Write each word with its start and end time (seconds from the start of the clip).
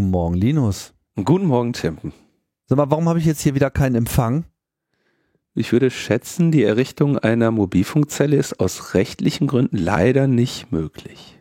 Guten 0.00 0.12
Morgen, 0.12 0.34
Linus. 0.34 0.94
Guten 1.22 1.44
Morgen, 1.44 1.74
Tim. 1.74 1.98
Sag 2.64 2.78
mal, 2.78 2.90
warum 2.90 3.06
habe 3.06 3.18
ich 3.18 3.26
jetzt 3.26 3.42
hier 3.42 3.54
wieder 3.54 3.68
keinen 3.70 3.96
Empfang? 3.96 4.46
Ich 5.54 5.72
würde 5.72 5.90
schätzen, 5.90 6.50
die 6.50 6.62
Errichtung 6.62 7.18
einer 7.18 7.50
Mobilfunkzelle 7.50 8.34
ist 8.34 8.60
aus 8.60 8.94
rechtlichen 8.94 9.46
Gründen 9.46 9.76
leider 9.76 10.26
nicht 10.26 10.72
möglich. 10.72 11.38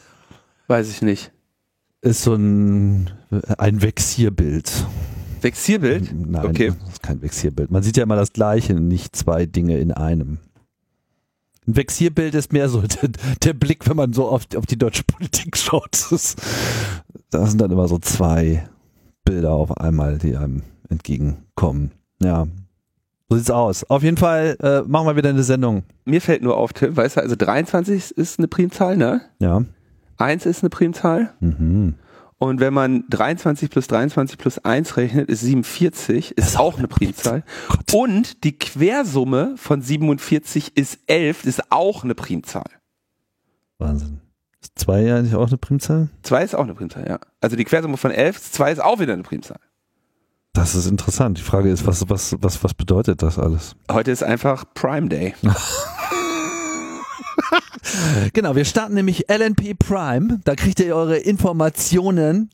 Weiß 0.67 0.91
ich 0.91 1.03
nicht. 1.03 1.31
Ist 2.01 2.23
so 2.23 2.35
ein, 2.35 3.11
ein 3.59 3.81
Vexierbild. 3.81 4.73
Vexierbild? 5.41 6.13
Nein, 6.13 6.47
okay. 6.47 6.73
das 6.81 6.95
ist 6.95 7.03
kein 7.05 7.23
Vexierbild. 7.23 7.71
Man 7.71 7.85
sieht 7.85 7.97
ja 7.97 8.03
immer 8.03 8.17
das 8.17 8.33
Gleiche, 8.33 8.75
nicht 8.75 9.15
zwei 9.15 9.47
Dinge 9.47 9.79
in 9.79 9.93
einem. 9.93 10.39
Ein 11.67 11.77
Vexierbild 11.77 12.35
ist 12.35 12.53
mehr 12.53 12.69
so 12.69 12.81
der, 13.03 13.11
der 13.43 13.53
Blick, 13.53 13.89
wenn 13.89 13.97
man 13.97 14.13
so 14.13 14.29
auf, 14.29 14.45
auf 14.57 14.67
die 14.67 14.79
deutsche 14.79 15.05
Politik 15.05 15.57
schaut. 15.57 16.07
Das, 16.11 16.37
da 17.31 17.47
sind 17.47 17.61
dann 17.61 17.71
immer 17.71 17.89
so 17.89 17.99
zwei 17.99 18.69
Bilder 19.25 19.53
auf 19.53 19.77
einmal, 19.77 20.19
die 20.19 20.37
einem 20.37 20.63
entgegenkommen. 20.89 21.91
Ja, 22.23 22.47
so 23.29 23.37
sieht's 23.37 23.51
aus. 23.51 23.85
Auf 23.91 24.03
jeden 24.05 24.17
Fall 24.17 24.57
äh, 24.63 24.83
machen 24.89 25.07
wir 25.09 25.17
wieder 25.17 25.31
eine 25.31 25.43
Sendung. 25.43 25.83
Mir 26.05 26.21
fällt 26.21 26.43
nur 26.43 26.57
auf, 26.57 26.73
Tim, 26.73 26.97
weißt 26.97 27.17
du, 27.17 27.21
also 27.23 27.35
23 27.35 28.17
ist 28.17 28.39
eine 28.39 28.47
Primzahl, 28.47 28.97
ne? 28.97 29.23
Ja. 29.41 29.65
1 30.19 30.47
ist 30.47 30.63
eine 30.63 30.71
Primzahl. 30.71 31.33
Mhm. 31.41 31.95
Und 32.39 32.61
wenn 32.61 32.75
man 32.75 33.05
23 33.09 33.71
plus 33.71 33.87
23 33.87 34.37
plus 34.37 34.59
1 34.59 34.97
rechnet, 34.99 35.31
ist 35.31 35.41
47, 35.41 36.37
ist 36.37 36.59
auch 36.59 36.79
eine 36.79 36.87
Primzahl. 36.87 37.45
Und 37.93 38.45
die 38.45 38.59
Quersumme 38.59 39.55
von 39.57 39.81
47 39.81 40.77
ist 40.77 40.99
11, 41.07 41.45
ist 41.47 41.73
auch 41.73 42.05
eine 42.05 42.15
Primzahl. 42.15 42.71
Wahnsinn. 43.79 44.21
Ist 44.61 44.79
2 44.79 45.01
ja 45.03 45.23
nicht 45.23 45.35
auch 45.35 45.49
eine 45.49 45.57
Primzahl? 45.57 46.11
2 46.23 46.45
ist 46.45 46.55
auch 46.55 46.65
eine 46.65 46.75
Primzahl, 46.75 47.07
ja. 47.09 47.19
Also 47.41 47.57
die 47.57 47.65
Quersumme 47.65 47.97
von 47.97 48.11
11, 48.11 48.53
2 48.53 48.73
ist 48.73 48.83
auch 48.83 48.99
wieder 49.01 49.15
eine 49.15 49.23
Primzahl. 49.23 49.61
Das 50.53 50.75
ist 50.75 50.87
interessant. 50.87 51.37
Die 51.39 51.43
Frage 51.43 51.71
ist, 51.71 51.87
was, 51.87 52.09
was, 52.09 52.35
was, 52.41 52.65
was 52.65 52.75
bedeutet 52.75 53.23
das 53.23 53.39
alles? 53.39 53.77
Heute 53.91 54.11
ist 54.11 54.23
einfach 54.23 54.65
Prime 54.75 55.09
Day. 55.09 55.35
genau, 58.33 58.57
wir 58.57 58.65
starten 58.65 58.95
nämlich 58.95 59.27
LNP 59.31 59.75
Prime. 59.79 60.41
Da 60.45 60.55
kriegt 60.55 60.81
ihr 60.81 60.95
eure 60.95 61.19
Informationen 61.19 62.51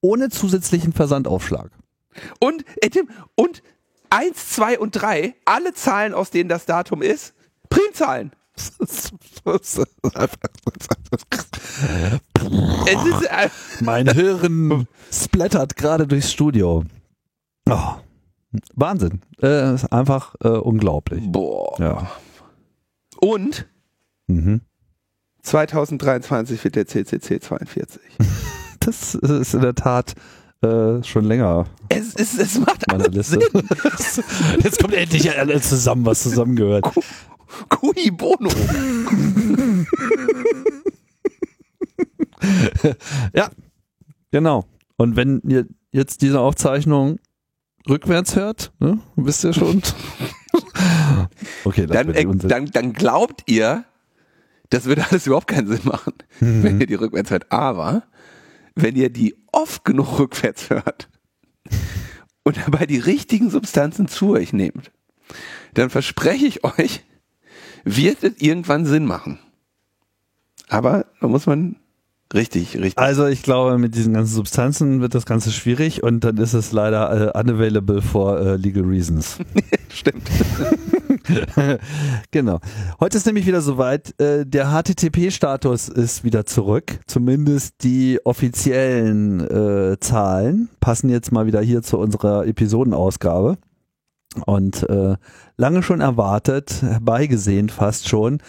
ohne 0.00 0.28
zusätzlichen 0.28 0.92
Versandaufschlag. 0.92 1.70
Und, 2.40 2.64
äh, 2.80 2.90
Tim, 2.90 3.08
und 3.34 3.62
1, 4.10 4.50
2 4.50 4.78
und 4.78 4.92
3, 4.92 5.34
alle 5.44 5.74
Zahlen, 5.74 6.14
aus 6.14 6.30
denen 6.30 6.48
das 6.48 6.64
Datum 6.66 7.02
ist, 7.02 7.34
Primzahlen. 7.68 8.32
ist, 9.44 9.78
äh, 13.28 13.50
mein 13.80 14.08
Hirn 14.08 14.86
splattert 15.12 15.76
gerade 15.76 16.06
durchs 16.06 16.32
Studio. 16.32 16.84
Oh, 17.68 17.94
Wahnsinn. 18.74 19.20
Äh, 19.42 19.74
ist 19.74 19.92
einfach 19.92 20.34
äh, 20.42 20.48
unglaublich. 20.48 21.22
Boah. 21.26 21.78
Ja. 21.78 22.10
Und 23.20 23.66
Mhm. 24.26 24.60
2023 25.42 26.64
wird 26.64 26.76
der 26.76 26.86
CCC 26.86 27.40
42. 27.40 28.00
Das 28.80 29.14
ist 29.16 29.54
in 29.54 29.62
der 29.62 29.74
Tat 29.74 30.14
äh, 30.62 31.02
schon 31.02 31.24
länger. 31.24 31.66
Es, 31.88 32.14
es, 32.14 32.38
es 32.38 32.60
macht 32.60 32.88
alles 32.88 33.08
Liste. 33.08 33.40
Sinn. 33.40 34.22
Jetzt 34.62 34.78
kommt 34.78 34.94
endlich 34.94 35.36
alles 35.36 35.68
zusammen, 35.68 36.06
was 36.06 36.22
zusammengehört. 36.22 36.84
Cui 37.68 38.12
bono. 38.12 38.48
ja, 43.34 43.50
genau. 44.30 44.64
Und 44.96 45.16
wenn 45.16 45.40
ihr 45.48 45.66
jetzt 45.90 46.22
diese 46.22 46.40
Aufzeichnung 46.40 47.18
rückwärts 47.88 48.36
hört, 48.36 48.72
ne, 48.78 49.00
wisst 49.16 49.44
ihr 49.44 49.52
schon. 49.52 49.82
okay, 51.64 51.86
Dann, 51.86 52.14
äh, 52.14 52.24
dann, 52.24 52.66
dann 52.66 52.92
glaubt 52.92 53.42
ihr, 53.46 53.84
das 54.70 54.84
würde 54.86 55.04
alles 55.10 55.26
überhaupt 55.26 55.46
keinen 55.48 55.68
Sinn 55.68 55.80
machen, 55.84 56.12
Mhm. 56.40 56.62
wenn 56.62 56.80
ihr 56.80 56.86
die 56.86 56.94
rückwärts 56.94 57.30
hört. 57.30 57.50
Aber 57.52 58.02
wenn 58.74 58.96
ihr 58.96 59.10
die 59.10 59.34
oft 59.52 59.84
genug 59.84 60.18
rückwärts 60.18 60.70
hört 60.70 61.08
und 62.42 62.56
dabei 62.58 62.86
die 62.86 62.98
richtigen 62.98 63.50
Substanzen 63.50 64.08
zu 64.08 64.30
euch 64.32 64.52
nehmt, 64.52 64.90
dann 65.74 65.90
verspreche 65.90 66.46
ich 66.46 66.64
euch, 66.64 67.04
wird 67.84 68.22
es 68.22 68.32
irgendwann 68.40 68.86
Sinn 68.86 69.04
machen. 69.06 69.38
Aber 70.68 71.06
da 71.20 71.28
muss 71.28 71.46
man 71.46 71.76
richtig, 72.34 72.74
richtig. 72.76 72.98
Also 72.98 73.26
ich 73.26 73.42
glaube, 73.42 73.78
mit 73.78 73.94
diesen 73.94 74.12
ganzen 74.14 74.34
Substanzen 74.34 75.00
wird 75.00 75.14
das 75.14 75.26
Ganze 75.26 75.52
schwierig 75.52 76.02
und 76.02 76.20
dann 76.24 76.36
ist 76.38 76.54
es 76.54 76.72
leider 76.72 77.34
äh, 77.34 77.38
unavailable 77.38 78.02
for 78.02 78.40
äh, 78.40 78.56
legal 78.56 78.82
reasons. 78.84 79.38
Stimmt. 79.88 80.28
genau. 82.30 82.60
Heute 83.00 83.16
ist 83.16 83.26
nämlich 83.26 83.46
wieder 83.46 83.60
soweit. 83.60 84.18
Äh, 84.20 84.46
der 84.46 84.70
HTTP-Status 84.70 85.88
ist 85.88 86.24
wieder 86.24 86.46
zurück. 86.46 87.00
Zumindest 87.06 87.82
die 87.82 88.20
offiziellen 88.24 89.40
äh, 89.40 89.98
Zahlen 90.00 90.68
passen 90.80 91.08
jetzt 91.10 91.32
mal 91.32 91.46
wieder 91.46 91.60
hier 91.60 91.82
zu 91.82 91.98
unserer 91.98 92.46
Episodenausgabe. 92.46 93.58
Und 94.44 94.88
äh, 94.88 95.16
lange 95.56 95.82
schon 95.82 96.00
erwartet, 96.00 96.82
herbeigesehen 96.82 97.68
fast 97.68 98.08
schon. 98.08 98.40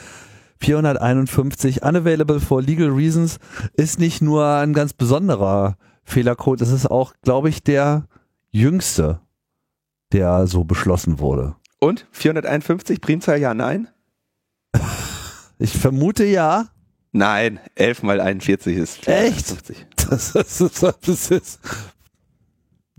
451 0.60 1.84
unavailable 1.84 2.40
for 2.40 2.62
legal 2.62 2.90
reasons 2.90 3.38
ist 3.74 4.00
nicht 4.00 4.22
nur 4.22 4.46
ein 4.46 4.74
ganz 4.74 4.94
besonderer 4.94 5.78
Fehlercode, 6.04 6.62
es 6.62 6.72
ist 6.72 6.90
auch, 6.90 7.14
glaube 7.22 7.50
ich, 7.50 7.64
der 7.64 8.08
jüngste, 8.50 9.20
der 10.14 10.48
so 10.48 10.64
beschlossen 10.64 11.20
wurde. 11.20 11.56
Und 11.80 12.08
451 12.12 13.02
Primzahl 13.02 13.40
ja, 13.40 13.54
nein? 13.54 13.88
Ich 15.60 15.76
vermute 15.76 16.24
ja. 16.24 16.68
Nein, 17.12 17.60
11 17.74 18.04
mal 18.04 18.22
41 18.22 18.78
ist 18.78 19.08
Echt? 19.08 19.48
451. 19.48 19.88
Das 20.08 20.36
ist, 20.36 20.84
das 21.02 21.32
ist 21.32 21.60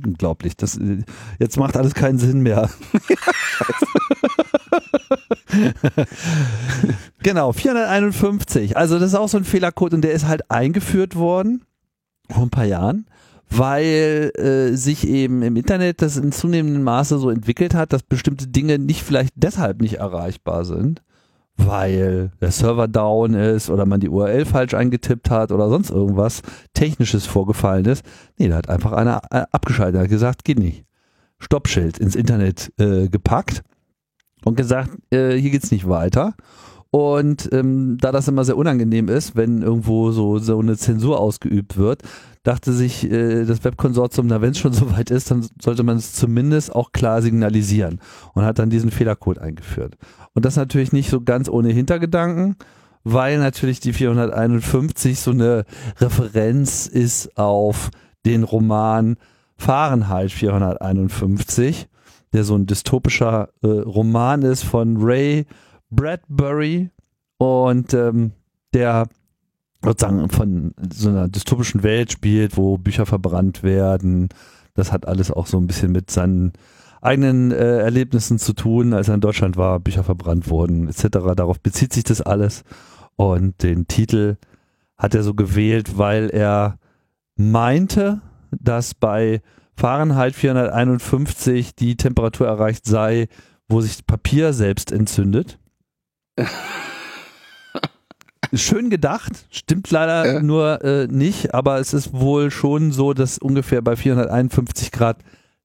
unglaublich. 0.04 0.56
Das, 0.56 0.78
jetzt 1.38 1.56
macht 1.56 1.76
alles 1.76 1.94
keinen 1.94 2.18
Sinn 2.18 2.40
mehr. 2.40 2.68
genau, 7.22 7.52
451. 7.52 8.76
Also 8.76 8.98
das 8.98 9.10
ist 9.10 9.14
auch 9.14 9.28
so 9.28 9.38
ein 9.38 9.44
Fehlercode 9.44 9.94
und 9.94 10.02
der 10.02 10.12
ist 10.12 10.26
halt 10.26 10.50
eingeführt 10.50 11.16
worden 11.16 11.64
vor 12.30 12.42
ein 12.42 12.50
paar 12.50 12.66
Jahren, 12.66 13.06
weil 13.50 14.30
äh, 14.36 14.76
sich 14.76 15.06
eben 15.06 15.42
im 15.42 15.56
Internet 15.56 16.02
das 16.02 16.16
in 16.16 16.32
zunehmendem 16.32 16.82
Maße 16.82 17.18
so 17.18 17.30
entwickelt 17.30 17.74
hat, 17.74 17.92
dass 17.92 18.02
bestimmte 18.02 18.46
Dinge 18.46 18.78
nicht 18.78 19.02
vielleicht 19.02 19.32
deshalb 19.36 19.80
nicht 19.80 19.94
erreichbar 19.94 20.64
sind, 20.64 21.02
weil 21.56 22.30
der 22.40 22.50
Server 22.50 22.88
down 22.88 23.34
ist 23.34 23.70
oder 23.70 23.86
man 23.86 24.00
die 24.00 24.08
URL 24.08 24.44
falsch 24.44 24.74
eingetippt 24.74 25.30
hat 25.30 25.50
oder 25.50 25.68
sonst 25.68 25.90
irgendwas 25.90 26.42
Technisches 26.74 27.26
vorgefallen 27.26 27.84
ist. 27.86 28.04
Nee, 28.38 28.48
da 28.48 28.56
hat 28.56 28.68
einfach 28.68 28.92
einer 28.92 29.22
äh, 29.30 29.44
abgeschaltet, 29.50 30.00
hat 30.00 30.08
gesagt, 30.08 30.44
geht 30.44 30.58
nicht. 30.58 30.84
Stoppschild 31.38 31.98
ins 31.98 32.16
Internet 32.16 32.72
äh, 32.78 33.08
gepackt 33.08 33.62
und 34.44 34.56
gesagt, 34.56 34.90
äh, 35.10 35.36
hier 35.36 35.50
geht's 35.50 35.70
nicht 35.70 35.88
weiter. 35.88 36.34
Und 36.90 37.50
ähm, 37.52 37.98
da 38.00 38.12
das 38.12 38.28
immer 38.28 38.44
sehr 38.44 38.56
unangenehm 38.56 39.08
ist, 39.08 39.36
wenn 39.36 39.60
irgendwo 39.60 40.10
so, 40.10 40.38
so 40.38 40.58
eine 40.58 40.76
Zensur 40.76 41.20
ausgeübt 41.20 41.76
wird, 41.76 42.02
dachte 42.42 42.72
sich 42.72 43.10
äh, 43.10 43.44
das 43.44 43.64
Webkonsortium, 43.64 44.26
na 44.26 44.40
wenn 44.40 44.50
es 44.50 44.58
schon 44.58 44.72
so 44.74 44.92
weit 44.92 45.10
ist, 45.10 45.30
dann 45.30 45.46
sollte 45.60 45.82
man 45.82 45.96
es 45.96 46.12
zumindest 46.12 46.74
auch 46.74 46.92
klar 46.92 47.22
signalisieren 47.22 48.00
und 48.34 48.44
hat 48.44 48.58
dann 48.58 48.70
diesen 48.70 48.90
Fehlercode 48.90 49.38
eingeführt. 49.38 49.96
Und 50.34 50.44
das 50.44 50.56
natürlich 50.56 50.92
nicht 50.92 51.10
so 51.10 51.20
ganz 51.20 51.48
ohne 51.48 51.70
Hintergedanken, 51.70 52.56
weil 53.04 53.38
natürlich 53.38 53.80
die 53.80 53.92
451 53.92 55.18
so 55.20 55.30
eine 55.30 55.64
Referenz 55.98 56.86
ist 56.86 57.36
auf 57.38 57.90
den 58.26 58.44
Roman 58.44 59.16
Fahrenheit 59.56 60.30
451, 60.30 61.88
der 62.32 62.44
so 62.44 62.54
ein 62.54 62.66
dystopischer 62.66 63.48
äh, 63.62 63.66
Roman 63.66 64.42
ist 64.42 64.62
von 64.62 64.98
Ray 64.98 65.46
Bradbury 65.90 66.90
und 67.38 67.94
ähm, 67.94 68.32
der 68.74 69.08
sozusagen 69.82 70.28
von 70.30 70.74
so 70.90 71.08
einer 71.08 71.28
dystopischen 71.28 71.82
Welt 71.82 72.12
spielt, 72.12 72.56
wo 72.56 72.78
Bücher 72.78 73.06
verbrannt 73.06 73.62
werden. 73.62 74.28
Das 74.74 74.92
hat 74.92 75.06
alles 75.06 75.30
auch 75.30 75.46
so 75.46 75.58
ein 75.58 75.66
bisschen 75.66 75.92
mit 75.92 76.10
seinen 76.10 76.52
eigenen 77.00 77.52
äh, 77.52 77.78
Erlebnissen 77.78 78.38
zu 78.38 78.52
tun, 78.52 78.92
als 78.92 79.08
er 79.08 79.14
in 79.14 79.20
Deutschland 79.20 79.56
war, 79.56 79.78
Bücher 79.80 80.04
verbrannt 80.04 80.50
wurden, 80.50 80.88
etc. 80.88 81.34
Darauf 81.36 81.60
bezieht 81.60 81.92
sich 81.92 82.04
das 82.04 82.20
alles. 82.20 82.64
Und 83.16 83.62
den 83.62 83.86
Titel 83.86 84.36
hat 84.96 85.14
er 85.14 85.22
so 85.22 85.34
gewählt, 85.34 85.96
weil 85.96 86.28
er 86.30 86.78
meinte, 87.36 88.20
dass 88.50 88.94
bei 88.94 89.42
Fahrenheit 89.76 90.34
451 90.34 91.76
die 91.76 91.96
Temperatur 91.96 92.48
erreicht 92.48 92.84
sei, 92.84 93.28
wo 93.68 93.80
sich 93.80 94.06
Papier 94.06 94.52
selbst 94.52 94.90
entzündet. 94.90 95.58
Schön 98.54 98.90
gedacht, 98.90 99.32
stimmt 99.50 99.90
leider 99.90 100.34
ja. 100.34 100.40
nur 100.40 100.82
äh, 100.82 101.06
nicht, 101.06 101.54
aber 101.54 101.78
es 101.78 101.92
ist 101.92 102.12
wohl 102.12 102.50
schon 102.50 102.92
so, 102.92 103.12
dass 103.12 103.38
ungefähr 103.38 103.82
bei 103.82 103.96
451 103.96 104.90
Grad 104.92 105.18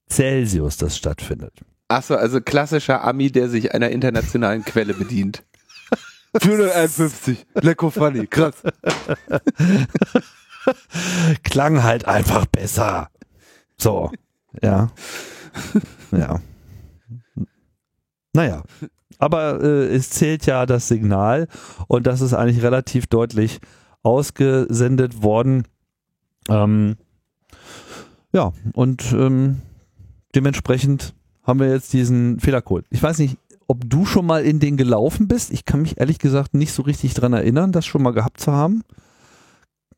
Celsius 0.09 0.77
das 0.77 0.97
stattfindet. 0.97 1.53
Achso, 1.87 2.15
also 2.15 2.41
klassischer 2.41 3.03
Ami, 3.03 3.31
der 3.31 3.49
sich 3.49 3.73
einer 3.73 3.89
internationalen 3.89 4.63
Quelle 4.65 4.93
bedient. 4.93 5.43
451, 6.41 7.45
lecko 7.61 7.89
funny, 7.89 8.27
krass. 8.27 8.55
Klang 11.43 11.83
halt 11.83 12.05
einfach 12.05 12.45
besser. 12.47 13.09
So, 13.77 14.11
ja. 14.61 14.91
Ja. 16.11 16.41
Naja, 18.33 18.63
aber 19.23 19.63
äh, 19.63 19.95
es 19.95 20.09
zählt 20.09 20.45
ja 20.45 20.65
das 20.65 20.89
Signal 20.89 21.47
und 21.87 22.05
das 22.07 22.19
ist 22.19 22.33
eigentlich 22.33 22.61
relativ 22.61 23.07
deutlich 23.07 23.61
ausgesendet 24.01 25.23
worden. 25.23 25.63
Ähm, 26.49 26.97
ja, 28.33 28.51
und 28.73 29.13
ähm, 29.13 29.61
dementsprechend 30.35 31.13
haben 31.41 31.61
wir 31.61 31.69
jetzt 31.71 31.93
diesen 31.93 32.41
Fehlercode. 32.41 32.83
Ich 32.89 33.01
weiß 33.01 33.19
nicht, 33.19 33.37
ob 33.67 33.89
du 33.89 34.05
schon 34.05 34.25
mal 34.25 34.43
in 34.43 34.59
den 34.59 34.75
gelaufen 34.75 35.29
bist. 35.29 35.53
Ich 35.53 35.63
kann 35.63 35.83
mich 35.83 36.01
ehrlich 36.01 36.19
gesagt 36.19 36.53
nicht 36.53 36.73
so 36.73 36.81
richtig 36.81 37.13
dran 37.13 37.31
erinnern, 37.31 37.71
das 37.71 37.85
schon 37.85 38.03
mal 38.03 38.11
gehabt 38.11 38.41
zu 38.41 38.51
haben. 38.51 38.83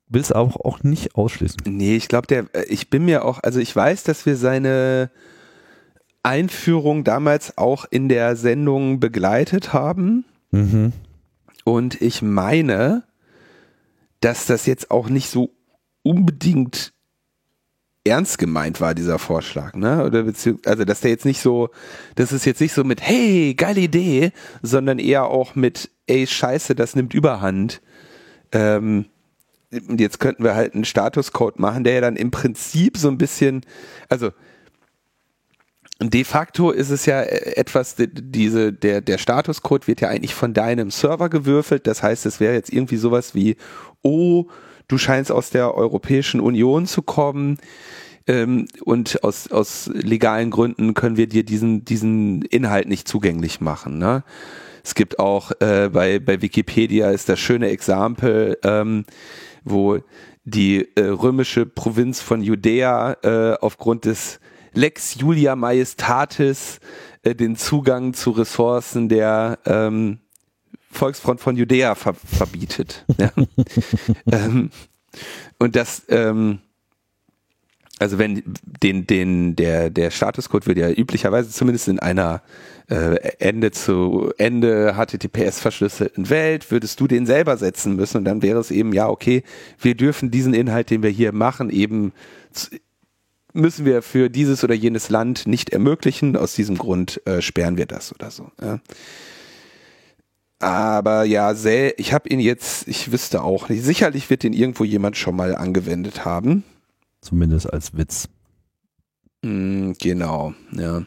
Will 0.07 0.22
es 0.22 0.31
auch, 0.31 0.56
auch 0.57 0.83
nicht 0.83 1.16
ausschließen. 1.16 1.62
Nee, 1.66 1.95
ich 1.95 2.10
glaube, 2.10 2.27
der, 2.27 2.45
äh, 2.54 2.66
ich 2.66 2.92
bin 2.92 3.06
mir 3.06 3.25
auch, 3.25 3.39
also 3.42 3.60
ich 3.60 3.75
weiß, 3.75 4.04
dass 4.04 4.27
wir 4.27 4.38
seine 4.38 5.10
Einführung 6.25 7.04
damals 7.04 7.57
auch 7.57 7.86
in 7.89 8.10
der 8.10 8.36
Sendung 8.36 9.00
begleitet 9.00 9.74
haben. 9.74 10.25
Mhm. 10.51 10.92
Und 11.63 12.01
ich 12.01 12.22
meine, 12.22 13.04
dass 14.22 14.48
das 14.48 14.66
jetzt 14.66 14.89
auch 14.89 15.07
nicht 15.07 15.30
so 15.30 15.51
unbedingt 16.01 16.94
ernst 18.04 18.38
gemeint 18.38 18.81
war, 18.81 18.95
dieser 18.95 19.19
Vorschlag, 19.19 19.75
ne? 19.75 20.04
Oder 20.04 20.25
also 20.66 20.86
dass 20.86 21.01
der 21.01 21.12
jetzt 21.12 21.25
nicht 21.25 21.42
so, 21.42 21.69
das 22.16 22.31
ist 22.31 22.45
jetzt 22.45 22.62
nicht 22.62 22.74
so 22.74 22.83
mit, 22.83 23.01
hey, 23.01 23.54
geile 23.56 23.81
Idee, 23.81 24.31
sondern 24.62 25.00
eher 25.00 25.25
auch 25.25 25.56
mit, 25.56 25.92
ey, 26.07 26.25
scheiße, 26.25 26.75
das 26.75 26.95
nimmt 26.95 27.13
überhand. 27.13 27.81
Ähm, 28.51 29.06
jetzt 29.72 30.19
könnten 30.19 30.44
wir 30.44 30.56
halt 30.56 30.74
einen 30.74 30.86
Statuscode 30.86 31.60
machen, 31.60 31.83
der 31.83 31.94
ja 31.95 32.01
dann 32.01 32.16
im 32.16 32.31
Prinzip 32.31 32.98
so 32.98 33.10
ein 33.10 33.18
bisschen, 33.18 33.62
also 34.10 34.31
de 36.01 36.24
facto 36.24 36.71
ist 36.71 36.89
es 36.89 37.06
ja 37.06 37.21
äh, 37.21 37.56
etwas, 37.56 37.95
diese, 37.97 38.74
der, 38.74 39.01
der 39.01 39.18
Statuscode 39.18 39.88
wird 39.88 40.01
ja 40.01 40.09
eigentlich 40.09 40.36
von 40.36 40.53
deinem 40.53 40.92
Server 40.92 41.30
gewürfelt. 41.30 41.88
Das 41.88 42.03
heißt, 42.03 42.25
es 42.25 42.39
wäre 42.39 42.53
jetzt 42.53 42.71
irgendwie 42.71 42.97
sowas 42.97 43.33
wie, 43.33 43.56
oh, 44.01 44.45
du 44.88 44.97
scheinst 44.97 45.31
aus 45.31 45.50
der 45.50 45.74
Europäischen 45.75 46.39
Union 46.39 46.86
zu 46.86 47.01
kommen. 47.01 47.57
Ähm, 48.27 48.68
und 48.83 49.24
aus, 49.24 49.51
aus 49.51 49.89
legalen 49.94 50.50
Gründen 50.50 50.95
können 50.95 51.15
wir 51.15 51.27
dir 51.27 51.44
diesen, 51.44 51.86
diesen 51.86 52.41
Inhalt 52.44 52.88
nicht 52.88 53.07
zugänglich 53.07 53.62
machen. 53.62 53.98
Ne? 54.00 54.24
Es 54.83 54.95
gibt 54.95 55.19
auch 55.19 55.51
äh, 55.62 55.89
bei, 55.91 56.19
bei 56.19 56.41
Wikipedia 56.41 57.12
ist 57.12 57.30
das 57.30 57.39
schöne 57.39 57.69
Exempel, 57.69 58.57
ähm, 58.63 59.06
wo 59.63 60.00
die 60.44 60.88
äh, 60.95 61.01
römische 61.06 61.65
Provinz 61.65 62.21
von 62.21 62.41
Judäa 62.41 63.18
äh, 63.24 63.57
aufgrund 63.62 64.06
des 64.06 64.39
Lex 64.75 65.16
Julia 65.16 65.56
Majestatis 65.56 66.80
äh, 67.24 67.36
den 67.36 67.56
Zugang 67.56 68.13
zu 68.13 68.31
Ressourcen 68.31 69.10
der 69.10 69.60
ähm, 69.66 70.19
Volksfront 70.92 71.42
von 71.42 71.56
Judäa 71.57 71.95
ver 71.95 72.13
verbietet. 72.13 73.06
ja. 73.18 73.31
ähm, 74.31 74.69
und 75.60 75.75
das, 75.75 76.04
ähm, 76.10 76.60
also 78.00 78.18
wenn 78.18 78.44
den, 78.83 79.07
den, 79.07 79.56
der, 79.56 79.89
der 79.89 80.12
Statuscode 80.12 80.68
wird 80.68 80.77
ja 80.77 80.89
üblicherweise 80.89 81.50
zumindest 81.50 81.88
in 81.88 82.00
einer 82.00 82.42
äh, 82.89 83.16
Ende 83.39 83.72
zu 83.72 84.31
Ende 84.38 84.95
HTTPS 84.95 85.60
verschlüsselten 85.60 86.30
Welt, 86.30 86.72
würdest 86.72 87.00
du 87.00 87.07
den 87.07 87.25
selber 87.25 87.57
setzen 87.57 87.95
müssen 87.95 88.18
und 88.18 88.25
dann 88.25 88.42
wäre 88.42 88.60
es 88.60 88.72
eben, 88.72 88.94
ja, 88.94 89.10
okay, 89.10 89.44
wir 89.80 89.95
dürfen 89.95 90.31
diesen 90.31 90.54
Inhalt, 90.54 90.89
den 90.89 91.04
wir 91.04 91.10
hier 91.10 91.31
machen, 91.31 91.69
eben 91.69 92.13
müssen 93.56 93.86
wir 93.86 94.02
für 94.02 94.30
dieses 94.30 94.63
oder 94.63 94.74
jenes 94.74 95.10
Land 95.10 95.48
nicht 95.48 95.72
ermöglichen. 95.72 96.36
Aus 96.36 96.54
diesem 96.54 96.78
Grund 96.78 97.22
äh, 97.25 97.42
sperren 97.42 97.78
wir 97.78 97.86
das 97.86 98.13
oder 98.13 98.31
so. 98.31 98.52
Ja. 98.62 98.80
Aber 100.60 101.24
ja, 101.25 101.54
sehr, 101.54 102.00
ich 102.00 102.13
habe 102.13 102.30
ihn 102.30 102.40
jetzt, 102.40 102.88
ich 102.88 103.12
wüsste 103.12 103.44
auch 103.44 103.69
nicht. 103.69 103.84
Sicherlich 103.84 104.30
wird 104.30 104.44
den 104.44 104.54
irgendwo 104.54 104.84
jemand 104.84 105.18
schon 105.18 105.36
mal 105.36 105.56
angewendet 105.56 106.25
haben. 106.25 106.63
Zumindest 107.22 107.72
als 107.72 107.98
Witz. 107.98 108.30
Mm, 109.42 109.92
genau, 110.00 110.54
ja. 110.72 111.04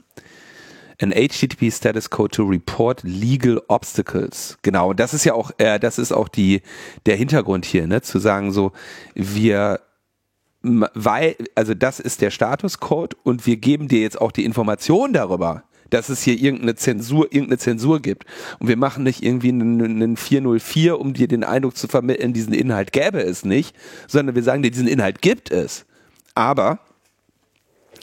An 1.00 1.12
HTTP 1.12 1.72
Status 1.72 2.10
Code 2.10 2.30
to 2.32 2.44
report 2.44 3.02
legal 3.04 3.62
obstacles. 3.68 4.58
Genau, 4.62 4.92
das 4.92 5.14
ist 5.14 5.24
ja 5.24 5.32
auch, 5.32 5.52
äh, 5.58 5.78
das 5.78 5.98
ist 5.98 6.12
auch 6.12 6.28
die, 6.28 6.62
der 7.06 7.16
Hintergrund 7.16 7.64
hier, 7.64 7.86
ne, 7.86 8.02
zu 8.02 8.18
sagen 8.18 8.52
so, 8.52 8.72
wir 9.14 9.80
weil, 10.62 11.36
also 11.54 11.74
das 11.74 12.00
ist 12.00 12.20
der 12.20 12.30
Statuscode 12.30 13.16
und 13.22 13.46
wir 13.46 13.56
geben 13.56 13.88
dir 13.88 14.00
jetzt 14.00 14.20
auch 14.20 14.32
die 14.32 14.44
Information 14.44 15.12
darüber, 15.12 15.62
dass 15.90 16.08
es 16.08 16.22
hier 16.22 16.34
irgendeine 16.34 16.74
Zensur, 16.74 17.26
irgendeine 17.32 17.58
Zensur 17.58 18.00
gibt. 18.00 18.24
Und 18.58 18.68
wir 18.68 18.76
machen 18.76 19.04
nicht 19.04 19.22
irgendwie 19.22 19.48
einen, 19.48 19.80
einen 19.80 20.16
404, 20.16 20.98
um 21.00 21.14
dir 21.14 21.28
den 21.28 21.44
Eindruck 21.44 21.76
zu 21.76 21.88
vermitteln, 21.88 22.32
diesen 22.32 22.52
Inhalt 22.52 22.92
gäbe 22.92 23.22
es 23.22 23.44
nicht, 23.44 23.74
sondern 24.06 24.34
wir 24.34 24.42
sagen 24.42 24.62
dir, 24.62 24.70
diesen 24.70 24.88
Inhalt 24.88 25.22
gibt 25.22 25.50
es. 25.50 25.86
Aber 26.34 26.80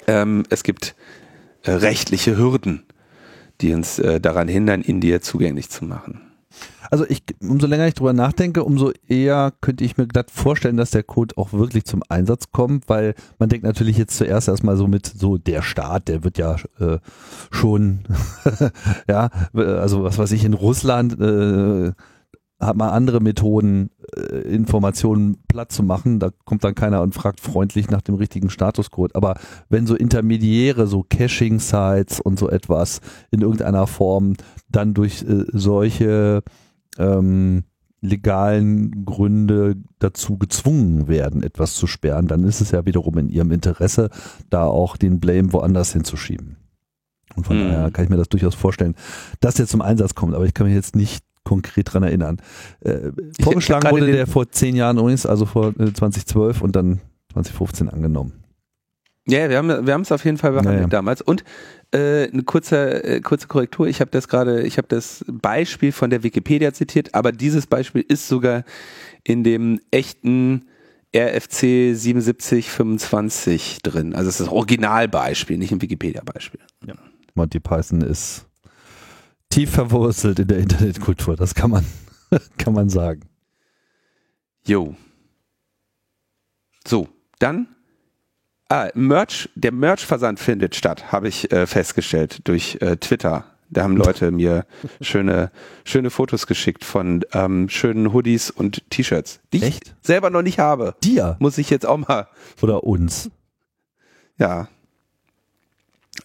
ähm, 0.08 0.44
es 0.50 0.64
gibt 0.64 0.96
äh, 1.64 1.72
rechtliche 1.72 2.38
Hürden, 2.38 2.84
die 3.62 3.74
uns 3.74 4.00
äh, 4.00 4.20
daran 4.20 4.48
hindern, 4.48 4.82
ihn 4.82 5.02
dir 5.02 5.22
zugänglich 5.22 5.70
zu 5.70 5.86
machen. 5.86 6.25
Also 6.92 7.06
ich, 7.08 7.24
umso 7.42 7.68
länger 7.68 7.88
ich 7.88 7.94
drüber 7.94 8.14
nachdenke, 8.14 8.64
umso 8.64 8.92
eher 9.08 9.54
könnte 9.62 9.84
ich 9.84 9.98
mir 9.98 10.08
glatt 10.08 10.32
vorstellen, 10.32 10.78
dass 10.78 10.92
der 10.92 11.04
Code 11.04 11.38
auch 11.38 11.54
wirklich 11.54 11.86
zum 11.86 12.04
Einsatz 12.10 12.52
kommt, 12.52 12.90
weil 12.90 13.16
man 13.40 13.50
denkt 13.50 13.66
natürlich 13.66 13.98
jetzt 13.98 14.18
zuerst 14.18 14.48
erstmal 14.48 14.78
so 14.78 14.88
mit 14.88 15.06
so 15.06 15.38
der 15.38 15.62
Staat, 15.62 16.08
der 16.08 16.24
wird 16.24 16.38
ja 16.38 16.58
äh, 16.80 17.00
schon, 17.52 18.06
ja, 19.08 19.30
also 19.54 20.04
was 20.04 20.18
weiß 20.18 20.32
ich, 20.32 20.46
in 20.46 20.54
Russland 20.54 21.20
äh, 21.20 21.92
hat 22.60 22.78
man 22.78 22.90
andere 22.90 23.20
Methoden, 23.20 23.90
äh, 24.16 24.38
Informationen 24.54 25.38
platt 25.48 25.72
zu 25.72 25.84
machen. 25.84 26.20
Da 26.20 26.30
kommt 26.46 26.64
dann 26.64 26.76
keiner 26.76 27.02
und 27.02 27.14
fragt 27.14 27.42
freundlich 27.42 27.90
nach 27.90 28.02
dem 28.02 28.16
richtigen 28.16 28.50
Statuscode. 28.50 29.16
Aber 29.16 29.36
wenn 29.70 29.88
so 29.88 29.96
Intermediäre, 29.96 30.88
so 30.88 31.04
Caching-Sites 31.08 32.22
und 32.22 32.40
so 32.40 32.50
etwas 32.50 33.02
in 33.32 33.42
irgendeiner 33.42 33.88
Form 33.88 34.36
dann 34.70 34.94
durch 34.94 35.24
äh, 35.24 35.46
solche 35.52 36.44
ähm, 36.98 37.64
legalen 38.02 39.06
Gründe 39.06 39.76
dazu 40.00 40.38
gezwungen 40.38 41.08
werden, 41.08 41.44
etwas 41.44 41.74
zu 41.74 41.88
sperren, 41.88 42.28
dann 42.28 42.44
ist 42.44 42.62
es 42.62 42.72
ja 42.72 42.86
wiederum 42.86 43.18
in 43.18 43.30
ihrem 43.30 43.52
Interesse, 43.52 44.10
da 44.50 44.66
auch 44.66 44.96
den 44.96 45.20
Blame 45.20 45.52
woanders 45.52 45.92
hinzuschieben. 45.92 46.58
Und 47.36 47.48
von 47.48 47.58
mhm. 47.58 47.70
daher 47.70 47.92
kann 47.92 48.06
ich 48.06 48.10
mir 48.10 48.18
das 48.18 48.30
durchaus 48.30 48.56
vorstellen, 48.56 48.96
dass 49.42 49.56
der 49.56 49.68
zum 49.68 49.82
Einsatz 49.82 50.16
kommt. 50.16 50.36
Aber 50.36 50.46
ich 50.46 50.54
kann 50.54 50.68
mich 50.68 50.76
jetzt 50.76 50.96
nicht 50.96 51.25
konkret 51.46 51.94
dran 51.94 52.04
erinnern. 52.04 52.42
Äh, 52.82 53.12
vorgeschlagen 53.42 53.90
wurde 53.90 54.12
der 54.12 54.28
vor 54.28 54.50
zehn 54.50 54.76
Jahren 54.76 54.98
übrigens, 54.98 55.26
also 55.26 55.46
vor 55.46 55.74
äh, 55.80 55.94
2012 55.94 56.62
und 56.62 56.76
dann 56.76 57.00
2015 57.32 57.90
angenommen. 57.90 58.34
Ja, 59.28 59.50
wir 59.50 59.58
haben 59.58 59.88
wir 59.88 59.94
haben 59.94 60.02
es 60.02 60.12
auf 60.12 60.24
jeden 60.24 60.38
Fall 60.38 60.52
behandelt 60.52 60.82
ja, 60.82 60.88
damals 60.88 61.22
und 61.22 61.44
äh, 61.92 62.30
eine 62.30 62.44
kurze 62.44 63.04
äh, 63.04 63.22
kurze 63.22 63.48
Korrektur. 63.48 63.88
Ich 63.88 64.02
habe 64.02 64.12
das 64.12 64.28
gerade, 64.28 64.62
ich 64.64 64.78
habe 64.78 64.88
das 64.88 65.26
Beispiel 65.28 65.92
von 65.92 66.12
der 66.12 66.22
Wikipedia 66.22 66.74
zitiert, 66.74 67.16
aber 67.16 67.32
dieses 67.32 67.66
Beispiel 67.66 68.06
ist 68.08 68.28
sogar 68.28 68.64
in 69.24 69.44
dem 69.44 69.80
echten 69.90 70.66
RFC 71.16 71.96
7725 71.96 73.80
drin. 73.82 74.14
Also 74.14 74.30
es 74.30 74.40
ist 74.40 74.48
das 74.48 74.54
Originalbeispiel, 74.54 75.58
nicht 75.58 75.72
ein 75.72 75.82
Wikipedia-Beispiel. 75.82 76.60
Ja. 76.86 76.96
Monty 77.34 77.60
Python 77.60 78.02
ist 78.02 78.46
tief 79.56 79.72
verwurzelt 79.72 80.40
in 80.40 80.50
der 80.50 80.58
Internetkultur, 80.58 81.38
das 81.38 81.56
kann 81.56 81.72
man, 81.72 81.86
kann 82.58 82.74
man 82.74 82.90
sagen. 82.90 83.22
Jo. 84.68 84.96
So, 86.86 87.08
dann 87.40 87.68
Ah, 88.68 88.90
Merch, 88.96 89.48
der 89.56 89.72
Merch-Versand 89.72 90.40
findet 90.40 90.76
statt, 90.76 91.12
habe 91.12 91.28
ich 91.28 91.52
äh, 91.52 91.68
festgestellt 91.68 92.48
durch 92.48 92.80
äh, 92.82 92.98
Twitter. 92.98 93.46
Da 93.70 93.84
haben 93.84 93.96
Leute 93.96 94.32
mir 94.32 94.66
schöne, 95.02 95.52
schöne 95.86 96.10
Fotos 96.10 96.48
geschickt 96.48 96.84
von 96.84 97.24
ähm, 97.32 97.70
schönen 97.70 98.12
Hoodies 98.12 98.50
und 98.50 98.90
T-Shirts, 98.90 99.40
die 99.54 99.62
Echt? 99.62 99.88
ich 99.88 99.94
selber 100.02 100.32
noch 100.32 100.42
nicht 100.42 100.60
habe. 100.60 100.96
Dir 101.04 101.38
Muss 101.40 101.60
ich 101.60 101.70
jetzt 101.70 101.86
auch 101.86 101.98
mal. 101.98 102.28
oder 102.62 102.84
uns? 102.84 103.30
Ja. 104.38 104.68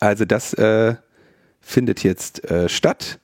Also 0.01 0.25
das 0.25 0.55
äh, 0.55 0.97
findet 1.61 2.03
jetzt 2.03 2.43
äh, 2.51 2.69
statt. 2.69 3.20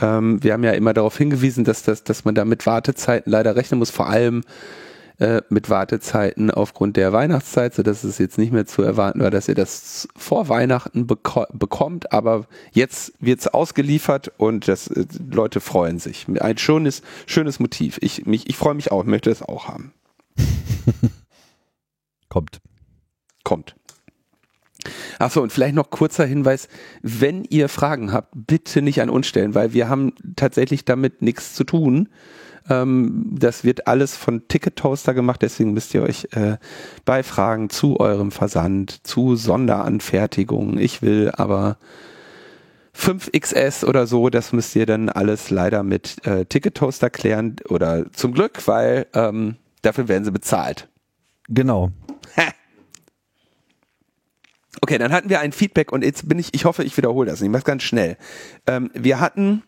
Ähm, 0.00 0.42
wir 0.42 0.52
haben 0.52 0.64
ja 0.64 0.72
immer 0.72 0.92
darauf 0.92 1.16
hingewiesen, 1.16 1.64
dass, 1.64 1.82
das, 1.82 2.04
dass 2.04 2.24
man 2.24 2.34
da 2.34 2.44
mit 2.44 2.66
Wartezeiten 2.66 3.30
leider 3.30 3.56
rechnen 3.56 3.78
muss, 3.78 3.90
vor 3.90 4.08
allem 4.08 4.42
äh, 5.18 5.42
mit 5.48 5.70
Wartezeiten 5.70 6.50
aufgrund 6.50 6.96
der 6.96 7.12
Weihnachtszeit, 7.12 7.72
sodass 7.74 8.02
es 8.02 8.18
jetzt 8.18 8.36
nicht 8.36 8.52
mehr 8.52 8.66
zu 8.66 8.82
erwarten 8.82 9.20
war, 9.20 9.30
dass 9.30 9.48
ihr 9.48 9.54
das 9.54 10.08
vor 10.16 10.48
Weihnachten 10.48 11.06
beko 11.06 11.46
bekommt. 11.52 12.12
Aber 12.12 12.46
jetzt 12.72 13.12
wird 13.20 13.38
es 13.40 13.46
ausgeliefert 13.46 14.32
und 14.38 14.66
das, 14.66 14.88
äh, 14.88 15.06
Leute 15.30 15.60
freuen 15.60 16.00
sich. 16.00 16.26
Ein 16.40 16.58
schönes, 16.58 17.02
schönes 17.26 17.60
Motiv. 17.60 17.98
Ich, 18.00 18.26
mich, 18.26 18.48
ich 18.48 18.56
freue 18.56 18.74
mich 18.74 18.90
auch, 18.90 19.04
möchte 19.04 19.30
es 19.30 19.42
auch 19.42 19.68
haben. 19.68 19.92
Kommt. 22.28 22.60
kommt. 23.44 23.76
Achso, 25.18 25.42
und 25.42 25.52
vielleicht 25.52 25.74
noch 25.74 25.90
kurzer 25.90 26.26
Hinweis, 26.26 26.68
wenn 27.02 27.44
ihr 27.44 27.68
Fragen 27.68 28.12
habt, 28.12 28.32
bitte 28.34 28.82
nicht 28.82 29.00
an 29.00 29.10
uns 29.10 29.26
stellen, 29.26 29.54
weil 29.54 29.72
wir 29.72 29.88
haben 29.88 30.12
tatsächlich 30.36 30.84
damit 30.84 31.22
nichts 31.22 31.54
zu 31.54 31.64
tun. 31.64 32.08
Ähm, 32.68 33.26
das 33.30 33.64
wird 33.64 33.86
alles 33.86 34.16
von 34.16 34.48
Ticket 34.48 34.76
Toaster 34.76 35.14
gemacht, 35.14 35.42
deswegen 35.42 35.72
müsst 35.72 35.94
ihr 35.94 36.02
euch 36.02 36.28
äh, 36.32 36.56
bei 37.04 37.22
Fragen 37.22 37.70
zu 37.70 38.00
eurem 38.00 38.30
Versand, 38.30 39.06
zu 39.06 39.36
Sonderanfertigungen, 39.36 40.78
ich 40.78 41.02
will 41.02 41.30
aber 41.34 41.76
5XS 42.96 43.84
oder 43.84 44.06
so, 44.06 44.30
das 44.30 44.52
müsst 44.52 44.76
ihr 44.76 44.86
dann 44.86 45.08
alles 45.08 45.50
leider 45.50 45.82
mit 45.82 46.24
äh, 46.26 46.46
Ticket 46.46 46.76
Toaster 46.76 47.10
klären 47.10 47.56
oder 47.68 48.10
zum 48.12 48.32
Glück, 48.32 48.66
weil 48.66 49.06
ähm, 49.14 49.56
dafür 49.82 50.08
werden 50.08 50.24
sie 50.24 50.32
bezahlt. 50.32 50.88
Genau. 51.48 51.90
Okay, 54.80 54.98
dann 54.98 55.12
hatten 55.12 55.28
wir 55.28 55.40
ein 55.40 55.52
Feedback 55.52 55.92
und 55.92 56.04
jetzt 56.04 56.28
bin 56.28 56.38
ich, 56.38 56.52
ich 56.52 56.64
hoffe, 56.64 56.84
ich 56.84 56.96
wiederhole 56.96 57.30
das. 57.30 57.40
Ich 57.42 57.48
mache 57.48 57.62
ganz 57.62 57.82
schnell. 57.82 58.16
Ähm, 58.66 58.90
wir 58.94 59.20
hatten 59.20 59.62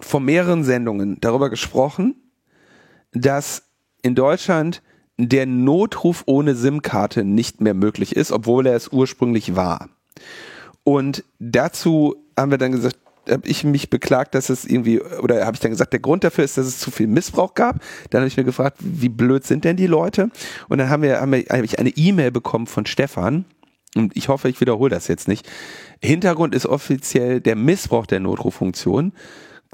vor 0.00 0.20
mehreren 0.20 0.64
Sendungen 0.64 1.18
darüber 1.20 1.50
gesprochen, 1.50 2.16
dass 3.12 3.64
in 4.02 4.14
Deutschland 4.14 4.82
der 5.18 5.46
Notruf 5.46 6.22
ohne 6.26 6.54
SIM-Karte 6.54 7.24
nicht 7.24 7.60
mehr 7.60 7.74
möglich 7.74 8.16
ist, 8.16 8.32
obwohl 8.32 8.66
er 8.66 8.74
es 8.74 8.88
ursprünglich 8.88 9.54
war. 9.54 9.88
Und 10.84 11.24
dazu 11.38 12.16
haben 12.36 12.50
wir 12.50 12.58
dann 12.58 12.72
gesagt, 12.72 12.96
habe 13.30 13.46
ich 13.46 13.62
mich 13.62 13.88
beklagt, 13.88 14.34
dass 14.34 14.48
es 14.48 14.64
irgendwie, 14.64 15.00
oder 15.00 15.44
habe 15.46 15.54
ich 15.54 15.60
dann 15.60 15.70
gesagt, 15.70 15.92
der 15.92 16.00
Grund 16.00 16.24
dafür 16.24 16.42
ist, 16.42 16.58
dass 16.58 16.66
es 16.66 16.80
zu 16.80 16.90
viel 16.90 17.06
Missbrauch 17.06 17.54
gab. 17.54 17.80
Dann 18.10 18.22
habe 18.22 18.28
ich 18.28 18.36
mir 18.36 18.44
gefragt, 18.44 18.78
wie 18.80 19.08
blöd 19.08 19.44
sind 19.44 19.64
denn 19.64 19.76
die 19.76 19.86
Leute? 19.86 20.30
Und 20.68 20.78
dann 20.78 20.90
haben 20.90 21.02
wir, 21.02 21.20
haben 21.20 21.30
wir 21.30 21.44
habe 21.48 21.64
ich 21.64 21.78
eine 21.78 21.90
E-Mail 21.90 22.32
bekommen 22.32 22.66
von 22.66 22.84
Stefan, 22.84 23.44
und 23.94 24.16
ich 24.16 24.28
hoffe, 24.28 24.48
ich 24.48 24.60
wiederhole 24.60 24.90
das 24.90 25.08
jetzt 25.08 25.28
nicht. 25.28 25.48
Hintergrund 26.00 26.54
ist 26.54 26.66
offiziell 26.66 27.40
der 27.40 27.56
Missbrauch 27.56 28.06
der 28.06 28.20
Notruffunktion 28.20 29.12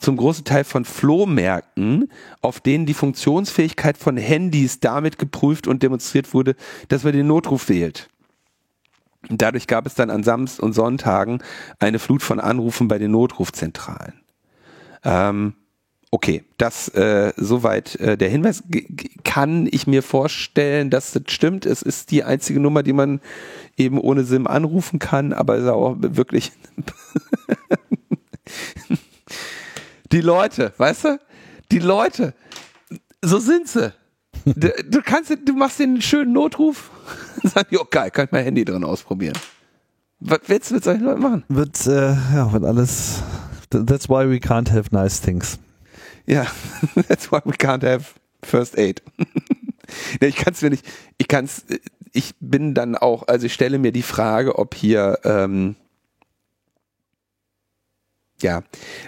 zum 0.00 0.16
großen 0.16 0.44
Teil 0.44 0.64
von 0.64 0.84
Flohmärkten, 0.84 2.10
auf 2.40 2.60
denen 2.60 2.86
die 2.86 2.94
Funktionsfähigkeit 2.94 3.96
von 3.96 4.16
Handys 4.16 4.80
damit 4.80 5.18
geprüft 5.18 5.66
und 5.66 5.82
demonstriert 5.82 6.34
wurde, 6.34 6.54
dass 6.88 7.02
man 7.02 7.12
den 7.12 7.26
Notruf 7.26 7.68
wählt. 7.68 8.08
Und 9.28 9.42
dadurch 9.42 9.66
gab 9.66 9.86
es 9.86 9.94
dann 9.94 10.10
an 10.10 10.22
Samst 10.22 10.60
und 10.60 10.72
Sonntagen 10.72 11.42
eine 11.80 11.98
Flut 11.98 12.22
von 12.22 12.38
Anrufen 12.38 12.86
bei 12.86 12.98
den 12.98 13.10
Notrufzentralen. 13.10 14.20
Ähm, 15.04 15.54
okay, 16.10 16.44
das 16.56 16.88
äh, 16.88 17.32
soweit 17.36 17.94
äh, 17.96 18.16
der 18.16 18.28
Hinweis. 18.28 18.62
G 18.68 18.86
kann 19.24 19.68
ich 19.70 19.86
mir 19.86 20.02
vorstellen, 20.02 20.90
dass 20.90 21.12
das 21.12 21.22
stimmt. 21.28 21.66
Es 21.66 21.82
ist 21.82 22.10
die 22.10 22.24
einzige 22.24 22.60
Nummer, 22.60 22.82
die 22.82 22.94
man 22.94 23.20
eben 23.76 24.00
ohne 24.00 24.24
SIM 24.24 24.46
anrufen 24.46 24.98
kann, 24.98 25.32
aber 25.32 25.56
ist 25.56 25.68
auch 25.68 25.96
wirklich 25.98 26.52
die 30.12 30.22
Leute, 30.22 30.72
weißt 30.78 31.04
du? 31.04 31.20
Die 31.70 31.78
Leute, 31.78 32.32
so 33.22 33.38
sind 33.38 33.68
sie. 33.68 33.92
Du, 34.44 34.72
du 34.88 35.02
kannst, 35.02 35.36
du 35.44 35.52
machst 35.52 35.78
den 35.78 36.00
schönen 36.00 36.32
Notruf, 36.32 36.90
sag 37.42 37.70
ich, 37.70 37.78
oh 37.78 37.86
geil, 37.88 38.10
kann 38.10 38.26
ich 38.26 38.32
mein 38.32 38.44
Handy 38.44 38.64
drin 38.64 38.84
ausprobieren. 38.84 39.36
Was 40.20 40.40
willst 40.46 40.70
du 40.70 40.74
mit 40.74 40.84
solchen 40.84 41.04
Leuten 41.04 41.22
machen? 41.22 41.44
Wird, 41.48 41.86
äh, 41.86 42.12
ja, 42.12 42.52
wird 42.52 42.64
alles. 42.64 43.22
That's 43.70 44.08
why 44.08 44.28
we 44.28 44.36
can't 44.36 44.72
have 44.72 44.88
nice 44.90 45.20
things. 45.20 45.58
Ja, 46.28 46.46
that's 47.08 47.32
why 47.32 47.40
we 47.44 47.56
can't 47.56 47.82
have 47.82 48.14
first 48.42 48.78
aid. 48.78 49.02
nee, 50.20 50.28
ich 50.28 50.36
kann 50.36 50.52
es 50.52 50.60
mir 50.60 50.70
nicht, 50.70 50.86
ich 51.16 51.26
kann 51.26 51.46
es, 51.46 51.64
ich 52.12 52.34
bin 52.38 52.74
dann 52.74 52.96
auch, 52.96 53.26
also 53.28 53.46
ich 53.46 53.54
stelle 53.54 53.78
mir 53.78 53.92
die 53.92 54.02
Frage, 54.02 54.58
ob 54.58 54.74
hier, 54.74 55.18
ähm, 55.24 55.74
ja, 58.42 58.62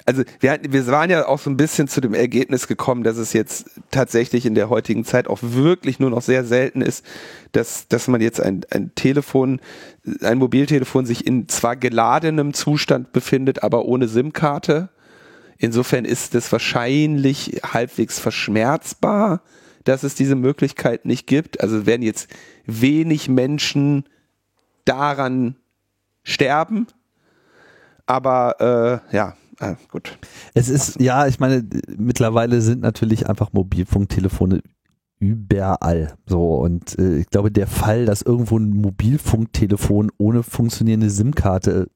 also 0.06 0.24
wir, 0.40 0.50
hatten, 0.50 0.72
wir 0.72 0.86
waren 0.88 1.10
ja 1.10 1.28
auch 1.28 1.38
so 1.38 1.50
ein 1.50 1.58
bisschen 1.58 1.88
zu 1.88 2.00
dem 2.00 2.14
Ergebnis 2.14 2.66
gekommen, 2.66 3.04
dass 3.04 3.18
es 3.18 3.32
jetzt 3.34 3.70
tatsächlich 3.90 4.46
in 4.46 4.54
der 4.54 4.70
heutigen 4.70 5.04
Zeit 5.04 5.28
auch 5.28 5.38
wirklich 5.42 6.00
nur 6.00 6.10
noch 6.10 6.22
sehr 6.22 6.44
selten 6.44 6.80
ist, 6.80 7.04
dass, 7.52 7.86
dass 7.86 8.08
man 8.08 8.22
jetzt 8.22 8.40
ein, 8.40 8.62
ein 8.70 8.92
Telefon, 8.94 9.60
ein 10.22 10.38
Mobiltelefon 10.38 11.04
sich 11.04 11.26
in 11.26 11.48
zwar 11.48 11.76
geladenem 11.76 12.54
Zustand 12.54 13.12
befindet, 13.12 13.62
aber 13.62 13.84
ohne 13.84 14.08
SIM-Karte. 14.08 14.88
Insofern 15.62 16.06
ist 16.06 16.34
es 16.34 16.50
wahrscheinlich 16.52 17.60
halbwegs 17.62 18.18
verschmerzbar, 18.18 19.42
dass 19.84 20.04
es 20.04 20.14
diese 20.14 20.34
Möglichkeit 20.34 21.04
nicht 21.04 21.26
gibt. 21.26 21.60
Also 21.60 21.84
werden 21.84 22.00
jetzt 22.00 22.28
wenig 22.64 23.28
Menschen 23.28 24.04
daran 24.86 25.56
sterben, 26.22 26.86
aber 28.06 29.02
äh, 29.12 29.16
ja, 29.16 29.36
äh, 29.58 29.74
gut. 29.90 30.18
Es 30.54 30.70
ist, 30.70 30.98
ja, 30.98 31.26
ich 31.26 31.40
meine, 31.40 31.68
mittlerweile 31.94 32.62
sind 32.62 32.80
natürlich 32.80 33.28
einfach 33.28 33.52
Mobilfunktelefone 33.52 34.62
überall. 35.18 36.14
So, 36.24 36.54
und 36.54 36.98
äh, 36.98 37.18
ich 37.18 37.26
glaube, 37.26 37.50
der 37.50 37.66
Fall, 37.66 38.06
dass 38.06 38.22
irgendwo 38.22 38.58
ein 38.58 38.70
Mobilfunktelefon 38.70 40.10
ohne 40.16 40.42
funktionierende 40.42 41.10
SIM-Karte 41.10 41.90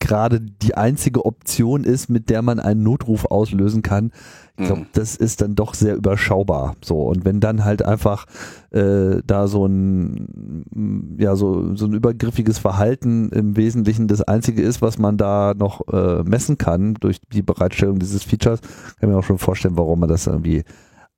gerade 0.00 0.40
die 0.40 0.74
einzige 0.74 1.24
Option 1.24 1.84
ist, 1.84 2.08
mit 2.08 2.30
der 2.30 2.42
man 2.42 2.58
einen 2.58 2.82
Notruf 2.82 3.26
auslösen 3.26 3.82
kann, 3.82 4.12
ich 4.58 4.66
glaube, 4.66 4.82
Mhm. 4.82 4.86
das 4.92 5.16
ist 5.16 5.40
dann 5.40 5.54
doch 5.54 5.72
sehr 5.72 5.96
überschaubar. 5.96 6.74
So 6.84 7.02
und 7.02 7.24
wenn 7.24 7.40
dann 7.40 7.64
halt 7.64 7.82
einfach 7.84 8.26
äh, 8.72 9.22
da 9.26 9.46
so 9.46 9.64
ein 9.66 10.64
mm, 10.70 11.18
ja 11.18 11.34
so 11.36 11.74
so 11.76 11.86
ein 11.86 11.94
übergriffiges 11.94 12.58
Verhalten 12.58 13.30
im 13.30 13.56
Wesentlichen 13.56 14.06
das 14.08 14.20
einzige 14.20 14.60
ist, 14.62 14.82
was 14.82 14.98
man 14.98 15.16
da 15.16 15.54
noch 15.56 15.86
äh, 15.92 16.22
messen 16.24 16.58
kann 16.58 16.94
durch 16.94 17.20
die 17.32 17.42
Bereitstellung 17.42 17.98
dieses 18.00 18.22
Features, 18.22 18.60
kann 18.60 19.08
ich 19.08 19.08
mir 19.08 19.16
auch 19.16 19.24
schon 19.24 19.38
vorstellen, 19.38 19.78
warum 19.78 20.00
man 20.00 20.08
das 20.10 20.26
irgendwie 20.26 20.64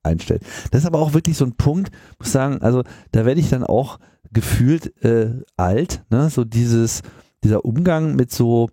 einstellt. 0.03 0.43
Das 0.71 0.81
ist 0.81 0.87
aber 0.87 0.99
auch 0.99 1.13
wirklich 1.13 1.37
so 1.37 1.45
ein 1.45 1.55
Punkt, 1.55 1.91
muss 2.19 2.31
sagen, 2.31 2.61
also 2.61 2.83
da 3.11 3.25
werde 3.25 3.39
ich 3.41 3.49
dann 3.49 3.63
auch 3.63 3.99
gefühlt 4.31 5.03
äh, 5.03 5.41
alt, 5.57 6.03
ne? 6.09 6.29
So 6.29 6.43
dieses 6.43 7.01
dieser 7.43 7.65
Umgang 7.65 8.15
mit 8.15 8.31
so 8.31 8.69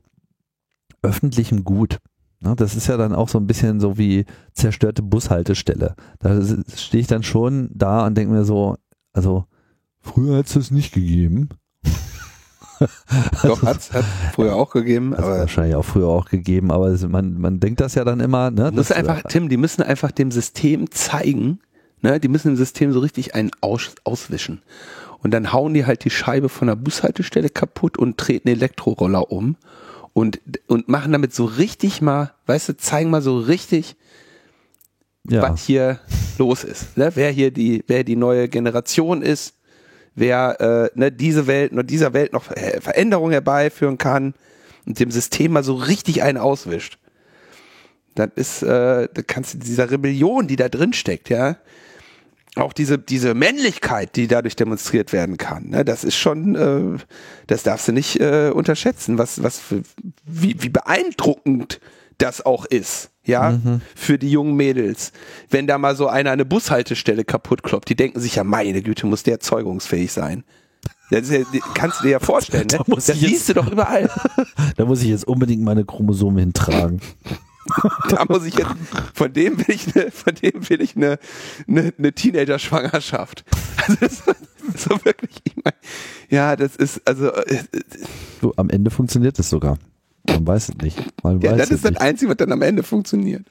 öffentlichem 1.03 1.65
Gut. 1.65 1.99
Ne, 2.43 2.57
das 2.57 2.75
ist 2.75 2.87
ja 2.87 2.97
dann 2.97 3.15
auch 3.15 3.29
so 3.29 3.39
ein 3.39 3.47
bisschen 3.47 3.81
so 3.81 3.99
wie 3.99 4.25
zerstörte 4.55 5.03
Bushaltestelle. 5.03 5.95
Da 6.21 6.41
stehe 6.75 7.03
ich 7.03 7.07
dann 7.07 7.23
schon 7.23 7.69
da 7.75 8.07
und 8.07 8.17
denke 8.17 8.33
mir 8.33 8.45
so, 8.45 8.77
also 9.13 9.45
früher 10.01 10.39
hat 10.39 10.47
es 10.47 10.55
das 10.55 10.71
nicht 10.71 10.95
gegeben. 10.95 11.51
Doch, 13.43 13.63
hat's, 13.63 13.93
hat 13.93 14.07
früher 14.35 14.55
auch 14.57 14.71
gegeben, 14.71 15.13
Also 15.15 15.29
aber 15.29 15.39
wahrscheinlich 15.41 15.75
auch 15.77 15.85
früher 15.85 16.09
auch 16.09 16.31
gegeben, 16.31 16.71
aber 16.71 16.87
es- 16.89 17.07
man, 17.07 17.39
man 17.39 17.61
denkt 17.61 17.81
das 17.81 17.95
ja 17.95 18.05
dann 18.05 18.21
immer, 18.21 18.51
ne? 18.51 18.73
Das- 18.75 18.91
einfach, 18.91 19.23
Tim, 19.29 19.51
die 19.51 19.59
müssen 19.59 19.83
einfach 19.83 20.11
dem 20.11 20.31
System 20.31 20.91
zeigen, 20.91 21.61
ne, 22.01 22.19
die 22.21 22.29
müssen 22.29 22.49
dem 22.49 22.57
System 22.57 22.93
so 22.93 23.01
richtig 23.01 23.35
einen 23.35 23.51
aus, 23.61 23.95
auswischen. 24.05 24.63
Und 25.23 25.33
dann 25.33 25.53
hauen 25.53 25.75
die 25.75 25.85
halt 25.85 26.05
die 26.05 26.11
Scheibe 26.11 26.49
von 26.49 26.69
der 26.69 26.77
Bushaltestelle 26.77 27.51
kaputt 27.51 27.99
und 27.99 28.17
treten 28.17 28.49
Elektroroller 28.49 29.31
um 29.31 29.57
und, 30.13 30.41
und 30.67 30.89
machen 30.89 31.13
damit 31.13 31.35
so 31.35 31.45
richtig 31.45 32.01
mal, 32.01 32.33
weißt 32.47 32.71
du, 32.71 32.77
zeigen 32.77 33.11
mal 33.11 33.23
so 33.23 33.39
richtig, 33.39 33.97
ja. 35.29 35.43
was 35.43 35.63
hier 35.65 36.01
los 36.39 36.65
ist. 36.65 36.97
Ne? 36.97 37.13
Wer 37.15 37.31
hier 37.31 37.51
die, 37.51 37.85
wer 37.87 38.05
die 38.05 38.17
neue 38.17 38.49
Generation 38.49 39.23
ist, 39.23 39.55
wer 40.15 40.61
äh, 40.61 40.99
ne, 40.99 41.13
diese 41.13 41.47
Welt, 41.47 41.73
nur 41.73 41.85
dieser 41.85 42.13
Welt 42.13 42.33
noch 42.33 42.51
äh, 42.51 42.81
Veränderungen 42.81 43.33
herbeiführen 43.33 43.99
kann. 43.99 44.35
und 44.87 44.99
dem 44.99 45.11
System 45.11 45.53
mal 45.53 45.65
so 45.65 45.75
richtig 45.75 46.23
einen 46.23 46.39
auswischt. 46.39 46.99
Das 48.15 48.31
ist, 48.35 48.63
äh, 48.63 49.09
da 49.13 49.23
kannst 49.27 49.55
du 49.55 49.59
dieser 49.59 49.91
Rebellion, 49.91 50.49
die 50.49 50.57
da 50.57 50.69
drin 50.69 50.93
steckt, 50.93 51.29
ja, 51.29 51.57
auch 52.57 52.73
diese, 52.73 52.99
diese 52.99 53.35
Männlichkeit, 53.35 54.17
die 54.17 54.27
dadurch 54.27 54.57
demonstriert 54.57 55.13
werden 55.13 55.37
kann, 55.37 55.69
ne, 55.69 55.85
das 55.85 56.05
ist 56.05 56.17
schon, 56.17 56.57
äh, 56.57 56.99
das 57.47 57.63
darfst 57.63 57.89
du 57.89 57.93
nicht 57.93 58.21
äh, 58.21 58.51
unterschätzen, 58.53 59.19
was, 59.19 59.43
was 59.43 59.59
für, 59.59 59.83
wie, 60.25 60.57
wie 60.63 60.69
beeindruckend 60.69 61.81
das 62.19 62.45
auch 62.45 62.65
ist, 62.67 63.11
ja, 63.25 63.53
mhm. 63.53 63.81
für 63.95 64.19
die 64.19 64.31
jungen 64.31 64.55
Mädels. 64.55 65.13
Wenn 65.49 65.67
da 65.67 65.79
mal 65.79 65.97
so 65.97 66.09
einer 66.09 66.33
eine 66.33 66.45
Bushaltestelle 66.45 67.25
kaputt 67.25 67.63
kloppt, 67.63 67.89
die 67.89 67.97
denken 67.97 68.21
sich 68.21 68.37
ja, 68.37 68.45
meine 68.45 68.83
Güte, 68.83 69.07
muss 69.07 69.23
der 69.23 69.41
zeugungsfähig 69.41 70.13
sein. 70.13 70.45
Das 71.11 71.29
ja, 71.31 71.41
kannst 71.75 72.01
du 72.01 72.05
dir 72.05 72.11
ja 72.11 72.19
vorstellen, 72.21 72.67
ne? 72.73 72.79
Da 72.79 72.95
das 72.95 73.07
siehst 73.07 73.49
du 73.49 73.55
doch 73.55 73.71
überall. 73.71 74.11
da 74.77 74.85
muss 74.85 75.03
ich 75.03 75.09
jetzt 75.09 75.27
unbedingt 75.27 75.63
meine 75.63 75.85
Chromosome 75.85 76.41
hintragen. 76.41 77.01
da 78.09 78.25
muss 78.29 78.45
ich 78.45 78.55
jetzt, 78.55 78.71
von 79.15 79.33
dem 79.33 79.59
will 79.59 79.75
ich 79.75 79.95
eine, 79.95 80.11
von 80.11 80.35
dem 80.35 80.69
will 80.69 80.81
ich 80.81 80.97
eine, 80.97 81.19
eine, 81.69 81.93
eine 81.97 82.13
Teenager-Schwangerschaft. 82.13 83.45
Also 83.77 83.97
das, 84.01 84.23
so 84.77 85.05
wirklich, 85.05 85.41
ich 85.45 85.57
meine, 85.57 85.77
ja, 86.29 86.57
das 86.57 86.77
ist, 86.77 87.07
also. 87.07 87.33
Äh, 87.33 87.63
so, 88.41 88.55
am 88.57 88.71
Ende 88.71 88.91
funktioniert 88.91 89.39
es 89.39 89.51
sogar. 89.51 89.79
Man 90.27 90.47
weiß 90.47 90.71
es 90.71 90.77
nicht. 90.77 90.99
Man 91.23 91.41
ja, 91.41 91.57
das 91.57 91.71
ist 91.71 91.85
das 91.85 91.97
Einzige, 91.97 92.31
was 92.31 92.37
dann 92.37 92.53
am 92.53 92.63
Ende 92.63 92.83
funktioniert. 92.83 93.45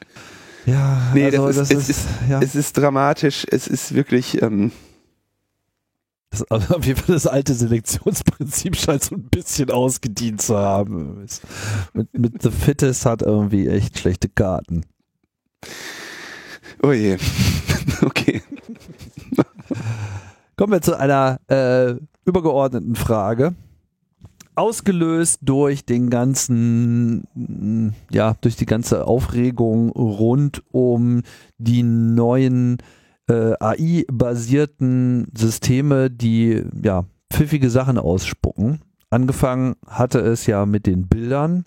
Ja, 0.65 1.11
nee, 1.13 1.25
also, 1.25 1.47
das, 1.47 1.57
ist, 1.57 1.71
das 1.71 1.83
es, 1.83 1.89
ist, 1.89 2.07
ja. 2.29 2.41
es 2.41 2.55
ist 2.55 2.77
dramatisch, 2.77 3.45
es 3.49 3.67
ist 3.67 3.95
wirklich, 3.95 4.41
ähm, 4.41 4.71
das, 6.31 6.49
auf 6.51 6.85
jeden 6.85 6.99
Fall 6.99 7.15
das 7.15 7.27
alte 7.27 7.53
Selektionsprinzip 7.53 8.75
scheint 8.75 9.03
so 9.03 9.15
ein 9.15 9.23
bisschen 9.23 9.71
ausgedient 9.71 10.41
zu 10.41 10.57
haben. 10.57 11.25
Mit, 11.93 12.17
mit 12.17 12.41
The 12.41 12.51
Fittest 12.51 13.05
hat 13.05 13.21
irgendwie 13.21 13.67
echt 13.67 13.99
schlechte 13.99 14.29
Karten. 14.29 14.85
Oh 16.83 16.91
je. 16.91 17.17
Okay. 18.01 18.41
Kommen 20.55 20.71
wir 20.71 20.81
zu 20.81 20.97
einer 20.97 21.39
äh, 21.47 21.95
übergeordneten 22.23 22.95
Frage. 22.95 23.55
Ausgelöst 24.55 25.39
durch 25.41 25.85
den 25.85 26.09
ganzen, 26.09 27.93
ja, 28.09 28.35
durch 28.39 28.55
die 28.55 28.65
ganze 28.65 29.05
Aufregung 29.05 29.89
rund 29.89 30.63
um 30.71 31.23
die 31.57 31.83
neuen 31.83 32.77
äh, 33.29 33.53
AI-basierten 33.59 35.27
Systeme, 35.37 36.09
die 36.09 36.63
ja 36.83 37.05
pfiffige 37.31 37.69
Sachen 37.69 37.97
ausspucken. 37.97 38.81
Angefangen 39.11 39.75
hatte 39.87 40.19
es 40.19 40.45
ja 40.45 40.65
mit 40.65 40.85
den 40.85 41.07
Bildern 41.07 41.63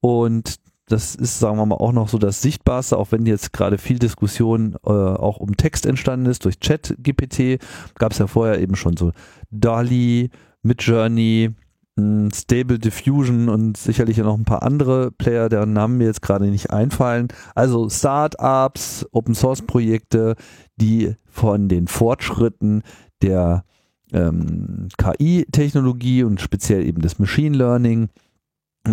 und 0.00 0.56
das 0.86 1.14
ist, 1.14 1.38
sagen 1.38 1.56
wir 1.56 1.66
mal, 1.66 1.76
auch 1.76 1.92
noch 1.92 2.08
so 2.08 2.18
das 2.18 2.42
Sichtbarste, 2.42 2.98
auch 2.98 3.10
wenn 3.10 3.24
jetzt 3.24 3.52
gerade 3.52 3.78
viel 3.78 3.98
Diskussion 3.98 4.76
äh, 4.84 4.90
auch 4.90 5.38
um 5.38 5.56
Text 5.56 5.86
entstanden 5.86 6.26
ist 6.26 6.44
durch 6.44 6.60
Chat-GPT, 6.60 7.58
gab 7.94 8.12
es 8.12 8.18
ja 8.18 8.26
vorher 8.26 8.60
eben 8.60 8.76
schon 8.76 8.96
so 8.96 9.12
DALI, 9.50 10.30
Midjourney, 10.62 11.54
Stable 11.96 12.80
Diffusion 12.80 13.48
und 13.48 13.76
sicherlich 13.76 14.18
noch 14.18 14.36
ein 14.36 14.44
paar 14.44 14.64
andere 14.64 15.12
Player, 15.12 15.48
deren 15.48 15.72
Namen 15.72 15.98
mir 15.98 16.06
jetzt 16.06 16.22
gerade 16.22 16.46
nicht 16.46 16.70
einfallen. 16.70 17.28
Also 17.54 17.88
Startups, 17.88 19.06
Open 19.12 19.34
Source 19.34 19.62
Projekte, 19.62 20.34
die 20.76 21.14
von 21.26 21.68
den 21.68 21.86
Fortschritten 21.86 22.82
der 23.22 23.64
ähm, 24.12 24.88
KI-Technologie 24.98 26.24
und 26.24 26.40
speziell 26.40 26.84
eben 26.84 27.00
des 27.00 27.18
Machine 27.18 27.56
Learning 27.56 28.08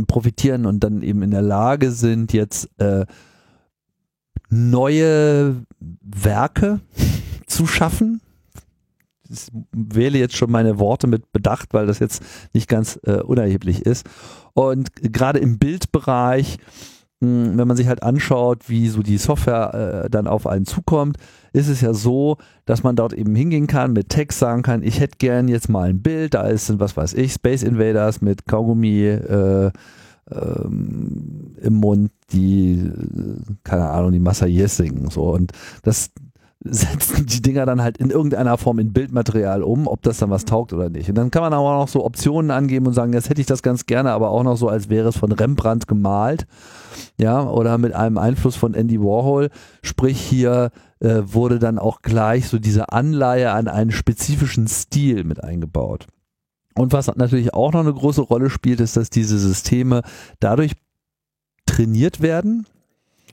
profitieren 0.08 0.66
und 0.66 0.84
dann 0.84 1.02
eben 1.02 1.22
in 1.22 1.32
der 1.32 1.42
Lage 1.42 1.92
sind, 1.92 2.34
jetzt 2.34 2.70
äh, 2.80 3.06
neue 4.50 5.66
Werke 5.80 6.82
zu 7.48 7.66
schaffen, 7.66 8.22
ich 9.32 9.48
wähle 9.72 10.18
jetzt 10.18 10.36
schon 10.36 10.52
meine 10.52 10.80
Worte 10.80 11.08
mit 11.08 11.32
Bedacht, 11.32 11.74
weil 11.74 11.88
das 11.88 12.00
jetzt 12.00 12.24
nicht 12.54 12.68
ganz 12.68 13.00
äh, 13.04 13.22
unerheblich 13.22 13.86
ist. 13.86 14.06
Und 14.54 14.90
gerade 14.96 15.40
im 15.40 15.58
Bildbereich, 15.58 16.58
mh, 17.20 17.28
hm, 17.28 17.58
wenn 17.58 17.68
man 17.68 17.78
sich 17.78 17.88
halt 17.88 18.04
anschaut, 18.04 18.70
wie 18.70 18.88
so 18.90 19.02
die 19.02 19.18
Software 19.18 20.04
äh, 20.06 20.10
dann 20.10 20.28
auf 20.28 20.48
einen 20.48 20.66
zukommt, 20.66 21.18
ist 21.54 21.68
es 21.68 21.82
ja 21.82 21.94
so, 21.94 22.38
dass 22.66 22.84
man 22.84 22.96
dort 22.96 23.14
eben 23.14 23.36
hingehen 23.36 23.68
kann, 23.68 23.94
mit 23.94 24.10
Text 24.10 24.40
sagen 24.40 24.62
kann, 24.62 24.84
ich 24.84 25.00
hätte 25.00 25.18
gern 25.18 25.48
jetzt 25.48 25.70
mal 25.70 25.90
ein 25.90 26.02
Bild, 26.02 26.34
da 26.34 26.44
ist, 26.44 26.80
was 26.80 26.96
weiß 26.96 27.14
ich, 27.14 27.34
Space 27.34 27.64
Invaders 27.64 28.22
mit 28.22 28.46
Kaugummi 28.46 29.06
äh, 29.08 29.72
ähm, 30.32 31.56
im 31.62 31.74
Mund, 31.74 32.12
die, 32.32 32.90
keine 33.64 33.90
Ahnung, 33.90 34.12
die 34.12 34.20
Massayes 34.20 34.78
singen. 34.78 35.10
So. 35.10 35.34
Und 35.34 35.52
das, 35.84 36.12
setzen 36.64 37.26
die 37.26 37.42
Dinger 37.42 37.66
dann 37.66 37.82
halt 37.82 37.98
in 37.98 38.12
irgendeiner 38.12 38.58
Form 38.58 38.78
in 38.78 38.94
Bildmaterial 38.94 39.64
um, 39.64 39.88
ob 39.88 40.04
das 40.04 40.20
dann 40.20 40.30
was 40.30 40.46
taugt 40.46 40.74
oder 40.74 40.90
nicht. 40.90 41.10
Und 41.10 41.16
dann 41.16 41.32
kann 41.32 41.42
man 41.42 41.54
aber 41.54 41.74
noch 41.74 41.88
so 41.88 42.06
Optionen 42.06 42.52
angeben 42.52 42.86
und 42.86 42.94
sagen, 42.94 43.14
jetzt 43.14 43.30
hätte 43.30 43.42
ich 43.42 43.48
das 43.48 43.64
ganz 43.64 43.88
gerne, 43.88 44.12
aber 44.12 44.30
auch 44.30 44.44
noch 44.44 44.56
so, 44.58 44.70
als 44.70 44.90
wäre 44.90 45.10
es 45.10 45.18
von 45.18 45.32
Rembrandt 45.32 45.88
gemalt. 45.88 46.46
Ja, 47.18 47.44
oder 47.44 47.78
mit 47.78 47.94
einem 47.94 48.18
Einfluss 48.18 48.56
von 48.56 48.76
Andy 48.76 49.00
Warhol. 49.00 49.50
Sprich, 49.82 50.20
hier 50.20 50.72
äh, 51.00 51.22
wurde 51.26 51.58
dann 51.58 51.80
auch 51.80 52.02
gleich 52.02 52.48
so 52.48 52.60
diese 52.60 52.92
Anleihe 52.92 53.52
an 53.52 53.68
einen 53.68 53.92
spezifischen 53.92 54.68
Stil 54.68 55.24
mit 55.24 55.44
eingebaut. 55.44 56.08
Und 56.76 56.94
was 56.94 57.08
natürlich 57.16 57.54
auch 57.54 57.74
noch 57.74 57.82
eine 57.82 57.94
große 57.94 58.22
Rolle 58.22 58.50
spielt, 58.50 58.80
ist, 58.82 58.98
dass 58.98 59.10
diese 59.10 59.40
Systeme 59.40 60.04
dadurch 60.40 60.74
trainiert 61.66 62.22
werden, 62.22 62.68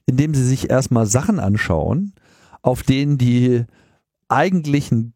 indem 0.07 0.35
sie 0.35 0.45
sich 0.45 0.71
erstmal 0.71 1.07
Sachen 1.07 1.39
anschauen, 1.39 2.15
auf 2.69 2.83
denen 2.83 3.17
die 3.17 3.65
eigentlichen 4.29 5.15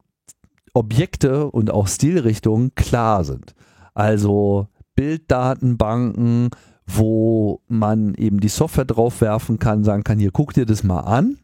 Objekte 0.72 1.50
und 1.50 1.70
auch 1.70 1.86
Stilrichtungen 1.86 2.74
klar 2.74 3.24
sind. 3.24 3.54
Also 3.92 4.68
Bilddatenbanken, 4.96 6.48
wo 6.86 7.60
man 7.68 8.14
eben 8.14 8.40
die 8.40 8.48
Software 8.48 8.86
draufwerfen 8.86 9.58
kann, 9.58 9.84
sagen 9.84 10.02
kann, 10.02 10.18
hier 10.18 10.30
guck 10.32 10.54
dir 10.54 10.64
das 10.64 10.82
mal 10.82 11.00
an. 11.00 11.40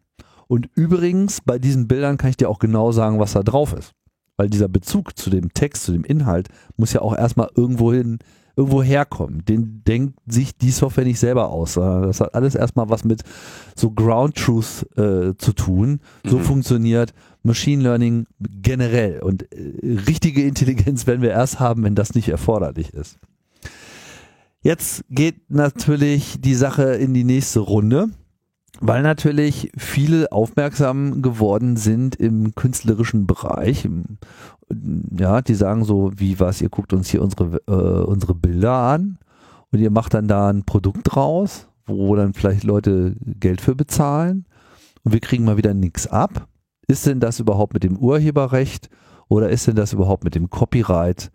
Und 0.47 0.71
übrigens, 0.75 1.42
bei 1.42 1.59
diesen 1.59 1.88
Bildern 1.88 2.16
kann 2.16 2.31
ich 2.31 2.38
dir 2.38 2.49
auch 2.49 2.59
genau 2.59 2.90
sagen, 2.90 3.18
was 3.18 3.35
da 3.35 3.42
drauf 3.42 3.75
ist. 3.75 3.92
Weil 4.38 4.49
dieser 4.49 4.68
Bezug 4.68 5.18
zu 5.18 5.29
dem 5.29 5.53
Text, 5.53 5.83
zu 5.83 5.92
dem 5.92 6.05
Inhalt, 6.05 6.49
muss 6.79 6.94
ja 6.94 7.03
auch 7.03 7.14
erstmal 7.14 7.51
irgendwohin 7.55 8.18
irgendwo 8.59 8.83
herkommen. 8.83 9.44
Den 9.44 9.85
denkt 9.87 10.18
sich 10.27 10.59
die 10.59 10.73
Software 10.73 11.05
nicht 11.05 11.21
selber 11.21 11.51
aus. 11.51 11.75
Das 11.75 12.21
hat 12.21 12.35
alles 12.35 12.57
erstmal 12.57 12.90
was 12.90 13.05
mit 13.05 13.23
so 13.77 13.92
Ground 13.92 14.35
Truth 14.35 14.85
äh, 14.97 15.37
zu 15.38 15.53
tun. 15.55 16.01
So 16.25 16.38
mhm. 16.38 16.42
funktioniert 16.42 17.14
Machine 17.44 17.85
Learning 17.85 18.27
generell. 18.40 19.21
Und 19.23 19.44
äh, 19.53 20.01
richtige 20.09 20.42
Intelligenz 20.42 21.07
werden 21.07 21.23
wir 21.23 21.31
erst 21.31 21.61
haben, 21.61 21.85
wenn 21.85 21.94
das 21.94 22.16
nicht 22.16 22.29
erforderlich 22.29 22.92
ist. 22.94 23.18
Jetzt 24.61 25.05
geht 25.09 25.51
natürlich 25.53 26.40
die 26.40 26.57
Sache 26.57 26.94
in 26.94 27.14
die 27.14 27.23
nächste 27.23 27.61
Runde 27.61 28.09
weil 28.81 29.03
natürlich 29.03 29.71
viele 29.77 30.31
aufmerksam 30.33 31.23
geworden 31.23 31.77
sind 31.77 32.17
im 32.17 32.55
künstlerischen 32.55 33.27
Bereich. 33.27 33.88
Ja, 35.17 35.41
die 35.43 35.55
sagen 35.55 35.85
so, 35.85 36.12
wie 36.17 36.38
was, 36.38 36.61
ihr 36.61 36.69
guckt 36.69 36.93
uns 36.93 37.09
hier 37.09 37.23
unsere, 37.23 37.61
äh, 37.67 38.05
unsere 38.05 38.35
Bilder 38.35 38.73
an 38.73 39.19
und 39.73 39.81
ihr 39.81 39.91
macht 39.91 40.14
dann 40.14 40.29
da 40.29 40.49
ein 40.49 40.64
Produkt 40.64 41.14
draus, 41.14 41.69
wo 41.87 42.14
dann 42.14 42.35
vielleicht 42.35 42.64
Leute 42.64 43.17
Geld 43.21 43.61
für 43.61 43.75
bezahlen 43.75 44.47
und 45.03 45.12
wir 45.12 45.21
kriegen 45.21 45.45
mal 45.45 45.57
wieder 45.57 45.75
nichts 45.75 46.07
ab. 46.07 46.49
Ist 46.87 47.07
denn 47.07 47.21
das 47.21 47.41
überhaupt 47.41 47.75
mit 47.75 47.83
dem 47.83 47.97
Urheberrecht 47.97 48.88
oder 49.29 49.51
ist 49.51 49.67
denn 49.67 49.77
das 49.77 49.93
überhaupt 49.93 50.25
mit 50.25 50.35
dem 50.35 50.51
Copyright 50.51 51.31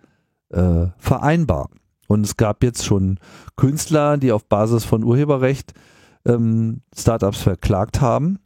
äh, 0.50 0.88
vereinbar? 0.98 1.70
Und 2.08 2.26
es 2.26 2.38
gab 2.38 2.64
jetzt 2.64 2.86
schon 2.86 3.20
Künstler, 3.56 4.18
die 4.18 4.32
auf 4.32 4.46
Basis 4.46 4.84
von 4.84 5.04
Urheberrecht 5.04 5.74
ähm, 6.26 6.82
Startups 6.96 7.42
verklagt 7.42 8.02
haben. 8.02 8.40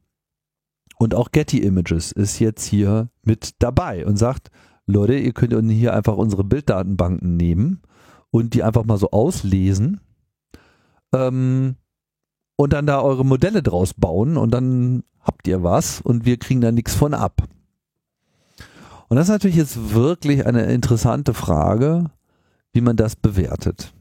Und 1.00 1.14
auch 1.14 1.32
Getty 1.32 1.60
Images 1.60 2.12
ist 2.12 2.40
jetzt 2.40 2.66
hier 2.66 3.10
mit 3.22 3.56
dabei 3.60 4.06
und 4.06 4.18
sagt, 4.18 4.50
Leute, 4.88 5.16
ihr 5.16 5.34
könnt 5.34 5.54
hier 5.72 5.94
einfach 5.94 6.16
unsere 6.16 6.44
Bilddatenbanken 6.44 7.38
nehmen 7.38 7.82
und 8.32 8.54
die 8.54 8.64
einfach 8.64 8.86
mal 8.86 8.98
so 8.98 9.12
auslesen 9.12 10.00
ähm, 11.14 11.76
und 12.56 12.74
dann 12.74 12.88
da 12.88 13.02
eure 13.02 13.26
Modelle 13.26 13.62
draus 13.62 13.94
bauen 13.94 14.38
und 14.38 14.52
dann 14.52 15.04
habt 15.22 15.48
ihr 15.48 15.62
was 15.62 16.02
und 16.02 16.26
wir 16.26 16.38
kriegen 16.38 16.62
da 16.62 16.72
nichts 16.72 16.96
von 16.96 17.14
ab. 17.14 17.44
Und 19.10 19.16
das 19.16 19.28
ist 19.28 19.34
natürlich 19.34 19.58
jetzt 19.58 19.94
wirklich 19.94 20.46
eine 20.46 20.66
interessante 20.66 21.34
Frage, 21.34 22.12
wie 22.74 22.82
man 22.82 22.98
das 22.98 23.16
bewertet. 23.16 23.94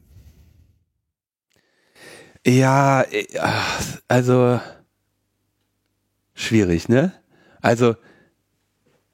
Ja, 2.47 3.01
äh, 3.01 3.25
also 4.07 4.61
schwierig, 6.33 6.87
ne? 6.87 7.11
Also 7.61 7.95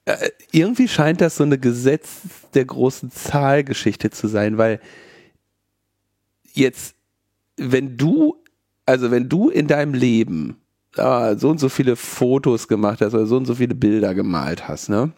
äh, 0.04 0.30
irgendwie 0.52 0.86
scheint 0.86 1.20
das 1.20 1.36
so 1.36 1.42
eine 1.44 1.58
Gesetz 1.58 2.20
der 2.54 2.64
großen 2.64 3.10
Zahlgeschichte 3.10 4.10
zu 4.10 4.28
sein, 4.28 4.56
weil 4.56 4.80
jetzt 6.52 6.94
wenn 7.56 7.96
du, 7.96 8.42
also 8.86 9.10
wenn 9.10 9.28
du 9.28 9.48
in 9.48 9.66
deinem 9.66 9.94
Leben 9.94 10.60
äh, 10.96 11.34
so 11.36 11.50
und 11.50 11.58
so 11.58 11.68
viele 11.68 11.96
Fotos 11.96 12.68
gemacht 12.68 13.00
hast 13.00 13.14
oder 13.14 13.26
so 13.26 13.36
und 13.36 13.46
so 13.46 13.56
viele 13.56 13.74
Bilder 13.74 14.14
gemalt 14.14 14.68
hast, 14.68 14.88
ne? 14.90 15.12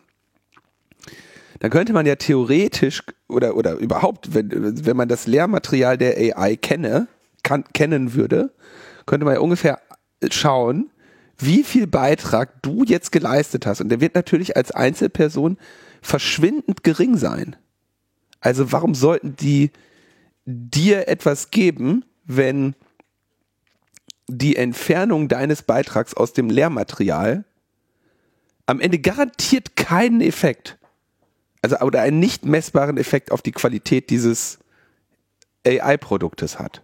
Dann 1.61 1.71
könnte 1.71 1.93
man 1.93 2.07
ja 2.07 2.17
theoretisch 2.17 3.03
oder, 3.29 3.57
oder 3.57 3.77
überhaupt, 3.77 4.35
wenn, 4.35 4.87
wenn 4.87 4.97
man 4.97 5.09
das 5.09 5.27
Lehrmaterial 5.27 5.99
der 5.99 6.37
AI 6.37 6.57
kenne, 6.57 7.09
kann, 7.47 7.65
kennen 7.73 8.13
würde, 8.13 8.53
könnte 9.07 9.25
man 9.25 9.35
ja 9.35 9.41
ungefähr 9.41 9.81
schauen, 10.31 10.91
wie 11.39 11.63
viel 11.63 11.87
Beitrag 11.87 12.61
du 12.63 12.83
jetzt 12.85 13.13
geleistet 13.13 13.67
hast. 13.67 13.81
Und 13.81 13.89
der 13.89 14.01
wird 14.01 14.17
natürlich 14.17 14.57
als 14.57 14.73
Einzelperson 14.73 15.57
verschwindend 16.03 16.83
gering 16.83 17.17
sein. 17.17 17.57
Also 18.41 18.73
warum 18.73 18.95
sollten 18.95 19.37
die 19.37 19.71
dir 20.45 21.09
etwas 21.09 21.51
geben, 21.51 22.05
wenn 22.25 22.75
die 24.29 24.57
Entfernung 24.57 25.29
deines 25.29 25.63
Beitrags 25.63 26.15
aus 26.15 26.33
dem 26.33 26.51
Lehrmaterial 26.51 27.45
am 28.67 28.81
Ende 28.81 28.99
garantiert 28.99 29.77
keinen 29.77 30.21
Effekt, 30.21 30.79
also 31.63 31.79
oder 31.79 32.01
einen 32.01 32.19
nicht 32.19 32.45
messbaren 32.45 32.97
Effekt 32.97 33.31
auf 33.31 33.41
die 33.41 33.53
Qualität 33.53 34.11
dieses 34.11 34.59
AI-Produktes 35.65 36.59
hat. 36.59 36.83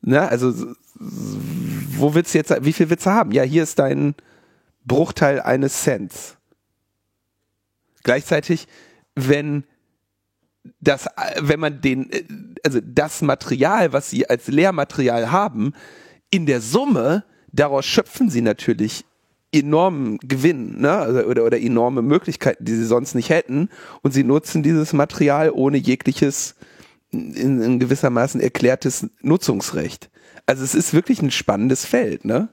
Na, 0.00 0.28
also 0.28 0.52
wo 0.98 2.14
willst 2.14 2.34
du 2.34 2.38
jetzt, 2.38 2.64
wie 2.64 2.72
viel 2.72 2.90
willst 2.90 3.06
du 3.06 3.10
haben? 3.10 3.32
Ja, 3.32 3.42
hier 3.42 3.62
ist 3.62 3.78
dein 3.78 4.14
Bruchteil 4.84 5.40
eines 5.40 5.82
Cents. 5.82 6.36
Gleichzeitig, 8.02 8.68
wenn 9.14 9.64
das, 10.80 11.06
wenn 11.40 11.60
man 11.60 11.80
den, 11.80 12.10
also 12.64 12.80
das 12.82 13.22
Material, 13.22 13.92
was 13.92 14.10
sie 14.10 14.28
als 14.28 14.48
Lehrmaterial 14.48 15.30
haben, 15.30 15.72
in 16.30 16.46
der 16.46 16.60
Summe, 16.60 17.24
daraus 17.52 17.86
schöpfen 17.86 18.30
sie 18.30 18.42
natürlich 18.42 19.04
enormen 19.52 20.18
Gewinn 20.18 20.80
ne? 20.80 20.92
Also, 20.92 21.20
oder, 21.24 21.44
oder 21.44 21.60
enorme 21.60 22.02
Möglichkeiten, 22.02 22.64
die 22.64 22.74
sie 22.74 22.84
sonst 22.84 23.14
nicht 23.14 23.30
hätten. 23.30 23.70
Und 24.02 24.12
sie 24.12 24.24
nutzen 24.24 24.62
dieses 24.62 24.92
Material 24.92 25.50
ohne 25.50 25.78
jegliches, 25.78 26.54
in, 27.10 27.60
in 27.62 27.78
gewissermaßen 27.78 28.40
erklärtes 28.40 29.08
Nutzungsrecht. 29.22 30.10
Also 30.46 30.64
es 30.64 30.74
ist 30.74 30.94
wirklich 30.94 31.22
ein 31.22 31.30
spannendes 31.30 31.84
Feld, 31.84 32.24
ne? 32.24 32.48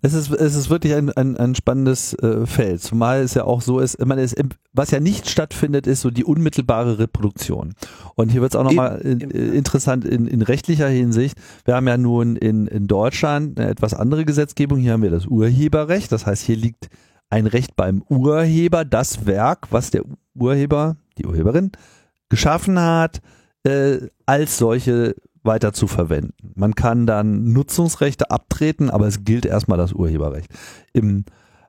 Es 0.00 0.14
ist, 0.14 0.30
es 0.30 0.54
ist 0.54 0.70
wirklich 0.70 0.94
ein, 0.94 1.10
ein, 1.12 1.36
ein 1.36 1.54
spannendes 1.54 2.14
äh, 2.14 2.46
Feld, 2.46 2.82
zumal 2.82 3.20
es 3.20 3.34
ja 3.34 3.44
auch 3.44 3.60
so 3.60 3.80
ist, 3.80 4.04
man 4.04 4.18
ist, 4.18 4.36
was 4.72 4.90
ja 4.90 4.98
nicht 4.98 5.28
stattfindet, 5.28 5.86
ist 5.86 6.00
so 6.00 6.10
die 6.10 6.24
unmittelbare 6.24 6.98
Reproduktion. 6.98 7.74
Und 8.14 8.30
hier 8.30 8.40
wird 8.40 8.54
es 8.54 8.56
auch 8.56 8.64
nochmal 8.64 8.98
in, 9.00 9.20
äh, 9.30 9.48
interessant 9.56 10.04
in, 10.04 10.26
in 10.26 10.42
rechtlicher 10.42 10.88
Hinsicht. 10.88 11.38
Wir 11.64 11.74
haben 11.74 11.86
ja 11.86 11.98
nun 11.98 12.36
in, 12.36 12.66
in 12.66 12.86
Deutschland 12.86 13.60
eine 13.60 13.68
etwas 13.68 13.94
andere 13.94 14.24
Gesetzgebung. 14.24 14.78
Hier 14.78 14.92
haben 14.92 15.02
wir 15.02 15.10
das 15.10 15.26
Urheberrecht. 15.26 16.10
Das 16.12 16.26
heißt, 16.26 16.44
hier 16.44 16.56
liegt 16.56 16.88
ein 17.30 17.46
Recht 17.46 17.76
beim 17.76 18.02
Urheber, 18.08 18.84
das 18.84 19.26
Werk, 19.26 19.68
was 19.70 19.90
der 19.90 20.02
Urheber, 20.34 20.96
die 21.18 21.26
Urheberin 21.26 21.72
geschaffen 22.30 22.80
hat, 22.80 23.20
äh, 23.64 24.08
als 24.26 24.58
solche 24.58 25.14
weiter 25.42 25.72
zu 25.72 25.86
verwenden. 25.86 26.52
Man 26.54 26.74
kann 26.74 27.06
dann 27.06 27.52
Nutzungsrechte 27.52 28.30
abtreten, 28.30 28.90
aber 28.90 29.06
es 29.06 29.24
gilt 29.24 29.46
erstmal 29.46 29.78
das 29.78 29.92
Urheberrecht. 29.92 30.52
Im 30.92 31.24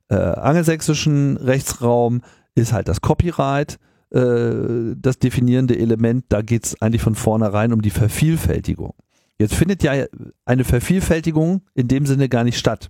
äh, 0.10 0.15
angelsächsischen 0.15 1.38
Rechtsraum 1.38 2.21
ist 2.56 2.73
halt 2.73 2.88
das 2.88 3.02
Copyright 3.02 3.80
äh, 4.12 4.95
das 4.97 5.19
definierende 5.19 5.78
Element. 5.78 6.25
Da 6.30 6.41
geht 6.41 6.65
es 6.65 6.82
eigentlich 6.82 7.02
von 7.02 7.15
vornherein 7.15 7.73
um 7.73 7.82
die 7.82 7.91
Vervielfältigung. 7.91 8.93
Jetzt 9.38 9.54
findet 9.54 9.84
ja 9.84 10.06
eine 10.45 10.63
Vervielfältigung 10.63 11.62
in 11.73 11.88
dem 11.88 12.06
Sinne 12.06 12.28
gar 12.28 12.43
nicht 12.43 12.58
statt. 12.58 12.89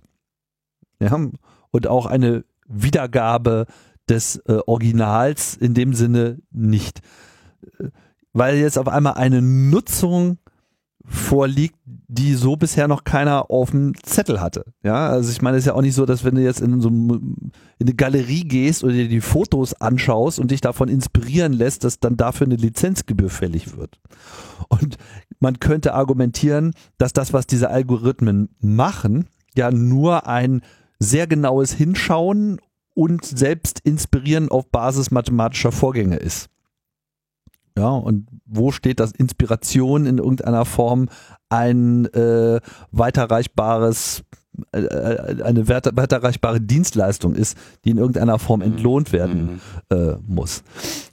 Ja? 0.98 1.14
Und 1.70 1.86
auch 1.86 2.06
eine 2.06 2.44
Wiedergabe 2.66 3.66
des 4.08 4.36
äh, 4.46 4.58
Originals 4.66 5.56
in 5.56 5.74
dem 5.74 5.94
Sinne 5.94 6.38
nicht. 6.50 7.00
Weil 8.32 8.56
jetzt 8.56 8.78
auf 8.78 8.88
einmal 8.88 9.14
eine 9.14 9.42
Nutzung 9.42 10.38
vorliegt, 11.04 11.76
die 11.84 12.34
so 12.34 12.56
bisher 12.56 12.86
noch 12.86 13.04
keiner 13.04 13.50
auf 13.50 13.70
dem 13.70 13.94
Zettel 14.02 14.40
hatte. 14.40 14.64
Ja, 14.82 15.08
also 15.08 15.30
ich 15.30 15.42
meine, 15.42 15.56
es 15.56 15.62
ist 15.62 15.66
ja 15.66 15.74
auch 15.74 15.82
nicht 15.82 15.94
so, 15.94 16.06
dass 16.06 16.24
wenn 16.24 16.34
du 16.34 16.42
jetzt 16.42 16.60
in 16.60 16.80
so 16.80 16.88
in 16.88 17.52
eine 17.80 17.94
Galerie 17.94 18.44
gehst 18.44 18.84
oder 18.84 18.92
dir 18.92 19.08
die 19.08 19.20
Fotos 19.20 19.74
anschaust 19.74 20.38
und 20.38 20.50
dich 20.50 20.60
davon 20.60 20.88
inspirieren 20.88 21.52
lässt, 21.52 21.84
dass 21.84 21.98
dann 21.98 22.16
dafür 22.16 22.46
eine 22.46 22.56
Lizenzgebühr 22.56 23.30
fällig 23.30 23.76
wird. 23.76 23.98
Und 24.68 24.98
man 25.40 25.58
könnte 25.58 25.94
argumentieren, 25.94 26.74
dass 26.98 27.12
das, 27.12 27.32
was 27.32 27.46
diese 27.46 27.70
Algorithmen 27.70 28.50
machen, 28.60 29.26
ja 29.56 29.70
nur 29.70 30.26
ein 30.26 30.62
sehr 30.98 31.26
genaues 31.26 31.72
Hinschauen 31.72 32.60
und 32.94 33.24
selbst 33.24 33.80
inspirieren 33.80 34.50
auf 34.50 34.70
Basis 34.70 35.10
mathematischer 35.10 35.72
Vorgänge 35.72 36.16
ist. 36.16 36.49
Ja, 37.76 37.90
und 37.90 38.26
wo 38.46 38.72
steht, 38.72 39.00
dass 39.00 39.12
Inspiration 39.12 40.06
in 40.06 40.18
irgendeiner 40.18 40.64
Form 40.64 41.08
ein 41.48 42.06
äh, 42.06 42.60
weiterreichbares 42.90 44.22
äh, 44.72 44.80
äh 44.80 45.42
eine 45.42 45.68
weiterreichbare 45.68 46.60
Dienstleistung 46.60 47.34
ist, 47.34 47.56
die 47.84 47.90
in 47.90 47.98
irgendeiner 47.98 48.38
Form 48.38 48.60
entlohnt 48.60 49.12
werden 49.12 49.60
mhm. 49.90 49.96
äh, 49.96 50.16
muss. 50.26 50.62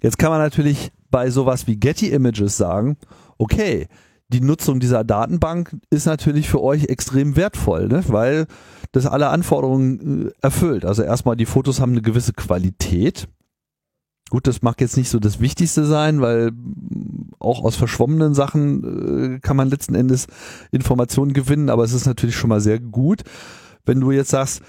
Jetzt 0.01 0.17
kann 0.17 0.31
man 0.31 0.39
natürlich 0.39 0.91
bei 1.09 1.29
sowas 1.29 1.67
wie 1.67 1.77
Getty 1.77 2.09
Images 2.09 2.57
sagen, 2.57 2.97
okay, 3.37 3.87
die 4.29 4.41
Nutzung 4.41 4.79
dieser 4.79 5.03
Datenbank 5.03 5.75
ist 5.89 6.05
natürlich 6.05 6.49
für 6.49 6.61
euch 6.61 6.85
extrem 6.85 7.35
wertvoll, 7.35 7.87
ne? 7.87 8.03
weil 8.07 8.47
das 8.91 9.05
alle 9.05 9.29
Anforderungen 9.29 10.27
äh, 10.27 10.31
erfüllt. 10.41 10.85
Also 10.85 11.03
erstmal 11.03 11.37
die 11.37 11.45
Fotos 11.45 11.79
haben 11.79 11.93
eine 11.93 12.01
gewisse 12.01 12.33
Qualität, 12.33 13.27
Gut, 14.29 14.45
das 14.45 14.61
mag 14.61 14.81
jetzt 14.81 14.97
nicht 14.97 15.09
so 15.09 15.19
das 15.19 15.39
Wichtigste 15.39 15.85
sein, 15.85 16.19
weil 16.19 16.51
auch 17.39 17.63
aus 17.63 17.77
verschwommenen 17.77 18.33
Sachen 18.33 19.35
äh, 19.35 19.39
kann 19.39 19.55
man 19.55 19.69
letzten 19.69 19.95
Endes 19.95 20.27
Informationen 20.71 21.33
gewinnen, 21.33 21.69
aber 21.69 21.83
es 21.83 21.93
ist 21.93 22.05
natürlich 22.05 22.35
schon 22.35 22.49
mal 22.49 22.59
sehr 22.59 22.79
gut. 22.79 23.23
Wenn 23.85 24.01
du 24.01 24.11
jetzt 24.11 24.31
sagst, 24.31 24.61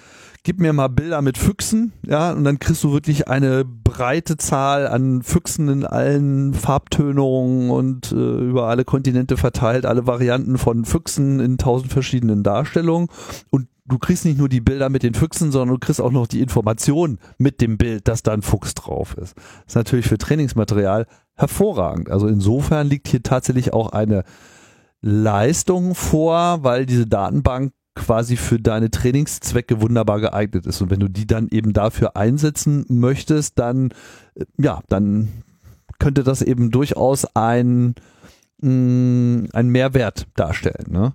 gib 0.44 0.60
mir 0.60 0.72
mal 0.72 0.88
Bilder 0.88 1.22
mit 1.22 1.38
Füchsen, 1.38 1.92
ja, 2.06 2.32
und 2.32 2.44
dann 2.44 2.60
kriegst 2.60 2.84
du 2.84 2.92
wirklich 2.92 3.26
eine 3.26 3.64
breite 3.64 4.36
Zahl 4.36 4.86
an 4.86 5.22
Füchsen 5.22 5.68
in 5.68 5.84
allen 5.84 6.54
Farbtönungen 6.54 7.70
und 7.70 8.12
äh, 8.12 8.14
über 8.14 8.68
alle 8.68 8.84
Kontinente 8.84 9.36
verteilt, 9.36 9.86
alle 9.86 10.06
Varianten 10.06 10.56
von 10.56 10.84
Füchsen 10.84 11.40
in 11.40 11.58
tausend 11.58 11.92
verschiedenen 11.92 12.44
Darstellungen 12.44 13.08
und 13.50 13.66
du 13.88 13.98
kriegst 13.98 14.24
nicht 14.24 14.38
nur 14.38 14.48
die 14.48 14.60
Bilder 14.60 14.88
mit 14.88 15.02
den 15.02 15.14
Füchsen, 15.14 15.50
sondern 15.50 15.74
du 15.74 15.84
kriegst 15.84 16.00
auch 16.00 16.12
noch 16.12 16.26
die 16.26 16.40
Information 16.40 17.18
mit 17.38 17.60
dem 17.60 17.78
Bild, 17.78 18.06
dass 18.06 18.22
da 18.22 18.32
ein 18.32 18.42
Fuchs 18.42 18.74
drauf 18.74 19.16
ist. 19.16 19.36
Das 19.36 19.66
ist 19.68 19.76
natürlich 19.76 20.06
für 20.06 20.18
Trainingsmaterial 20.18 21.06
hervorragend. 21.34 22.10
Also 22.10 22.26
insofern 22.26 22.88
liegt 22.88 23.08
hier 23.08 23.22
tatsächlich 23.22 23.72
auch 23.72 23.92
eine 23.92 24.24
Leistung 25.00 25.94
vor, 25.94 26.62
weil 26.62 26.86
diese 26.86 27.06
Datenbank 27.06 27.72
quasi 27.94 28.36
für 28.36 28.60
deine 28.60 28.90
Trainingszwecke 28.90 29.80
wunderbar 29.80 30.20
geeignet 30.20 30.66
ist. 30.66 30.80
Und 30.80 30.90
wenn 30.90 31.00
du 31.00 31.08
die 31.08 31.26
dann 31.26 31.48
eben 31.48 31.72
dafür 31.72 32.16
einsetzen 32.16 32.84
möchtest, 32.88 33.58
dann, 33.58 33.90
äh, 34.34 34.44
ja, 34.56 34.80
dann 34.88 35.28
könnte 35.98 36.22
das 36.22 36.42
eben 36.42 36.70
durchaus 36.70 37.24
ein, 37.34 37.94
mm, 38.60 39.46
ein 39.52 39.68
Mehrwert 39.68 40.28
darstellen. 40.36 40.86
Ne? 40.90 41.12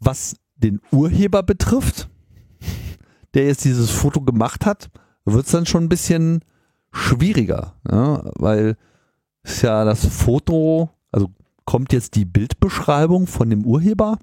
Was 0.00 0.36
den 0.56 0.80
Urheber 0.90 1.42
betrifft, 1.42 2.08
der 3.34 3.46
jetzt 3.46 3.64
dieses 3.64 3.90
Foto 3.90 4.20
gemacht 4.20 4.66
hat, 4.66 4.90
wird 5.24 5.46
es 5.46 5.52
dann 5.52 5.66
schon 5.66 5.84
ein 5.84 5.88
bisschen 5.88 6.44
schwieriger, 6.92 7.74
ja, 7.90 8.22
weil 8.34 8.76
ist 9.44 9.62
ja 9.62 9.84
das 9.84 10.06
Foto, 10.06 10.90
also 11.10 11.30
kommt 11.64 11.92
jetzt 11.92 12.14
die 12.14 12.24
Bildbeschreibung 12.24 13.26
von 13.26 13.50
dem 13.50 13.64
Urheber? 13.64 14.18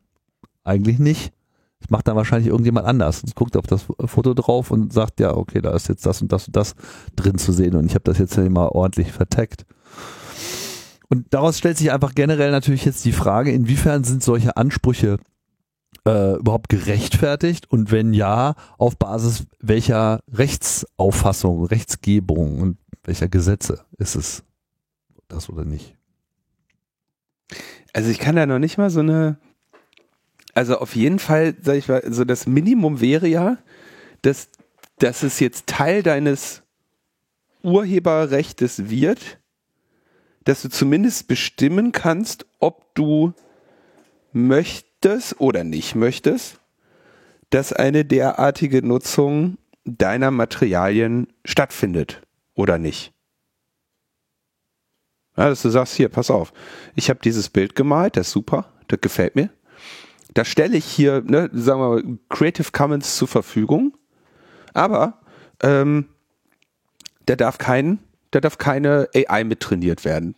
Eigentlich 0.64 1.00
nicht. 1.00 1.34
Das 1.80 1.90
macht 1.90 2.08
dann 2.08 2.16
wahrscheinlich 2.16 2.50
irgendjemand 2.50 2.86
anders. 2.86 3.24
Es 3.24 3.36
guckt 3.36 3.56
auf 3.56 3.66
das 3.66 3.86
Foto 4.06 4.34
drauf 4.34 4.70
und 4.72 4.92
sagt, 4.92 5.20
ja, 5.20 5.36
okay, 5.36 5.62
da 5.62 5.74
ist 5.74 5.88
jetzt 5.88 6.06
das 6.06 6.22
und 6.22 6.32
das 6.32 6.48
und 6.48 6.56
das 6.56 6.76
drin 7.16 7.38
zu 7.38 7.52
sehen 7.52 7.76
und 7.76 7.86
ich 7.86 7.96
habe 7.96 8.04
das 8.04 8.18
jetzt 8.18 8.36
ja 8.36 8.48
mal 8.50 8.68
ordentlich 8.68 9.12
verteckt. 9.12 9.66
Und 11.10 11.34
daraus 11.34 11.58
stellt 11.58 11.78
sich 11.78 11.92
einfach 11.92 12.14
generell 12.14 12.52
natürlich 12.52 12.86
jetzt 12.86 13.04
die 13.04 13.14
Frage, 13.14 13.52
inwiefern 13.52 14.04
sind 14.04 14.22
solche 14.22 14.58
Ansprüche 14.58 15.18
äh, 16.06 16.36
überhaupt 16.36 16.70
gerechtfertigt 16.70 17.70
und 17.70 17.92
wenn 17.92 18.14
ja, 18.14 18.56
auf 18.78 18.98
Basis 18.98 19.46
welcher 19.60 20.22
Rechtsauffassung, 20.32 21.66
Rechtsgebung 21.66 22.60
und 22.60 22.78
welcher 23.04 23.28
Gesetze 23.28 23.86
ist 23.98 24.16
es 24.16 24.44
das 25.28 25.50
oder 25.50 25.66
nicht? 25.66 25.96
Also 27.94 28.10
ich 28.10 28.20
kann 28.20 28.36
da 28.36 28.46
noch 28.46 28.60
nicht 28.60 28.78
mal 28.78 28.90
so 28.90 29.00
eine, 29.00 29.38
also 30.54 30.78
auf 30.78 30.96
jeden 30.96 31.20
Fall, 31.20 31.56
sag 31.62 31.76
ich 31.76 31.88
mal, 31.88 32.04
so 32.12 32.24
das 32.24 32.48
Minimum 32.48 33.02
wäre 33.02 33.28
ja, 33.28 33.58
dass, 34.22 34.50
dass 35.00 35.24
es 35.24 35.40
jetzt 35.40 35.68
Teil 35.68 36.04
deines 36.04 36.64
Urheberrechtes 37.64 38.90
wird, 38.90 39.40
dass 40.46 40.62
du 40.62 40.70
zumindest 40.70 41.28
bestimmen 41.28 41.92
kannst, 41.92 42.46
ob 42.60 42.94
du 42.96 43.34
möchtest 44.32 44.89
oder 45.38 45.64
nicht 45.64 45.96
möchtest, 45.96 46.60
dass 47.50 47.74
eine 47.74 48.06
derartige 48.06 48.86
Nutzung 48.86 49.58
deiner 49.86 50.32
Materialien 50.32 51.28
stattfindet 51.46 52.22
oder 52.54 52.78
nicht. 52.78 53.14
Ja, 55.38 55.50
dass 55.50 55.62
du 55.62 55.70
sagst, 55.70 55.96
hier, 55.96 56.10
pass 56.10 56.30
auf, 56.30 56.52
ich 56.96 57.10
habe 57.10 57.22
dieses 57.24 57.50
Bild 57.50 57.76
gemalt, 57.76 58.18
das 58.18 58.28
ist 58.28 58.34
super, 58.34 58.74
das 58.88 59.00
gefällt 59.02 59.36
mir. 59.36 59.50
Da 60.34 60.46
stelle 60.46 60.78
ich 60.78 60.86
hier, 60.86 61.24
ne, 61.26 61.50
sagen 61.54 61.80
wir 61.80 61.90
mal, 61.90 62.04
Creative 62.30 62.72
Commons 62.72 63.16
zur 63.16 63.28
Verfügung, 63.28 63.98
aber 64.74 65.22
ähm, 65.64 66.10
da 67.26 67.36
darf 67.36 67.58
kein, 67.58 68.00
da 68.32 68.42
darf 68.42 68.58
keine 68.58 69.08
AI 69.16 69.44
mit 69.44 69.62
trainiert 69.62 70.06
werden. 70.06 70.36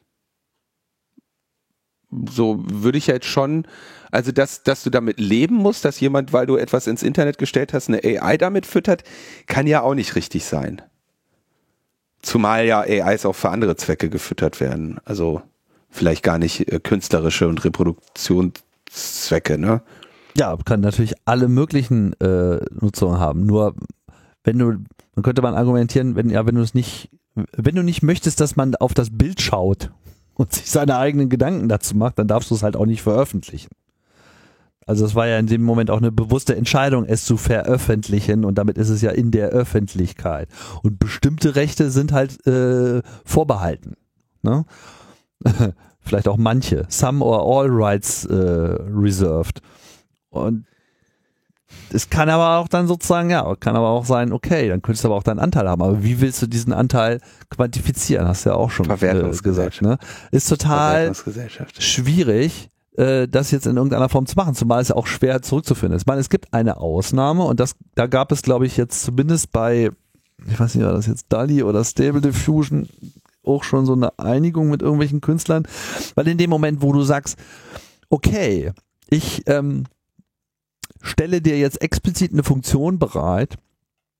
So 2.30 2.64
würde 2.68 2.98
ich 2.98 3.08
jetzt 3.08 3.26
schon, 3.26 3.66
also 4.12 4.32
dass, 4.32 4.64
dass 4.64 4.84
du 4.84 4.90
damit 4.90 5.20
leben 5.20 5.56
musst, 5.56 5.86
dass 5.86 6.00
jemand, 6.00 6.34
weil 6.34 6.46
du 6.46 6.58
etwas 6.58 6.88
ins 6.88 7.04
Internet 7.04 7.38
gestellt 7.38 7.74
hast, 7.74 7.90
eine 7.90 8.02
AI 8.04 8.38
damit 8.38 8.66
füttert, 8.66 9.04
kann 9.48 9.68
ja 9.68 9.82
auch 9.82 9.96
nicht 9.96 10.16
richtig 10.16 10.46
sein. 10.46 10.82
Zumal 12.22 12.66
ja 12.66 12.82
AIs 12.82 13.26
auch 13.26 13.36
für 13.36 13.50
andere 13.50 13.76
Zwecke 13.78 14.10
gefüttert 14.10 14.60
werden. 14.60 15.00
Also 15.06 15.42
vielleicht 15.90 16.24
gar 16.24 16.38
nicht 16.38 16.72
äh, 16.72 16.80
künstlerische 16.80 17.48
und 17.48 17.64
Reproduktionszwecke, 17.64 19.58
ne? 19.58 19.82
Ja, 20.38 20.56
kann 20.64 20.80
natürlich 20.82 21.14
alle 21.26 21.50
möglichen 21.50 22.14
äh, 22.22 22.60
Nutzungen 22.72 23.20
haben. 23.20 23.46
Nur 23.46 23.76
wenn 24.44 24.58
du, 24.58 24.78
man 25.16 25.24
könnte 25.24 25.42
man 25.42 25.56
argumentieren, 25.56 26.16
wenn 26.16 26.30
ja, 26.30 26.46
wenn 26.46 26.56
du 26.56 26.62
es 26.62 26.74
nicht, 26.74 27.10
wenn 27.36 27.76
du 27.76 27.84
nicht 27.84 28.02
möchtest, 28.02 28.40
dass 28.40 28.56
man 28.56 28.76
auf 28.76 28.94
das 28.94 29.10
Bild 29.12 29.42
schaut 29.42 29.92
und 30.36 30.54
sich 30.54 30.70
seine 30.70 30.98
eigenen 30.98 31.30
Gedanken 31.30 31.68
dazu 31.68 31.98
macht, 31.98 32.18
dann 32.18 32.28
darfst 32.28 32.50
du 32.50 32.56
es 32.56 32.64
halt 32.64 32.76
auch 32.76 32.86
nicht 32.86 33.02
veröffentlichen. 33.02 33.70
Also 34.88 35.06
es 35.06 35.16
war 35.16 35.28
ja 35.28 35.38
in 35.38 35.48
dem 35.48 35.64
Moment 35.64 35.92
auch 35.92 36.00
eine 36.00 36.12
bewusste 36.12 36.56
Entscheidung, 36.56 37.06
es 37.06 37.24
zu 37.26 37.38
veröffentlichen 37.38 38.44
und 38.46 38.56
damit 38.56 38.78
ist 38.78 38.90
es 38.90 39.02
ja 39.02 39.12
in 39.12 39.32
der 39.32 39.50
Öffentlichkeit. 39.50 40.50
Und 40.82 41.00
bestimmte 41.00 41.56
Rechte 41.56 41.92
sind 41.92 42.12
halt 42.12 42.46
äh, 42.48 43.02
vorbehalten. 43.24 43.96
Ne? 44.42 44.66
Vielleicht 46.00 46.28
auch 46.28 46.38
manche. 46.38 46.86
Some 46.90 47.24
or 47.24 47.42
all 47.46 47.70
rights 47.70 48.26
äh, 48.26 48.34
reserved. 48.34 49.62
Und 50.30 50.66
es 51.94 52.10
kann 52.10 52.30
aber 52.30 52.58
auch 52.58 52.68
dann 52.68 52.88
sozusagen, 52.88 53.30
ja, 53.30 53.56
kann 53.56 53.76
aber 53.76 53.90
auch 53.90 54.06
sein, 54.06 54.34
okay, 54.34 54.68
dann 54.68 54.82
könntest 54.82 55.04
du 55.04 55.10
aber 55.10 55.16
auch 55.16 55.24
deinen 55.24 55.40
Anteil 55.40 55.70
haben. 55.70 55.82
Aber 55.82 56.04
wie 56.04 56.22
willst 56.22 56.42
du 56.42 56.48
diesen 56.48 56.74
Anteil 56.74 57.20
quantifizieren? 57.50 58.28
Hast 58.28 58.46
du 58.46 58.50
ja 58.50 58.56
auch 58.56 58.72
schon 58.72 58.90
äh, 58.90 59.32
gesagt. 59.44 59.82
Ne? 59.82 59.98
Ist 60.32 60.50
total 60.50 61.14
schwierig, 61.78 62.71
äh, 62.96 63.28
das 63.28 63.52
jetzt 63.52 63.68
in 63.68 63.78
irgendeiner 63.78 64.10
Form 64.10 64.26
zu 64.26 64.36
machen, 64.36 64.56
zumal 64.56 64.82
es 64.82 64.92
auch 64.92 65.08
schwer 65.08 65.42
zurückzuführen 65.42 65.94
ist. 65.94 66.04
Ich 66.04 66.08
meine, 66.08 66.22
es 66.22 66.30
gibt 66.30 66.54
eine 66.54 66.78
Ausnahme 66.78 67.44
und 67.44 67.60
das, 67.60 67.76
da 67.96 68.08
gab 68.08 68.32
es, 68.32 68.42
glaube 68.42 68.66
ich, 68.66 68.78
jetzt 68.78 69.04
zumindest 69.04 69.52
bei, 69.52 69.92
ich 70.48 70.60
weiß 70.60 70.76
nicht, 70.76 70.86
war 70.86 70.94
das 70.94 71.08
jetzt 71.08 71.28
DALI 71.30 71.64
oder 71.64 71.84
Stable 71.84 72.22
Diffusion 72.22 72.90
auch 73.44 73.64
schon 73.64 73.86
so 73.86 73.94
eine 73.94 74.18
Einigung 74.20 74.70
mit 74.70 74.82
irgendwelchen 74.82 75.22
Künstlern, 75.22 75.68
weil 76.16 76.28
in 76.28 76.38
dem 76.38 76.50
Moment, 76.50 76.82
wo 76.82 76.94
du 76.94 77.02
sagst, 77.02 77.38
okay, 78.10 78.72
ich 79.10 79.44
ähm, 79.48 79.86
stelle 81.02 81.42
dir 81.42 81.58
jetzt 81.58 81.82
explizit 81.82 82.34
eine 82.34 82.44
Funktion 82.44 83.00
bereit, 83.00 83.58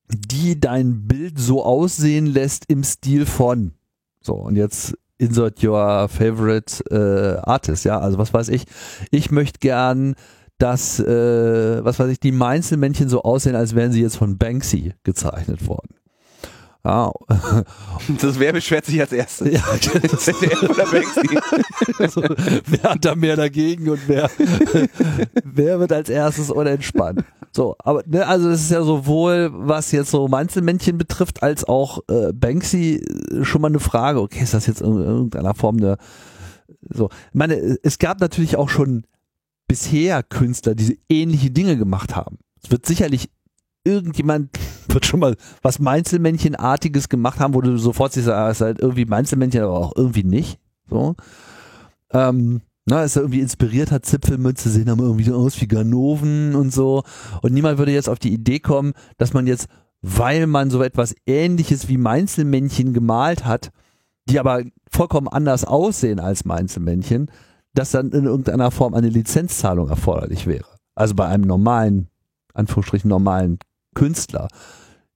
die 0.08 0.60
dein 0.60 1.08
Bild 1.08 1.40
so 1.40 1.64
aussehen 1.64 2.26
lässt 2.26 2.66
im 2.68 2.84
Stil 2.84 3.26
von. 3.26 3.74
So, 4.22 4.34
und 4.34 4.56
jetzt 4.56 4.98
insert 5.22 5.64
your 5.64 6.10
favorite 6.10 6.84
äh, 6.90 7.40
artist, 7.48 7.86
ja, 7.86 8.00
also 8.00 8.18
was 8.18 8.34
weiß 8.34 8.50
ich. 8.50 8.64
Ich 9.12 9.30
möchte 9.30 9.60
gern, 9.60 10.16
dass, 10.58 11.00
äh, 11.00 11.84
was 11.84 12.00
weiß 12.00 12.10
ich, 12.10 12.20
die 12.20 12.32
Mainzelmännchen 12.32 13.08
so 13.08 13.22
aussehen, 13.22 13.56
als 13.56 13.76
wären 13.76 13.92
sie 13.92 14.02
jetzt 14.02 14.18
von 14.18 14.38
Banksy 14.38 14.94
gezeichnet 15.04 15.68
worden. 15.68 15.96
Ja. 16.84 17.12
Das 18.20 18.40
wer 18.40 18.52
beschwert 18.52 18.86
sich 18.86 19.00
als 19.00 19.12
erstes? 19.12 19.54
Ja, 19.54 19.64
also, 22.00 22.22
wer 22.66 22.84
hat 22.84 23.06
da 23.06 23.14
mehr 23.14 23.36
dagegen 23.36 23.90
und 23.90 24.00
wer, 24.08 24.30
wer 25.44 25.80
wird 25.80 25.92
als 25.92 26.10
erstes 26.10 26.50
unentspannt? 26.50 27.24
So, 27.54 27.76
aber 27.80 28.04
ne, 28.06 28.26
also 28.28 28.50
das 28.50 28.62
ist 28.62 28.72
ja 28.72 28.84
sowohl, 28.84 29.52
was 29.54 29.92
jetzt 29.92 30.12
so 30.12 30.28
Manzelmännchen 30.28 30.98
betrifft, 30.98 31.44
als 31.44 31.66
auch 31.66 32.00
äh, 32.10 32.32
Banksy 32.34 32.96
äh, 32.96 33.44
schon 33.44 33.62
mal 33.62 33.68
eine 33.68 33.80
Frage, 33.80 34.22
okay, 34.22 34.42
ist 34.42 34.54
das 34.54 34.68
jetzt 34.68 34.82
in 34.82 34.98
irgendeiner 34.98 35.54
Form 35.54 35.78
eine 35.78 35.98
so, 36.90 37.10
ich 37.12 37.36
meine, 37.36 37.78
es 37.84 38.00
gab 38.00 38.20
natürlich 38.20 38.56
auch 38.56 38.70
schon 38.70 39.06
bisher 39.68 40.24
Künstler, 40.24 40.76
die 40.76 41.00
ähnliche 41.10 41.52
Dinge 41.52 41.78
gemacht 41.78 42.16
haben. 42.16 42.40
Es 42.64 42.72
wird 42.72 42.86
sicherlich 42.86 43.30
irgendjemand 43.84 44.50
wird 44.88 45.06
schon 45.06 45.20
mal 45.20 45.36
was 45.62 45.80
Meinzelmännchenartiges 45.80 47.10
gemacht 47.10 47.40
haben, 47.40 47.54
wo 47.54 47.62
du 47.62 47.78
sofort 47.78 48.14
siehst, 48.14 48.28
ah, 48.28 48.50
ist 48.50 48.62
halt 48.62 48.80
irgendwie 48.80 49.06
Meinzelmännchen, 49.06 49.64
aber 49.64 49.78
auch 49.78 49.96
irgendwie 49.96 50.24
nicht. 50.24 50.60
So. 50.90 51.16
Ähm, 52.12 52.62
na, 52.86 53.04
ist 53.04 53.16
irgendwie 53.16 53.42
inspiriert 53.42 53.92
hat, 53.92 54.06
Zipfelmütze 54.06 54.70
sehen 54.70 54.90
aber 54.90 55.04
irgendwie 55.04 55.32
aus 55.32 55.62
wie 55.62 55.68
Ganoven 55.68 56.56
und 56.56 56.74
so. 56.74 57.04
Und 57.42 57.54
niemand 57.54 57.78
würde 57.78 57.92
jetzt 57.92 58.10
auf 58.10 58.20
die 58.20 58.34
Idee 58.34 58.60
kommen, 58.60 58.94
dass 59.18 59.34
man 59.34 59.46
jetzt, 59.48 59.68
weil 60.02 60.48
man 60.48 60.72
so 60.72 60.82
etwas 60.82 61.16
ähnliches 61.26 61.88
wie 61.88 61.98
Meinzelmännchen 61.98 62.94
gemalt 62.94 63.46
hat, 63.46 63.72
die 64.28 64.40
aber 64.40 64.64
vollkommen 64.90 65.28
anders 65.28 65.64
aussehen 65.64 66.20
als 66.20 66.46
Meinzelmännchen, 66.46 67.30
dass 67.74 67.92
dann 67.92 68.12
in 68.12 68.26
irgendeiner 68.26 68.72
Form 68.72 68.94
eine 68.94 69.10
Lizenzzahlung 69.10 69.90
erforderlich 69.90 70.48
wäre. 70.48 70.68
Also 70.96 71.16
bei 71.16 71.28
einem 71.28 71.46
normalen, 71.46 72.10
Anführungsstrichen 72.54 73.10
normalen 73.10 73.60
Künstler. 73.94 74.48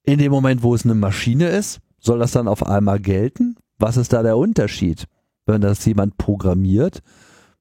In 0.04 0.20
dem 0.20 0.32
Moment, 0.32 0.64
wo 0.64 0.76
es 0.76 0.86
eine 0.86 0.96
Maschine 0.96 1.48
ist, 1.50 1.80
soll 2.00 2.20
das 2.20 2.32
dann 2.32 2.48
auf 2.48 2.66
einmal 2.66 3.00
gelten? 3.00 3.56
Was 3.80 3.98
ist 3.98 4.14
da 4.14 4.24
der 4.24 4.38
Unterschied, 4.38 5.06
wenn 5.46 5.62
das 5.62 5.84
jemand 5.86 6.18
programmiert? 6.18 7.02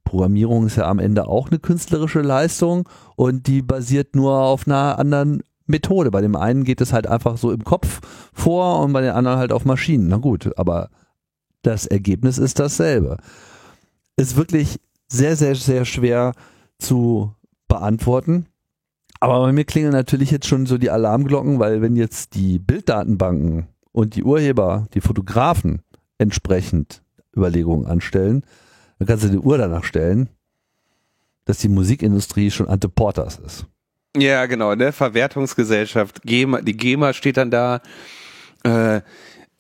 Programmierung 0.04 0.66
ist 0.66 0.76
ja 0.76 0.88
am 0.88 0.98
Ende 0.98 1.26
auch 1.26 1.50
eine 1.50 1.58
künstlerische 1.58 2.20
Leistung 2.20 2.88
und 3.16 3.46
die 3.46 3.62
basiert 3.62 4.14
nur 4.14 4.34
auf 4.34 4.66
einer 4.66 4.98
anderen 4.98 5.42
Methode. 5.66 6.10
Bei 6.10 6.20
dem 6.20 6.36
einen 6.36 6.64
geht 6.64 6.80
es 6.80 6.92
halt 6.92 7.06
einfach 7.06 7.36
so 7.36 7.50
im 7.50 7.64
Kopf 7.64 8.00
vor 8.32 8.80
und 8.82 8.92
bei 8.92 9.00
den 9.00 9.12
anderen 9.12 9.38
halt 9.38 9.52
auf 9.52 9.64
Maschinen. 9.64 10.08
Na 10.08 10.18
gut, 10.18 10.56
aber 10.58 10.90
das 11.62 11.86
Ergebnis 11.86 12.38
ist 12.38 12.58
dasselbe. 12.58 13.16
Ist 14.16 14.36
wirklich 14.36 14.78
sehr, 15.08 15.36
sehr, 15.36 15.54
sehr 15.54 15.84
schwer 15.84 16.34
zu 16.78 17.32
beantworten. 17.68 18.46
Aber 19.20 19.40
bei 19.40 19.52
mir 19.52 19.64
klingeln 19.64 19.92
natürlich 19.92 20.30
jetzt 20.30 20.46
schon 20.46 20.66
so 20.66 20.76
die 20.76 20.90
Alarmglocken, 20.90 21.58
weil 21.58 21.80
wenn 21.80 21.96
jetzt 21.96 22.34
die 22.34 22.58
Bilddatenbanken 22.58 23.68
und 23.92 24.16
die 24.16 24.24
Urheber, 24.24 24.86
die 24.92 25.00
Fotografen 25.00 25.82
entsprechend 26.18 27.02
Überlegungen 27.34 27.86
anstellen, 27.86 28.44
dann 29.04 29.18
kannst 29.18 29.24
du 29.24 29.28
die 29.28 29.38
Uhr 29.38 29.58
danach 29.58 29.84
stellen, 29.84 30.30
dass 31.44 31.58
die 31.58 31.68
Musikindustrie 31.68 32.50
schon 32.50 32.68
Ante 32.68 32.88
Portas 32.88 33.38
ist. 33.38 33.66
Ja, 34.16 34.46
genau, 34.46 34.74
ne? 34.74 34.92
Verwertungsgesellschaft, 34.92 36.22
GEMA, 36.22 36.62
die 36.62 36.74
GEMA 36.74 37.12
steht 37.12 37.36
dann 37.36 37.50
da, 37.50 37.82
äh, 38.62 39.02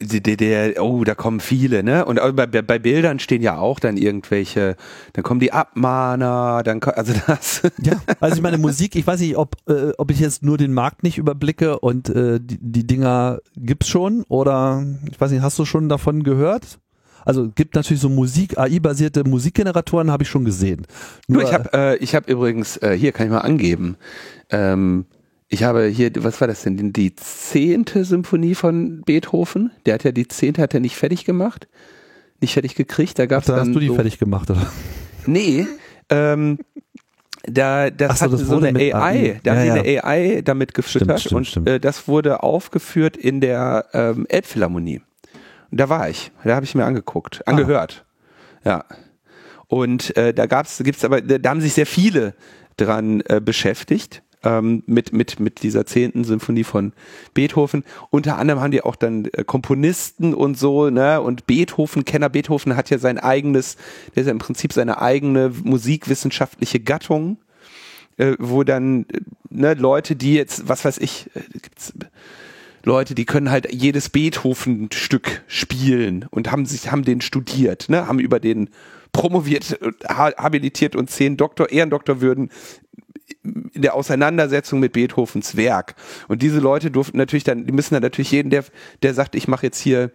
der, 0.00 0.36
der, 0.36 0.82
oh, 0.82 1.04
da 1.04 1.14
kommen 1.14 1.40
viele, 1.40 1.82
ne? 1.82 2.06
Und 2.06 2.20
bei, 2.34 2.46
bei 2.46 2.78
Bildern 2.78 3.18
stehen 3.18 3.42
ja 3.42 3.58
auch 3.58 3.80
dann 3.80 3.98
irgendwelche, 3.98 4.76
dann 5.12 5.24
kommen 5.24 5.40
die 5.40 5.52
Abmahner, 5.52 6.62
dann 6.64 6.82
also 6.82 7.12
das. 7.26 7.62
Ja, 7.82 8.00
also 8.20 8.36
ich 8.36 8.42
meine 8.42 8.58
Musik, 8.58 8.96
ich 8.96 9.06
weiß 9.06 9.20
nicht, 9.20 9.36
ob, 9.36 9.56
äh, 9.68 9.92
ob 9.98 10.10
ich 10.10 10.20
jetzt 10.20 10.42
nur 10.42 10.56
den 10.56 10.72
Markt 10.72 11.02
nicht 11.02 11.18
überblicke 11.18 11.80
und 11.80 12.08
äh, 12.08 12.40
die, 12.40 12.58
die 12.60 12.86
Dinger 12.86 13.40
gibt's 13.56 13.88
schon 13.88 14.24
oder 14.28 14.86
ich 15.10 15.20
weiß 15.20 15.32
nicht, 15.32 15.42
hast 15.42 15.58
du 15.58 15.66
schon 15.66 15.90
davon 15.90 16.22
gehört? 16.22 16.78
Also 17.24 17.50
gibt 17.54 17.74
natürlich 17.74 18.00
so 18.00 18.08
Musik, 18.08 18.58
AI-basierte 18.58 19.24
Musikgeneratoren, 19.24 20.10
habe 20.10 20.22
ich 20.22 20.28
schon 20.28 20.44
gesehen. 20.44 20.86
Nur, 21.26 21.42
Nur 21.42 21.48
ich 21.48 21.54
habe 21.54 21.70
äh, 21.72 21.96
ich 21.96 22.14
hab 22.14 22.28
übrigens, 22.28 22.76
äh, 22.78 22.96
hier 22.98 23.12
kann 23.12 23.26
ich 23.26 23.32
mal 23.32 23.38
angeben, 23.38 23.96
ähm, 24.50 25.06
ich 25.48 25.62
habe 25.62 25.86
hier, 25.86 26.10
was 26.18 26.40
war 26.40 26.48
das 26.48 26.62
denn? 26.62 26.92
Die 26.92 27.14
zehnte 27.14 28.04
Symphonie 28.04 28.54
von 28.54 29.02
Beethoven. 29.02 29.70
Der 29.86 29.94
hat 29.94 30.04
ja 30.04 30.10
die 30.10 30.26
zehnte 30.26 30.60
hat 30.60 30.74
er 30.74 30.80
nicht 30.80 30.96
fertig 30.96 31.24
gemacht, 31.24 31.68
nicht 32.40 32.54
fertig 32.54 32.74
gekriegt. 32.74 33.18
Da 33.18 33.26
gab's 33.26 33.46
da 33.46 33.56
dann 33.56 33.68
hast 33.68 33.74
du 33.74 33.80
die 33.80 33.88
so, 33.88 33.94
fertig 33.94 34.18
gemacht 34.18 34.50
oder? 34.50 34.66
Nee, 35.26 35.66
ähm, 36.08 36.58
da 37.46 37.90
das 37.90 38.18
so, 38.18 38.24
hat 38.24 38.32
das 38.32 38.40
so 38.40 38.56
eine 38.56 38.78
AI, 38.78 38.94
AI, 38.94 39.40
da 39.42 39.54
ja, 39.54 39.60
haben 39.60 39.84
die 39.84 39.90
eine 40.00 40.04
AI 40.04 40.42
damit 40.42 40.74
gefüttert 40.74 41.20
stimmt, 41.20 41.34
und 41.34 41.46
stimmt. 41.46 41.68
Äh, 41.68 41.78
das 41.78 42.08
wurde 42.08 42.42
aufgeführt 42.42 43.16
in 43.16 43.40
der 43.40 43.86
ähm, 43.92 44.26
Elbphilharmonie. 44.28 45.02
Da 45.70 45.88
war 45.88 46.08
ich, 46.08 46.30
da 46.44 46.54
habe 46.54 46.64
ich 46.64 46.74
mir 46.74 46.84
angeguckt, 46.84 47.42
ah. 47.46 47.50
angehört. 47.50 48.04
Ah. 48.62 48.68
Ja. 48.68 48.84
Und 49.66 50.16
äh, 50.16 50.32
da 50.34 50.46
gab's, 50.46 50.78
gibt's 50.84 51.04
aber, 51.04 51.20
da 51.20 51.50
haben 51.50 51.60
sich 51.60 51.74
sehr 51.74 51.86
viele 51.86 52.34
dran 52.76 53.22
äh, 53.26 53.40
beschäftigt 53.40 54.22
ähm, 54.44 54.82
mit, 54.86 55.12
mit, 55.12 55.40
mit 55.40 55.62
dieser 55.62 55.86
zehnten 55.86 56.24
Symphonie 56.24 56.64
von 56.64 56.92
Beethoven. 57.32 57.84
Unter 58.10 58.38
anderem 58.38 58.60
haben 58.60 58.70
die 58.70 58.82
auch 58.82 58.96
dann 58.96 59.26
äh, 59.32 59.44
Komponisten 59.44 60.34
und 60.34 60.58
so, 60.58 60.90
ne? 60.90 61.20
Und 61.20 61.46
Beethoven, 61.46 62.04
Kenner 62.04 62.28
Beethoven 62.28 62.76
hat 62.76 62.90
ja 62.90 62.98
sein 62.98 63.18
eigenes, 63.18 63.76
der 64.14 64.22
ist 64.22 64.26
ja 64.26 64.32
im 64.32 64.38
Prinzip 64.38 64.72
seine 64.72 65.00
eigene 65.00 65.50
musikwissenschaftliche 65.64 66.80
Gattung, 66.80 67.38
äh, 68.16 68.34
wo 68.38 68.62
dann 68.62 69.06
äh, 69.12 69.20
ne, 69.50 69.74
Leute, 69.74 70.14
die 70.14 70.34
jetzt, 70.34 70.68
was 70.68 70.84
weiß 70.84 70.98
ich, 70.98 71.30
äh, 71.34 71.40
gibt's 71.52 71.92
Leute, 72.84 73.14
die 73.14 73.24
können 73.24 73.50
halt 73.50 73.72
jedes 73.72 74.10
Beethoven-Stück 74.10 75.42
spielen 75.46 76.26
und 76.30 76.52
haben 76.52 76.66
sich, 76.66 76.90
haben 76.90 77.04
den 77.04 77.20
studiert, 77.20 77.88
ne, 77.88 78.06
haben 78.06 78.20
über 78.20 78.40
den 78.40 78.70
promoviert, 79.12 79.78
habilitiert 80.06 80.96
und 80.96 81.10
zehn 81.10 81.36
Doktor, 81.36 81.70
Ehrendoktorwürden 81.70 82.50
in 83.42 83.82
der 83.82 83.94
Auseinandersetzung 83.94 84.80
mit 84.80 84.92
Beethovens 84.92 85.56
Werk. 85.56 85.94
Und 86.28 86.42
diese 86.42 86.60
Leute 86.60 86.90
durften 86.90 87.16
natürlich 87.16 87.44
dann, 87.44 87.66
die 87.66 87.72
müssen 87.72 87.94
dann 87.94 88.02
natürlich 88.02 88.32
jeden, 88.32 88.50
der, 88.50 88.64
der 89.02 89.14
sagt, 89.14 89.34
ich 89.34 89.48
mache 89.48 89.66
jetzt 89.66 89.78
hier 89.80 90.10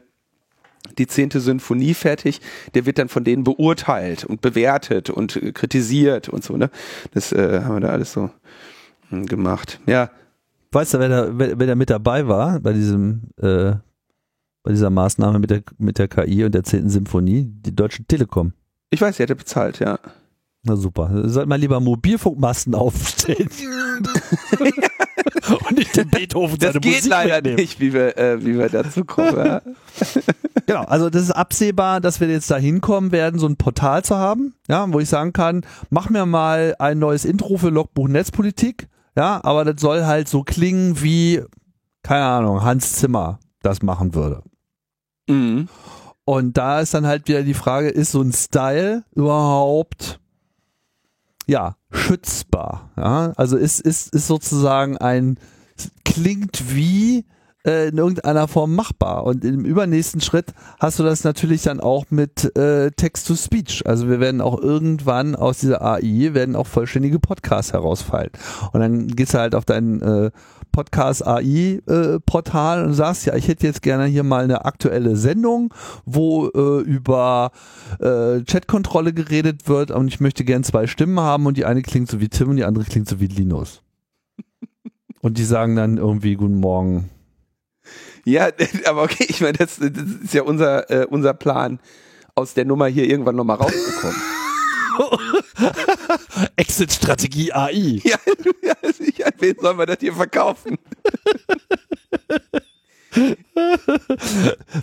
die 0.97 1.07
zehnte 1.07 1.39
Sinfonie 1.39 1.93
fertig, 1.93 2.41
der 2.73 2.85
wird 2.85 2.97
dann 2.97 3.09
von 3.09 3.23
denen 3.23 3.43
beurteilt 3.43 4.25
und 4.25 4.41
bewertet 4.41 5.09
und 5.09 5.39
kritisiert 5.53 6.29
und 6.29 6.43
so, 6.43 6.57
ne? 6.57 6.69
Das 7.13 7.31
äh, 7.31 7.61
haben 7.63 7.75
wir 7.75 7.81
da 7.81 7.89
alles 7.89 8.13
so 8.13 8.29
hm, 9.09 9.25
gemacht. 9.25 9.79
Ja. 9.85 10.09
Weißt 10.71 10.93
du, 10.93 10.99
wer 10.99 11.09
da, 11.09 11.29
wer, 11.37 11.59
wer 11.59 11.67
da 11.67 11.75
mit 11.75 11.89
dabei 11.89 12.27
war 12.27 12.59
bei 12.59 12.73
diesem, 12.73 13.23
äh, 13.41 13.73
bei 14.63 14.71
dieser 14.71 14.89
Maßnahme 14.89 15.39
mit 15.39 15.49
der, 15.49 15.63
mit 15.77 15.97
der 15.97 16.07
KI 16.07 16.43
und 16.43 16.53
der 16.53 16.63
zehnten 16.63 16.89
Symphonie? 16.89 17.45
Die 17.49 17.75
Deutsche 17.75 18.03
Telekom. 18.05 18.53
Ich 18.91 19.01
weiß, 19.01 19.17
sie 19.17 19.23
hätte 19.23 19.35
bezahlt, 19.35 19.79
ja. 19.79 19.99
Na 20.63 20.75
super. 20.75 21.09
Sollte 21.29 21.47
man 21.49 21.61
lieber 21.61 21.79
Mobilfunkmasten 21.79 22.75
aufstellen. 22.75 23.49
Und 25.67 25.77
nicht 25.77 25.95
den 25.95 26.09
Beethoven 26.09 26.57
Das 26.59 26.73
geht 26.73 26.85
Musik 26.85 27.09
leider 27.09 27.35
mitnehmen. 27.35 27.55
nicht, 27.57 27.79
wie 27.79 27.93
wir, 27.93 28.17
äh, 28.17 28.43
wie 28.45 28.57
wir 28.57 28.69
dazu 28.69 29.05
kommen. 29.05 29.37
Ja. 29.37 29.61
Genau, 30.65 30.83
also 30.83 31.09
das 31.09 31.23
ist 31.23 31.31
absehbar, 31.31 31.99
dass 31.99 32.19
wir 32.19 32.27
jetzt 32.27 32.51
da 32.51 32.57
hinkommen 32.57 33.11
werden, 33.11 33.39
so 33.39 33.47
ein 33.47 33.55
Portal 33.55 34.03
zu 34.03 34.17
haben, 34.17 34.53
ja, 34.67 34.85
wo 34.93 34.99
ich 34.99 35.09
sagen 35.09 35.33
kann, 35.33 35.65
mach 35.89 36.11
mir 36.11 36.27
mal 36.27 36.75
ein 36.77 36.99
neues 36.99 37.25
Intro 37.25 37.57
für 37.57 37.69
Logbuch 37.69 38.07
Netzpolitik, 38.07 38.87
ja, 39.19 39.41
aber 39.43 39.65
das 39.65 39.81
soll 39.81 40.05
halt 40.05 40.29
so 40.29 40.43
klingen 40.43 41.01
wie, 41.01 41.43
keine 42.03 42.23
Ahnung, 42.23 42.63
Hans 42.63 42.93
Zimmer 42.93 43.39
das 43.61 43.81
machen 43.81 44.15
würde. 44.15 44.43
Mhm. 45.27 45.67
Und 46.23 46.55
da 46.55 46.79
ist 46.79 46.93
dann 46.93 47.05
halt 47.05 47.27
wieder 47.27 47.43
die 47.43 47.53
Frage, 47.53 47.89
ist 47.89 48.13
so 48.13 48.21
ein 48.21 48.31
Style 48.31 49.03
überhaupt 49.13 50.21
ja 51.47 51.75
schützbar? 51.91 52.91
Ja? 52.95 53.33
Also 53.35 53.57
ist, 53.57 53.81
ist, 53.81 54.15
ist 54.15 54.27
sozusagen 54.27 54.97
ein 54.97 55.37
klingt 56.05 56.73
wie 56.73 57.25
äh, 57.65 57.89
in 57.89 57.97
irgendeiner 57.97 58.47
Form 58.47 58.75
machbar. 58.75 59.25
Und 59.25 59.43
im 59.43 59.65
übernächsten 59.65 60.21
Schritt 60.21 60.53
hast 60.79 60.99
du 60.99 61.03
das 61.03 61.23
natürlich 61.23 61.63
dann 61.63 61.79
auch 61.79 62.05
mit 62.09 62.55
äh, 62.57 62.91
Text-to-Speech. 62.91 63.85
Also 63.85 64.09
wir 64.09 64.19
werden 64.19 64.41
auch 64.41 64.59
irgendwann 64.61 65.35
aus 65.35 65.59
dieser 65.59 65.81
AI 65.81 66.33
werden 66.33 66.55
auch 66.55 66.67
vollständige 66.67 67.19
Podcasts 67.19 67.73
herausfallen. 67.73 68.31
Und 68.71 68.79
dann 68.79 69.07
gehst 69.07 69.33
du 69.33 69.39
halt 69.39 69.55
auf 69.55 69.65
deinen 69.65 70.01
äh, 70.01 70.31
Podcast 70.71 71.25
AI 71.25 71.81
äh, 71.87 72.19
Portal 72.25 72.85
und 72.85 72.93
sagst, 72.93 73.25
ja, 73.25 73.35
ich 73.35 73.47
hätte 73.47 73.65
jetzt 73.67 73.81
gerne 73.81 74.05
hier 74.05 74.23
mal 74.23 74.43
eine 74.43 74.65
aktuelle 74.65 75.15
Sendung, 75.15 75.73
wo 76.05 76.47
äh, 76.47 76.81
über 76.81 77.51
äh, 77.99 78.41
Chatkontrolle 78.43 79.13
geredet 79.13 79.67
wird 79.67 79.91
und 79.91 80.07
ich 80.07 80.19
möchte 80.19 80.45
gern 80.45 80.63
zwei 80.63 80.87
Stimmen 80.87 81.19
haben 81.19 81.45
und 81.45 81.57
die 81.57 81.65
eine 81.65 81.81
klingt 81.81 82.09
so 82.09 82.21
wie 82.21 82.29
Tim 82.29 82.49
und 82.49 82.55
die 82.57 82.65
andere 82.65 82.85
klingt 82.85 83.09
so 83.09 83.19
wie 83.19 83.27
Linus. 83.27 83.81
Und 85.21 85.37
die 85.37 85.43
sagen 85.43 85.75
dann 85.75 85.97
irgendwie 85.97 86.35
Guten 86.35 86.59
Morgen. 86.59 87.09
Ja, 88.25 88.49
aber 88.85 89.03
okay, 89.03 89.25
ich 89.27 89.41
meine, 89.41 89.57
das, 89.57 89.77
das 89.77 89.91
ist 90.23 90.33
ja 90.33 90.43
unser, 90.43 90.89
äh, 90.89 91.05
unser 91.05 91.33
Plan, 91.33 91.79
aus 92.35 92.53
der 92.53 92.65
Nummer 92.65 92.87
hier 92.87 93.05
irgendwann 93.05 93.35
nochmal 93.35 93.57
rauszukommen. 93.57 94.21
Exit-Strategie 96.55 97.51
AI. 97.53 98.01
ja, 98.03 98.17
ja, 98.63 98.73
ich, 98.83 99.23
wen 99.39 99.55
soll 99.59 99.73
man 99.73 99.87
das 99.87 99.97
hier 99.99 100.13
verkaufen? 100.13 100.77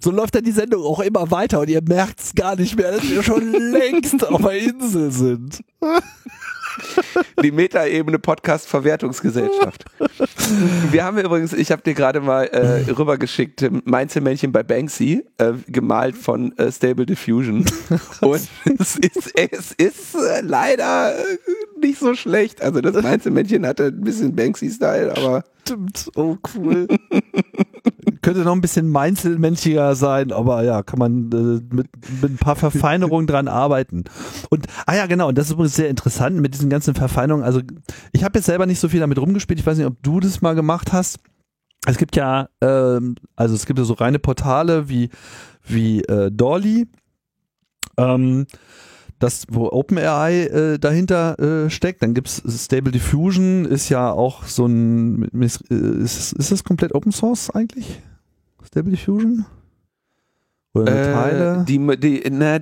So 0.03 0.11
läuft 0.11 0.35
dann 0.35 0.45
die 0.45 0.53
Sendung 0.53 0.83
auch 0.83 1.01
immer 1.01 1.31
weiter 1.31 1.61
und 1.61 1.71
ihr 1.71 1.83
merkt 1.83 2.21
es 2.21 2.35
gar 2.35 2.57
nicht 2.57 2.77
mehr, 2.77 2.93
dass 2.93 3.09
wir 3.09 3.23
schon 3.23 3.53
längst 3.53 4.27
auf 4.27 4.43
der 4.43 4.59
Insel 4.59 5.11
sind. 5.11 5.63
Die 7.43 7.51
Metaebene 7.51 8.19
Podcast 8.19 8.69
Verwertungsgesellschaft. 8.69 9.85
Wir 10.91 11.05
haben 11.05 11.19
übrigens, 11.19 11.53
ich 11.53 11.71
habe 11.73 11.83
dir 11.83 11.95
gerade 11.95 12.21
mal 12.21 12.45
äh, 12.45 12.91
rübergeschickt, 12.91 13.69
Mainzelmännchen 13.85 14.53
bei 14.53 14.63
Banksy, 14.63 15.25
äh, 15.39 15.53
gemalt 15.69 16.17
von 16.17 16.57
äh, 16.59 16.71
Stable 16.71 17.07
Diffusion. 17.07 17.65
Und 18.21 18.49
es 18.79 18.97
ist, 18.97 19.33
es 19.35 19.73
ist 19.73 20.15
äh, 20.15 20.41
leider 20.43 21.19
äh, 21.19 21.39
nicht 21.81 21.99
so 21.99 22.15
schlecht. 22.15 22.63
Also 22.63 22.81
das 22.81 23.03
Mainzelmännchen 23.03 23.67
hatte 23.67 23.87
ein 23.87 24.01
bisschen 24.01 24.35
Banksy-Style, 24.35 25.17
aber 25.17 25.45
Stimmt. 25.67 26.11
Oh, 26.15 26.37
cool. 26.55 26.87
Könnte 28.27 28.41
noch 28.41 28.57
ein 28.57 28.61
bisschen 28.61 28.89
meinzelmenschiger 28.89 29.95
sein, 29.95 30.33
aber 30.33 30.65
ja, 30.65 30.83
kann 30.83 30.99
man 30.99 31.31
äh, 31.31 31.63
mit, 31.73 31.87
mit 32.21 32.33
ein 32.33 32.39
paar 32.39 32.57
Verfeinerungen 32.57 33.29
dran 33.29 33.47
arbeiten. 33.47 34.03
Und, 34.51 34.67
ah 34.85 34.97
ja, 34.97 35.07
genau, 35.07 35.29
und 35.29 35.39
das 35.39 35.47
ist 35.47 35.53
übrigens 35.53 35.77
sehr 35.77 35.89
interessant 35.89 36.35
mit 36.41 36.53
diesen 36.53 36.69
ganzen 36.69 36.97
Verfeinerungen. 36.97 37.45
Also, 37.45 37.61
ich 38.11 38.25
habe 38.25 38.37
jetzt 38.37 38.47
selber 38.47 38.67
nicht 38.67 38.81
so 38.81 38.89
viel 38.89 38.99
damit 38.99 39.21
rumgespielt. 39.21 39.61
Ich 39.61 39.65
weiß 39.65 39.79
nicht, 39.79 39.87
ob 39.87 40.03
du 40.03 40.19
das 40.19 40.43
mal 40.43 40.57
gemacht 40.57 40.93
hast. 40.93 41.21
Es 41.87 41.99
gibt 41.99 42.17
ja, 42.17 42.49
ähm, 42.61 43.15
also 43.37 43.55
es 43.55 43.65
gibt 43.65 43.79
ja 43.79 43.85
so 43.85 43.95
reine 43.95 44.19
Portale 44.19 44.89
wie, 44.89 45.09
wie 45.65 46.01
äh, 46.01 46.33
Dolly. 46.33 46.89
Ähm, 47.97 48.49
das, 49.21 49.45
wo 49.49 49.69
OpenAI 49.69 50.47
äh, 50.47 50.79
dahinter 50.81 51.39
äh, 51.39 51.71
steckt. 51.71 52.03
Dann 52.03 52.13
gibt's 52.13 52.43
Stable 52.45 52.91
Diffusion, 52.91 53.67
ist 53.67 53.89
ja 53.89 54.11
auch 54.11 54.47
so 54.47 54.67
ein, 54.67 55.23
ist, 55.41 55.61
ist, 55.71 56.33
ist 56.33 56.51
das 56.51 56.65
komplett 56.65 56.93
Open 56.93 57.13
Source 57.13 57.51
eigentlich? 57.51 58.03
Stable 58.67 58.91
Diffusion? 58.91 59.47
Oder 60.75 60.93
nur 60.93 61.03
Teile? 61.03 61.61
äh, 61.61 61.65
die, 61.65 61.97
die, 61.99 62.31
na, 62.31 62.59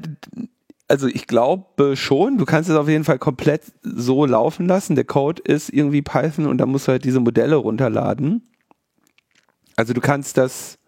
also 0.89 1.07
ich 1.07 1.27
glaube 1.27 1.97
schon, 1.97 2.39
du 2.39 2.45
kannst 2.45 2.71
es 2.71 2.77
auf 2.77 2.89
jeden 2.89 3.05
Fall 3.05 3.19
komplett 3.19 3.63
so 3.83 4.27
laufen 4.27 4.67
lassen. 4.67 4.95
Der 4.95 5.05
Code 5.05 5.43
ist 5.43 5.71
irgendwie 5.71 6.03
Python 6.03 6.47
und 6.47 6.59
da 6.59 6.67
musst 6.67 6.87
du 6.87 6.93
halt 6.93 7.05
diese 7.05 7.21
Modelle 7.21 7.57
runterladen. 7.57 8.43
Also 9.77 9.93
du 9.93 10.01
kannst 10.01 10.37
das, 10.37 10.79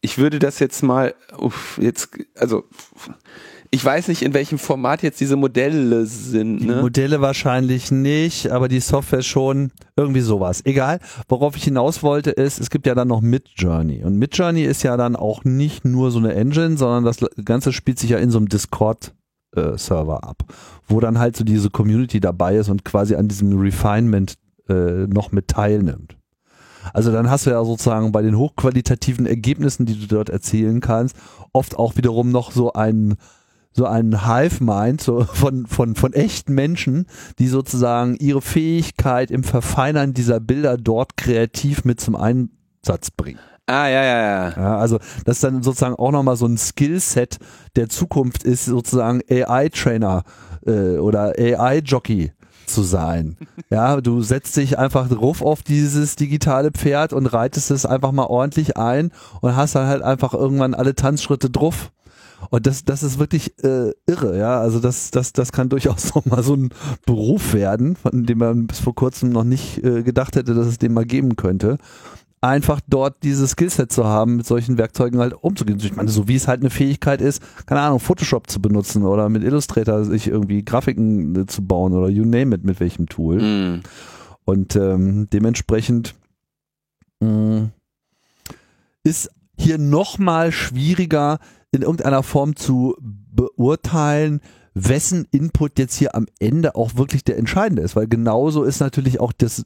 ich 0.00 0.18
würde 0.18 0.38
das 0.38 0.60
jetzt 0.60 0.82
mal, 0.82 1.14
uff, 1.36 1.78
jetzt, 1.80 2.10
also 2.36 2.64
ich 3.70 3.84
weiß 3.84 4.08
nicht, 4.08 4.22
in 4.22 4.34
welchem 4.34 4.58
Format 4.58 5.02
jetzt 5.02 5.20
diese 5.20 5.36
Modelle 5.36 6.06
sind. 6.06 6.58
Die 6.58 6.66
Ne? 6.66 6.80
Modelle 6.80 7.20
wahrscheinlich 7.20 7.90
nicht, 7.90 8.50
aber 8.50 8.68
die 8.68 8.80
Software 8.80 9.22
schon. 9.22 9.72
Irgendwie 9.96 10.20
sowas. 10.20 10.64
Egal. 10.64 11.00
Worauf 11.28 11.56
ich 11.56 11.64
hinaus 11.64 12.02
wollte 12.02 12.30
ist, 12.30 12.60
es 12.60 12.70
gibt 12.70 12.86
ja 12.86 12.94
dann 12.94 13.08
noch 13.08 13.20
Midjourney. 13.20 14.04
Und 14.04 14.16
Midjourney 14.16 14.62
ist 14.62 14.82
ja 14.84 14.96
dann 14.96 15.16
auch 15.16 15.44
nicht 15.44 15.84
nur 15.84 16.10
so 16.10 16.18
eine 16.18 16.34
Engine, 16.34 16.76
sondern 16.76 17.04
das 17.04 17.18
Ganze 17.44 17.72
spielt 17.72 17.98
sich 17.98 18.10
ja 18.10 18.18
in 18.18 18.30
so 18.30 18.38
einem 18.38 18.48
Discord-Server 18.48 20.24
ab, 20.24 20.44
wo 20.86 21.00
dann 21.00 21.18
halt 21.18 21.36
so 21.36 21.44
diese 21.44 21.70
Community 21.70 22.20
dabei 22.20 22.56
ist 22.56 22.68
und 22.68 22.84
quasi 22.84 23.14
an 23.16 23.28
diesem 23.28 23.58
Refinement 23.58 24.34
äh, 24.68 25.06
noch 25.06 25.32
mit 25.32 25.48
teilnimmt. 25.48 26.16
Also 26.94 27.12
dann 27.12 27.28
hast 27.28 27.44
du 27.46 27.50
ja 27.50 27.62
sozusagen 27.64 28.12
bei 28.12 28.22
den 28.22 28.38
hochqualitativen 28.38 29.26
Ergebnissen, 29.26 29.84
die 29.84 29.98
du 29.98 30.06
dort 30.06 30.30
erzielen 30.30 30.80
kannst, 30.80 31.16
oft 31.52 31.76
auch 31.76 31.96
wiederum 31.96 32.30
noch 32.30 32.52
so 32.52 32.72
einen 32.72 33.16
so 33.78 33.86
einen 33.86 34.26
Hive-Mind 34.26 35.00
so 35.00 35.24
von, 35.24 35.66
von, 35.66 35.94
von 35.94 36.12
echten 36.12 36.52
Menschen, 36.52 37.06
die 37.38 37.46
sozusagen 37.46 38.16
ihre 38.16 38.42
Fähigkeit 38.42 39.30
im 39.30 39.44
Verfeinern 39.44 40.12
dieser 40.12 40.40
Bilder 40.40 40.76
dort 40.76 41.16
kreativ 41.16 41.84
mit 41.84 42.00
zum 42.00 42.16
Einsatz 42.16 43.10
bringen. 43.10 43.38
Ah, 43.66 43.86
ja, 43.86 44.02
ja, 44.02 44.20
ja. 44.20 44.50
Ja, 44.56 44.78
also 44.78 44.98
das 45.24 45.36
ist 45.36 45.44
dann 45.44 45.62
sozusagen 45.62 45.94
auch 45.94 46.10
nochmal 46.10 46.36
so 46.36 46.46
ein 46.46 46.56
Skillset 46.56 47.38
der 47.76 47.88
Zukunft 47.88 48.42
ist, 48.42 48.64
sozusagen 48.64 49.20
AI-Trainer 49.30 50.24
äh, 50.66 50.96
oder 50.96 51.34
AI-Jockey 51.38 52.32
zu 52.66 52.82
sein. 52.82 53.36
Ja, 53.70 54.00
du 54.00 54.22
setzt 54.22 54.56
dich 54.56 54.78
einfach 54.78 55.10
drauf 55.10 55.42
auf 55.42 55.62
dieses 55.62 56.16
digitale 56.16 56.70
Pferd 56.70 57.12
und 57.12 57.26
reitest 57.26 57.70
es 57.70 57.84
einfach 57.84 58.12
mal 58.12 58.24
ordentlich 58.24 58.78
ein 58.78 59.12
und 59.42 59.56
hast 59.56 59.74
dann 59.74 59.86
halt 59.86 60.00
einfach 60.00 60.32
irgendwann 60.32 60.72
alle 60.72 60.94
Tanzschritte 60.94 61.50
drauf. 61.50 61.92
Und 62.50 62.66
das, 62.66 62.84
das 62.84 63.02
ist 63.02 63.18
wirklich 63.18 63.52
äh, 63.64 63.92
irre, 64.06 64.38
ja. 64.38 64.60
Also 64.60 64.80
das, 64.80 65.10
das, 65.10 65.32
das 65.32 65.52
kann 65.52 65.68
durchaus 65.68 66.14
noch 66.14 66.24
mal 66.24 66.42
so 66.42 66.54
ein 66.54 66.70
Beruf 67.06 67.54
werden, 67.54 67.96
von 67.96 68.24
dem 68.24 68.38
man 68.38 68.66
bis 68.66 68.80
vor 68.80 68.94
kurzem 68.94 69.30
noch 69.30 69.44
nicht 69.44 69.82
äh, 69.84 70.02
gedacht 70.02 70.36
hätte, 70.36 70.54
dass 70.54 70.66
es 70.66 70.78
den 70.78 70.92
mal 70.92 71.04
geben 71.04 71.36
könnte. 71.36 71.78
Einfach 72.40 72.80
dort 72.86 73.24
dieses 73.24 73.50
Skillset 73.50 73.90
zu 73.90 74.04
haben, 74.04 74.36
mit 74.36 74.46
solchen 74.46 74.78
Werkzeugen 74.78 75.18
halt 75.18 75.34
umzugehen. 75.34 75.80
Ich 75.82 75.96
meine, 75.96 76.08
so 76.08 76.28
wie 76.28 76.36
es 76.36 76.46
halt 76.46 76.60
eine 76.60 76.70
Fähigkeit 76.70 77.20
ist, 77.20 77.42
keine 77.66 77.80
Ahnung, 77.80 77.98
Photoshop 77.98 78.48
zu 78.48 78.62
benutzen 78.62 79.04
oder 79.04 79.28
mit 79.28 79.42
Illustrator 79.42 80.04
sich 80.04 80.28
irgendwie 80.28 80.64
Grafiken 80.64 81.34
äh, 81.34 81.46
zu 81.46 81.62
bauen 81.66 81.94
oder 81.94 82.08
you 82.08 82.24
name 82.24 82.54
it, 82.54 82.64
mit 82.64 82.78
welchem 82.78 83.08
Tool. 83.08 83.42
Mhm. 83.42 83.80
Und 84.44 84.76
ähm, 84.76 85.28
dementsprechend 85.32 86.14
mh, 87.20 87.28
mm, 87.28 87.70
ist 89.02 89.30
hier 89.58 89.78
nochmal 89.78 90.52
schwieriger 90.52 91.40
in 91.70 91.82
irgendeiner 91.82 92.22
Form 92.22 92.56
zu 92.56 92.96
beurteilen, 93.00 94.40
wessen 94.74 95.26
Input 95.30 95.78
jetzt 95.78 95.96
hier 95.96 96.14
am 96.14 96.26
Ende 96.38 96.74
auch 96.74 96.96
wirklich 96.96 97.24
der 97.24 97.38
entscheidende 97.38 97.82
ist, 97.82 97.96
weil 97.96 98.06
genauso 98.06 98.62
ist 98.62 98.80
natürlich 98.80 99.20
auch 99.20 99.32
das 99.32 99.64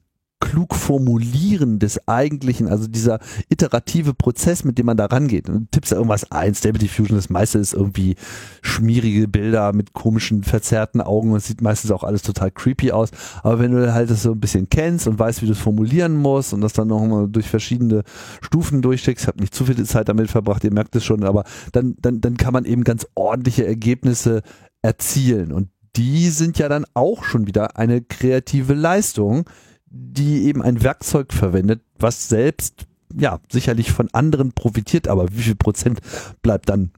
klug 0.52 0.74
formulieren 0.74 1.78
des 1.78 2.06
eigentlichen, 2.06 2.68
also 2.68 2.86
dieser 2.86 3.20
iterative 3.48 4.12
Prozess, 4.12 4.64
mit 4.64 4.76
dem 4.76 4.84
man 4.84 4.98
da 4.98 5.06
rangeht. 5.06 5.48
Und 5.48 5.72
tippst 5.72 5.92
da 5.92 5.96
irgendwas 5.96 6.30
ein, 6.30 6.54
Stable 6.54 6.78
Diffusion, 6.78 7.16
das 7.16 7.30
meiste 7.30 7.58
ist 7.58 7.72
irgendwie 7.72 8.16
schmierige 8.60 9.28
Bilder 9.28 9.72
mit 9.72 9.94
komischen, 9.94 10.42
verzerrten 10.42 11.00
Augen 11.00 11.30
und 11.30 11.42
sieht 11.42 11.62
meistens 11.62 11.90
auch 11.90 12.04
alles 12.04 12.20
total 12.20 12.50
creepy 12.50 12.92
aus. 12.92 13.12
Aber 13.42 13.60
wenn 13.60 13.72
du 13.72 13.94
halt 13.94 14.10
das 14.10 14.24
so 14.24 14.32
ein 14.32 14.40
bisschen 14.40 14.68
kennst 14.68 15.08
und 15.08 15.18
weißt, 15.18 15.40
wie 15.40 15.46
du 15.46 15.52
es 15.52 15.58
formulieren 15.58 16.18
musst 16.18 16.52
und 16.52 16.60
das 16.60 16.74
dann 16.74 16.88
nochmal 16.88 17.28
durch 17.28 17.48
verschiedene 17.48 18.02
Stufen 18.42 18.82
durchsteckst, 18.82 19.24
ich 19.24 19.28
habe 19.28 19.40
nicht 19.40 19.54
zu 19.54 19.64
viel 19.64 19.82
Zeit 19.86 20.10
damit 20.10 20.30
verbracht, 20.30 20.64
ihr 20.64 20.72
merkt 20.72 20.94
es 20.96 21.02
schon, 21.02 21.24
aber 21.24 21.44
dann, 21.72 21.96
dann, 22.02 22.20
dann 22.20 22.36
kann 22.36 22.52
man 22.52 22.66
eben 22.66 22.84
ganz 22.84 23.06
ordentliche 23.14 23.66
Ergebnisse 23.66 24.42
erzielen. 24.82 25.50
Und 25.50 25.70
die 25.96 26.28
sind 26.28 26.58
ja 26.58 26.68
dann 26.68 26.84
auch 26.92 27.24
schon 27.24 27.46
wieder 27.46 27.78
eine 27.78 28.02
kreative 28.02 28.74
Leistung, 28.74 29.46
die 29.92 30.44
eben 30.44 30.62
ein 30.62 30.82
Werkzeug 30.82 31.32
verwendet, 31.32 31.82
was 31.98 32.28
selbst 32.28 32.86
ja 33.14 33.40
sicherlich 33.50 33.92
von 33.92 34.08
anderen 34.12 34.52
profitiert, 34.52 35.06
aber 35.06 35.30
wie 35.32 35.42
viel 35.42 35.54
Prozent 35.54 36.00
bleibt 36.42 36.68
dann 36.68 36.92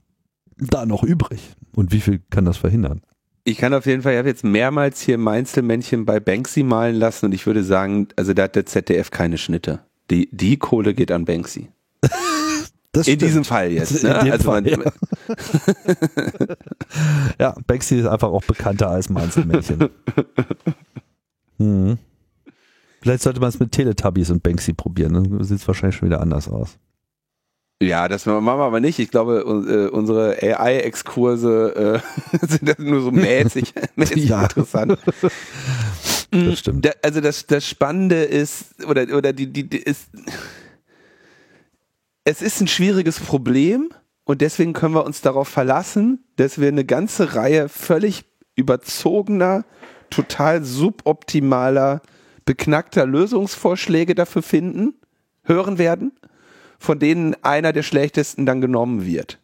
da 0.57 0.87
noch 0.87 1.03
übrig 1.03 1.41
und 1.75 1.93
wie 1.93 2.01
viel 2.01 2.21
kann 2.31 2.45
das 2.45 2.57
verhindern? 2.57 3.01
Ich 3.43 3.59
kann 3.59 3.75
auf 3.75 3.85
jeden 3.85 4.03
Fall, 4.03 4.13
ich 4.13 4.19
habe 4.19 4.29
jetzt 4.29 4.45
mehrmals 4.45 5.01
hier 5.01 5.19
Mainzelmännchen 5.19 6.07
bei 6.07 6.21
Banksy 6.21 6.63
malen 6.63 6.97
lassen 6.97 7.27
und 7.27 7.33
ich 7.33 7.47
würde 7.47 7.65
sagen, 7.65 8.09
also 8.17 8.33
da 8.33 8.45
hat 8.45 8.55
der 8.55 8.65
ZDF 8.65 9.11
keine 9.11 9.37
Schnitte. 9.37 9.81
Die, 10.11 10.29
die 10.33 10.57
Kohle 10.57 10.95
geht 10.95 11.11
an 11.11 11.25
Banksy. 11.25 11.69
Das 12.93 13.09
in 13.09 13.19
diesem 13.19 13.43
Fall 13.43 13.73
jetzt. 13.73 14.05
Ne? 14.05 14.15
Also 14.15 14.53
Fall, 14.53 14.69
ja. 14.69 14.79
ja, 17.41 17.57
Banksy 17.67 17.99
ist 17.99 18.07
einfach 18.07 18.29
auch 18.29 18.45
bekannter 18.45 18.89
als 18.89 19.11
Mainzelmännchen. 19.11 19.91
Hm. 21.59 21.99
Vielleicht 23.05 23.23
sollte 23.23 23.39
man 23.39 23.51
es 23.51 23.61
mit 23.61 23.71
Teletubbies 23.71 24.31
und 24.31 24.43
Banksy 24.43 24.73
probieren, 24.73 25.13
dann 25.13 25.45
sieht 25.45 25.59
es 25.59 25.69
wahrscheinlich 25.69 25.97
schon 25.97 26.09
wieder 26.09 26.23
anders 26.23 26.49
aus. 26.49 26.79
Ja, 27.83 28.09
das 28.09 28.25
machen 28.25 28.47
wir 28.47 28.53
aber 28.55 28.81
nicht. 28.81 28.99
Ich 28.99 29.11
glaube, 29.11 29.41
äh, 29.41 29.95
unsere 29.95 30.39
AI-Exkurse 30.43 32.01
äh, 32.33 32.39
sind 32.47 32.79
nur 32.79 33.03
so 33.03 33.11
mäßig, 33.11 33.75
mäßig 33.97 34.25
ja. 34.25 34.45
interessant. 34.45 34.99
Das 36.31 36.59
stimmt. 36.59 36.91
also 37.05 37.21
das, 37.21 37.47
das 37.47 37.69
Spannende 37.69 38.25
ist, 38.25 38.83
oder, 38.87 39.03
oder 39.15 39.35
die, 39.35 39.53
die, 39.53 39.69
die 39.69 39.83
ist, 39.83 40.09
es 42.25 42.41
ist 42.41 42.63
ein 42.63 42.69
schwieriges 42.69 43.21
Problem 43.21 43.91
und 44.25 44.41
deswegen 44.41 44.73
können 44.73 44.95
wir 44.95 45.05
uns 45.05 45.21
darauf 45.21 45.49
verlassen, 45.49 46.25
dass 46.37 46.59
wir 46.59 46.69
eine 46.69 46.87
ganze 46.87 47.35
Reihe 47.35 47.69
völlig 47.69 48.25
überzogener, 48.57 49.67
total 50.09 50.65
suboptimaler 50.65 52.01
beknackter 52.45 53.07
Lösungsvorschläge 53.07 54.15
dafür 54.15 54.43
finden, 54.43 54.95
hören 55.43 55.79
werden, 55.79 56.13
von 56.79 56.99
denen 56.99 57.35
einer 57.43 57.73
der 57.73 57.83
schlechtesten 57.83 58.47
dann 58.47 58.61
genommen 58.61 59.07
wird. 59.07 59.39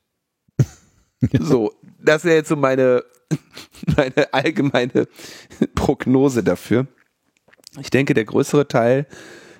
so, 1.40 1.72
das 1.98 2.24
wäre 2.24 2.36
jetzt 2.36 2.48
so 2.48 2.56
meine, 2.56 3.04
meine 3.96 4.32
allgemeine 4.32 5.08
Prognose 5.74 6.42
dafür. 6.42 6.86
Ich 7.80 7.90
denke, 7.90 8.14
der 8.14 8.24
größere 8.24 8.66
Teil 8.68 9.06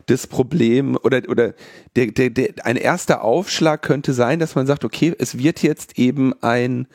des 0.08 0.26
Problems 0.26 0.98
oder, 1.04 1.22
oder 1.28 1.54
der, 1.94 2.06
der, 2.08 2.30
der, 2.30 2.54
ein 2.64 2.76
erster 2.76 3.22
Aufschlag 3.22 3.82
könnte 3.82 4.12
sein, 4.12 4.40
dass 4.40 4.54
man 4.54 4.66
sagt, 4.66 4.84
okay, 4.84 5.14
es 5.18 5.38
wird 5.38 5.62
jetzt 5.62 5.98
eben 5.98 6.34
ein, 6.42 6.88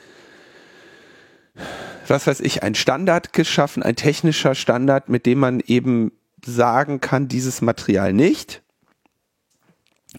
was 2.08 2.28
weiß 2.28 2.42
ich, 2.42 2.64
ein 2.64 2.76
Standard 2.76 3.32
geschaffen, 3.32 3.84
ein 3.84 3.96
technischer 3.96 4.54
Standard, 4.54 5.08
mit 5.08 5.26
dem 5.26 5.40
man 5.40 5.62
eben 5.62 6.12
sagen 6.46 7.02
kann 7.02 7.28
dieses 7.28 7.62
Material 7.62 8.14
nicht. 8.14 8.62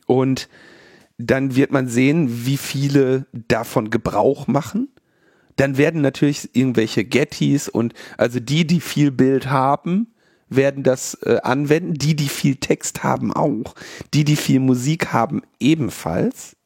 Und 0.07 0.49
dann 1.18 1.57
wird 1.57 1.70
man 1.70 1.89
sehen, 1.89 2.47
wie 2.47 2.57
viele 2.57 3.27
davon 3.33 3.91
Gebrauch 3.91 4.47
machen. 4.47 4.89
Dann 5.57 5.79
werden 5.79 6.03
natürlich 6.03 6.55
irgendwelche 6.55 7.05
Gettys 7.05 7.68
und 7.68 7.95
also 8.18 8.41
die, 8.41 8.66
die 8.66 8.81
viel 8.81 9.11
Bild 9.11 9.49
haben, 9.49 10.09
werden 10.49 10.83
das 10.83 11.14
äh, 11.22 11.39
anwenden. 11.43 11.95
Die, 11.95 12.14
die 12.14 12.29
viel 12.29 12.57
Text 12.57 13.03
haben, 13.03 13.33
auch. 13.33 13.74
Die, 14.12 14.24
die 14.24 14.37
viel 14.37 14.61
Musik 14.61 15.12
haben, 15.12 15.43
ebenfalls. 15.59 16.57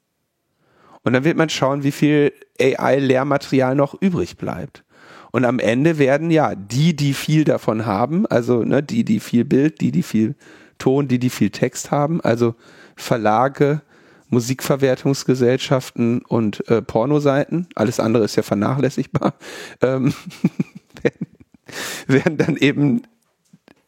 Und 1.03 1.13
dann 1.13 1.25
wird 1.25 1.37
man 1.37 1.49
schauen, 1.49 1.85
wie 1.85 1.93
viel 1.93 2.33
AI-Lehrmaterial 2.61 3.75
noch 3.75 3.95
übrig 4.01 4.37
bleibt. 4.37 4.85
Und 5.33 5.45
am 5.45 5.59
Ende 5.59 5.99
werden 5.99 6.31
ja 6.31 6.55
die, 6.55 6.95
die 6.97 7.15
viel 7.15 7.45
davon 7.45 7.87
haben, 7.87 8.27
also 8.27 8.65
ne, 8.65 8.83
die, 8.83 9.05
die 9.05 9.21
viel 9.21 9.45
Bild, 9.45 9.81
die, 9.81 9.93
die 9.93 10.03
viel 10.03 10.35
Ton, 10.79 11.09
die, 11.09 11.19
die 11.19 11.31
viel 11.31 11.51
Text 11.51 11.91
haben, 11.91 12.21
also 12.21 12.55
Verlage, 12.97 13.83
Musikverwertungsgesellschaften 14.29 16.23
und 16.23 16.69
äh, 16.69 16.83
Pornoseiten, 16.83 17.69
alles 17.75 18.01
andere 18.01 18.25
ist 18.25 18.37
ja 18.37 18.43
vernachlässigbar, 18.43 19.35
ähm, 19.83 20.15
werden, 22.07 22.37
dann 22.37 22.57
eben 22.57 23.03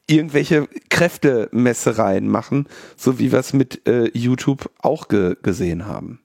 irgendwelche 0.06 0.68
Kräftemessereien 0.90 2.28
machen, 2.28 2.66
so 2.96 3.18
wie 3.18 3.32
wir 3.32 3.38
es 3.38 3.52
mit 3.52 3.86
äh, 3.88 4.10
YouTube 4.16 4.70
auch 4.78 5.08
ge 5.08 5.36
gesehen 5.42 5.86
haben. 5.86 6.20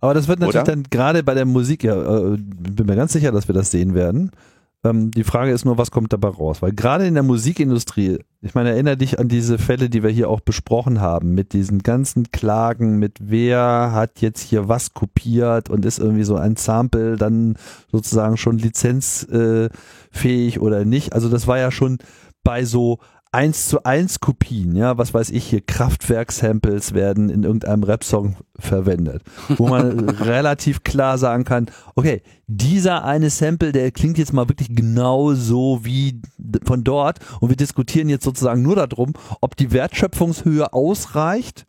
Aber 0.00 0.14
das 0.14 0.28
wird 0.28 0.40
natürlich 0.40 0.62
Oder? 0.62 0.72
dann 0.72 0.84
gerade 0.90 1.22
bei 1.22 1.34
der 1.34 1.46
Musik, 1.46 1.84
ja, 1.84 1.94
äh, 1.94 2.36
bin 2.36 2.86
mir 2.86 2.96
ganz 2.96 3.12
sicher, 3.12 3.32
dass 3.32 3.48
wir 3.48 3.54
das 3.54 3.70
sehen 3.70 3.94
werden. 3.94 4.32
Ähm, 4.84 5.10
die 5.10 5.24
Frage 5.24 5.50
ist 5.50 5.64
nur, 5.64 5.78
was 5.78 5.90
kommt 5.90 6.12
dabei 6.12 6.28
raus? 6.28 6.60
Weil 6.60 6.72
gerade 6.72 7.06
in 7.06 7.14
der 7.14 7.22
Musikindustrie, 7.22 8.18
ich 8.42 8.54
meine, 8.54 8.68
erinnere 8.70 8.98
dich 8.98 9.18
an 9.18 9.28
diese 9.28 9.58
Fälle, 9.58 9.88
die 9.88 10.02
wir 10.02 10.10
hier 10.10 10.28
auch 10.28 10.40
besprochen 10.40 11.00
haben, 11.00 11.34
mit 11.34 11.54
diesen 11.54 11.82
ganzen 11.82 12.30
Klagen, 12.30 12.98
mit 12.98 13.16
wer 13.20 13.92
hat 13.92 14.20
jetzt 14.20 14.42
hier 14.42 14.68
was 14.68 14.92
kopiert 14.92 15.70
und 15.70 15.86
ist 15.86 15.98
irgendwie 15.98 16.24
so 16.24 16.36
ein 16.36 16.56
Sample 16.56 17.16
dann 17.16 17.56
sozusagen 17.90 18.36
schon 18.36 18.58
lizenzfähig 18.58 19.70
oder 20.60 20.84
nicht. 20.84 21.14
Also 21.14 21.30
das 21.30 21.46
war 21.46 21.58
ja 21.58 21.70
schon 21.70 21.96
bei 22.42 22.66
so 22.66 22.98
eins 23.34 23.66
zu 23.66 23.84
eins 23.84 24.20
Kopien, 24.20 24.76
ja, 24.76 24.96
was 24.96 25.12
weiß 25.12 25.30
ich 25.30 25.44
hier, 25.44 25.60
Kraftwerk-Samples 25.60 26.94
werden 26.94 27.30
in 27.30 27.42
irgendeinem 27.42 27.82
Rap-Song 27.82 28.36
verwendet, 28.58 29.22
wo 29.48 29.66
man 29.66 30.08
relativ 30.08 30.84
klar 30.84 31.18
sagen 31.18 31.42
kann, 31.42 31.66
okay, 31.96 32.22
dieser 32.46 33.04
eine 33.04 33.30
Sample, 33.30 33.72
der 33.72 33.90
klingt 33.90 34.18
jetzt 34.18 34.32
mal 34.32 34.48
wirklich 34.48 34.68
genau 34.70 35.34
so 35.34 35.80
wie 35.82 36.22
von 36.64 36.84
dort 36.84 37.18
und 37.40 37.48
wir 37.48 37.56
diskutieren 37.56 38.08
jetzt 38.08 38.24
sozusagen 38.24 38.62
nur 38.62 38.76
darum, 38.76 39.14
ob 39.40 39.56
die 39.56 39.72
Wertschöpfungshöhe 39.72 40.72
ausreicht, 40.72 41.66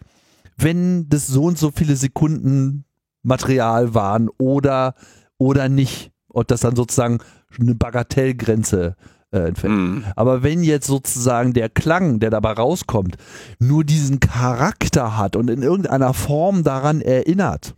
wenn 0.58 1.10
das 1.10 1.26
so 1.26 1.46
und 1.46 1.58
so 1.58 1.72
viele 1.72 1.96
Sekunden 1.96 2.86
Material 3.24 3.96
waren 3.96 4.30
oder 4.38 4.94
oder 5.40 5.68
nicht. 5.68 6.12
Und 6.28 6.52
das 6.52 6.60
dann 6.60 6.76
sozusagen 6.76 7.20
eine 7.60 7.76
Bagatellgrenze 7.76 8.96
äh, 9.00 9.15
entfällt. 9.44 9.74
Mm. 9.74 10.04
Aber 10.16 10.44
wenn 10.44 10.64
jetzt 10.64 10.88
sozusagen 10.88 11.54
der 11.54 11.70
Klang, 11.70 12.20
der 12.20 12.30
dabei 12.30 12.54
rauskommt, 12.54 13.18
nur 13.60 13.84
diesen 13.84 14.20
Charakter 14.20 15.18
hat 15.18 15.36
und 15.36 15.50
in 15.50 15.62
irgendeiner 15.62 16.14
Form 16.14 16.64
daran 16.64 17.02
erinnert, 17.02 17.76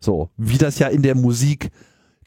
so 0.00 0.30
wie 0.36 0.58
das 0.58 0.78
ja 0.78 0.88
in 0.88 1.02
der 1.02 1.14
Musik 1.14 1.70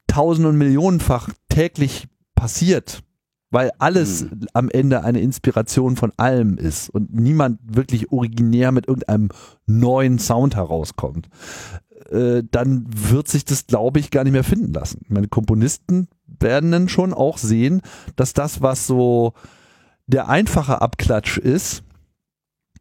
tausend 0.07 0.47
und 0.47 0.57
millionenfach 0.57 1.29
täglich 1.49 2.07
passiert, 2.35 3.03
weil 3.49 3.71
alles 3.77 4.23
mhm. 4.23 4.47
am 4.53 4.69
Ende 4.69 5.03
eine 5.03 5.21
Inspiration 5.21 5.95
von 5.95 6.11
allem 6.17 6.57
ist 6.57 6.89
und 6.89 7.13
niemand 7.13 7.59
wirklich 7.63 8.11
originär 8.11 8.71
mit 8.71 8.87
irgendeinem 8.87 9.29
neuen 9.65 10.19
Sound 10.19 10.55
herauskommt, 10.55 11.29
äh, 12.09 12.43
dann 12.49 12.85
wird 12.89 13.27
sich 13.27 13.45
das, 13.45 13.67
glaube 13.67 13.99
ich, 13.99 14.11
gar 14.11 14.23
nicht 14.23 14.33
mehr 14.33 14.43
finden 14.43 14.73
lassen. 14.73 15.05
Meine 15.07 15.27
Komponisten 15.27 16.07
werden 16.39 16.71
dann 16.71 16.89
schon 16.89 17.13
auch 17.13 17.37
sehen, 17.37 17.81
dass 18.15 18.33
das, 18.33 18.61
was 18.61 18.87
so 18.87 19.33
der 20.07 20.29
einfache 20.29 20.81
Abklatsch 20.81 21.37
ist, 21.37 21.83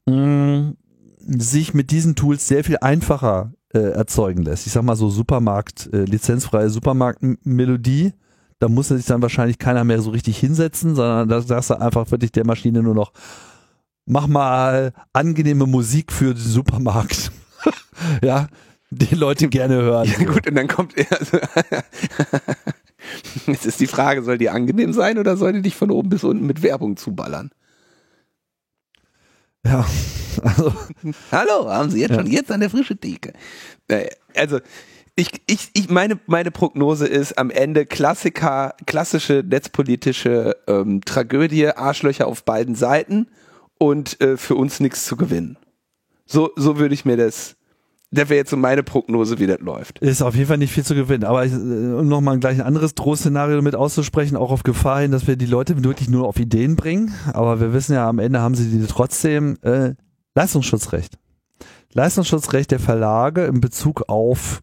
mm, 0.06 0.70
sich 1.18 1.74
mit 1.74 1.90
diesen 1.90 2.14
Tools 2.14 2.48
sehr 2.48 2.64
viel 2.64 2.78
einfacher 2.80 3.52
äh, 3.72 3.78
erzeugen 3.78 4.42
lässt. 4.42 4.66
Ich 4.66 4.72
sag 4.72 4.82
mal 4.82 4.96
so 4.96 5.08
Supermarkt, 5.08 5.88
äh, 5.92 6.04
lizenzfreie 6.04 6.68
Supermarktmelodie. 6.68 8.12
Da 8.58 8.68
muss 8.68 8.88
sich 8.88 9.06
dann 9.06 9.22
wahrscheinlich 9.22 9.58
keiner 9.58 9.84
mehr 9.84 10.00
so 10.00 10.10
richtig 10.10 10.38
hinsetzen, 10.38 10.94
sondern 10.94 11.28
da 11.28 11.40
sagst 11.40 11.70
du 11.70 11.80
einfach 11.80 12.10
wirklich 12.10 12.32
der 12.32 12.46
Maschine 12.46 12.82
nur 12.82 12.94
noch, 12.94 13.12
mach 14.06 14.26
mal 14.26 14.92
angenehme 15.12 15.66
Musik 15.66 16.12
für 16.12 16.34
den 16.34 16.44
Supermarkt. 16.44 17.32
ja, 18.22 18.48
die 18.90 19.14
Leute 19.14 19.48
gerne 19.48 19.76
hören. 19.76 20.08
Ja 20.08 20.24
gut, 20.24 20.46
und 20.46 20.54
dann 20.54 20.68
kommt 20.68 20.94
also, 21.10 21.38
Jetzt 23.46 23.66
ist 23.66 23.80
die 23.80 23.86
Frage, 23.86 24.22
soll 24.22 24.38
die 24.38 24.50
angenehm 24.50 24.92
sein 24.92 25.18
oder 25.18 25.36
soll 25.36 25.52
die 25.54 25.62
dich 25.62 25.76
von 25.76 25.90
oben 25.90 26.08
bis 26.08 26.24
unten 26.24 26.46
mit 26.46 26.62
Werbung 26.62 26.96
zuballern? 26.96 27.50
Ja, 29.64 29.86
also. 30.42 30.72
Hallo, 31.30 31.68
haben 31.70 31.90
Sie 31.90 32.00
jetzt 32.00 32.10
Ja. 32.10 32.16
schon 32.18 32.26
jetzt 32.30 32.50
an 32.50 32.60
der 32.60 32.70
frische 32.70 32.96
Theke? 32.96 33.32
Äh, 33.88 34.08
Also, 34.36 34.60
ich, 35.14 35.30
ich, 35.46 35.70
ich 35.74 35.90
meine, 35.90 36.18
meine 36.26 36.50
Prognose 36.50 37.06
ist 37.06 37.36
am 37.38 37.50
Ende 37.50 37.84
Klassiker, 37.86 38.74
klassische 38.86 39.44
netzpolitische 39.46 40.56
ähm, 40.66 41.02
Tragödie, 41.04 41.68
Arschlöcher 41.68 42.26
auf 42.26 42.44
beiden 42.44 42.74
Seiten 42.74 43.28
und 43.78 44.20
äh, 44.22 44.36
für 44.36 44.54
uns 44.54 44.80
nichts 44.80 45.04
zu 45.04 45.16
gewinnen. 45.16 45.58
So, 46.24 46.50
so 46.56 46.78
würde 46.78 46.94
ich 46.94 47.04
mir 47.04 47.16
das, 47.18 47.56
das 48.12 48.28
wäre 48.28 48.38
jetzt 48.38 48.50
so 48.50 48.56
meine 48.56 48.82
Prognose, 48.82 49.38
wie 49.38 49.46
das 49.46 49.60
läuft. 49.60 49.98
Ist 50.00 50.22
auf 50.22 50.34
jeden 50.34 50.46
Fall 50.46 50.58
nicht 50.58 50.72
viel 50.72 50.84
zu 50.84 50.94
gewinnen. 50.94 51.24
Aber 51.24 51.46
ich, 51.46 51.52
äh, 51.52 51.56
um 51.56 52.08
nochmal 52.08 52.38
gleich 52.38 52.60
ein 52.60 52.66
anderes 52.66 52.94
Drohszenario 52.94 53.62
mit 53.62 53.74
auszusprechen, 53.74 54.36
auch 54.36 54.50
auf 54.50 54.62
Gefahr 54.62 55.00
hin, 55.00 55.10
dass 55.12 55.26
wir 55.26 55.36
die 55.36 55.46
Leute 55.46 55.82
wirklich 55.82 56.10
nur 56.10 56.28
auf 56.28 56.38
Ideen 56.38 56.76
bringen. 56.76 57.14
Aber 57.32 57.60
wir 57.60 57.72
wissen 57.72 57.94
ja, 57.94 58.06
am 58.08 58.18
Ende 58.18 58.40
haben 58.40 58.54
sie 58.54 58.68
die 58.68 58.86
trotzdem 58.86 59.56
äh, 59.62 59.94
Leistungsschutzrecht. 60.34 61.18
Leistungsschutzrecht 61.94 62.70
der 62.70 62.80
Verlage 62.80 63.46
in 63.46 63.60
Bezug 63.60 64.08
auf 64.08 64.62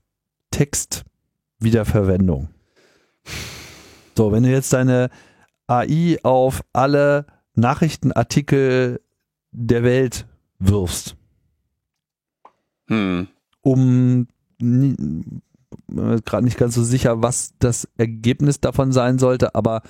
Textwiederverwendung. 0.52 2.50
So, 4.16 4.32
wenn 4.32 4.44
du 4.44 4.50
jetzt 4.50 4.74
deine 4.74 5.10
AI 5.68 6.20
auf 6.24 6.62
alle 6.72 7.26
Nachrichtenartikel 7.56 9.02
der 9.52 9.84
Welt 9.84 10.28
wirfst, 10.60 11.16
Hm. 12.90 13.28
Um 13.62 14.28
äh, 14.62 14.96
gerade 15.88 16.44
nicht 16.44 16.58
ganz 16.58 16.76
so 16.76 16.84
sicher, 16.84 17.22
was 17.22 17.54
das 17.60 17.88
Ergebnis 17.98 18.60
davon 18.60 18.92
sein 18.92 19.20
sollte, 19.20 19.56
aber 19.56 19.82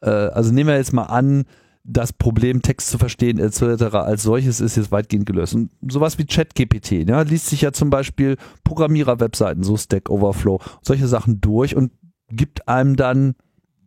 äh, 0.00 0.10
also 0.10 0.52
nehmen 0.52 0.68
wir 0.68 0.76
jetzt 0.76 0.92
mal 0.92 1.04
an, 1.04 1.44
das 1.82 2.12
Problem 2.12 2.62
Text 2.62 2.88
zu 2.88 2.98
verstehen 2.98 3.38
etc. 3.38 3.94
als 3.94 4.22
solches 4.22 4.60
ist 4.60 4.76
jetzt 4.76 4.92
weitgehend 4.92 5.26
gelöst. 5.26 5.54
Und 5.54 5.70
sowas 5.88 6.18
wie 6.18 6.26
ChatGPT, 6.26 7.08
ja, 7.08 7.22
liest 7.22 7.46
sich 7.46 7.62
ja 7.62 7.72
zum 7.72 7.90
Beispiel 7.90 8.36
Programmierer-Webseiten, 8.64 9.62
so 9.62 9.76
Stack 9.76 10.10
Overflow, 10.10 10.60
solche 10.82 11.08
Sachen 11.08 11.40
durch 11.40 11.76
und 11.76 11.92
gibt 12.28 12.68
einem 12.68 12.96
dann 12.96 13.34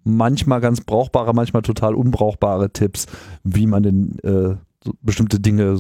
manchmal 0.04 0.60
ganz 0.60 0.82
brauchbare, 0.82 1.34
manchmal 1.34 1.62
total 1.62 1.96
unbrauchbare 1.96 2.72
Tipps, 2.72 3.06
wie 3.44 3.68
man 3.68 3.84
denn 3.84 4.20
äh, 4.24 4.56
bestimmte 5.02 5.40
Dinge 5.40 5.80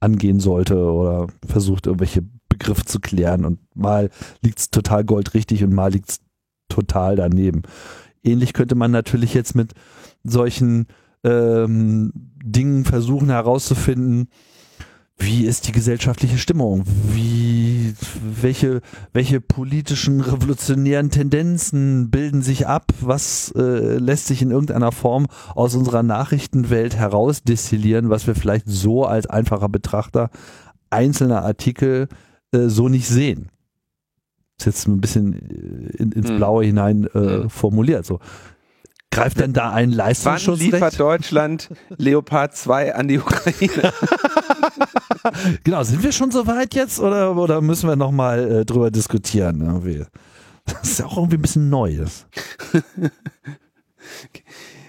angehen 0.00 0.40
sollte 0.40 0.76
oder 0.76 1.28
versucht 1.46 1.86
irgendwelche 1.86 2.22
Begriffe 2.52 2.84
zu 2.84 3.00
klären 3.00 3.44
und 3.44 3.58
mal 3.74 4.10
liegt's 4.42 4.70
total 4.70 5.04
goldrichtig 5.04 5.64
und 5.64 5.72
mal 5.72 5.90
liegt's 5.90 6.20
total 6.68 7.16
daneben. 7.16 7.62
Ähnlich 8.22 8.52
könnte 8.52 8.74
man 8.74 8.90
natürlich 8.90 9.32
jetzt 9.32 9.54
mit 9.54 9.72
solchen 10.22 10.86
ähm, 11.24 12.12
Dingen 12.44 12.84
versuchen 12.84 13.30
herauszufinden, 13.30 14.28
wie 15.18 15.46
ist 15.46 15.68
die 15.68 15.72
gesellschaftliche 15.72 16.36
Stimmung? 16.36 16.84
Wie, 17.12 17.94
welche, 18.40 18.80
welche 19.12 19.40
politischen 19.40 20.20
revolutionären 20.20 21.10
Tendenzen 21.10 22.10
bilden 22.10 22.42
sich 22.42 22.66
ab? 22.66 22.92
Was 23.00 23.52
äh, 23.56 23.98
lässt 23.98 24.26
sich 24.26 24.42
in 24.42 24.50
irgendeiner 24.50 24.90
Form 24.90 25.26
aus 25.54 25.74
unserer 25.74 26.02
Nachrichtenwelt 26.02 26.96
herausdestillieren, 26.96 28.10
was 28.10 28.26
wir 28.26 28.34
vielleicht 28.34 28.68
so 28.68 29.04
als 29.04 29.26
einfacher 29.26 29.68
Betrachter 29.68 30.30
einzelner 30.90 31.42
Artikel 31.44 32.08
äh, 32.52 32.68
so 32.68 32.88
nicht 32.88 33.06
sehen? 33.08 33.48
Ist 34.58 34.66
jetzt 34.66 34.86
ein 34.88 35.00
bisschen 35.00 35.34
äh, 35.34 35.96
in, 36.02 36.12
ins 36.12 36.28
Hm. 36.28 36.36
Blaue 36.36 36.64
hinein 36.64 37.04
äh, 37.14 37.18
Hm. 37.18 37.50
formuliert. 37.50 38.06
So. 38.06 38.20
Greift 39.10 39.40
denn 39.40 39.52
da 39.52 39.72
ein 39.72 39.90
Wann 39.90 39.96
Leistungsschutzrecht? 39.96 40.72
liefert 40.72 40.98
Deutschland 41.00 41.68
Leopard 41.98 42.56
2 42.56 42.94
an 42.94 43.08
die 43.08 43.18
Ukraine? 43.18 43.92
Genau, 45.62 45.84
sind 45.84 46.02
wir 46.02 46.10
schon 46.10 46.32
so 46.32 46.48
weit 46.48 46.74
jetzt 46.74 46.98
oder, 46.98 47.36
oder 47.36 47.60
müssen 47.60 47.88
wir 47.88 47.94
nochmal 47.94 48.50
äh, 48.50 48.64
drüber 48.64 48.90
diskutieren? 48.90 49.60
Irgendwie? 49.60 50.04
Das 50.64 50.82
ist 50.82 50.98
ja 50.98 51.06
auch 51.06 51.16
irgendwie 51.16 51.36
ein 51.36 51.42
bisschen 51.42 51.68
neu. 51.70 51.96
Das. 51.96 52.26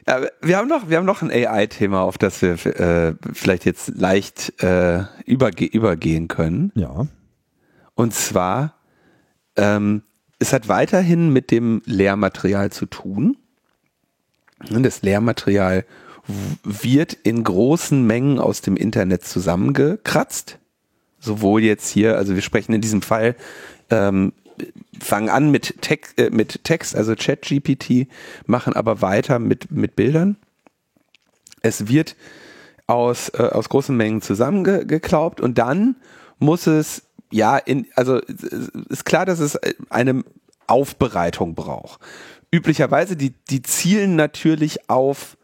Ja, 0.08 0.20
wir 0.42 0.58
haben 0.58 0.68
noch, 0.68 0.90
wir 0.90 0.98
haben 0.98 1.06
noch 1.06 1.22
ein 1.22 1.32
AI-Thema, 1.32 2.02
auf 2.02 2.18
das 2.18 2.42
wir 2.42 2.54
äh, 2.66 3.14
vielleicht 3.32 3.64
jetzt 3.66 3.90
leicht 3.96 4.62
äh, 4.62 5.04
überge 5.26 5.66
übergehen 5.66 6.28
können. 6.28 6.72
Ja. 6.76 7.08
Und 7.96 8.14
zwar, 8.14 8.76
ähm, 9.56 10.04
es 10.40 10.54
hat 10.54 10.68
weiterhin 10.68 11.32
mit 11.32 11.52
dem 11.52 11.82
Lehrmaterial 11.86 12.72
zu 12.72 12.86
tun. 12.86 13.38
Das 14.70 15.02
Lehrmaterial 15.02 15.86
wird 16.64 17.14
in 17.14 17.44
großen 17.44 18.06
Mengen 18.06 18.40
aus 18.40 18.62
dem 18.62 18.78
Internet 18.78 19.26
zusammengekratzt. 19.26 20.60
Sowohl 21.20 21.64
jetzt 21.64 21.90
hier, 21.90 22.18
also 22.18 22.36
wir 22.36 22.42
sprechen 22.42 22.74
in 22.74 22.82
diesem 22.82 23.02
Fall, 23.02 23.36
ähm, 23.90 24.34
fangen 25.00 25.30
an 25.30 25.52
mit, 25.52 25.82
Text, 25.82 26.20
äh, 26.20 26.30
mit 26.30 26.64
Text, 26.64 26.96
also 26.96 27.16
ChatGPT, 27.16 28.08
machen 28.46 28.74
aber 28.74 29.02
weiter 29.02 29.40
mit, 29.40 29.72
mit 29.72 29.96
Bildern. 29.96 30.38
Es 31.62 31.88
wird 31.88 32.16
aus, 32.88 33.30
äh, 33.30 33.44
aus 33.44 33.70
großen 33.70 33.96
Mengen 33.96 34.22
zusammengeklaubt 34.22 35.42
und 35.42 35.58
dann 35.58 35.96
muss 36.40 36.68
es, 36.68 37.04
ja, 37.34 37.58
in, 37.58 37.88
also 37.96 38.20
ist 38.90 39.06
klar, 39.06 39.26
dass 39.26 39.40
es 39.40 39.60
eine 39.90 40.24
Aufbereitung 40.68 41.56
braucht. 41.56 42.00
Üblicherweise, 42.52 43.16
die, 43.16 43.34
die 43.50 43.64
zielen 43.64 44.16
natürlich 44.16 44.90
auf 44.90 45.36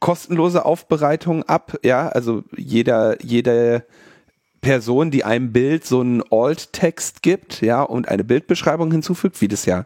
kostenlose 0.00 0.64
Aufbereitung 0.64 1.42
ab, 1.44 1.78
ja, 1.84 2.08
also 2.08 2.42
jeder, 2.56 3.22
jede 3.22 3.84
Person, 4.62 5.10
die 5.10 5.24
einem 5.24 5.52
Bild 5.52 5.84
so 5.84 6.00
einen 6.00 6.22
Alt-Text 6.30 7.22
gibt, 7.22 7.60
ja, 7.60 7.82
und 7.82 8.08
eine 8.08 8.24
Bildbeschreibung 8.24 8.90
hinzufügt, 8.90 9.42
wie 9.42 9.48
das 9.48 9.66
ja 9.66 9.84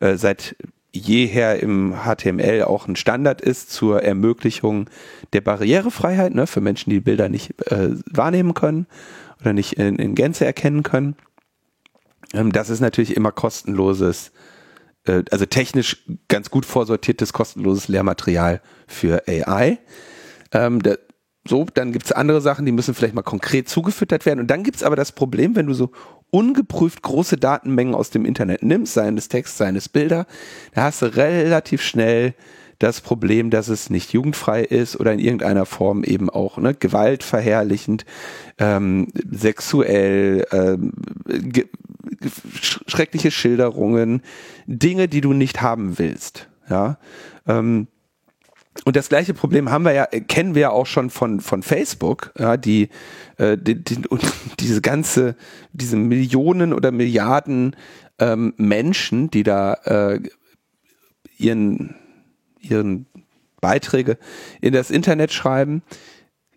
äh, 0.00 0.16
seit 0.16 0.56
jeher 0.92 1.60
im 1.60 1.94
HTML 2.04 2.64
auch 2.64 2.88
ein 2.88 2.96
Standard 2.96 3.40
ist 3.40 3.70
zur 3.70 4.02
Ermöglichung 4.02 4.90
der 5.32 5.42
Barrierefreiheit, 5.42 6.34
ne, 6.34 6.48
für 6.48 6.60
Menschen, 6.60 6.90
die 6.90 7.00
Bilder 7.00 7.28
nicht 7.28 7.54
äh, 7.70 7.90
wahrnehmen 8.10 8.54
können 8.54 8.86
oder 9.40 9.52
nicht 9.52 9.74
in, 9.74 9.96
in 9.96 10.14
Gänze 10.14 10.44
erkennen 10.44 10.82
können. 10.82 11.16
Ähm, 12.32 12.52
das 12.52 12.70
ist 12.70 12.80
natürlich 12.80 13.16
immer 13.16 13.32
kostenloses, 13.32 14.32
äh, 15.06 15.22
also 15.30 15.46
technisch 15.46 16.04
ganz 16.28 16.50
gut 16.50 16.66
vorsortiertes, 16.66 17.32
kostenloses 17.32 17.88
Lehrmaterial 17.88 18.60
für 18.86 19.22
AI. 19.26 19.78
Ähm, 20.52 20.82
da, 20.82 20.94
so, 21.48 21.64
dann 21.72 21.92
gibt's 21.92 22.12
andere 22.12 22.40
Sachen, 22.40 22.66
die 22.66 22.72
müssen 22.72 22.94
vielleicht 22.94 23.14
mal 23.14 23.22
konkret 23.22 23.68
zugefüttert 23.68 24.26
werden. 24.26 24.40
Und 24.40 24.48
dann 24.48 24.64
gibt's 24.64 24.82
aber 24.82 24.96
das 24.96 25.12
Problem, 25.12 25.54
wenn 25.54 25.66
du 25.66 25.74
so 25.74 25.92
ungeprüft 26.30 27.02
große 27.02 27.36
Datenmengen 27.36 27.94
aus 27.94 28.10
dem 28.10 28.24
Internet 28.24 28.62
nimmst, 28.62 28.94
seien 28.94 29.16
es 29.16 29.28
Text, 29.28 29.56
seien 29.56 29.76
es 29.76 29.88
Bilder, 29.88 30.26
da 30.74 30.84
hast 30.84 31.02
du 31.02 31.06
relativ 31.16 31.82
schnell 31.82 32.34
das 32.78 33.00
Problem, 33.00 33.50
dass 33.50 33.68
es 33.68 33.90
nicht 33.90 34.12
jugendfrei 34.12 34.62
ist 34.62 34.98
oder 34.98 35.12
in 35.12 35.18
irgendeiner 35.18 35.66
Form 35.66 36.04
eben 36.04 36.30
auch 36.30 36.58
ne, 36.58 36.74
gewaltverherrlichend, 36.74 38.04
ähm, 38.58 39.08
sexuell, 39.30 40.46
ähm, 40.52 40.92
ge 41.26 41.66
sch 42.60 42.80
schreckliche 42.86 43.30
Schilderungen, 43.30 44.22
Dinge, 44.66 45.08
die 45.08 45.20
du 45.20 45.32
nicht 45.32 45.62
haben 45.62 45.98
willst. 45.98 46.48
Ja, 46.68 46.98
ähm, 47.46 47.88
und 48.84 48.96
das 48.96 49.08
gleiche 49.08 49.34
Problem 49.34 49.70
haben 49.70 49.84
wir 49.84 49.92
ja, 49.92 50.06
äh, 50.10 50.20
kennen 50.20 50.54
wir 50.54 50.62
ja 50.62 50.70
auch 50.70 50.86
schon 50.86 51.10
von, 51.10 51.40
von 51.40 51.62
Facebook, 51.62 52.32
ja, 52.38 52.56
die, 52.56 52.88
äh, 53.38 53.56
die, 53.56 53.82
die 53.82 54.02
diese 54.60 54.80
ganze, 54.80 55.36
diese 55.72 55.96
Millionen 55.96 56.72
oder 56.72 56.92
Milliarden 56.92 57.76
ähm, 58.18 58.54
Menschen, 58.56 59.30
die 59.30 59.42
da 59.42 59.74
äh, 59.84 60.20
ihren, 61.38 61.94
ihren 62.70 63.06
Beiträge 63.60 64.18
in 64.60 64.72
das 64.72 64.90
Internet 64.90 65.32
schreiben, 65.32 65.82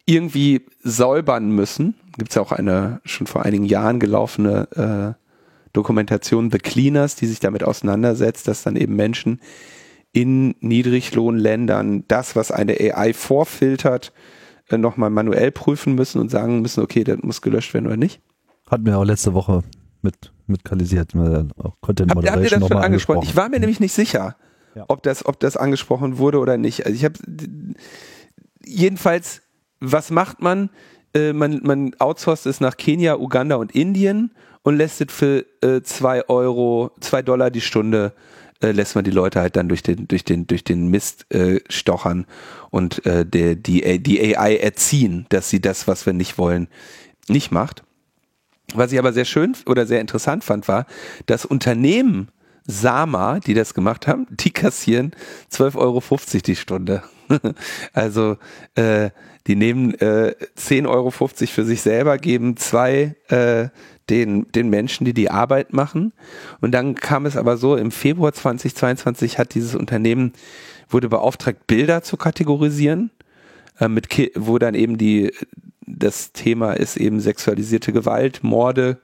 irgendwie 0.05 0.65
säubern 0.83 1.51
müssen. 1.51 1.95
Gibt 2.17 2.31
es 2.31 2.35
ja 2.35 2.41
auch 2.41 2.51
eine 2.51 2.99
schon 3.05 3.27
vor 3.27 3.45
einigen 3.45 3.65
Jahren 3.65 3.99
gelaufene 3.99 5.15
äh, 5.17 5.25
Dokumentation 5.73 6.51
The 6.51 6.57
Cleaners, 6.57 7.15
die 7.15 7.27
sich 7.27 7.39
damit 7.39 7.63
auseinandersetzt, 7.63 8.47
dass 8.47 8.63
dann 8.63 8.75
eben 8.75 8.95
Menschen 8.95 9.39
in 10.11 10.55
Niedriglohnländern 10.59 12.05
das, 12.07 12.35
was 12.35 12.51
eine 12.51 12.73
AI 12.73 13.13
vorfiltert, 13.13 14.11
äh, 14.69 14.77
nochmal 14.77 15.11
manuell 15.11 15.51
prüfen 15.51 15.95
müssen 15.95 16.19
und 16.19 16.29
sagen 16.29 16.61
müssen, 16.61 16.81
okay, 16.81 17.03
das 17.03 17.19
muss 17.21 17.41
gelöscht 17.41 17.73
werden 17.73 17.85
oder 17.85 17.97
nicht. 17.97 18.21
Hatten 18.69 18.85
wir 18.85 18.97
auch 18.97 19.03
letzte 19.03 19.33
Woche 19.33 19.63
mit, 20.01 20.33
mit 20.47 20.63
wir 20.63 21.29
dann 21.29 21.51
auch 21.57 21.75
Content 21.81 22.11
Habt, 22.11 22.17
habt 22.17 22.25
ihr 22.25 22.31
Moderation 22.31 22.59
das 22.61 22.67
schon 22.69 22.77
angesprochen? 22.77 22.83
angesprochen. 22.83 23.23
Ich 23.23 23.35
war 23.35 23.49
mir 23.49 23.59
nämlich 23.59 23.79
nicht 23.79 23.93
sicher, 23.93 24.35
Ja. 24.75 24.85
ob, 24.87 25.03
das, 25.03 25.25
ob 25.25 25.39
das 25.39 25.57
angesprochen 25.57 26.17
wurde 26.17 26.39
oder 26.39 26.57
nicht. 26.57 26.85
Also 26.85 26.95
ich 26.95 27.05
habe 27.05 27.15
jedenfalls, 28.63 29.41
was 29.79 30.11
macht 30.11 30.41
man? 30.41 30.69
Äh, 31.13 31.33
man? 31.33 31.61
Man 31.63 31.95
outsourced 31.99 32.45
es 32.45 32.61
nach 32.61 32.77
Kenia, 32.77 33.17
Uganda 33.17 33.55
und 33.55 33.73
Indien 33.73 34.31
und 34.63 34.77
lässt 34.77 35.01
es 35.01 35.11
für 35.11 35.45
äh, 35.61 35.81
zwei 35.81 36.27
Euro, 36.29 36.91
zwei 36.99 37.21
Dollar 37.21 37.49
die 37.49 37.61
Stunde 37.61 38.13
äh, 38.61 38.71
lässt 38.71 38.95
man 38.95 39.05
die 39.05 39.11
Leute 39.11 39.39
halt 39.39 39.55
dann 39.55 39.69
durch 39.69 39.83
den, 39.83 40.07
durch 40.07 40.23
den, 40.23 40.45
durch 40.45 40.63
den 40.63 40.89
Mist 40.89 41.33
äh, 41.33 41.61
stochern 41.69 42.25
und 42.69 43.05
äh, 43.05 43.25
der, 43.25 43.55
die, 43.55 43.99
die 44.03 44.35
AI 44.35 44.57
erziehen, 44.57 45.25
dass 45.29 45.49
sie 45.49 45.61
das, 45.61 45.87
was 45.87 46.05
wir 46.05 46.13
nicht 46.13 46.37
wollen, 46.37 46.67
nicht 47.27 47.51
macht. 47.51 47.83
Was 48.73 48.91
ich 48.91 48.99
aber 48.99 49.13
sehr 49.13 49.25
schön 49.25 49.55
oder 49.65 49.85
sehr 49.85 50.01
interessant 50.01 50.43
fand, 50.43 50.67
war, 50.67 50.85
dass 51.25 51.45
Unternehmen 51.45 52.29
Sama, 52.69 53.39
die 53.39 53.55
das 53.55 53.73
gemacht 53.73 54.07
haben, 54.07 54.27
die 54.29 54.51
kassieren 54.51 55.11
12,50 55.51 55.75
Euro 55.77 56.01
die 56.45 56.55
Stunde. 56.55 57.03
also 57.93 58.37
äh, 58.75 59.09
die 59.47 59.55
nehmen 59.55 59.95
äh, 59.95 60.35
10,50 60.55 60.87
Euro 60.87 61.09
für 61.09 61.65
sich 61.65 61.81
selber, 61.81 62.19
geben 62.19 62.57
zwei 62.57 63.15
äh, 63.29 63.69
den, 64.11 64.51
den 64.51 64.69
Menschen, 64.69 65.05
die 65.05 65.13
die 65.13 65.31
Arbeit 65.31 65.73
machen. 65.73 66.13
Und 66.61 66.71
dann 66.71 66.93
kam 66.93 67.25
es 67.25 67.35
aber 67.35 67.57
so, 67.57 67.75
im 67.75 67.89
Februar 67.89 68.33
2022 68.33 69.39
hat 69.39 69.55
dieses 69.55 69.73
Unternehmen, 69.73 70.33
wurde 70.89 71.09
beauftragt, 71.09 71.65
Bilder 71.65 72.03
zu 72.03 72.17
kategorisieren, 72.17 73.09
äh, 73.79 73.87
mit, 73.87 74.09
wo 74.35 74.59
dann 74.59 74.75
eben 74.75 74.99
die, 74.99 75.33
das 75.87 76.33
Thema 76.33 76.73
ist 76.73 76.97
eben 76.97 77.19
sexualisierte 77.19 77.91
Gewalt, 77.91 78.43
Morde, 78.43 78.99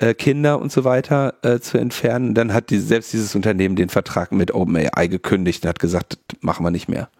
äh, 0.00 0.14
Kinder 0.14 0.58
und 0.60 0.72
so 0.72 0.84
weiter 0.84 1.34
äh, 1.42 1.60
zu 1.60 1.76
entfernen. 1.76 2.34
Dann 2.34 2.54
hat 2.54 2.70
die, 2.70 2.78
selbst 2.78 3.12
dieses 3.12 3.34
Unternehmen 3.34 3.76
den 3.76 3.90
Vertrag 3.90 4.32
mit 4.32 4.52
OpenAI 4.52 5.06
gekündigt 5.08 5.62
und 5.64 5.68
hat 5.68 5.78
gesagt, 5.78 6.18
machen 6.40 6.64
wir 6.64 6.70
nicht 6.70 6.88
mehr. 6.88 7.10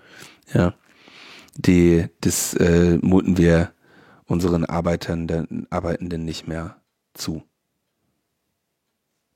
Ja. 0.52 0.74
Die, 1.56 2.06
das 2.22 2.54
äh, 2.54 2.98
muten 3.02 3.36
wir 3.36 3.72
unseren 4.24 4.64
Arbeitenden, 4.64 5.66
Arbeitenden 5.68 6.24
nicht 6.24 6.48
mehr 6.48 6.76
zu. 7.12 7.42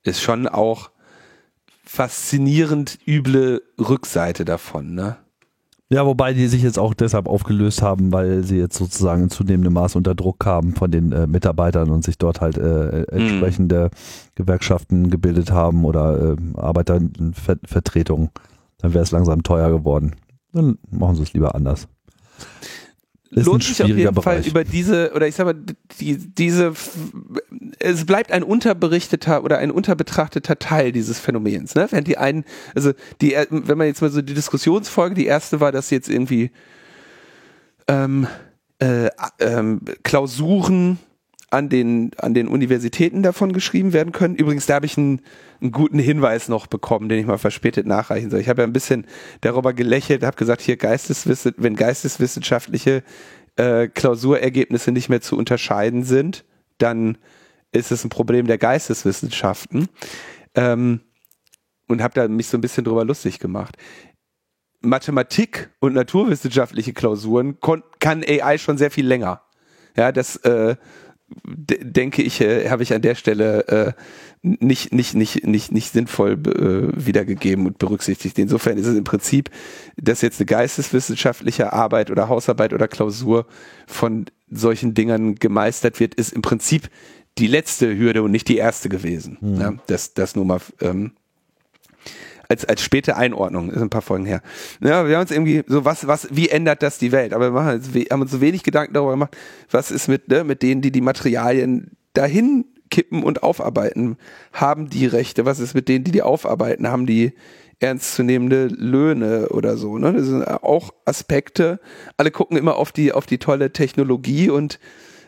Ist 0.04 0.22
schon 0.22 0.48
auch 0.48 0.90
faszinierend 1.84 2.98
üble 3.06 3.62
Rückseite 3.78 4.46
davon, 4.46 4.94
ne? 4.94 5.18
Ja, 5.90 6.06
wobei 6.06 6.32
die 6.32 6.46
sich 6.48 6.62
jetzt 6.62 6.78
auch 6.78 6.94
deshalb 6.94 7.28
aufgelöst 7.28 7.82
haben, 7.82 8.12
weil 8.12 8.42
sie 8.42 8.56
jetzt 8.56 8.76
sozusagen 8.76 9.24
in 9.24 9.30
zunehmendem 9.30 9.74
Maß 9.74 9.96
unter 9.96 10.14
Druck 10.14 10.44
haben 10.46 10.74
von 10.74 10.90
den 10.90 11.12
äh, 11.12 11.26
Mitarbeitern 11.26 11.90
und 11.90 12.04
sich 12.04 12.16
dort 12.16 12.40
halt 12.40 12.56
äh, 12.56 12.60
mhm. 12.60 13.04
entsprechende 13.10 13.84
mhm. 13.84 13.88
Gewerkschaften 14.34 15.10
gebildet 15.10 15.50
haben 15.50 15.84
oder 15.84 16.32
äh, 16.32 16.36
Arbeitervertretungen. 16.56 18.30
Dann 18.78 18.94
wäre 18.94 19.04
es 19.04 19.12
langsam 19.12 19.42
teuer 19.42 19.70
geworden. 19.70 20.16
Dann 20.52 20.78
machen 20.90 21.16
sie 21.16 21.22
es 21.22 21.32
lieber 21.32 21.54
anders 21.54 21.86
lohnt 23.34 23.64
sich 23.64 23.82
auf 23.82 23.88
jeden 23.88 24.14
Bereich. 24.14 24.24
Fall 24.24 24.46
über 24.46 24.64
diese, 24.64 25.12
oder 25.14 25.26
ich 25.28 25.34
sag 25.34 25.44
mal, 25.44 25.54
die, 26.00 26.16
diese, 26.16 26.72
es 27.78 28.06
bleibt 28.06 28.32
ein 28.32 28.42
unterberichteter 28.42 29.44
oder 29.44 29.58
ein 29.58 29.70
unterbetrachteter 29.70 30.58
Teil 30.58 30.92
dieses 30.92 31.18
Phänomens, 31.18 31.74
ne? 31.74 31.86
Wenn 31.90 32.04
die 32.04 32.18
einen, 32.18 32.44
also 32.74 32.92
die, 33.20 33.36
wenn 33.50 33.78
man 33.78 33.86
jetzt 33.86 34.02
mal 34.02 34.10
so 34.10 34.22
die 34.22 34.34
Diskussionsfolge, 34.34 35.14
die 35.14 35.26
erste 35.26 35.60
war, 35.60 35.72
dass 35.72 35.90
jetzt 35.90 36.08
irgendwie 36.08 36.50
ähm, 37.88 38.26
äh, 38.78 39.10
ähm, 39.40 39.80
Klausuren 40.02 40.98
an 41.50 41.68
den, 41.68 42.10
an 42.18 42.34
den 42.34 42.48
Universitäten 42.48 43.22
davon 43.22 43.52
geschrieben 43.52 43.92
werden 43.92 44.12
können. 44.12 44.34
Übrigens, 44.34 44.66
da 44.66 44.74
habe 44.74 44.86
ich 44.86 44.98
einen, 44.98 45.20
einen 45.64 45.72
guten 45.72 45.98
Hinweis 45.98 46.48
noch 46.48 46.66
bekommen, 46.66 47.08
den 47.08 47.18
ich 47.18 47.26
mal 47.26 47.38
verspätet 47.38 47.86
nachreichen 47.86 48.30
soll. 48.30 48.40
Ich 48.40 48.48
habe 48.48 48.62
ja 48.62 48.66
ein 48.66 48.72
bisschen 48.72 49.06
darüber 49.40 49.72
gelächelt, 49.72 50.22
habe 50.22 50.36
gesagt, 50.36 50.60
hier 50.60 50.76
Geisteswissen, 50.76 51.54
wenn 51.56 51.74
geisteswissenschaftliche 51.74 53.02
äh, 53.56 53.88
Klausurergebnisse 53.88 54.92
nicht 54.92 55.08
mehr 55.08 55.22
zu 55.22 55.36
unterscheiden 55.36 56.04
sind, 56.04 56.44
dann 56.78 57.18
ist 57.72 57.90
es 57.90 58.04
ein 58.04 58.10
Problem 58.10 58.46
der 58.46 58.58
Geisteswissenschaften. 58.58 59.88
Ähm, 60.54 61.00
und 61.88 62.02
habe 62.02 62.14
da 62.14 62.28
mich 62.28 62.48
so 62.48 62.56
ein 62.56 62.62
bisschen 62.62 62.84
drüber 62.84 63.04
lustig 63.04 63.38
gemacht. 63.38 63.76
Mathematik 64.80 65.70
und 65.80 65.94
naturwissenschaftliche 65.94 66.92
Klausuren 66.92 67.58
kann 67.98 68.22
AI 68.22 68.58
schon 68.58 68.78
sehr 68.78 68.90
viel 68.90 69.06
länger. 69.06 69.42
Ja, 69.96 70.12
das 70.12 70.36
äh, 70.36 70.76
denke 71.44 72.22
ich, 72.22 72.40
äh, 72.40 72.68
habe 72.70 72.82
ich 72.82 72.92
an 72.92 73.02
der 73.02 73.14
Stelle 73.14 73.66
äh, 73.68 73.92
nicht, 74.42 74.92
nicht, 74.92 75.14
nicht, 75.14 75.46
nicht, 75.46 75.72
nicht 75.72 75.92
sinnvoll 75.92 76.32
äh, 76.32 77.06
wiedergegeben 77.06 77.66
und 77.66 77.78
berücksichtigt. 77.78 78.38
Insofern 78.38 78.76
ist 78.76 78.86
es 78.86 78.96
im 78.96 79.04
Prinzip, 79.04 79.50
dass 79.96 80.20
jetzt 80.20 80.40
eine 80.40 80.46
geisteswissenschaftliche 80.46 81.72
Arbeit 81.72 82.10
oder 82.10 82.28
Hausarbeit 82.28 82.72
oder 82.72 82.86
Klausur 82.86 83.46
von 83.86 84.26
solchen 84.50 84.94
Dingern 84.94 85.36
gemeistert 85.36 85.98
wird, 85.98 86.14
ist 86.14 86.32
im 86.32 86.42
Prinzip 86.42 86.90
die 87.38 87.46
letzte 87.46 87.96
Hürde 87.96 88.22
und 88.22 88.30
nicht 88.30 88.48
die 88.48 88.58
erste 88.58 88.88
gewesen. 88.88 89.38
Mhm. 89.40 89.60
Ja, 89.60 89.74
das, 89.86 90.14
das 90.14 90.36
nur 90.36 90.44
mal 90.44 90.60
ähm, 90.80 91.12
als, 92.48 92.64
als 92.64 92.82
späte 92.82 93.16
Einordnung, 93.16 93.70
ist 93.70 93.80
ein 93.80 93.90
paar 93.90 94.02
Folgen 94.02 94.26
her. 94.26 94.42
Ja, 94.80 95.06
wir 95.06 95.16
haben 95.16 95.22
uns 95.22 95.30
irgendwie 95.30 95.62
so, 95.66 95.84
was, 95.84 96.06
was, 96.06 96.28
wie 96.30 96.48
ändert 96.48 96.82
das 96.82 96.98
die 96.98 97.12
Welt? 97.12 97.32
Aber 97.32 97.52
wir 97.52 97.62
machen, 97.62 97.82
haben 98.10 98.22
uns 98.22 98.30
so 98.30 98.40
wenig 98.40 98.62
Gedanken 98.62 98.94
darüber 98.94 99.12
gemacht, 99.12 99.36
was 99.70 99.90
ist 99.90 100.08
mit, 100.08 100.28
ne, 100.28 100.44
mit 100.44 100.62
denen, 100.62 100.82
die 100.82 100.92
die 100.92 101.00
Materialien 101.00 101.96
dahin 102.12 102.66
kippen 102.90 103.24
und 103.24 103.42
aufarbeiten, 103.42 104.16
haben 104.52 104.88
die 104.88 105.06
Rechte? 105.06 105.44
Was 105.44 105.58
ist 105.58 105.74
mit 105.74 105.88
denen, 105.88 106.04
die 106.04 106.12
die 106.12 106.22
aufarbeiten? 106.22 106.86
Haben 106.88 107.06
die 107.06 107.32
ernstzunehmende 107.80 108.66
Löhne 108.66 109.48
oder 109.48 109.76
so? 109.76 109.98
Ne? 109.98 110.12
Das 110.12 110.26
sind 110.26 110.44
auch 110.44 110.90
Aspekte. 111.04 111.80
Alle 112.16 112.30
gucken 112.30 112.56
immer 112.56 112.76
auf 112.76 112.92
die, 112.92 113.12
auf 113.12 113.26
die 113.26 113.38
tolle 113.38 113.72
Technologie 113.72 114.48
und 114.48 114.78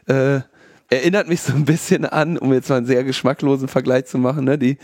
äh, 0.07 0.41
erinnert 0.89 1.29
mich 1.29 1.41
so 1.41 1.53
ein 1.53 1.64
bisschen 1.64 2.05
an, 2.05 2.39
um 2.39 2.53
jetzt 2.53 2.69
mal 2.69 2.77
einen 2.77 2.87
sehr 2.87 3.03
geschmacklosen 3.03 3.69
Vergleich 3.69 4.07
zu 4.07 4.19
machen, 4.19 4.45
ne? 4.45 4.59
die 4.59 4.79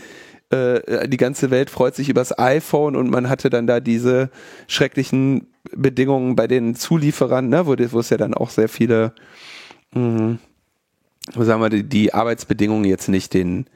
äh, 0.53 1.07
die 1.07 1.17
ganze 1.17 1.51
Welt 1.51 1.69
freut 1.69 1.95
sich 1.95 2.09
übers 2.09 2.37
iPhone 2.37 2.95
und 2.95 3.09
man 3.09 3.29
hatte 3.29 3.49
dann 3.49 3.67
da 3.67 3.79
diese 3.79 4.29
schrecklichen 4.67 5.47
Bedingungen 5.71 6.35
bei 6.35 6.47
den 6.47 6.75
Zulieferern, 6.75 7.49
ne, 7.49 7.65
wo, 7.65 7.75
wo 7.77 7.99
es 7.99 8.09
ja 8.09 8.17
dann 8.17 8.33
auch 8.33 8.49
sehr 8.49 8.69
viele, 8.69 9.13
mh, 9.93 10.37
sagen 11.35 11.61
wir, 11.61 11.69
die, 11.69 11.83
die 11.83 12.13
Arbeitsbedingungen 12.13 12.85
jetzt 12.85 13.09
nicht 13.09 13.33
den, 13.33 13.67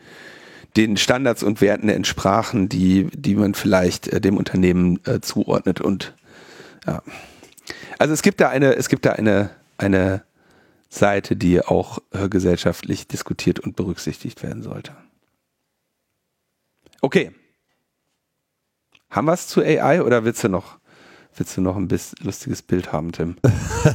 den 0.76 0.98
Standards 0.98 1.44
und 1.44 1.62
Werten 1.62 1.90
entsprachen, 1.90 2.70
die, 2.70 3.08
die 3.14 3.36
man 3.36 3.54
vielleicht 3.54 4.08
äh, 4.08 4.22
dem 4.22 4.38
Unternehmen 4.38 5.00
äh, 5.06 5.22
zuordnet 5.22 5.82
und 5.82 6.14
ja. 6.86 7.02
Also 8.00 8.14
es 8.14 8.22
gibt 8.22 8.40
da 8.40 8.50
eine, 8.50 8.76
es 8.76 8.88
gibt 8.88 9.06
da 9.06 9.14
eine, 9.14 9.50
eine 9.78 10.24
Seite, 10.90 11.36
die 11.36 11.62
auch 11.62 12.00
äh, 12.12 12.30
gesellschaftlich 12.30 13.08
diskutiert 13.08 13.60
und 13.60 13.76
berücksichtigt 13.76 14.44
werden 14.44 14.64
sollte. 14.64 14.94
Okay. 17.02 17.32
Haben 19.10 19.28
wir 19.28 19.34
es 19.34 19.48
zu 19.48 19.62
AI 19.62 20.02
oder 20.02 20.26
willst 20.26 20.44
du 20.44 20.50
noch, 20.50 20.80
willst 21.36 21.56
du 21.56 21.62
noch 21.62 21.78
ein 21.78 21.88
bisschen 21.88 22.18
lustiges 22.26 22.62
Bild 22.62 22.92
haben, 22.92 23.12
Tim? 23.14 23.38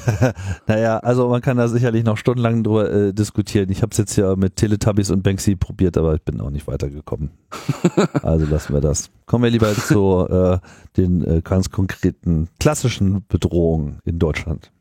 naja, 0.67 0.99
also 0.99 1.29
man 1.29 1.43
kann 1.43 1.59
da 1.59 1.69
sicherlich 1.69 2.05
noch 2.05 2.17
stundenlang 2.17 2.63
drüber 2.65 2.91
äh, 2.91 3.13
diskutieren. 3.13 3.71
Ich 3.71 3.83
habe 3.83 3.91
es 3.93 3.99
jetzt 3.99 4.17
ja 4.17 4.35
mit 4.37 4.57
Teletubbies 4.57 5.11
und 5.11 5.23
Banksy 5.23 5.57
probiert, 5.57 5.99
aber 5.99 6.15
ich 6.15 6.23
bin 6.23 6.41
auch 6.41 6.51
nicht 6.51 6.67
weitergekommen. 6.67 7.31
also 8.23 8.47
lassen 8.47 8.73
wir 8.73 8.81
das. 8.81 9.11
Kommen 9.27 9.45
wir 9.45 9.51
lieber 9.51 9.75
zu 9.75 10.27
äh, 10.29 10.59
den 10.97 11.23
äh, 11.25 11.43
ganz 11.43 11.71
konkreten 11.71 12.49
klassischen 12.59 13.27
Bedrohungen 13.29 14.01
in 14.05 14.19
Deutschland. 14.19 14.73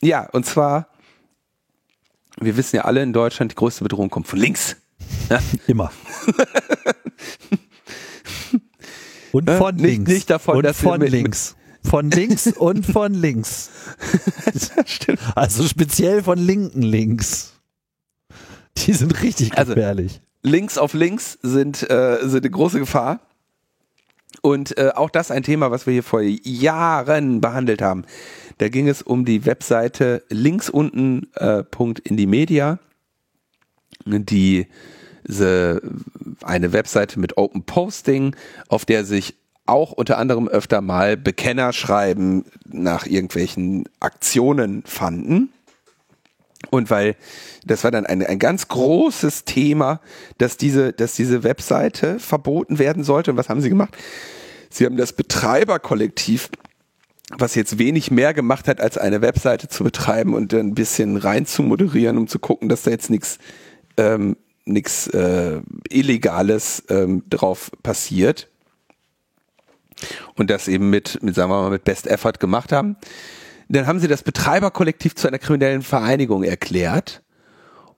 Ja, 0.00 0.28
und 0.30 0.46
zwar, 0.46 0.86
wir 2.38 2.56
wissen 2.56 2.76
ja 2.76 2.82
alle 2.82 3.02
in 3.02 3.12
Deutschland, 3.12 3.50
die 3.50 3.56
größte 3.56 3.82
Bedrohung 3.82 4.08
kommt 4.08 4.28
von 4.28 4.38
links. 4.38 4.76
Immer. 5.66 5.90
Und 9.32 9.50
von 9.50 9.76
nicht, 9.76 9.84
links. 9.84 10.12
Nicht 10.12 10.30
davon, 10.30 10.56
und 10.56 10.62
dass 10.64 10.80
von 10.80 11.00
links. 11.00 11.56
Von 11.84 12.10
links 12.10 12.46
und 12.46 12.84
von 12.84 13.14
links. 13.14 13.70
Stimmt. 14.86 15.20
Also 15.34 15.64
speziell 15.64 16.22
von 16.22 16.38
linken 16.38 16.82
links. 16.82 17.52
Die 18.76 18.92
sind 18.92 19.22
richtig 19.22 19.56
also, 19.56 19.74
gefährlich. 19.74 20.12
Also, 20.12 20.50
links 20.50 20.78
auf 20.78 20.94
links 20.94 21.38
sind, 21.42 21.88
äh, 21.90 22.18
sind 22.22 22.44
eine 22.44 22.50
große 22.50 22.78
Gefahr. 22.78 23.20
Und 24.42 24.76
äh, 24.78 24.92
auch 24.94 25.10
das 25.10 25.30
ein 25.30 25.42
Thema, 25.42 25.70
was 25.70 25.86
wir 25.86 25.94
hier 25.94 26.02
vor 26.02 26.20
Jahren 26.20 27.40
behandelt 27.40 27.82
haben. 27.82 28.04
Da 28.58 28.68
ging 28.68 28.88
es 28.88 29.02
um 29.02 29.24
die 29.24 29.46
Webseite 29.46 30.22
links 30.28 30.68
unten 30.68 31.28
äh, 31.34 31.64
die 32.16 32.26
Media, 32.26 32.78
die 34.04 34.26
diese, 34.26 34.66
eine 35.28 36.72
Webseite 36.72 37.20
mit 37.20 37.36
Open 37.36 37.64
Posting, 37.64 38.34
auf 38.68 38.84
der 38.84 39.04
sich 39.04 39.36
auch 39.66 39.92
unter 39.92 40.18
anderem 40.18 40.48
öfter 40.48 40.80
mal 40.80 41.16
Bekennerschreiben 41.16 42.46
nach 42.66 43.06
irgendwelchen 43.06 43.88
Aktionen 44.00 44.82
fanden. 44.86 45.52
Und 46.70 46.90
weil 46.90 47.16
das 47.64 47.84
war 47.84 47.90
dann 47.90 48.06
ein, 48.06 48.24
ein 48.24 48.38
ganz 48.38 48.68
großes 48.68 49.44
Thema, 49.44 50.00
dass 50.38 50.56
diese, 50.56 50.92
dass 50.92 51.14
diese 51.14 51.44
Webseite 51.44 52.18
verboten 52.18 52.78
werden 52.78 53.04
sollte. 53.04 53.30
Und 53.30 53.36
was 53.36 53.48
haben 53.48 53.60
sie 53.60 53.68
gemacht? 53.68 53.96
Sie 54.70 54.84
haben 54.84 54.96
das 54.96 55.12
Betreiberkollektiv, 55.12 56.50
was 57.36 57.54
jetzt 57.54 57.78
wenig 57.78 58.10
mehr 58.10 58.32
gemacht 58.32 58.68
hat, 58.68 58.80
als 58.80 58.96
eine 58.98 59.20
Webseite 59.20 59.68
zu 59.68 59.84
betreiben 59.84 60.34
und 60.34 60.52
ein 60.54 60.74
bisschen 60.74 61.16
rein 61.16 61.46
zu 61.46 61.62
moderieren, 61.62 62.16
um 62.16 62.26
zu 62.26 62.38
gucken, 62.38 62.68
dass 62.68 62.82
da 62.82 62.90
jetzt 62.90 63.10
nichts 63.10 63.38
ähm, 63.98 64.36
nichts 64.68 65.08
äh, 65.08 65.60
Illegales 65.88 66.84
ähm, 66.88 67.24
drauf 67.28 67.70
passiert. 67.82 68.48
und 70.36 70.50
das 70.50 70.68
eben 70.68 70.90
mit, 70.90 71.22
mit, 71.22 71.34
sagen 71.34 71.50
wir 71.50 71.62
mal, 71.62 71.70
mit 71.70 71.84
Best 71.84 72.06
Effort 72.06 72.34
gemacht 72.38 72.72
haben. 72.72 72.96
Dann 73.68 73.86
haben 73.86 73.98
sie 73.98 74.08
das 74.08 74.22
Betreiberkollektiv 74.22 75.14
zu 75.14 75.28
einer 75.28 75.38
kriminellen 75.38 75.82
Vereinigung 75.82 76.42
erklärt 76.42 77.22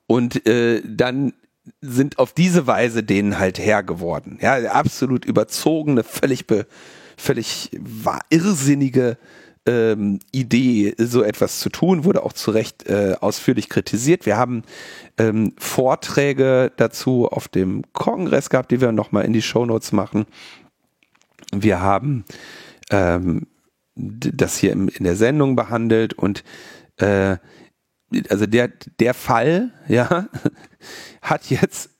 und 0.07 0.45
äh, 0.47 0.81
dann 0.85 1.33
sind 1.79 2.19
auf 2.19 2.33
diese 2.33 2.67
Weise 2.67 3.03
denen 3.03 3.39
halt 3.39 3.59
Herr 3.59 3.83
geworden. 3.83 4.39
Ja, 4.41 4.57
absolut 4.71 5.25
überzogene, 5.25 6.03
völlig, 6.03 6.47
be, 6.47 6.65
völlig 7.15 7.69
irrsinnige 8.29 9.17
ähm, 9.65 10.19
Idee, 10.31 10.95
so 10.97 11.23
etwas 11.23 11.59
zu 11.59 11.69
tun, 11.69 12.03
wurde 12.03 12.23
auch 12.23 12.33
zu 12.33 12.51
Recht 12.51 12.87
äh, 12.87 13.15
ausführlich 13.19 13.69
kritisiert. 13.69 14.25
Wir 14.25 14.37
haben 14.37 14.63
ähm, 15.17 15.53
Vorträge 15.57 16.71
dazu 16.77 17.27
auf 17.27 17.47
dem 17.47 17.83
Kongress 17.93 18.49
gehabt, 18.49 18.71
die 18.71 18.81
wir 18.81 18.91
nochmal 18.91 19.25
in 19.25 19.33
die 19.33 19.41
Shownotes 19.41 19.91
machen. 19.91 20.25
Wir 21.53 21.81
haben 21.81 22.25
ähm, 22.89 23.47
das 23.95 24.57
hier 24.57 24.71
im, 24.71 24.89
in 24.89 25.03
der 25.03 25.15
Sendung 25.15 25.55
behandelt 25.55 26.13
und 26.13 26.43
äh, 26.97 27.37
also 28.29 28.45
der, 28.45 28.69
der 28.99 29.13
Fall, 29.13 29.71
ja, 29.87 30.27
hat 31.21 31.49
jetzt 31.49 31.91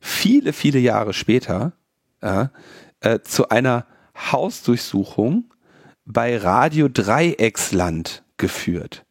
viele, 0.00 0.52
viele 0.52 0.78
Jahre 0.78 1.12
später 1.12 1.72
äh, 2.20 3.18
zu 3.22 3.48
einer 3.48 3.86
Hausdurchsuchung 4.16 5.52
bei 6.08 6.38
Radio 6.38 6.88
Dreiecksland 6.88 8.24
geführt. 8.38 9.04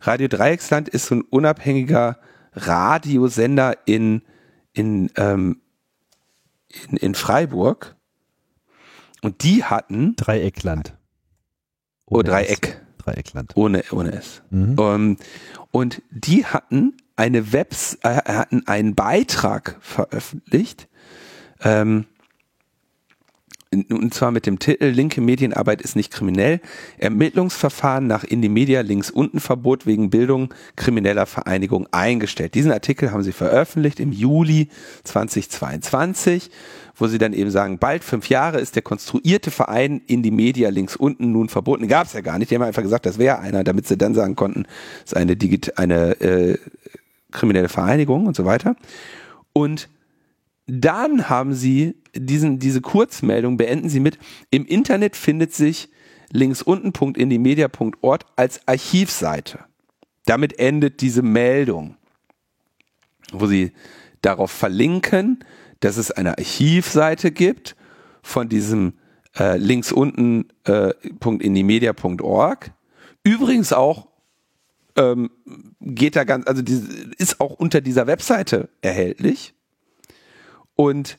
Radio 0.00 0.28
Dreiecksland 0.28 0.88
ist 0.88 1.06
so 1.06 1.14
ein 1.14 1.22
unabhängiger 1.22 2.18
Radiosender 2.52 3.76
in, 3.86 4.22
in, 4.72 5.10
ähm, 5.16 5.60
in, 6.90 6.96
in 6.96 7.14
Freiburg. 7.14 7.96
Und 9.22 9.44
die 9.44 9.64
hatten. 9.64 10.16
Dreieckland. 10.16 10.96
Oh, 12.06 12.22
Dreieck. 12.22 12.68
S. 12.68 13.04
Dreieckland. 13.04 13.52
Ohne, 13.56 13.84
ohne 13.92 14.12
S. 14.12 14.42
Mhm. 14.50 14.78
Um, 14.78 14.78
ähm, 14.78 15.16
und 15.70 16.02
die 16.10 16.44
hatten 16.44 16.96
eine 17.14 17.52
Webs, 17.52 17.98
äh, 18.02 18.20
hatten 18.26 18.66
einen 18.66 18.94
Beitrag 18.94 19.76
veröffentlicht, 19.80 20.88
ähm, 21.60 22.06
und 23.72 24.14
zwar 24.14 24.30
mit 24.30 24.46
dem 24.46 24.58
Titel 24.58 24.86
Linke 24.86 25.20
Medienarbeit 25.20 25.82
ist 25.82 25.96
nicht 25.96 26.12
kriminell. 26.12 26.60
Ermittlungsverfahren 26.98 28.06
nach 28.06 28.22
Indie 28.22 28.48
Media 28.48 28.80
links 28.82 29.10
unten 29.10 29.40
Verbot 29.40 29.86
wegen 29.86 30.08
Bildung 30.08 30.54
krimineller 30.76 31.26
Vereinigung 31.26 31.88
eingestellt. 31.90 32.54
Diesen 32.54 32.70
Artikel 32.70 33.10
haben 33.10 33.24
sie 33.24 33.32
veröffentlicht 33.32 33.98
im 33.98 34.12
Juli 34.12 34.68
2022, 35.02 36.50
wo 36.94 37.08
sie 37.08 37.18
dann 37.18 37.32
eben 37.32 37.50
sagen, 37.50 37.78
bald 37.78 38.04
fünf 38.04 38.28
Jahre 38.28 38.60
ist 38.60 38.76
der 38.76 38.82
konstruierte 38.82 39.50
Verein 39.50 40.00
Indie 40.06 40.30
Media 40.30 40.68
links 40.70 40.94
unten 40.94 41.32
nun 41.32 41.48
verboten. 41.48 41.88
Gab 41.88 42.06
es 42.06 42.12
ja 42.12 42.20
gar 42.20 42.38
nicht. 42.38 42.52
Die 42.52 42.54
haben 42.54 42.62
einfach 42.62 42.82
gesagt, 42.82 43.04
das 43.04 43.18
wäre 43.18 43.40
einer, 43.40 43.64
damit 43.64 43.88
sie 43.88 43.98
dann 43.98 44.14
sagen 44.14 44.36
konnten, 44.36 44.66
es 45.04 45.12
ist 45.12 45.16
eine, 45.16 45.36
Digit 45.36 45.76
eine 45.76 46.20
äh, 46.20 46.58
kriminelle 47.32 47.68
Vereinigung 47.68 48.26
und 48.26 48.36
so 48.36 48.44
weiter. 48.44 48.76
Und 49.52 49.88
dann 50.66 51.28
haben 51.28 51.54
sie 51.54 51.96
diesen, 52.14 52.58
diese 52.58 52.80
Kurzmeldung, 52.80 53.56
beenden 53.56 53.88
sie 53.88 54.00
mit, 54.00 54.18
im 54.50 54.66
Internet 54.66 55.16
findet 55.16 55.54
sich 55.54 55.88
links 56.32 56.62
unten.indimedia.org 56.62 58.24
als 58.34 58.66
Archivseite. 58.66 59.64
Damit 60.24 60.58
endet 60.58 61.00
diese 61.00 61.22
Meldung, 61.22 61.96
wo 63.32 63.46
sie 63.46 63.72
darauf 64.22 64.50
verlinken, 64.50 65.44
dass 65.80 65.96
es 65.96 66.10
eine 66.10 66.36
Archivseite 66.36 67.30
gibt 67.30 67.76
von 68.22 68.48
diesem 68.48 68.94
äh, 69.38 69.56
links 69.56 69.92
unten 69.92 70.48
äh, 70.64 70.92
.indimedia.org. 71.24 72.72
Übrigens 73.22 73.72
auch 73.72 74.08
ähm, 74.96 75.30
geht 75.80 76.16
da 76.16 76.24
ganz, 76.24 76.46
also 76.46 76.62
die, 76.62 76.82
ist 77.18 77.40
auch 77.40 77.52
unter 77.52 77.80
dieser 77.80 78.06
Webseite 78.06 78.68
erhältlich. 78.80 79.54
Und 80.76 81.18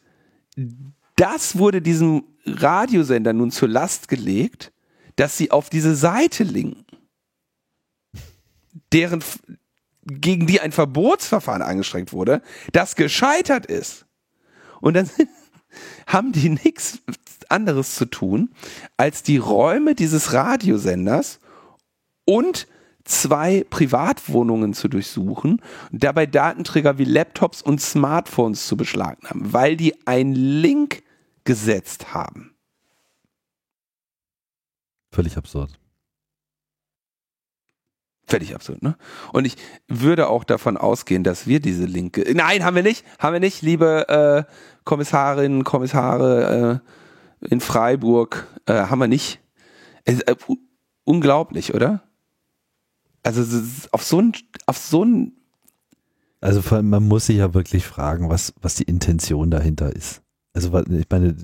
das 1.16 1.58
wurde 1.58 1.82
diesem 1.82 2.24
Radiosender 2.46 3.34
nun 3.34 3.52
zur 3.52 3.68
Last 3.68 4.08
gelegt, 4.08 4.72
dass 5.16 5.38
sie 5.38 5.52
auf 5.52 5.70
diese 5.70 5.96
Seite 5.96 6.44
linken, 6.44 6.86
deren 8.94 9.24
gegen 10.04 10.48
die 10.48 10.62
ein 10.62 10.72
Verbotsverfahren 10.72 11.62
angestrengt 11.62 12.14
wurde, 12.14 12.42
das 12.72 12.96
gescheitert 12.96 13.66
ist. 13.66 14.06
Und 14.80 14.94
dann 14.94 15.10
haben 16.08 16.32
die 16.32 16.50
nichts 16.50 17.00
anderes 17.50 17.96
zu 17.96 18.06
tun, 18.06 18.54
als 18.96 19.24
die 19.24 19.38
Räume 19.38 19.96
dieses 19.96 20.34
Radiosenders 20.34 21.40
und 22.26 22.68
zwei 23.08 23.66
Privatwohnungen 23.70 24.74
zu 24.74 24.88
durchsuchen 24.88 25.62
und 25.92 26.04
dabei 26.04 26.26
Datenträger 26.26 26.98
wie 26.98 27.06
Laptops 27.06 27.62
und 27.62 27.82
Smartphones 27.82 28.68
zu 28.68 28.78
beschlagnahmen, 28.78 29.54
weil 29.54 29.78
die 29.78 29.96
einen 30.08 30.36
Link 30.36 31.04
gesetzt 31.44 32.14
haben. 32.14 32.56
Völlig 35.12 35.38
absurd. 35.38 35.80
Völlig 38.30 38.54
absurd, 38.54 38.84
ne? 38.84 38.98
Und 39.32 39.46
ich 39.46 39.56
würde 39.88 40.28
auch 40.28 40.44
davon 40.44 40.76
ausgehen, 40.76 41.24
dass 41.24 41.48
wir 41.48 41.62
diese 41.62 41.86
Linke. 41.86 42.26
Nein, 42.36 42.66
haben 42.66 42.76
wir 42.76 42.84
nicht, 42.84 43.06
haben 43.20 43.32
wir 43.32 43.40
nicht, 43.40 43.62
liebe 43.62 44.10
äh, 44.10 44.54
Kommissarinnen, 44.84 45.64
Kommissare 45.64 46.82
äh, 47.42 47.48
in 47.50 47.62
Freiburg, 47.62 48.46
äh, 48.66 48.74
haben 48.74 49.00
wir 49.00 49.08
nicht. 49.08 49.40
Äh, 50.04 50.36
unglaublich, 51.06 51.74
oder? 51.74 52.07
Also 53.28 53.62
auf 53.92 54.04
so 54.04 54.22
ein, 54.22 54.32
auf 54.66 54.78
so 54.78 55.04
ein 55.04 55.34
also 56.40 56.82
man 56.82 57.08
muss 57.08 57.26
sich 57.26 57.38
ja 57.38 57.54
wirklich 57.54 57.86
fragen, 57.86 58.30
was, 58.30 58.54
was 58.62 58.76
die 58.76 58.84
Intention 58.84 59.50
dahinter 59.50 59.96
ist. 59.96 60.22
Also 60.54 60.78
ich 60.86 61.08
meine, 61.10 61.36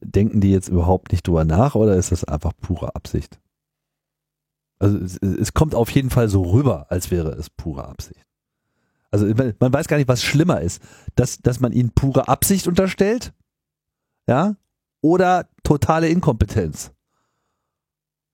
denken 0.00 0.40
die 0.40 0.52
jetzt 0.52 0.68
überhaupt 0.68 1.12
nicht 1.12 1.26
drüber 1.26 1.44
nach 1.44 1.74
oder 1.74 1.96
ist 1.96 2.12
das 2.12 2.24
einfach 2.24 2.52
pure 2.60 2.94
Absicht? 2.94 3.40
Also 4.78 4.98
es, 4.98 5.16
es 5.18 5.54
kommt 5.54 5.74
auf 5.74 5.90
jeden 5.90 6.10
Fall 6.10 6.28
so 6.28 6.42
rüber, 6.42 6.86
als 6.90 7.10
wäre 7.10 7.32
es 7.32 7.50
pure 7.50 7.86
Absicht. 7.86 8.24
Also 9.10 9.26
man 9.26 9.72
weiß 9.72 9.88
gar 9.88 9.98
nicht, 9.98 10.08
was 10.08 10.22
schlimmer 10.22 10.60
ist, 10.60 10.82
dass, 11.14 11.38
dass 11.38 11.60
man 11.60 11.72
ihnen 11.72 11.90
pure 11.90 12.28
Absicht 12.28 12.66
unterstellt, 12.66 13.34
ja, 14.26 14.56
oder 15.02 15.48
totale 15.62 16.08
Inkompetenz. 16.08 16.92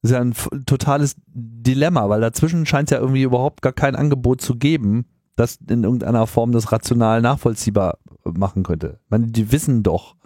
Ist 0.08 0.12
ja 0.12 0.20
ein 0.20 0.64
totales 0.64 1.16
Dilemma, 1.26 2.08
weil 2.08 2.22
dazwischen 2.22 2.64
scheint 2.64 2.90
es 2.90 2.96
ja 2.96 3.00
irgendwie 3.00 3.22
überhaupt 3.22 3.60
gar 3.60 3.74
kein 3.74 3.94
Angebot 3.94 4.40
zu 4.40 4.56
geben, 4.56 5.06
das 5.36 5.58
in 5.68 5.84
irgendeiner 5.84 6.26
Form 6.26 6.52
das 6.52 6.72
rational 6.72 7.20
nachvollziehbar 7.20 7.98
machen 8.24 8.62
könnte. 8.62 9.00
Ich 9.04 9.10
meine, 9.10 9.26
die 9.26 9.52
wissen 9.52 9.82
doch, 9.82 10.16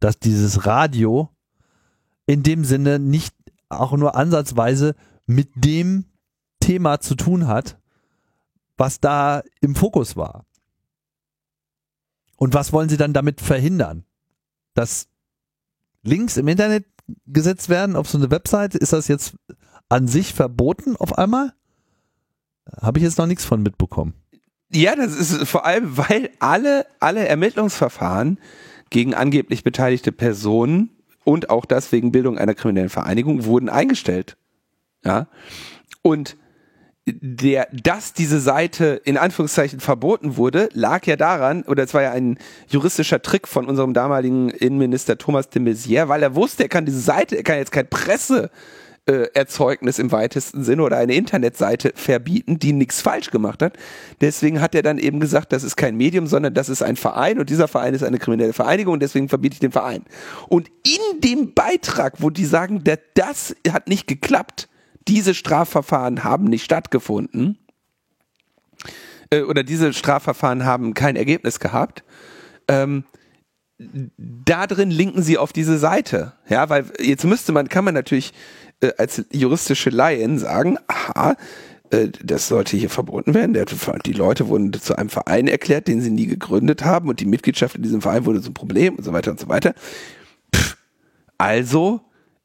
dass 0.00 0.18
dieses 0.18 0.66
Radio 0.66 1.28
in 2.26 2.42
dem 2.42 2.64
Sinne 2.64 2.98
nicht 2.98 3.34
auch 3.68 3.92
nur 3.92 4.16
ansatzweise 4.16 4.96
mit 5.26 5.50
dem 5.54 6.06
Thema 6.58 7.00
zu 7.00 7.14
tun 7.14 7.46
hat, 7.46 7.78
was 8.76 8.98
da 8.98 9.42
im 9.60 9.76
Fokus 9.76 10.16
war. 10.16 10.44
Und 12.36 12.54
was 12.54 12.72
wollen 12.72 12.88
sie 12.88 12.96
dann 12.96 13.12
damit 13.12 13.40
verhindern? 13.40 14.04
Dass 14.74 15.08
Links 16.02 16.36
im 16.36 16.48
Internet 16.48 16.86
gesetzt 17.26 17.68
werden 17.68 17.96
auf 17.96 18.08
so 18.08 18.18
eine 18.18 18.30
Website? 18.30 18.74
Ist 18.74 18.92
das 18.92 19.08
jetzt 19.08 19.34
an 19.88 20.08
sich 20.08 20.34
verboten 20.34 20.96
auf 20.96 21.18
einmal? 21.18 21.52
Habe 22.80 22.98
ich 22.98 23.04
jetzt 23.04 23.18
noch 23.18 23.26
nichts 23.26 23.44
von 23.44 23.62
mitbekommen. 23.62 24.14
Ja, 24.72 24.94
das 24.94 25.16
ist 25.16 25.48
vor 25.48 25.66
allem, 25.66 25.96
weil 25.96 26.30
alle, 26.38 26.86
alle 27.00 27.26
Ermittlungsverfahren 27.26 28.38
gegen 28.90 29.14
angeblich 29.14 29.64
beteiligte 29.64 30.12
Personen 30.12 30.90
und 31.24 31.50
auch 31.50 31.64
das 31.64 31.90
wegen 31.92 32.12
Bildung 32.12 32.38
einer 32.38 32.54
kriminellen 32.54 32.88
Vereinigung 32.88 33.44
wurden 33.44 33.68
eingestellt. 33.68 34.36
Ja. 35.04 35.26
Und 36.02 36.36
der, 37.20 37.68
dass 37.72 38.12
diese 38.12 38.40
Seite 38.40 39.00
in 39.04 39.16
Anführungszeichen 39.16 39.80
verboten 39.80 40.36
wurde, 40.36 40.68
lag 40.72 41.06
ja 41.06 41.16
daran, 41.16 41.62
oder 41.62 41.84
es 41.84 41.94
war 41.94 42.02
ja 42.02 42.12
ein 42.12 42.38
juristischer 42.68 43.22
Trick 43.22 43.48
von 43.48 43.66
unserem 43.66 43.94
damaligen 43.94 44.50
Innenminister 44.50 45.18
Thomas 45.18 45.48
de 45.48 45.62
Maizière, 45.62 46.08
weil 46.08 46.22
er 46.22 46.34
wusste, 46.34 46.64
er 46.64 46.68
kann 46.68 46.86
diese 46.86 47.00
Seite, 47.00 47.36
er 47.36 47.42
kann 47.42 47.58
jetzt 47.58 47.72
kein 47.72 47.88
Presse 47.88 48.50
äh, 49.06 49.28
im 49.98 50.12
weitesten 50.12 50.62
Sinne 50.64 50.82
oder 50.82 50.98
eine 50.98 51.14
Internetseite 51.14 51.92
verbieten, 51.94 52.58
die 52.58 52.72
nichts 52.72 53.00
falsch 53.00 53.30
gemacht 53.30 53.62
hat. 53.62 53.76
Deswegen 54.20 54.60
hat 54.60 54.74
er 54.74 54.82
dann 54.82 54.98
eben 54.98 55.20
gesagt, 55.20 55.52
das 55.52 55.64
ist 55.64 55.76
kein 55.76 55.96
Medium, 55.96 56.26
sondern 56.26 56.54
das 56.54 56.68
ist 56.68 56.82
ein 56.82 56.96
Verein 56.96 57.38
und 57.38 57.50
dieser 57.50 57.68
Verein 57.68 57.94
ist 57.94 58.04
eine 58.04 58.18
kriminelle 58.18 58.52
Vereinigung 58.52 58.94
und 58.94 59.02
deswegen 59.02 59.28
verbiete 59.28 59.54
ich 59.54 59.60
den 59.60 59.72
Verein. 59.72 60.04
Und 60.48 60.68
in 60.84 61.20
dem 61.20 61.54
Beitrag, 61.54 62.14
wo 62.18 62.30
die 62.30 62.44
sagen, 62.44 62.84
das 63.14 63.56
hat 63.70 63.88
nicht 63.88 64.06
geklappt, 64.06 64.68
diese 65.10 65.34
Strafverfahren 65.34 66.22
haben 66.22 66.44
nicht 66.44 66.64
stattgefunden 66.64 67.58
äh, 69.30 69.42
oder 69.42 69.64
diese 69.64 69.92
Strafverfahren 69.92 70.64
haben 70.64 70.94
kein 70.94 71.16
Ergebnis 71.16 71.58
gehabt, 71.58 72.04
ähm, 72.68 73.04
da 74.16 74.66
drin 74.66 74.90
linken 74.90 75.22
sie 75.22 75.36
auf 75.36 75.52
diese 75.52 75.78
Seite. 75.78 76.34
Ja, 76.48 76.68
weil 76.68 76.84
jetzt 77.00 77.24
müsste 77.24 77.50
man, 77.50 77.68
kann 77.68 77.84
man 77.84 77.94
natürlich 77.94 78.32
äh, 78.80 78.92
als 78.98 79.24
juristische 79.32 79.90
Laien 79.90 80.38
sagen, 80.38 80.78
aha, 80.86 81.34
äh, 81.90 82.08
das 82.22 82.46
sollte 82.46 82.76
hier 82.76 82.90
verboten 82.90 83.34
werden. 83.34 83.54
Der, 83.54 83.64
die 84.06 84.12
Leute 84.12 84.46
wurden 84.46 84.72
zu 84.74 84.96
einem 84.96 85.08
Verein 85.08 85.48
erklärt, 85.48 85.88
den 85.88 86.00
sie 86.02 86.10
nie 86.10 86.26
gegründet 86.26 86.84
haben 86.84 87.08
und 87.08 87.18
die 87.18 87.26
Mitgliedschaft 87.26 87.74
in 87.74 87.82
diesem 87.82 88.00
Verein 88.00 88.26
wurde 88.26 88.42
zum 88.42 88.54
Problem 88.54 88.94
und 88.94 89.02
so 89.02 89.12
weiter 89.12 89.32
und 89.32 89.40
so 89.40 89.48
weiter. 89.48 89.74
Pff, 90.54 90.76
also 91.36 92.02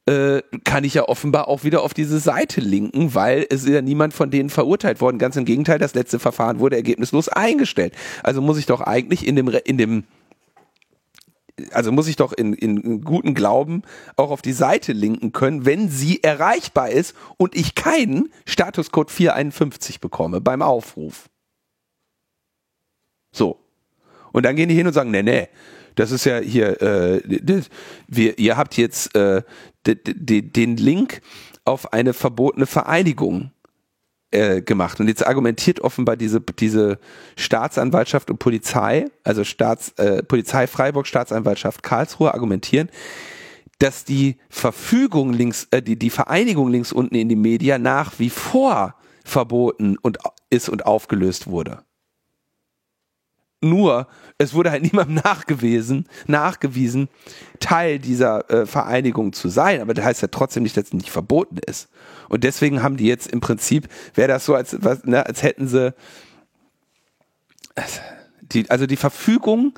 äh, 0.08 0.42
kann 0.64 0.84
ich 0.84 0.94
ja 0.94 1.08
offenbar 1.08 1.48
auch 1.48 1.64
wieder 1.64 1.82
auf 1.82 1.94
diese 1.94 2.20
Seite 2.20 2.62
linken, 2.62 3.16
weil 3.16 3.48
es 3.50 3.64
ist 3.64 3.70
ja 3.70 3.82
niemand 3.82 4.14
von 4.14 4.30
denen 4.30 4.50
verurteilt 4.50 5.02
worden. 5.02 5.18
Ganz 5.18 5.36
im 5.36 5.46
Gegenteil, 5.46 5.80
das 5.80 5.96
letzte 5.96 6.20
Verfahren 6.20 6.60
wurde 6.60 6.76
ergebnislos 6.76 7.28
eingestellt. 7.30 7.94
Also 8.24 8.42
muss 8.42 8.58
ich 8.58 8.66
doch 8.66 8.82
eigentlich 8.82 9.26
in 9.28 9.36
dem, 9.36 9.50
in 9.50 9.78
dem 9.78 10.04
also 11.72 11.92
muss 11.92 12.08
ich 12.08 12.18
doch 12.18 12.34
in, 12.34 12.54
in 12.54 13.02
guten 13.02 13.34
Glauben 13.34 13.84
auch 14.18 14.30
auf 14.30 14.42
die 14.42 14.52
Seite 14.52 14.92
linken 14.92 15.32
können, 15.32 15.66
wenn 15.66 15.90
sie 15.90 16.22
erreichbar 16.22 16.90
ist 16.90 17.16
und 17.38 17.56
ich 17.56 17.76
keinen 17.76 18.30
Statuscode 18.46 19.10
451 19.10 20.02
bekomme 20.02 20.42
beim 20.42 20.62
Aufruf. 20.62 21.30
So. 23.32 23.60
Und 24.34 24.44
dann 24.44 24.58
gehen 24.58 24.68
die 24.68 24.76
hin 24.76 24.86
und 24.86 24.94
sagen, 24.94 25.12
nee, 25.12 25.24
nee, 25.24 25.48
das 25.96 26.12
ist 26.12 26.26
ja 26.26 26.40
hier, 26.40 26.82
äh, 26.82 27.40
das, 27.42 27.70
wir, 28.08 28.38
ihr 28.38 28.58
habt 28.58 28.76
jetzt 28.76 29.16
äh, 29.16 29.42
den 29.86 30.78
Link 30.78 31.22
auf 31.64 31.94
eine 31.94 32.14
verbotene 32.14 32.66
Vereinigung 32.66 33.52
äh, 34.32 34.62
gemacht. 34.62 35.00
Und 35.00 35.08
jetzt 35.08 35.26
argumentiert 35.26 35.80
offenbar 35.82 36.18
diese, 36.18 36.42
diese 36.42 37.00
Staatsanwaltschaft 37.38 38.30
und 38.30 38.40
Polizei, 38.40 39.06
also 39.24 39.44
Staats, 39.44 39.92
äh, 39.98 40.24
Polizei 40.24 40.68
Freiburg, 40.68 41.08
Staatsanwaltschaft 41.08 41.84
Karlsruhe 41.84 42.34
argumentieren, 42.34 42.90
dass 43.80 44.04
die 44.04 44.38
Verfügung 44.50 45.34
links, 45.34 45.68
äh, 45.72 45.82
die, 45.82 45.98
die 45.98 46.10
Vereinigung 46.10 46.70
links 46.70 46.92
unten 46.92 47.16
in 47.16 47.30
die 47.30 47.36
Media 47.36 47.78
nach 47.78 48.20
wie 48.20 48.30
vor 48.30 48.96
verboten 49.24 49.98
und 50.02 50.18
ist 50.50 50.70
und 50.70 50.86
aufgelöst 50.86 51.48
wurde. 51.48 51.84
Nur, 53.62 54.08
es 54.38 54.54
wurde 54.54 54.72
halt 54.72 54.84
niemandem 54.92 55.16
nachgewiesen, 55.24 56.08
nachgewiesen, 56.28 57.10
Teil 57.60 58.00
dieser 58.00 58.50
äh, 58.50 58.66
Vereinigung 58.66 59.34
zu 59.34 59.50
sein. 59.50 59.82
Aber 59.82 59.94
das 59.94 60.06
heißt 60.06 60.22
ja 60.22 60.28
trotzdem 60.30 60.64
nicht, 60.64 60.78
dass 60.78 60.86
es 60.86 60.94
nicht 60.94 61.12
verboten 61.12 61.58
ist. 61.66 61.90
Und 62.30 62.44
deswegen 62.44 62.84
haben 62.84 62.98
die 62.98 63.08
jetzt 63.08 63.28
im 63.28 63.40
Prinzip, 63.40 63.88
wäre 64.14 64.28
das 64.28 64.46
so, 64.46 64.56
als, 64.56 64.78
was, 64.82 65.04
ne, 65.06 65.26
als 65.26 65.44
hätten 65.44 65.68
sie, 65.68 65.94
die, 68.42 68.70
also 68.70 68.86
die 68.86 68.96
Verfügung 68.96 69.78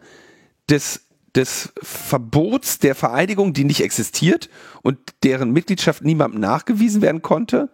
des, 0.69 1.01
des 1.35 1.73
Verbots 1.81 2.79
der 2.79 2.95
Vereinigung, 2.95 3.53
die 3.53 3.63
nicht 3.63 3.81
existiert 3.81 4.49
und 4.81 4.97
deren 5.23 5.51
Mitgliedschaft 5.51 6.03
niemandem 6.03 6.39
nachgewiesen 6.39 7.01
werden 7.01 7.21
konnte, 7.21 7.69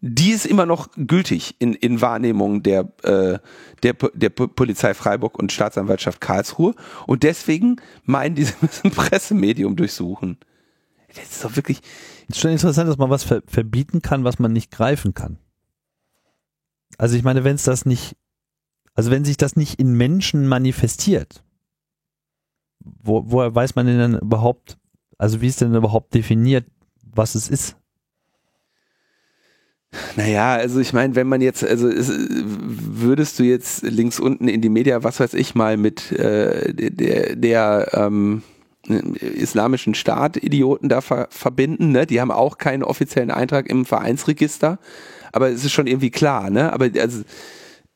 die 0.00 0.30
ist 0.30 0.46
immer 0.46 0.64
noch 0.64 0.88
gültig 0.96 1.56
in, 1.58 1.74
in 1.74 2.00
Wahrnehmung 2.00 2.62
der, 2.62 2.92
äh, 3.02 3.38
der, 3.82 3.94
der 4.14 4.30
Polizei 4.30 4.94
Freiburg 4.94 5.38
und 5.38 5.50
Staatsanwaltschaft 5.50 6.20
Karlsruhe. 6.20 6.74
Und 7.06 7.24
deswegen 7.24 7.76
meinen 8.04 8.34
die, 8.36 8.44
sie 8.44 8.54
müssen 8.60 8.90
Pressemedium 8.90 9.74
durchsuchen. 9.74 10.38
Das 11.08 11.30
ist 11.30 11.44
doch 11.44 11.56
wirklich. 11.56 11.80
Es 12.28 12.36
ist 12.36 12.42
schon 12.42 12.50
interessant, 12.52 12.88
dass 12.88 12.98
man 12.98 13.10
was 13.10 13.24
ver 13.24 13.42
verbieten 13.46 14.02
kann, 14.02 14.22
was 14.22 14.38
man 14.38 14.52
nicht 14.52 14.70
greifen 14.70 15.14
kann. 15.14 15.38
Also 16.96 17.16
ich 17.16 17.24
meine, 17.24 17.42
wenn 17.44 17.56
es 17.56 17.64
das 17.64 17.86
nicht, 17.86 18.16
also 18.94 19.10
wenn 19.10 19.24
sich 19.24 19.36
das 19.36 19.56
nicht 19.56 19.80
in 19.80 19.94
Menschen 19.94 20.46
manifestiert, 20.46 21.42
wo, 22.80 23.24
woher 23.26 23.54
weiß 23.54 23.74
man 23.74 23.86
denn 23.86 24.18
überhaupt, 24.18 24.78
also 25.16 25.40
wie 25.40 25.48
ist 25.48 25.60
denn 25.60 25.74
überhaupt 25.74 26.14
definiert, 26.14 26.66
was 27.02 27.34
es 27.34 27.48
ist? 27.48 27.76
Naja, 30.16 30.54
also 30.54 30.80
ich 30.80 30.92
meine, 30.92 31.14
wenn 31.14 31.28
man 31.28 31.40
jetzt, 31.40 31.64
also 31.64 31.88
ist, 31.88 32.12
würdest 32.12 33.38
du 33.38 33.44
jetzt 33.44 33.82
links 33.82 34.20
unten 34.20 34.48
in 34.48 34.60
die 34.60 34.68
Media, 34.68 35.02
was 35.02 35.18
weiß 35.18 35.34
ich 35.34 35.54
mal, 35.54 35.76
mit 35.76 36.12
äh, 36.12 36.74
der, 36.74 37.36
der 37.36 37.88
ähm, 37.94 38.42
islamischen 38.86 39.94
Staat 39.94 40.36
Idioten 40.36 40.88
da 40.88 41.00
ver 41.00 41.28
verbinden, 41.30 41.92
ne? 41.92 42.06
Die 42.06 42.20
haben 42.20 42.30
auch 42.30 42.58
keinen 42.58 42.82
offiziellen 42.82 43.30
Eintrag 43.30 43.68
im 43.68 43.84
Vereinsregister, 43.84 44.78
aber 45.32 45.50
es 45.50 45.64
ist 45.64 45.72
schon 45.72 45.86
irgendwie 45.86 46.10
klar, 46.10 46.50
ne? 46.50 46.72
Aber 46.72 46.90
also 46.98 47.22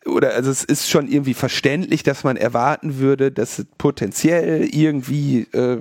oder 0.07 0.35
also 0.35 0.51
es 0.51 0.65
ist 0.65 0.91
schon 0.91 1.09
irgendwie 1.09 1.35
verständlich, 1.35 2.03
dass 2.03 2.25
man 2.25 2.37
erwarten 2.37 2.99
würde, 2.99 3.31
dass 3.31 3.65
potenziell 3.79 4.69
irgendwie 4.73 5.43
äh, 5.53 5.79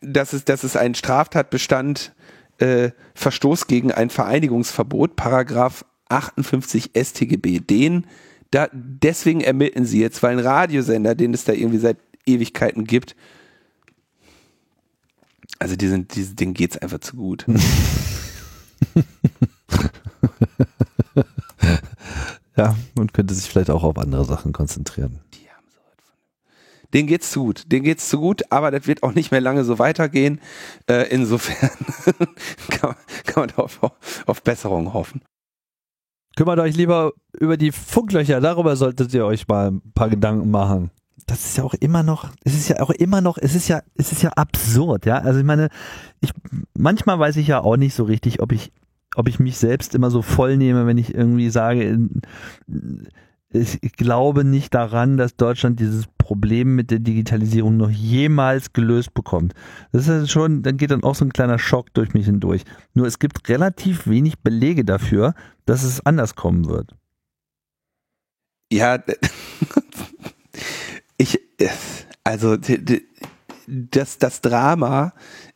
dass 0.00 0.32
es 0.32 0.44
dass 0.44 0.62
es 0.62 0.76
einen 0.76 0.94
Straftatbestand 0.94 2.12
äh, 2.58 2.90
Verstoß 3.14 3.66
gegen 3.66 3.92
ein 3.92 4.10
Vereinigungsverbot, 4.10 5.16
Paragraph 5.16 5.84
58 6.08 6.90
StGB, 6.96 7.60
den 7.60 8.06
da, 8.50 8.68
deswegen 8.72 9.40
ermitteln 9.40 9.86
sie 9.86 10.00
jetzt, 10.00 10.22
weil 10.22 10.32
ein 10.32 10.44
Radiosender, 10.44 11.14
den 11.14 11.32
es 11.32 11.44
da 11.44 11.52
irgendwie 11.52 11.78
seit 11.78 11.96
Ewigkeiten 12.26 12.84
gibt, 12.84 13.16
also 15.58 15.76
die 15.76 15.88
sind, 15.88 16.14
die, 16.14 16.24
denen 16.34 16.54
geht's 16.54 16.76
einfach 16.76 16.98
zu 16.98 17.16
gut. 17.16 17.46
ja, 22.56 22.76
und 22.96 23.14
könnte 23.14 23.34
sich 23.34 23.48
vielleicht 23.48 23.70
auch 23.70 23.84
auf 23.84 23.98
andere 23.98 24.24
Sachen 24.24 24.52
konzentrieren. 24.52 25.20
Den 26.94 27.06
geht's 27.06 27.30
zu 27.30 27.44
gut. 27.44 27.64
Den 27.72 27.82
geht's 27.82 28.08
zu 28.08 28.20
gut, 28.20 28.42
aber 28.50 28.70
das 28.70 28.86
wird 28.86 29.02
auch 29.02 29.14
nicht 29.14 29.30
mehr 29.30 29.40
lange 29.40 29.64
so 29.64 29.78
weitergehen. 29.78 30.40
Äh, 30.86 31.08
insofern 31.10 31.70
kann, 32.70 32.90
man, 32.90 32.96
kann 33.24 33.46
man 33.46 33.50
auf, 33.56 33.80
auf 34.26 34.42
Besserung 34.42 34.92
hoffen. 34.92 35.22
Kümmert 36.36 36.58
euch 36.60 36.76
lieber 36.76 37.12
über 37.38 37.56
die 37.56 37.72
Funklöcher, 37.72 38.40
darüber 38.40 38.76
solltet 38.76 39.12
ihr 39.12 39.26
euch 39.26 39.48
mal 39.48 39.70
ein 39.70 39.92
paar 39.94 40.08
Gedanken 40.08 40.50
machen. 40.50 40.90
Das 41.26 41.44
ist 41.44 41.56
ja 41.56 41.64
auch 41.64 41.74
immer 41.74 42.02
noch, 42.02 42.30
es 42.42 42.54
ist 42.54 42.68
ja 42.68 42.80
auch 42.80 42.90
immer 42.90 43.20
noch, 43.20 43.38
es 43.38 43.54
ist 43.54 43.68
ja, 43.68 43.82
es 43.94 44.12
ist 44.12 44.22
ja 44.22 44.30
absurd, 44.30 45.06
ja. 45.06 45.18
Also 45.18 45.38
ich 45.38 45.44
meine, 45.44 45.68
ich, 46.20 46.32
manchmal 46.76 47.18
weiß 47.18 47.36
ich 47.36 47.46
ja 47.46 47.60
auch 47.60 47.76
nicht 47.76 47.94
so 47.94 48.04
richtig, 48.04 48.40
ob 48.40 48.52
ich, 48.52 48.72
ob 49.14 49.28
ich 49.28 49.38
mich 49.38 49.58
selbst 49.58 49.94
immer 49.94 50.10
so 50.10 50.22
voll 50.22 50.56
nehme, 50.56 50.86
wenn 50.86 50.98
ich 50.98 51.14
irgendwie 51.14 51.50
sage, 51.50 51.98
ich 53.52 53.92
glaube 53.92 54.44
nicht 54.44 54.74
daran, 54.74 55.16
dass 55.16 55.36
Deutschland 55.36 55.78
dieses 55.78 56.06
Problem 56.06 56.74
mit 56.74 56.90
der 56.90 57.00
Digitalisierung 57.00 57.76
noch 57.76 57.90
jemals 57.90 58.72
gelöst 58.72 59.12
bekommt. 59.12 59.54
Das 59.92 60.08
ist 60.08 60.30
schon, 60.30 60.62
dann 60.62 60.76
geht 60.76 60.90
dann 60.90 61.02
auch 61.02 61.14
so 61.14 61.24
ein 61.24 61.32
kleiner 61.32 61.58
Schock 61.58 61.92
durch 61.92 62.14
mich 62.14 62.26
hindurch. 62.26 62.62
Nur 62.94 63.06
es 63.06 63.18
gibt 63.18 63.48
relativ 63.48 64.06
wenig 64.06 64.38
Belege 64.38 64.84
dafür, 64.84 65.34
dass 65.66 65.82
es 65.82 66.04
anders 66.06 66.34
kommen 66.34 66.68
wird. 66.68 66.94
Ja, 68.72 69.02
ich, 71.18 71.38
also 72.24 72.56
das, 73.66 74.18
das 74.18 74.40
Drama 74.40 75.12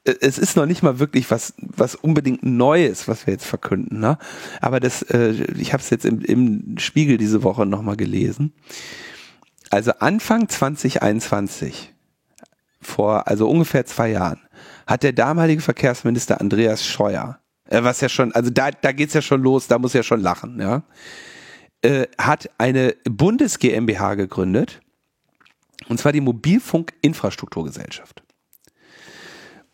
es 0.07 0.39
ist 0.39 0.57
noch 0.57 0.67
nicht 0.67 0.83
mal 0.83 0.99
wirklich 0.99 1.31
was, 1.31 1.55
was 1.59 1.95
unbedingt 1.95 2.45
Neues, 2.45 3.09
was 3.09 3.27
wir 3.27 3.35
jetzt 3.35 3.47
verkünden. 3.47 3.99
Ne? 3.99 4.19
Aber 4.61 4.81
das, 4.81 5.03
äh, 5.03 5.33
ich 5.59 5.73
habe 5.73 5.83
es 5.83 5.91
jetzt 5.91 6.05
im, 6.05 6.21
im 6.21 6.79
Spiegel 6.79 7.19
diese 7.19 7.43
Woche 7.43 7.67
nochmal 7.67 7.97
gelesen. 7.97 8.53
Also 9.71 9.93
Anfang 9.99 10.49
2021, 10.49 11.93
vor 12.81 13.27
also 13.27 13.49
ungefähr 13.49 13.85
zwei 13.85 14.11
Jahren, 14.11 14.41
hat 14.87 15.03
der 15.03 15.13
damalige 15.13 15.61
Verkehrsminister 15.61 16.41
Andreas 16.41 16.87
Scheuer, 16.87 17.41
äh, 17.69 17.83
was 17.83 18.01
ja 18.01 18.09
schon, 18.09 18.33
also 18.33 18.51
da, 18.51 18.71
da 18.71 18.93
geht's 18.93 19.15
ja 19.15 19.23
schon 19.23 19.43
los, 19.43 19.67
da 19.67 19.81
muss 19.81 19.95
er 19.95 20.05
schon 20.05 20.21
lachen, 20.21 20.61
ja, 20.61 20.85
äh, 21.83 22.07
hat 22.17 22.49
eine 22.59 22.95
Bundes 23.05 23.59
GmbH 23.59 24.15
gegründet, 24.15 24.81
und 25.89 25.99
zwar 25.99 26.13
die 26.13 26.21
Mobilfunkinfrastrukturgesellschaft. 26.21 28.23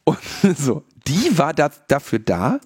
Und 0.05 0.19
so, 0.57 0.85
die 1.07 1.39
war 1.39 1.55
da, 1.55 1.71
dafür 1.89 2.19
da, 2.19 2.61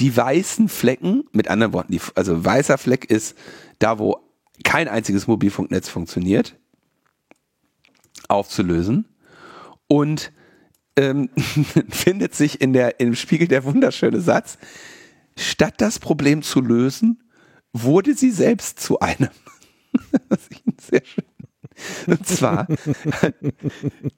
die 0.00 0.16
weißen 0.16 0.68
Flecken, 0.68 1.24
mit 1.32 1.48
anderen 1.48 1.72
Worten, 1.72 1.92
die, 1.92 2.00
also 2.14 2.44
weißer 2.44 2.78
Fleck 2.78 3.04
ist 3.04 3.36
da, 3.78 3.98
wo 3.98 4.18
kein 4.64 4.88
einziges 4.88 5.26
Mobilfunknetz 5.26 5.88
funktioniert, 5.88 6.56
aufzulösen. 8.28 9.06
Und 9.86 10.32
ähm, 10.96 11.30
findet 11.90 12.34
sich 12.34 12.60
in 12.60 12.72
der, 12.72 13.00
im 13.00 13.14
Spiegel 13.14 13.48
der 13.48 13.64
wunderschöne 13.64 14.20
Satz, 14.20 14.58
statt 15.36 15.74
das 15.78 15.98
Problem 15.98 16.42
zu 16.42 16.60
lösen, 16.60 17.22
wurde 17.72 18.14
sie 18.14 18.30
selbst 18.30 18.80
zu 18.80 19.00
einem. 19.00 19.30
das 20.28 20.40
ist 20.48 20.86
sehr 20.90 21.02
schön. 21.04 21.24
Und 22.06 22.26
zwar 22.26 22.68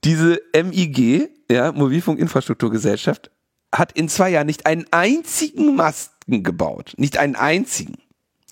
diese 0.04 0.40
MIG, 0.52 1.30
ja, 1.50 1.72
Mobilfunkinfrastrukturgesellschaft, 1.72 3.30
hat 3.74 3.92
in 3.92 4.08
zwei 4.08 4.30
Jahren 4.30 4.46
nicht 4.46 4.66
einen 4.66 4.86
einzigen 4.90 5.76
Masten 5.76 6.42
gebaut. 6.42 6.94
Nicht 6.96 7.18
einen 7.18 7.36
einzigen. 7.36 7.98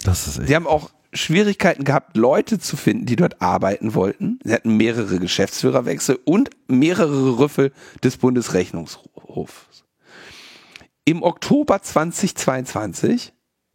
Das 0.02 0.26
ist 0.26 0.38
echt. 0.38 0.48
Sie 0.48 0.54
haben 0.56 0.66
auch 0.66 0.90
Schwierigkeiten 1.12 1.84
gehabt, 1.84 2.16
Leute 2.16 2.58
zu 2.58 2.76
finden, 2.76 3.06
die 3.06 3.16
dort 3.16 3.40
arbeiten 3.40 3.94
wollten. 3.94 4.38
Sie 4.44 4.52
hatten 4.52 4.76
mehrere 4.76 5.18
Geschäftsführerwechsel 5.18 6.18
und 6.24 6.50
mehrere 6.66 7.38
Rüffel 7.38 7.72
des 8.02 8.16
Bundesrechnungshofs. 8.16 9.84
Im 11.04 11.22
Oktober 11.22 11.82
2022, 11.82 13.32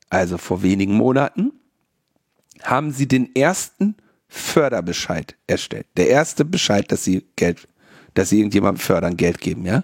also 0.09 0.38
vor 0.38 0.63
wenigen 0.63 0.93
Monaten, 0.93 1.53
haben 2.61 2.91
sie 2.91 3.07
den 3.07 3.34
ersten 3.36 3.95
Förderbescheid 4.28 5.36
erstellt. 5.47 5.88
Der 5.95 6.09
erste 6.09 6.43
Bescheid, 6.43 6.91
dass 6.91 7.03
sie 7.03 7.26
Geld, 7.36 7.67
dass 8.20 8.30
sie 8.30 8.39
irgendjemandem 8.39 8.80
fördern, 8.80 9.17
Geld 9.17 9.39
geben, 9.39 9.65
ja. 9.65 9.84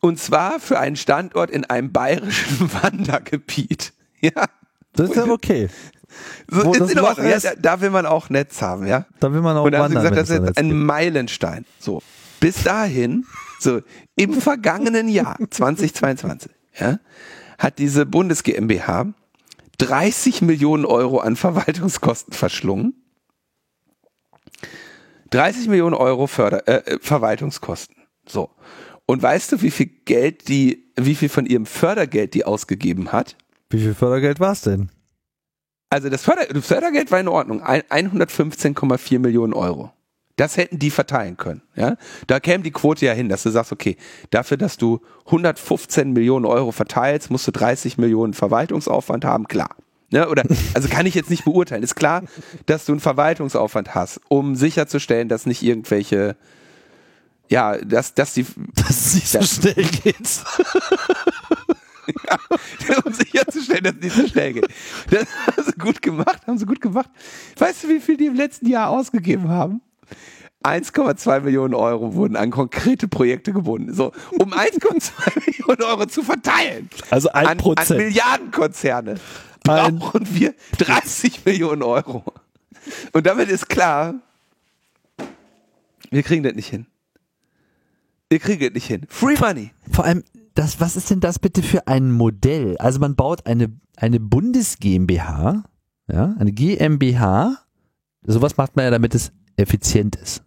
Und 0.00 0.18
zwar 0.18 0.60
für 0.60 0.78
einen 0.78 0.96
Standort 0.96 1.50
in 1.50 1.64
einem 1.64 1.92
bayerischen 1.92 2.70
Wandergebiet. 2.82 3.92
Ja. 4.20 4.46
Das 4.92 5.10
ist 5.10 5.16
ja 5.16 5.26
okay. 5.26 5.68
So, 6.48 6.72
ist 6.72 6.90
in 6.90 6.98
Ordnung. 6.98 7.26
Ja, 7.26 7.38
da, 7.38 7.54
da 7.56 7.80
will 7.80 7.90
man 7.90 8.04
auch 8.04 8.30
Netz 8.30 8.60
haben, 8.62 8.86
ja. 8.86 9.06
Da 9.20 9.32
will 9.32 9.40
man 9.40 9.56
auch 9.56 9.64
Und 9.64 9.72
da 9.72 9.78
haben 9.78 9.90
sie 9.90 9.96
wandern. 9.96 10.12
gesagt, 10.12 10.30
das 10.30 10.36
ist 10.38 10.46
jetzt 10.48 10.58
ein 10.58 10.68
gibt. 10.68 10.80
Meilenstein. 10.80 11.64
So, 11.78 12.02
bis 12.40 12.62
dahin, 12.62 13.24
so 13.60 13.80
im 14.16 14.34
vergangenen 14.40 15.08
Jahr 15.08 15.38
2022, 15.50 16.50
ja, 16.78 16.98
hat 17.58 17.78
diese 17.78 18.06
Bundes 18.06 18.42
GmbH 18.42 19.14
30 19.78 20.42
Millionen 20.42 20.84
Euro 20.84 21.18
an 21.18 21.36
Verwaltungskosten 21.36 22.32
verschlungen. 22.32 22.94
30 25.30 25.68
Millionen 25.68 25.94
Euro 25.94 26.26
Förder, 26.26 26.66
äh, 26.68 26.94
äh, 26.94 26.98
Verwaltungskosten. 27.00 27.96
So. 28.26 28.50
Und 29.06 29.22
weißt 29.22 29.52
du, 29.52 29.62
wie 29.62 29.70
viel 29.70 29.90
Geld 30.04 30.48
die, 30.48 30.92
wie 30.96 31.14
viel 31.14 31.28
von 31.28 31.46
ihrem 31.46 31.66
Fördergeld 31.66 32.34
die 32.34 32.44
ausgegeben 32.44 33.12
hat? 33.12 33.36
Wie 33.70 33.78
viel 33.80 33.94
Fördergeld 33.94 34.40
war 34.40 34.52
es 34.52 34.62
denn? 34.62 34.90
Also 35.90 36.08
das, 36.08 36.22
Förder 36.22 36.46
das 36.46 36.66
Fördergeld 36.66 37.10
war 37.12 37.20
in 37.20 37.28
Ordnung, 37.28 37.62
ein- 37.62 37.82
115,4 37.90 39.18
Millionen 39.18 39.52
Euro. 39.52 39.90
Das 40.36 40.56
hätten 40.56 40.80
die 40.80 40.90
verteilen 40.90 41.36
können. 41.36 41.62
Ja? 41.76 41.96
Da 42.26 42.40
käme 42.40 42.64
die 42.64 42.72
Quote 42.72 43.06
ja 43.06 43.12
hin, 43.12 43.28
dass 43.28 43.44
du 43.44 43.50
sagst, 43.50 43.70
okay, 43.70 43.96
dafür, 44.30 44.56
dass 44.56 44.76
du 44.76 45.00
115 45.26 46.12
Millionen 46.12 46.44
Euro 46.46 46.72
verteilst, 46.72 47.30
musst 47.30 47.46
du 47.46 47.52
30 47.52 47.98
Millionen 47.98 48.34
Verwaltungsaufwand 48.34 49.24
haben, 49.24 49.46
klar. 49.46 49.76
Ne? 50.10 50.28
Oder, 50.28 50.42
also 50.74 50.88
kann 50.88 51.06
ich 51.06 51.14
jetzt 51.14 51.30
nicht 51.30 51.44
beurteilen. 51.44 51.82
Ist 51.82 51.96
klar, 51.96 52.22
dass 52.66 52.84
du 52.84 52.92
einen 52.92 53.00
Verwaltungsaufwand 53.00 53.94
hast, 53.94 54.20
um 54.28 54.54
sicherzustellen, 54.54 55.28
dass 55.28 55.46
nicht 55.46 55.62
irgendwelche, 55.62 56.36
ja, 57.48 57.76
dass, 57.78 58.14
dass 58.14 58.34
die, 58.34 58.46
Dass 58.74 58.90
es 58.90 59.14
nicht 59.14 59.28
so 59.28 59.42
schnell 59.42 59.84
geht. 59.84 60.44
um 63.04 63.12
sicherzustellen, 63.12 63.84
dass 63.84 63.94
es 63.94 64.00
nicht 64.02 64.16
so 64.16 64.28
schnell 64.28 64.52
geht. 64.52 64.68
Das 65.10 65.26
haben 65.46 65.64
sie 65.64 65.72
gut 65.72 66.02
gemacht, 66.02 66.46
haben 66.46 66.58
sie 66.58 66.66
gut 66.66 66.80
gemacht. 66.80 67.10
Weißt 67.58 67.84
du, 67.84 67.88
wie 67.88 68.00
viel 68.00 68.16
die 68.16 68.26
im 68.26 68.34
letzten 68.34 68.68
Jahr 68.68 68.90
ausgegeben 68.90 69.48
haben? 69.48 69.80
1,2 70.64 71.40
Millionen 71.40 71.74
Euro 71.74 72.14
wurden 72.14 72.36
an 72.36 72.50
konkrete 72.50 73.06
Projekte 73.06 73.52
gebunden. 73.52 73.92
So, 73.92 74.12
um 74.38 74.54
1,2 74.54 75.10
Millionen 75.46 75.82
Euro 75.82 76.06
zu 76.06 76.22
verteilen. 76.22 76.88
Also 77.10 77.30
ein 77.32 77.46
an, 77.46 77.58
an. 77.60 77.96
Milliardenkonzerne 77.96 79.16
Ein- 79.68 79.98
brauchen 79.98 80.26
wir 80.34 80.54
30 80.78 81.44
Millionen 81.44 81.82
Euro. 81.82 82.24
Und 83.12 83.26
damit 83.26 83.48
ist 83.48 83.68
klar, 83.68 84.14
wir 86.10 86.22
kriegen 86.22 86.42
das 86.42 86.54
nicht 86.54 86.68
hin. 86.68 86.86
Wir 88.28 88.38
kriegen 88.38 88.60
das 88.60 88.72
nicht 88.72 88.86
hin. 88.86 89.06
Free 89.08 89.36
Money. 89.40 89.70
Vor 89.90 90.04
allem, 90.04 90.22
das, 90.54 90.80
was 90.80 90.96
ist 90.96 91.10
denn 91.10 91.20
das 91.20 91.38
bitte 91.38 91.62
für 91.62 91.86
ein 91.86 92.10
Modell? 92.10 92.76
Also 92.78 92.98
man 93.00 93.16
baut 93.16 93.46
eine, 93.46 93.72
eine 93.96 94.20
Bundes 94.20 94.78
GmbH, 94.78 95.64
ja, 96.12 96.34
eine 96.38 96.52
GmbH, 96.52 97.56
sowas 98.22 98.56
macht 98.56 98.76
man 98.76 98.84
ja, 98.84 98.90
damit 98.90 99.14
es 99.14 99.32
effizient 99.56 100.16
ist. 100.16 100.42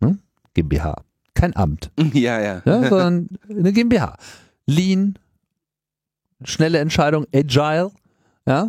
Ne? 0.00 0.18
GmbH. 0.54 1.02
Kein 1.34 1.56
Amt, 1.56 1.90
Ja, 2.12 2.40
ja. 2.40 2.62
ja, 2.64 2.88
sondern 2.88 3.28
eine 3.50 3.72
GmbH. 3.72 4.16
Lean, 4.66 5.18
schnelle 6.44 6.78
Entscheidung, 6.78 7.26
agile, 7.34 7.90
ja. 8.46 8.68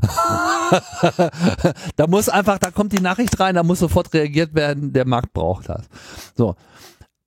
da 1.96 2.06
muss 2.06 2.28
einfach, 2.28 2.58
da 2.58 2.70
kommt 2.70 2.92
die 2.92 3.02
Nachricht 3.02 3.38
rein, 3.40 3.54
da 3.54 3.62
muss 3.62 3.78
sofort 3.78 4.12
reagiert 4.14 4.54
werden, 4.54 4.92
der 4.92 5.06
Markt 5.06 5.32
braucht 5.32 5.68
das. 5.68 5.86
So. 6.34 6.54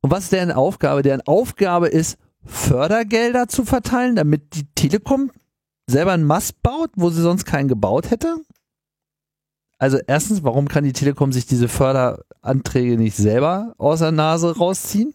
Und 0.01 0.11
was 0.11 0.25
ist 0.25 0.31
deren 0.31 0.51
Aufgabe? 0.51 1.01
Deren 1.01 1.21
Aufgabe 1.21 1.87
ist, 1.87 2.17
Fördergelder 2.45 3.47
zu 3.47 3.65
verteilen, 3.65 4.15
damit 4.15 4.55
die 4.55 4.65
Telekom 4.73 5.31
selber 5.87 6.13
einen 6.13 6.23
Mast 6.23 6.61
baut, 6.61 6.91
wo 6.95 7.09
sie 7.09 7.21
sonst 7.21 7.45
keinen 7.45 7.67
gebaut 7.67 8.11
hätte? 8.11 8.37
Also 9.77 9.97
erstens, 10.07 10.43
warum 10.43 10.67
kann 10.67 10.83
die 10.83 10.93
Telekom 10.93 11.31
sich 11.31 11.45
diese 11.45 11.67
Förderanträge 11.67 12.97
nicht 12.97 13.15
selber 13.15 13.73
aus 13.77 13.99
der 13.99 14.11
Nase 14.11 14.57
rausziehen? 14.57 15.13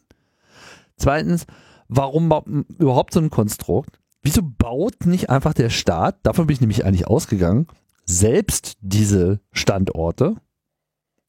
Zweitens, 0.96 1.46
warum 1.88 2.64
überhaupt 2.78 3.12
so 3.12 3.20
ein 3.20 3.30
Konstrukt? 3.30 4.00
Wieso 4.24 4.40
baut 4.42 5.06
nicht 5.06 5.28
einfach 5.28 5.52
der 5.52 5.70
Staat, 5.70 6.18
davon 6.22 6.46
bin 6.46 6.54
ich 6.54 6.60
nämlich 6.60 6.84
eigentlich 6.84 7.06
ausgegangen, 7.06 7.66
selbst 8.06 8.76
diese 8.80 9.40
Standorte 9.52 10.36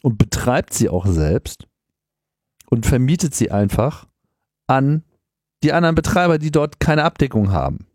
und 0.01 0.17
betreibt 0.17 0.73
sie 0.73 0.89
auch 0.89 1.05
selbst 1.05 1.67
und 2.69 2.85
vermietet 2.85 3.35
sie 3.35 3.51
einfach 3.51 4.07
an 4.67 5.03
die 5.61 5.73
anderen 5.73 5.95
Betreiber, 5.95 6.37
die 6.37 6.51
dort 6.51 6.79
keine 6.79 7.03
Abdeckung 7.03 7.51
haben. 7.51 7.85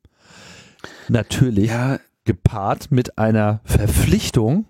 Natürlich 1.09 1.71
Ja, 1.71 1.99
gepaart 2.25 2.91
mit 2.91 3.19
einer 3.19 3.61
Verpflichtung, 3.65 4.67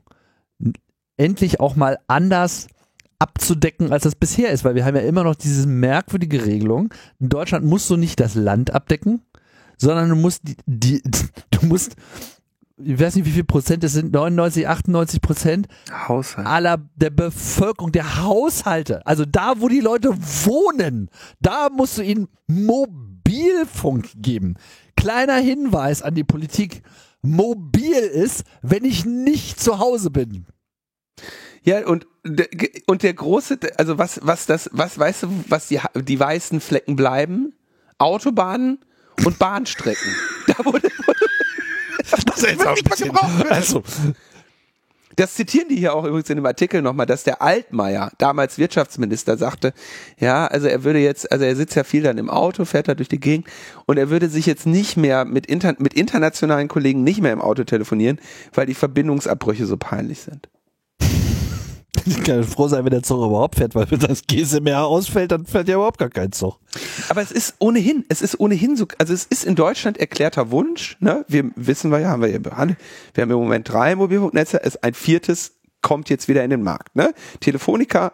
endlich 1.16 1.61
auch 1.61 1.76
mal 1.76 1.99
anders 2.07 2.68
abzudecken, 3.18 3.93
als 3.93 4.05
das 4.05 4.14
bisher 4.14 4.51
ist, 4.51 4.64
weil 4.64 4.74
wir 4.74 4.85
haben 4.85 4.97
ja 4.97 5.03
immer 5.03 5.24
noch 5.24 5.35
diese 5.35 5.66
merkwürdige 5.66 6.47
Regelung. 6.47 6.95
In 7.18 7.28
Deutschland 7.28 7.66
musst 7.66 7.91
du 7.91 7.97
nicht 7.97 8.18
das 8.18 8.35
Land 8.35 8.72
abdecken, 8.72 9.22
sondern 9.81 10.09
du 10.11 10.16
musst 10.16 10.43
die, 10.45 10.57
die 10.66 11.03
du 11.51 11.66
musst, 11.66 11.97
ich 12.83 12.99
weiß 12.99 13.16
nicht, 13.16 13.26
wie 13.26 13.33
viel 13.33 13.45
Prozent 13.45 13.83
es 13.85 13.93
sind, 13.93 14.12
99, 14.12 14.68
98 14.68 15.20
Prozent 15.20 15.68
Haushalt. 16.09 16.47
aller 16.47 16.78
der 16.97 17.11
Bevölkerung, 17.11 17.93
der 17.93 18.22
Haushalte, 18.22 19.07
also 19.07 19.24
da, 19.24 19.55
wo 19.59 19.68
die 19.68 19.81
Leute 19.81 20.11
wohnen, 20.16 21.11
da 21.41 21.68
musst 21.70 21.99
du 21.99 22.03
ihnen 22.03 22.28
Mobilfunk 22.47 24.11
geben. 24.16 24.55
Kleiner 24.97 25.37
Hinweis 25.37 26.03
an 26.03 26.14
die 26.14 26.24
Politik. 26.24 26.83
Mobil 27.22 27.93
ist, 27.97 28.45
wenn 28.62 28.85
ich 28.85 29.05
nicht 29.05 29.61
zu 29.61 29.78
Hause 29.78 30.11
bin. 30.11 30.47
Ja, 31.62 31.87
und, 31.87 32.07
der- 32.24 32.49
und 32.87 33.03
der 33.03 33.12
große, 33.12 33.59
also 33.76 33.99
was, 33.99 34.20
was 34.22 34.47
das, 34.47 34.70
was 34.72 34.99
weißt 34.99 35.24
du, 35.24 35.28
was 35.49 35.68
die, 35.68 35.78
die 35.97 36.18
weißen 36.18 36.61
Flecken 36.61 36.97
bleiben? 36.97 37.53
Autobahnen 37.99 38.78
und 39.24 39.38
Bahnstrecken. 39.38 40.14
Da 40.46 40.64
wurde, 40.64 40.88
Das 42.10 42.42
ist 42.42 42.66
auch 42.66 42.76
ein 42.76 42.84
bisschen- 42.84 43.16
also, 43.48 43.82
das 45.16 45.34
zitieren 45.34 45.68
die 45.68 45.76
hier 45.76 45.94
auch 45.94 46.04
übrigens 46.04 46.30
in 46.30 46.36
dem 46.36 46.46
Artikel 46.46 46.80
nochmal, 46.82 47.04
dass 47.06 47.24
der 47.24 47.42
Altmaier, 47.42 48.10
damals 48.18 48.56
Wirtschaftsminister, 48.58 49.36
sagte, 49.36 49.74
ja, 50.18 50.46
also 50.46 50.66
er 50.66 50.82
würde 50.84 50.98
jetzt, 51.00 51.30
also 51.30 51.44
er 51.44 51.54
sitzt 51.56 51.74
ja 51.76 51.84
viel 51.84 52.02
dann 52.02 52.16
im 52.18 52.30
Auto, 52.30 52.64
fährt 52.64 52.88
da 52.88 52.94
durch 52.94 53.08
die 53.08 53.20
Gegend 53.20 53.46
und 53.86 53.98
er 53.98 54.08
würde 54.08 54.28
sich 54.28 54.46
jetzt 54.46 54.66
nicht 54.66 54.96
mehr 54.96 55.24
mit, 55.24 55.46
inter, 55.46 55.74
mit 55.78 55.94
internationalen 55.94 56.68
Kollegen 56.68 57.04
nicht 57.04 57.20
mehr 57.20 57.32
im 57.32 57.40
Auto 57.42 57.64
telefonieren, 57.64 58.18
weil 58.54 58.66
die 58.66 58.74
Verbindungsabbrüche 58.74 59.66
so 59.66 59.76
peinlich 59.76 60.20
sind. 60.20 60.48
ich 62.07 62.22
kann 62.22 62.45
froh 62.45 62.68
sein, 62.68 62.84
wenn 62.84 62.91
der 62.91 63.03
Zug 63.03 63.24
überhaupt 63.24 63.57
fährt, 63.57 63.74
weil 63.74 63.91
wenn 63.91 63.99
das 63.99 64.22
GSMR 64.26 64.86
ausfällt, 64.86 65.32
dann 65.32 65.47
fährt 65.47 65.68
ja 65.68 65.74
überhaupt 65.76 65.99
gar 65.99 66.09
kein 66.09 66.32
Zug. 66.32 66.59
Aber 67.09 67.20
es 67.20 67.32
ist 67.32 67.55
ohnehin, 67.59 68.05
es 68.09 68.22
ist 68.22 68.38
ohnehin 68.38 68.76
so, 68.76 68.86
also 68.99 69.12
es 69.12 69.24
ist 69.24 69.45
in 69.45 69.57
Deutschland 69.57 69.99
erklärter 69.99 70.51
Wunsch, 70.51 70.97
ne? 71.01 71.24
Wir 71.28 71.51
wissen 71.57 71.91
wir 71.91 71.99
ja, 71.99 72.11
haben 72.11 72.22
wir 72.22 72.30
ja 72.30 72.38
behandelt. 72.38 72.78
Wir 73.14 73.22
haben 73.22 73.30
im 73.30 73.38
Moment 73.38 73.68
drei 73.68 73.97
Mobilfunknetze, 73.97 74.62
es 74.62 74.76
ein 74.76 74.95
viertes 74.95 75.57
kommt 75.82 76.11
jetzt 76.11 76.28
wieder 76.28 76.45
in 76.45 76.51
den 76.51 76.62
Markt, 76.62 76.95
ne? 76.95 77.12
Telefonica 77.41 78.12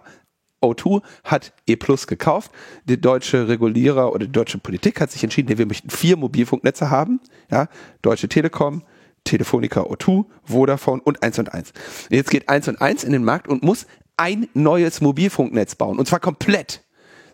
O2 0.62 1.02
hat 1.24 1.52
E 1.66 1.76
Plus 1.76 2.06
gekauft. 2.06 2.50
Der 2.84 2.96
deutsche 2.96 3.48
Regulierer 3.48 4.12
oder 4.12 4.26
die 4.26 4.32
deutsche 4.32 4.58
Politik 4.58 5.00
hat 5.00 5.10
sich 5.10 5.22
entschieden, 5.22 5.58
wir 5.58 5.66
möchten 5.66 5.90
vier 5.90 6.16
Mobilfunknetze 6.16 6.90
haben, 6.90 7.20
ja? 7.50 7.68
Deutsche 8.02 8.28
Telekom, 8.28 8.82
Telefonica 9.26 9.82
O2, 9.82 10.24
Vodafone 10.44 11.02
und 11.02 11.22
1 11.22 11.38
und 11.40 11.52
1. 11.52 11.72
Jetzt 12.08 12.30
geht 12.30 12.48
1 12.48 12.68
und 12.68 12.80
1 12.80 13.04
in 13.04 13.12
den 13.12 13.24
Markt 13.24 13.48
und 13.48 13.62
muss 13.62 13.86
ein 14.16 14.48
neues 14.54 15.02
Mobilfunknetz 15.02 15.74
bauen 15.74 15.98
und 15.98 16.08
zwar 16.08 16.20
komplett. 16.20 16.82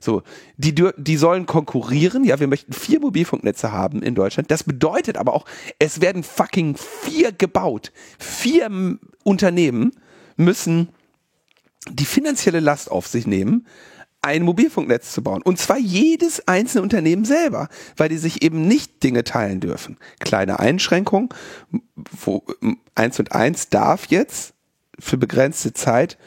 So, 0.01 0.23
die, 0.57 0.75
die 0.75 1.17
sollen 1.17 1.47
konkurrieren. 1.47 2.25
Ja, 2.25 2.41
wir 2.41 2.49
möchten 2.49 2.73
vier 2.73 2.99
Mobilfunknetze 2.99 3.71
haben 3.71 4.03
in 4.03 4.17
Deutschland. 4.17 4.51
Das 4.51 4.65
bedeutet 4.65 5.17
aber 5.17 5.33
auch, 5.33 5.45
es 5.79 6.01
werden 6.01 6.25
fucking 6.25 6.77
vier 6.77 7.31
gebaut. 7.31 7.93
Vier 8.19 8.99
Unternehmen 9.23 9.93
müssen 10.37 10.89
die 11.89 12.05
finanzielle 12.05 12.59
Last 12.59 12.91
auf 12.91 13.07
sich 13.07 13.29
nehmen, 13.29 13.67
ein 14.23 14.43
Mobilfunknetz 14.45 15.13
zu 15.13 15.23
bauen. 15.23 15.43
Und 15.43 15.59
zwar 15.59 15.79
jedes 15.79 16.47
einzelne 16.47 16.83
Unternehmen 16.83 17.25
selber, 17.25 17.69
weil 17.97 18.09
die 18.09 18.19
sich 18.19 18.43
eben 18.43 18.67
nicht 18.67 19.03
Dinge 19.03 19.25
teilen 19.25 19.61
dürfen. 19.61 19.99
Kleine 20.21 20.61
Einschränkung, 20.61 21.35
wo 21.95 22.45
eins 22.95 23.19
und 23.19 23.33
eins 23.33 23.69
darf 23.69 24.07
jetzt 24.07 24.55
für 24.99 25.19
begrenzte 25.19 25.73
Zeit 25.73 26.19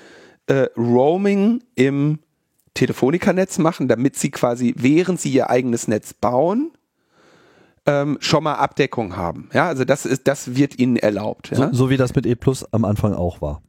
äh, 0.47 0.67
Roaming 0.77 1.63
im 1.75 2.19
Telefonikernetz 2.73 3.57
machen, 3.57 3.87
damit 3.87 4.17
sie 4.17 4.29
quasi, 4.29 4.75
während 4.77 5.21
sie 5.21 5.31
ihr 5.31 5.49
eigenes 5.49 5.87
Netz 5.87 6.13
bauen, 6.13 6.71
ähm, 7.85 8.17
schon 8.19 8.43
mal 8.43 8.55
Abdeckung 8.55 9.15
haben. 9.15 9.49
Ja, 9.53 9.67
also 9.67 9.85
das 9.85 10.05
ist, 10.05 10.27
das 10.27 10.55
wird 10.55 10.77
ihnen 10.79 10.97
erlaubt. 10.97 11.51
Ja? 11.51 11.57
So, 11.57 11.73
so 11.73 11.89
wie 11.89 11.97
das 11.97 12.13
mit 12.13 12.25
E 12.25 12.35
Plus 12.35 12.65
am 12.73 12.83
Anfang 12.83 13.13
auch 13.13 13.41
war. 13.41 13.61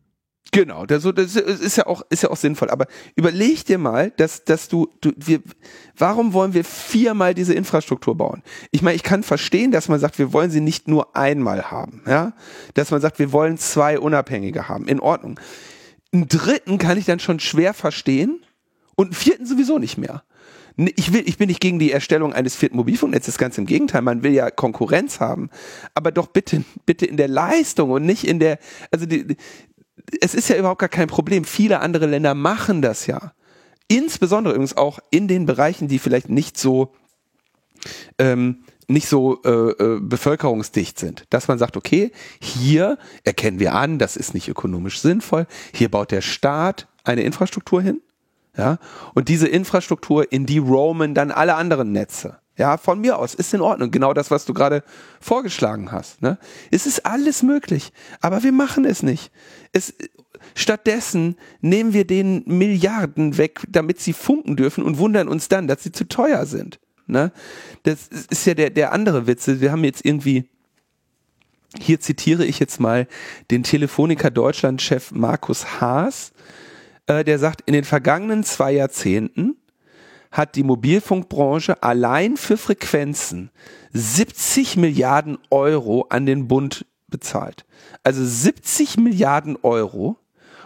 Genau, 0.53 0.87
das, 0.87 1.03
das 1.03 1.37
ist 1.37 1.77
ja 1.77 1.87
auch 1.87 2.03
ist 2.09 2.23
ja 2.23 2.31
auch 2.31 2.37
sinnvoll. 2.37 2.71
Aber 2.71 2.87
überleg 3.15 3.65
dir 3.65 3.79
mal, 3.79 4.11
dass 4.17 4.45
dass 4.45 4.69
du, 4.69 4.89
du 5.01 5.13
wir, 5.17 5.41
warum 5.97 6.33
wollen 6.33 6.55
wir 6.55 6.65
viermal 6.65 7.35
diese 7.35 7.53
Infrastruktur 7.53 8.17
bauen? 8.17 8.43
Ich 8.71 8.83
meine, 8.83 8.97
ich 8.97 9.03
kann 9.03 9.23
verstehen, 9.23 9.71
dass 9.71 9.89
man 9.89 9.99
sagt, 9.99 10.19
wir 10.19 10.33
wollen 10.33 10.51
sie 10.51 10.61
nicht 10.61 10.89
nur 10.89 11.17
einmal 11.17 11.71
haben, 11.71 12.03
ja, 12.07 12.33
dass 12.75 12.91
man 12.91 13.01
sagt, 13.01 13.19
wir 13.19 13.33
wollen 13.33 13.59
zwei 13.59 13.99
unabhängige 13.99 14.69
haben. 14.69 14.87
In 14.89 15.01
Ordnung. 15.01 15.39
Einen 16.13 16.29
dritten 16.29 16.79
kann 16.79 16.97
ich 16.97 17.05
dann 17.05 17.19
schon 17.19 17.41
schwer 17.41 17.75
verstehen 17.75 18.41
und 18.95 19.07
einen 19.07 19.15
vierten 19.15 19.47
sowieso 19.47 19.79
nicht 19.79 19.99
mehr. 19.99 20.23
Ich 20.95 21.13
will, 21.13 21.23
ich 21.27 21.39
bin 21.39 21.49
nicht 21.49 21.61
gegen 21.61 21.79
die 21.79 21.91
Erstellung 21.91 22.35
eines 22.35 22.55
vierten 22.55 22.77
Mobilfunknetzes, 22.77 23.39
ganz 23.39 23.57
im 23.57 23.65
Gegenteil. 23.65 24.03
Man 24.03 24.23
will 24.23 24.33
ja 24.33 24.51
Konkurrenz 24.51 25.21
haben, 25.21 25.49
aber 25.95 26.13
doch 26.13 26.27
bitte, 26.27 26.65
bitte 26.85 27.07
in 27.07 27.17
der 27.17 27.29
Leistung 27.29 27.91
und 27.91 28.05
nicht 28.05 28.25
in 28.25 28.39
der, 28.39 28.59
also 28.91 29.07
die, 29.07 29.37
es 30.21 30.35
ist 30.35 30.49
ja 30.49 30.57
überhaupt 30.57 30.81
gar 30.81 30.89
kein 30.89 31.09
Problem. 31.09 31.45
Viele 31.45 31.81
andere 31.81 32.07
Länder 32.07 32.35
machen 32.35 32.83
das 32.83 33.07
ja. 33.07 33.33
Insbesondere 33.89 34.55
übrigens 34.55 34.77
auch 34.77 34.99
in 35.11 35.29
den 35.29 35.47
Bereichen, 35.47 35.89
die 35.89 35.99
vielleicht 35.99 36.29
nicht 36.29 36.59
so 36.59 36.93
ähm, 38.19 38.65
nicht 38.89 39.09
so 39.09 39.43
äh, 39.43 39.51
äh, 39.51 40.01
bevölkerungsdicht 40.01 40.99
sind. 40.99 41.25
Dass 41.31 41.49
man 41.49 41.59
sagt, 41.59 41.77
okay, 41.77 42.13
hier 42.41 42.99
erkennen 43.25 43.59
wir 43.59 43.75
an, 43.75 43.99
das 43.99 44.17
ist 44.17 44.35
nicht 44.35 44.49
ökonomisch 44.49 45.01
sinnvoll. 45.01 45.47
Hier 45.73 45.91
baut 45.91 46.11
der 46.13 46.21
Staat 46.21 46.87
eine 47.05 47.23
Infrastruktur 47.23 47.83
hin. 47.83 48.01
Ja, 48.57 48.79
und 49.15 49.29
diese 49.29 49.49
Infrastruktur, 49.49 50.33
in 50.33 50.47
die 50.47 50.59
roamen 50.59 51.15
dann 51.15 51.31
alle 51.31 51.57
anderen 51.57 51.93
Netze. 51.93 52.39
Ja, 52.57 52.79
von 52.79 53.01
mir 53.01 53.19
aus 53.19 53.35
ist 53.35 53.53
in 53.53 53.61
Ordnung. 53.61 53.91
Genau 53.91 54.15
das, 54.15 54.31
was 54.31 54.47
du 54.47 54.55
gerade 54.55 54.83
vorgeschlagen 55.21 55.93
hast. 55.93 56.23
Ne? 56.23 56.39
Es 56.71 56.87
ist 56.87 57.05
alles 57.05 57.43
möglich, 57.43 57.93
aber 58.21 58.43
wir 58.43 58.53
machen 58.53 58.87
es 58.87 59.03
nicht. 59.03 59.31
Es, 59.73 59.93
stattdessen 60.55 61.37
nehmen 61.61 61.93
wir 61.93 62.07
den 62.07 62.45
Milliarden 62.47 63.37
weg, 63.37 63.61
damit 63.69 64.01
sie 64.01 64.15
funken 64.15 64.57
dürfen 64.57 64.85
und 64.85 64.99
wundern 64.99 65.29
uns 65.29 65.49
dann, 65.49 65.69
dass 65.69 65.83
sie 65.83 65.93
zu 65.93 66.09
teuer 66.09 66.47
sind. 66.47 66.81
Ne? 67.07 67.31
Das 67.83 68.09
ist 68.09 68.47
ja 68.47 68.55
der, 68.55 68.71
der 68.71 68.93
andere 68.93 69.27
Witz. 69.27 69.47
Wir 69.47 69.71
haben 69.71 69.85
jetzt 69.85 70.05
irgendwie, 70.05 70.49
hier 71.79 72.01
zitiere 72.01 72.47
ich 72.47 72.59
jetzt 72.59 72.81
mal 72.81 73.07
den 73.51 73.65
Telefoniker 73.65 74.31
Deutschland-Chef 74.31 75.13
Markus 75.13 75.81
Haas, 75.81 76.33
äh, 77.07 77.23
der 77.23 77.39
sagt, 77.39 77.63
in 77.67 77.75
den 77.75 77.85
vergangenen 77.85 78.45
zwei 78.45 78.73
Jahrzehnten 78.73 79.57
hat 80.31 80.57
die 80.57 80.63
Mobilfunkbranche 80.63 81.83
allein 81.83 82.37
für 82.37 82.57
Frequenzen 82.57 83.51
70 83.93 84.77
Milliarden 84.77 85.39
Euro 85.51 86.07
an 86.09 86.27
den 86.27 86.49
Bund 86.49 86.87
bezahlt. 87.09 87.65
Also 88.03 88.25
70 88.25 88.99
Milliarden 88.99 89.57
Euro. 89.63 90.19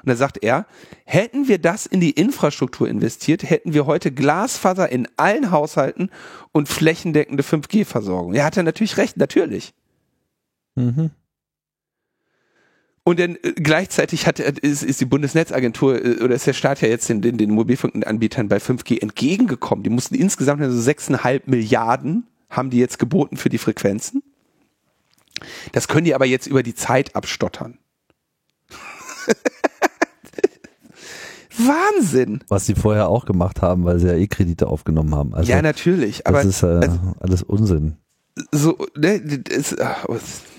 Und 0.03 0.09
da 0.09 0.17
sagt 0.17 0.43
er, 0.43 0.67
hätten 1.05 1.47
wir 1.49 1.59
das 1.59 1.85
in 1.85 2.01
die 2.01 2.13
Infrastruktur 2.13 2.89
investiert, 2.89 3.49
hätten 3.49 3.75
wir 3.75 3.87
heute 3.87 4.11
Glasfaser 4.11 4.91
in 4.91 5.07
allen 5.17 5.51
Haushalten 5.51 6.11
und 6.53 6.69
flächendeckende 6.69 7.43
5G-Versorgung. 7.43 8.33
Er 8.35 8.45
hat 8.45 8.57
ja 8.57 8.63
natürlich 8.63 8.97
recht, 8.97 9.19
natürlich. 9.19 9.75
Mhm. 10.75 11.11
Und 13.03 13.19
dann 13.19 13.37
äh, 13.37 13.53
gleichzeitig 13.53 14.27
hat, 14.27 14.41
äh, 14.41 14.53
ist, 14.61 14.83
ist 14.83 15.01
die 15.01 15.07
Bundesnetzagentur 15.07 16.05
äh, 16.05 16.23
oder 16.23 16.35
ist 16.35 16.47
der 16.47 16.53
Staat 16.53 16.83
ja 16.83 16.89
jetzt 16.89 17.09
den, 17.09 17.23
den, 17.23 17.39
den 17.39 17.51
Mobilfunkanbietern 17.51 18.49
bei 18.49 18.59
5G 18.59 19.01
entgegengekommen. 19.01 19.83
Die 19.83 19.91
mussten 19.91 20.15
insgesamt 20.15 20.63
also 20.63 20.79
6,5 20.79 21.43
Milliarden 21.47 22.27
haben 22.51 22.71
die 22.71 22.79
jetzt 22.79 22.99
geboten 22.99 23.37
für 23.37 23.49
die 23.49 23.59
Frequenzen. 23.59 24.23
Das 25.73 25.89
können 25.89 26.05
die 26.05 26.15
aber 26.15 26.27
jetzt 26.27 26.47
über 26.47 26.63
die 26.63 26.75
Zeit 26.75 27.17
abstottern. 27.17 27.79
Wahnsinn. 31.57 32.45
Was 32.49 32.67
sie 32.67 32.75
vorher 32.75 33.09
auch 33.09 33.25
gemacht 33.25 33.63
haben, 33.63 33.85
weil 33.85 33.99
sie 33.99 34.09
ja 34.09 34.15
eh 34.15 34.27
Kredite 34.27 34.67
aufgenommen 34.67 35.15
haben. 35.15 35.35
Also, 35.35 35.51
ja, 35.51 35.63
natürlich. 35.63 36.27
Aber 36.27 36.39
das 36.39 36.47
ist 36.47 36.63
äh, 36.63 36.67
also, 36.67 36.99
alles 37.21 37.43
Unsinn 37.43 37.97
so, 38.53 38.77
ne, 38.97 39.17
ist, 39.17 39.77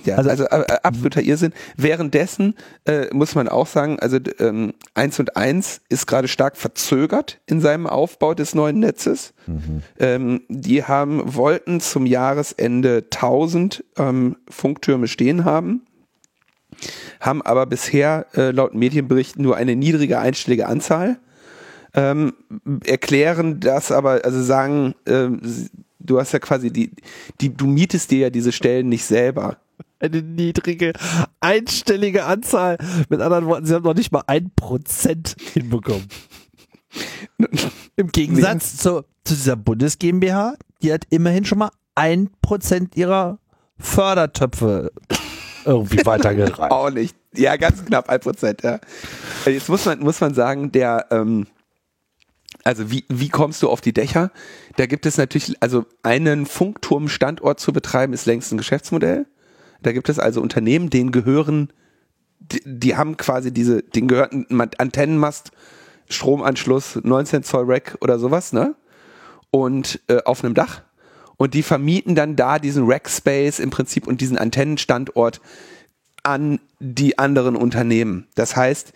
ja, 0.05 0.15
also, 0.15 0.29
also 0.29 0.43
äh, 0.43 0.77
absoluter 0.83 1.21
Irrsinn. 1.21 1.53
Währenddessen 1.77 2.55
äh, 2.85 3.07
muss 3.13 3.35
man 3.35 3.47
auch 3.47 3.67
sagen, 3.67 3.99
also 3.99 4.17
ähm, 4.39 4.73
1 4.93 5.19
und 5.19 5.35
1 5.35 5.81
ist 5.89 6.07
gerade 6.07 6.27
stark 6.27 6.57
verzögert 6.57 7.39
in 7.45 7.61
seinem 7.61 7.87
Aufbau 7.87 8.33
des 8.33 8.55
neuen 8.55 8.79
Netzes. 8.79 9.33
Mhm. 9.47 9.83
Ähm, 9.99 10.41
die 10.49 10.83
haben, 10.83 11.35
wollten 11.35 11.81
zum 11.81 12.05
Jahresende 12.05 13.05
1000 13.11 13.83
ähm, 13.97 14.37
Funktürme 14.49 15.07
stehen 15.07 15.45
haben, 15.45 15.83
haben 17.19 17.41
aber 17.41 17.65
bisher 17.65 18.25
äh, 18.33 18.51
laut 18.51 18.73
Medienberichten 18.73 19.43
nur 19.43 19.57
eine 19.57 19.75
niedrige 19.75 20.19
einstellige 20.19 20.67
Anzahl. 20.67 21.19
Ähm, 21.93 22.33
erklären 22.85 23.59
das 23.59 23.91
aber, 23.91 24.21
also 24.23 24.41
sagen, 24.41 24.95
äh, 25.05 25.27
du 25.99 26.19
hast 26.19 26.31
ja 26.31 26.39
quasi 26.39 26.71
die, 26.71 26.91
die, 27.39 27.55
du 27.55 27.67
mietest 27.67 28.11
dir 28.11 28.19
ja 28.19 28.29
diese 28.29 28.51
Stellen 28.51 28.89
nicht 28.89 29.05
selber. 29.05 29.57
Eine 30.01 30.21
niedrige, 30.23 30.93
einstellige 31.39 32.25
Anzahl. 32.25 32.77
Mit 33.09 33.21
anderen 33.21 33.45
Worten, 33.45 33.65
sie 33.65 33.75
haben 33.75 33.83
noch 33.83 33.93
nicht 33.93 34.11
mal 34.11 34.23
ein 34.27 34.51
Prozent 34.55 35.35
hinbekommen. 35.53 36.07
Im 37.95 38.07
Gegensatz 38.07 38.77
zu, 38.77 39.05
zu 39.23 39.35
dieser 39.35 39.55
Bundes 39.55 39.99
GmbH, 39.99 40.55
die 40.81 40.91
hat 40.91 41.05
immerhin 41.09 41.45
schon 41.45 41.59
mal 41.59 41.71
ein 41.95 42.29
Prozent 42.41 42.97
ihrer 42.97 43.37
Fördertöpfe 43.77 44.91
irgendwie 45.65 46.03
weitergereicht. 46.05 46.71
Auch 46.71 46.89
nicht. 46.89 47.15
Ja, 47.35 47.55
ganz 47.55 47.85
knapp 47.85 48.09
ein 48.09 48.19
Prozent, 48.19 48.63
ja. 48.63 48.79
Jetzt 49.45 49.69
muss 49.69 49.85
man, 49.85 49.99
muss 49.99 50.19
man 50.19 50.33
sagen, 50.33 50.71
der, 50.71 51.05
ähm, 51.11 51.47
also 52.63 52.91
wie, 52.91 53.05
wie 53.07 53.29
kommst 53.29 53.63
du 53.63 53.69
auf 53.69 53.81
die 53.81 53.93
Dächer? 53.93 54.31
Da 54.75 54.85
gibt 54.85 55.05
es 55.05 55.17
natürlich, 55.17 55.55
also 55.61 55.85
einen 56.03 56.45
Funkturmstandort 56.45 57.59
zu 57.59 57.71
betreiben, 57.71 58.13
ist 58.13 58.25
längst 58.25 58.51
ein 58.51 58.57
Geschäftsmodell. 58.57 59.27
Da 59.81 59.91
gibt 59.91 60.09
es 60.09 60.19
also 60.19 60.41
Unternehmen, 60.41 60.89
denen 60.89 61.11
gehören, 61.11 61.71
die, 62.39 62.61
die 62.65 62.95
haben 62.95 63.17
quasi 63.17 63.51
diese, 63.51 63.81
denen 63.81 64.07
gehört 64.07 64.33
ein 64.33 64.69
Antennenmast, 64.77 65.51
Stromanschluss, 66.09 66.99
19 67.03 67.43
Zoll 67.43 67.65
Rack 67.65 67.97
oder 68.01 68.19
sowas, 68.19 68.53
ne? 68.53 68.75
Und 69.49 69.99
äh, 70.07 70.21
auf 70.23 70.43
einem 70.43 70.53
Dach. 70.53 70.81
Und 71.37 71.53
die 71.53 71.63
vermieten 71.63 72.15
dann 72.15 72.35
da 72.35 72.59
diesen 72.59 72.85
Rack 72.85 73.09
Space 73.09 73.59
im 73.59 73.69
Prinzip 73.69 74.07
und 74.07 74.21
diesen 74.21 74.37
Antennenstandort 74.37 75.41
an 76.23 76.59
die 76.79 77.17
anderen 77.17 77.55
Unternehmen. 77.55 78.27
Das 78.35 78.55
heißt, 78.55 78.93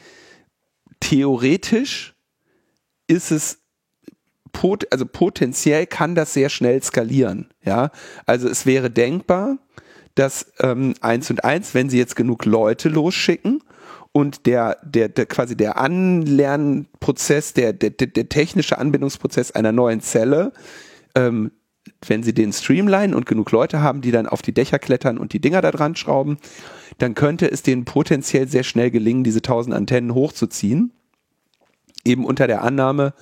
theoretisch 1.00 2.14
ist 3.08 3.32
es 3.32 3.60
pot 4.52 4.88
also 4.92 5.06
potenziell 5.06 5.86
kann 5.86 6.16
das 6.16 6.34
sehr 6.34 6.50
schnell 6.50 6.82
skalieren. 6.82 7.50
Ja, 7.64 7.92
also 8.26 8.48
es 8.48 8.66
wäre 8.66 8.90
denkbar, 8.90 9.58
dass 10.16 10.54
ähm, 10.60 10.96
eins 11.02 11.30
und 11.30 11.44
eins, 11.44 11.74
wenn 11.74 11.90
sie 11.90 11.98
jetzt 11.98 12.16
genug 12.16 12.46
Leute 12.46 12.90
losschicken 12.90 13.62
und 14.12 14.46
der, 14.46 14.78
der, 14.84 15.10
der 15.10 15.26
quasi 15.26 15.58
der 15.58 15.78
Anlernprozess, 15.78 17.54
der, 17.54 17.74
der, 17.74 17.92
der 17.92 18.30
technische 18.30 18.78
Anbindungsprozess 18.78 19.52
einer 19.52 19.74
neuen 19.74 20.00
Zelle, 20.00 20.54
ähm, 21.16 21.52
wenn 22.08 22.24
sie 22.24 22.34
den 22.34 22.54
streamline 22.54 23.16
und 23.16 23.26
genug 23.26 23.52
Leute 23.52 23.82
haben, 23.82 24.02
die 24.02 24.12
dann 24.12 24.28
auf 24.28 24.42
die 24.42 24.54
Dächer 24.54 24.80
klettern 24.80 25.18
und 25.18 25.34
die 25.34 25.42
Dinger 25.42 25.62
da 25.62 25.72
dran 25.72 25.96
schrauben, 25.96 26.38
dann 26.98 27.14
könnte 27.14 27.52
es 27.52 27.62
denen 27.62 27.86
potenziell 27.86 28.48
sehr 28.48 28.64
schnell 28.64 28.90
gelingen, 28.90 29.24
diese 29.24 29.42
tausend 29.42 29.76
Antennen 29.76 30.14
hochzuziehen. 30.14 30.94
Eben 32.06 32.26
unter 32.26 32.48
der 32.48 32.62
Annahme, 32.62 33.14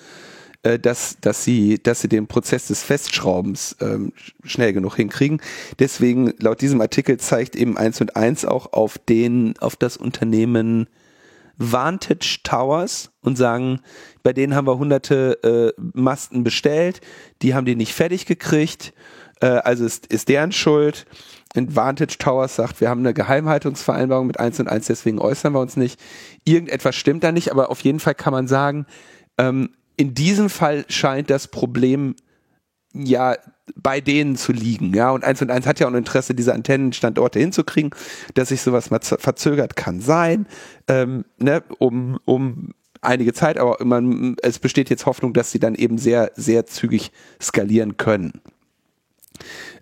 äh, 0.63 0.79
dass, 0.79 1.17
dass, 1.19 1.43
sie, 1.43 1.77
dass 1.81 2.01
sie 2.01 2.09
den 2.09 2.27
Prozess 2.27 2.67
des 2.67 2.83
Festschraubens 2.83 3.75
ähm, 3.81 4.13
schnell 4.43 4.73
genug 4.73 4.95
hinkriegen. 4.95 5.41
Deswegen, 5.79 6.33
laut 6.39 6.61
diesem 6.61 6.81
Artikel 6.81 7.17
zeigt 7.17 7.55
eben 7.55 7.77
eins 7.77 8.01
und 8.01 8.15
eins 8.15 8.45
auch 8.45 8.73
auf 8.73 8.97
den, 8.97 9.55
auf 9.59 9.75
das 9.75 9.97
Unternehmen 9.97 10.87
Vantage 11.57 12.39
Towers 12.43 13.11
und 13.21 13.37
sagen, 13.37 13.81
bei 14.23 14.33
denen 14.33 14.55
haben 14.55 14.65
wir 14.65 14.77
hunderte 14.77 15.73
äh, 15.77 15.81
Masten 15.93 16.43
bestellt, 16.43 17.01
die 17.41 17.53
haben 17.53 17.65
die 17.65 17.75
nicht 17.75 17.93
fertig 17.93 18.25
gekriegt, 18.25 18.93
äh, 19.41 19.47
also 19.47 19.85
ist, 19.85 20.07
ist 20.07 20.29
deren 20.29 20.51
Schuld. 20.51 21.05
Und 21.55 21.75
Vantage 21.75 22.17
Towers 22.17 22.55
sagt, 22.55 22.81
wir 22.81 22.89
haben 22.89 23.01
eine 23.01 23.13
Geheimhaltungsvereinbarung 23.13 24.25
mit 24.25 24.39
1 24.39 24.61
und 24.61 24.67
1, 24.67 24.87
deswegen 24.87 25.19
äußern 25.19 25.53
wir 25.53 25.59
uns 25.59 25.77
nicht. 25.77 25.99
Irgendetwas 26.45 26.95
stimmt 26.95 27.23
da 27.23 27.31
nicht, 27.31 27.51
aber 27.51 27.69
auf 27.69 27.81
jeden 27.81 27.99
Fall 27.99 28.15
kann 28.15 28.33
man 28.33 28.47
sagen, 28.47 28.87
ähm, 29.37 29.69
in 29.97 30.13
diesem 30.13 30.49
Fall 30.49 30.85
scheint 30.89 31.29
das 31.29 31.47
Problem 31.47 32.15
ja 32.93 33.35
bei 33.75 34.01
denen 34.01 34.35
zu 34.35 34.51
liegen, 34.51 34.93
ja. 34.93 35.11
Und 35.11 35.23
eins 35.23 35.41
und 35.41 35.49
eins 35.49 35.65
hat 35.65 35.79
ja 35.79 35.87
auch 35.87 35.91
ein 35.91 35.97
Interesse, 35.97 36.35
diese 36.35 36.53
Antennenstandorte 36.53 37.39
hinzukriegen, 37.39 37.91
dass 38.33 38.49
sich 38.49 38.61
sowas 38.61 38.91
mal 38.91 38.99
verzögert 39.01 39.75
kann 39.75 39.99
sein, 39.99 40.47
ähm, 40.87 41.25
ne, 41.37 41.63
um, 41.79 42.19
um 42.25 42.73
einige 43.01 43.33
Zeit, 43.33 43.57
aber 43.57 43.83
man, 43.83 44.35
es 44.41 44.59
besteht 44.59 44.89
jetzt 44.89 45.05
Hoffnung, 45.05 45.33
dass 45.33 45.51
sie 45.51 45.59
dann 45.59 45.75
eben 45.75 45.97
sehr, 45.97 46.31
sehr 46.35 46.65
zügig 46.65 47.11
skalieren 47.41 47.97
können. 47.97 48.41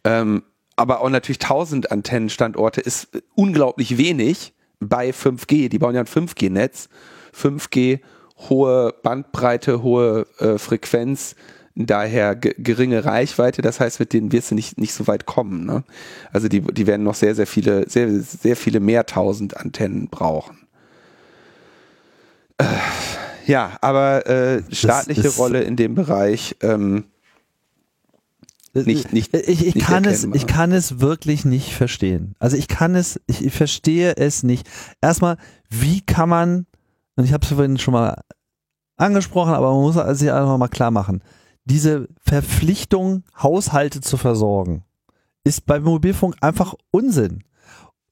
Ähm, 0.03 0.43
aber 0.75 1.01
auch 1.01 1.09
natürlich 1.09 1.41
1000 1.41 1.91
Antennenstandorte 1.91 2.81
ist 2.81 3.09
unglaublich 3.35 3.97
wenig 3.97 4.53
bei 4.79 5.11
5G. 5.11 5.69
Die 5.69 5.79
bauen 5.79 5.93
ja 5.93 6.01
ein 6.01 6.07
5G-Netz. 6.07 6.89
5G, 7.35 7.99
hohe 8.49 8.93
Bandbreite, 9.03 9.83
hohe 9.83 10.25
äh, 10.39 10.57
Frequenz, 10.57 11.35
daher 11.75 12.35
geringe 12.35 13.05
Reichweite. 13.05 13.61
Das 13.61 13.79
heißt, 13.79 13.99
mit 13.99 14.13
denen 14.13 14.31
wirst 14.31 14.51
du 14.51 14.55
nicht, 14.55 14.77
nicht 14.77 14.93
so 14.93 15.07
weit 15.07 15.25
kommen. 15.25 15.65
Ne? 15.65 15.83
Also 16.31 16.47
die, 16.47 16.61
die 16.61 16.87
werden 16.87 17.03
noch 17.03 17.15
sehr, 17.15 17.35
sehr 17.35 17.47
viele, 17.47 17.89
sehr, 17.89 18.09
sehr 18.19 18.55
viele 18.55 18.79
mehr 18.79 19.05
tausend 19.05 19.57
Antennen 19.57 20.09
brauchen. 20.09 20.67
Äh, 22.57 22.65
ja, 23.45 23.77
aber 23.81 24.27
äh, 24.27 24.63
staatliche 24.71 25.23
das, 25.23 25.35
das, 25.35 25.39
Rolle 25.39 25.61
in 25.61 25.75
dem 25.75 25.95
Bereich 25.95 26.55
ähm, 26.61 27.05
nicht, 28.73 29.11
nicht, 29.11 29.35
ich, 29.35 29.67
ich 29.67 29.75
nicht 29.75 29.85
kann 29.85 30.05
es, 30.05 30.23
ich 30.23 30.47
kann 30.47 30.71
es 30.71 31.01
wirklich 31.01 31.43
nicht 31.43 31.73
verstehen. 31.73 32.35
Also 32.39 32.55
ich 32.55 32.69
kann 32.69 32.95
es, 32.95 33.19
ich 33.27 33.51
verstehe 33.51 34.15
es 34.15 34.43
nicht. 34.43 34.69
Erstmal, 35.01 35.35
wie 35.69 35.99
kann 35.99 36.29
man, 36.29 36.67
und 37.21 37.25
ich 37.25 37.33
habe 37.33 37.43
es 37.43 37.53
vorhin 37.53 37.77
schon 37.77 37.93
mal 37.93 38.19
angesprochen, 38.97 39.53
aber 39.53 39.71
man 39.71 39.81
muss 39.81 40.17
sich 40.17 40.31
einfach 40.31 40.57
mal 40.57 40.69
klar 40.69 40.89
machen, 40.89 41.23
diese 41.65 42.07
Verpflichtung, 42.19 43.25
Haushalte 43.37 44.01
zu 44.01 44.17
versorgen, 44.17 44.85
ist 45.43 45.67
beim 45.67 45.83
Mobilfunk 45.83 46.35
einfach 46.41 46.73
Unsinn. 46.89 47.43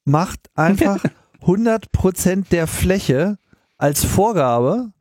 Macht 0.05 0.51
einfach 0.53 1.03
100 1.41 1.91
Prozent 1.91 2.51
der 2.51 2.67
Fläche 2.67 3.39
als 3.79 4.05
Vorgabe 4.05 4.93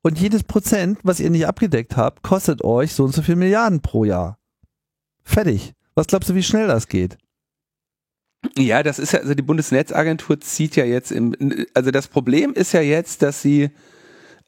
und 0.00 0.20
jedes 0.20 0.44
Prozent, 0.44 1.00
was 1.02 1.18
ihr 1.18 1.30
nicht 1.30 1.48
abgedeckt 1.48 1.96
habt, 1.96 2.22
kostet 2.22 2.62
euch 2.62 2.94
so 2.94 3.02
und 3.02 3.14
so 3.16 3.20
viel 3.20 3.34
Milliarden 3.34 3.80
pro 3.80 4.04
Jahr. 4.04 4.38
Fertig. 5.24 5.74
Was 5.96 6.06
glaubst 6.06 6.30
du, 6.30 6.36
wie 6.36 6.44
schnell 6.44 6.68
das 6.68 6.86
geht? 6.86 7.18
Ja, 8.56 8.82
das 8.82 8.98
ist 8.98 9.12
ja, 9.12 9.20
also 9.20 9.34
die 9.34 9.42
Bundesnetzagentur 9.42 10.40
zieht 10.40 10.76
ja 10.76 10.84
jetzt 10.84 11.12
im, 11.12 11.34
also 11.74 11.90
das 11.90 12.08
Problem 12.08 12.52
ist 12.52 12.72
ja 12.72 12.80
jetzt, 12.80 13.22
dass 13.22 13.42
sie 13.42 13.70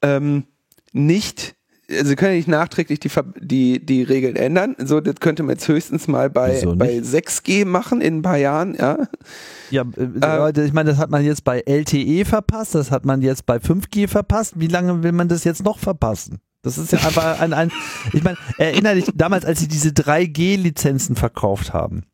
ähm, 0.02 0.44
nicht 0.92 1.56
also 1.90 2.04
sie 2.04 2.16
können 2.16 2.32
ja 2.32 2.36
nicht 2.36 2.48
nachträglich 2.48 3.00
die, 3.00 3.10
die, 3.40 3.84
die 3.84 4.02
Regeln 4.02 4.36
ändern. 4.36 4.76
So, 4.78 5.00
das 5.00 5.16
könnte 5.20 5.42
man 5.42 5.54
jetzt 5.54 5.68
höchstens 5.68 6.06
mal 6.06 6.28
bei, 6.28 6.62
bei 6.76 6.98
6G 6.98 7.64
machen 7.64 8.00
in 8.00 8.18
ein 8.18 8.22
paar 8.22 8.36
Jahren, 8.36 8.74
ja. 8.74 9.08
Ja, 9.70 9.84
äh, 9.96 10.50
äh, 10.50 10.66
ich 10.66 10.72
meine, 10.72 10.90
das 10.90 10.98
hat 10.98 11.10
man 11.10 11.24
jetzt 11.24 11.44
bei 11.44 11.62
LTE 11.66 12.24
verpasst, 12.24 12.74
das 12.74 12.90
hat 12.90 13.06
man 13.06 13.22
jetzt 13.22 13.46
bei 13.46 13.56
5G 13.56 14.06
verpasst. 14.06 14.54
Wie 14.56 14.66
lange 14.66 15.02
will 15.02 15.12
man 15.12 15.28
das 15.28 15.44
jetzt 15.44 15.64
noch 15.64 15.78
verpassen? 15.78 16.40
Das 16.62 16.76
ist 16.76 16.92
ja 16.92 16.98
einfach 17.06 17.40
ein, 17.40 17.54
ein 17.54 17.72
ich 18.12 18.22
meine, 18.22 18.36
erinnere 18.58 18.96
dich 18.96 19.06
damals, 19.14 19.44
als 19.44 19.60
sie 19.60 19.68
diese 19.68 19.90
3G-Lizenzen 19.90 21.16
verkauft 21.16 21.72
haben. 21.72 22.04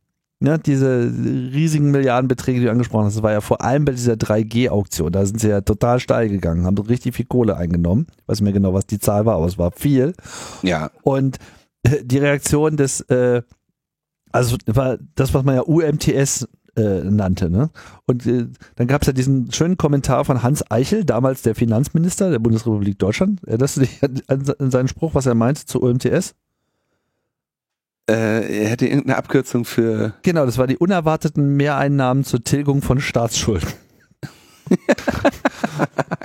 Ja, 0.45 0.59
diese 0.59 1.11
riesigen 1.53 1.91
Milliardenbeträge, 1.91 2.61
die 2.61 2.66
du 2.66 2.71
angesprochen 2.71 3.07
hast, 3.07 3.16
das 3.16 3.23
war 3.23 3.33
ja 3.33 3.41
vor 3.41 3.62
allem 3.62 3.85
bei 3.85 3.93
dieser 3.93 4.15
3G-Auktion. 4.15 5.12
Da 5.12 5.25
sind 5.25 5.41
sie 5.41 5.49
ja 5.49 5.61
total 5.61 6.01
steil 6.01 6.29
gegangen, 6.29 6.66
haben 6.66 6.79
richtig 6.79 7.15
viel 7.15 7.27
Kohle 7.27 7.57
eingenommen. 7.57 8.07
Ich 8.11 8.29
weiß 8.29 8.41
nicht 8.41 8.45
mehr 8.45 8.53
genau, 8.53 8.75
was 8.75 8.87
die 8.87 8.99
Zahl 8.99 9.27
war, 9.27 9.37
aber 9.37 9.47
es 9.47 9.59
war 9.59 9.73
viel. 9.73 10.15
Ja. 10.62 10.91
Und 11.03 11.39
äh, 11.83 12.05
die 12.05 12.19
Reaktion 12.19 12.77
des, 12.77 13.01
äh, 13.03 13.43
also 14.33 14.57
war 14.66 14.99
das, 15.15 15.33
was 15.33 15.45
man 15.45 15.55
ja 15.55 15.62
UMTS 15.62 16.49
äh, 16.77 17.05
nannte. 17.05 17.51
Ne? 17.51 17.71
Und 18.07 18.27
äh, 18.27 18.49
dann 18.77 18.87
gab 18.87 19.03
es 19.03 19.07
ja 19.07 19.12
diesen 19.12 19.53
schönen 19.53 19.77
Kommentar 19.77 20.25
von 20.25 20.43
Hans 20.43 20.69
Eichel, 20.71 21.05
damals 21.05 21.43
der 21.43 21.55
Finanzminister 21.55 22.31
der 22.31 22.39
Bundesrepublik 22.39 22.99
Deutschland. 22.99 23.41
Erinnerst 23.47 23.77
du 23.77 23.81
dich 23.81 24.03
an, 24.03 24.21
an 24.59 24.71
seinen 24.71 24.89
Spruch, 24.89 25.15
was 25.15 25.27
er 25.27 25.35
meinte 25.35 25.65
zu 25.65 25.81
UMTS? 25.81 26.35
Äh, 28.09 28.64
er 28.64 28.68
hätte 28.68 28.86
irgendeine 28.86 29.16
Abkürzung 29.16 29.64
für. 29.64 30.14
Genau, 30.22 30.44
das 30.44 30.59
war 30.59 30.66
die 30.66 30.76
unerwarteten 30.76 31.56
Mehreinnahmen 31.56 32.24
zur 32.24 32.44
Tilgung 32.44 32.82
von 32.82 33.01
Staatsschulden. 33.01 33.68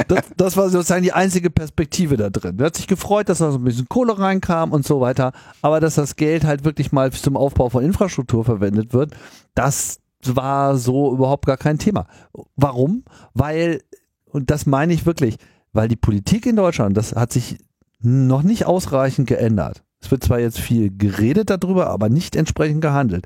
das, 0.07 0.25
das, 0.35 0.57
war 0.57 0.69
sozusagen 0.69 1.03
die 1.03 1.13
einzige 1.13 1.49
Perspektive 1.49 2.17
da 2.17 2.29
drin. 2.29 2.59
Er 2.59 2.67
hat 2.67 2.75
sich 2.75 2.87
gefreut, 2.87 3.29
dass 3.29 3.39
da 3.39 3.51
so 3.51 3.57
ein 3.57 3.63
bisschen 3.63 3.87
Kohle 3.89 4.17
reinkam 4.17 4.71
und 4.71 4.85
so 4.85 5.01
weiter, 5.01 5.31
aber 5.61 5.79
dass 5.79 5.95
das 5.95 6.15
Geld 6.15 6.43
halt 6.43 6.63
wirklich 6.65 6.91
mal 6.91 7.11
zum 7.11 7.37
Aufbau 7.37 7.69
von 7.69 7.83
Infrastruktur 7.83 8.45
verwendet 8.45 8.93
wird, 8.93 9.13
das 9.55 9.99
war 10.23 10.77
so 10.77 11.13
überhaupt 11.13 11.45
gar 11.45 11.57
kein 11.57 11.79
Thema. 11.79 12.07
Warum? 12.55 13.03
Weil, 13.33 13.81
und 14.25 14.51
das 14.51 14.65
meine 14.65 14.93
ich 14.93 15.05
wirklich, 15.05 15.37
weil 15.73 15.87
die 15.87 15.95
Politik 15.95 16.45
in 16.45 16.55
Deutschland, 16.55 16.97
das 16.97 17.15
hat 17.15 17.31
sich 17.31 17.57
noch 18.01 18.43
nicht 18.43 18.65
ausreichend 18.65 19.27
geändert. 19.27 19.83
Es 20.01 20.11
wird 20.11 20.23
zwar 20.23 20.39
jetzt 20.39 20.59
viel 20.59 20.95
geredet 20.95 21.49
darüber, 21.49 21.89
aber 21.89 22.09
nicht 22.09 22.35
entsprechend 22.35 22.81
gehandelt. 22.81 23.25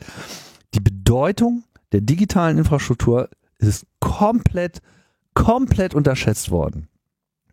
Die 0.74 0.80
Bedeutung 0.80 1.64
der 1.92 2.02
digitalen 2.02 2.58
Infrastruktur 2.58 3.30
ist 3.60 3.86
komplett, 4.00 4.82
komplett 5.34 5.94
unterschätzt 5.94 6.52
worden. 6.52 6.88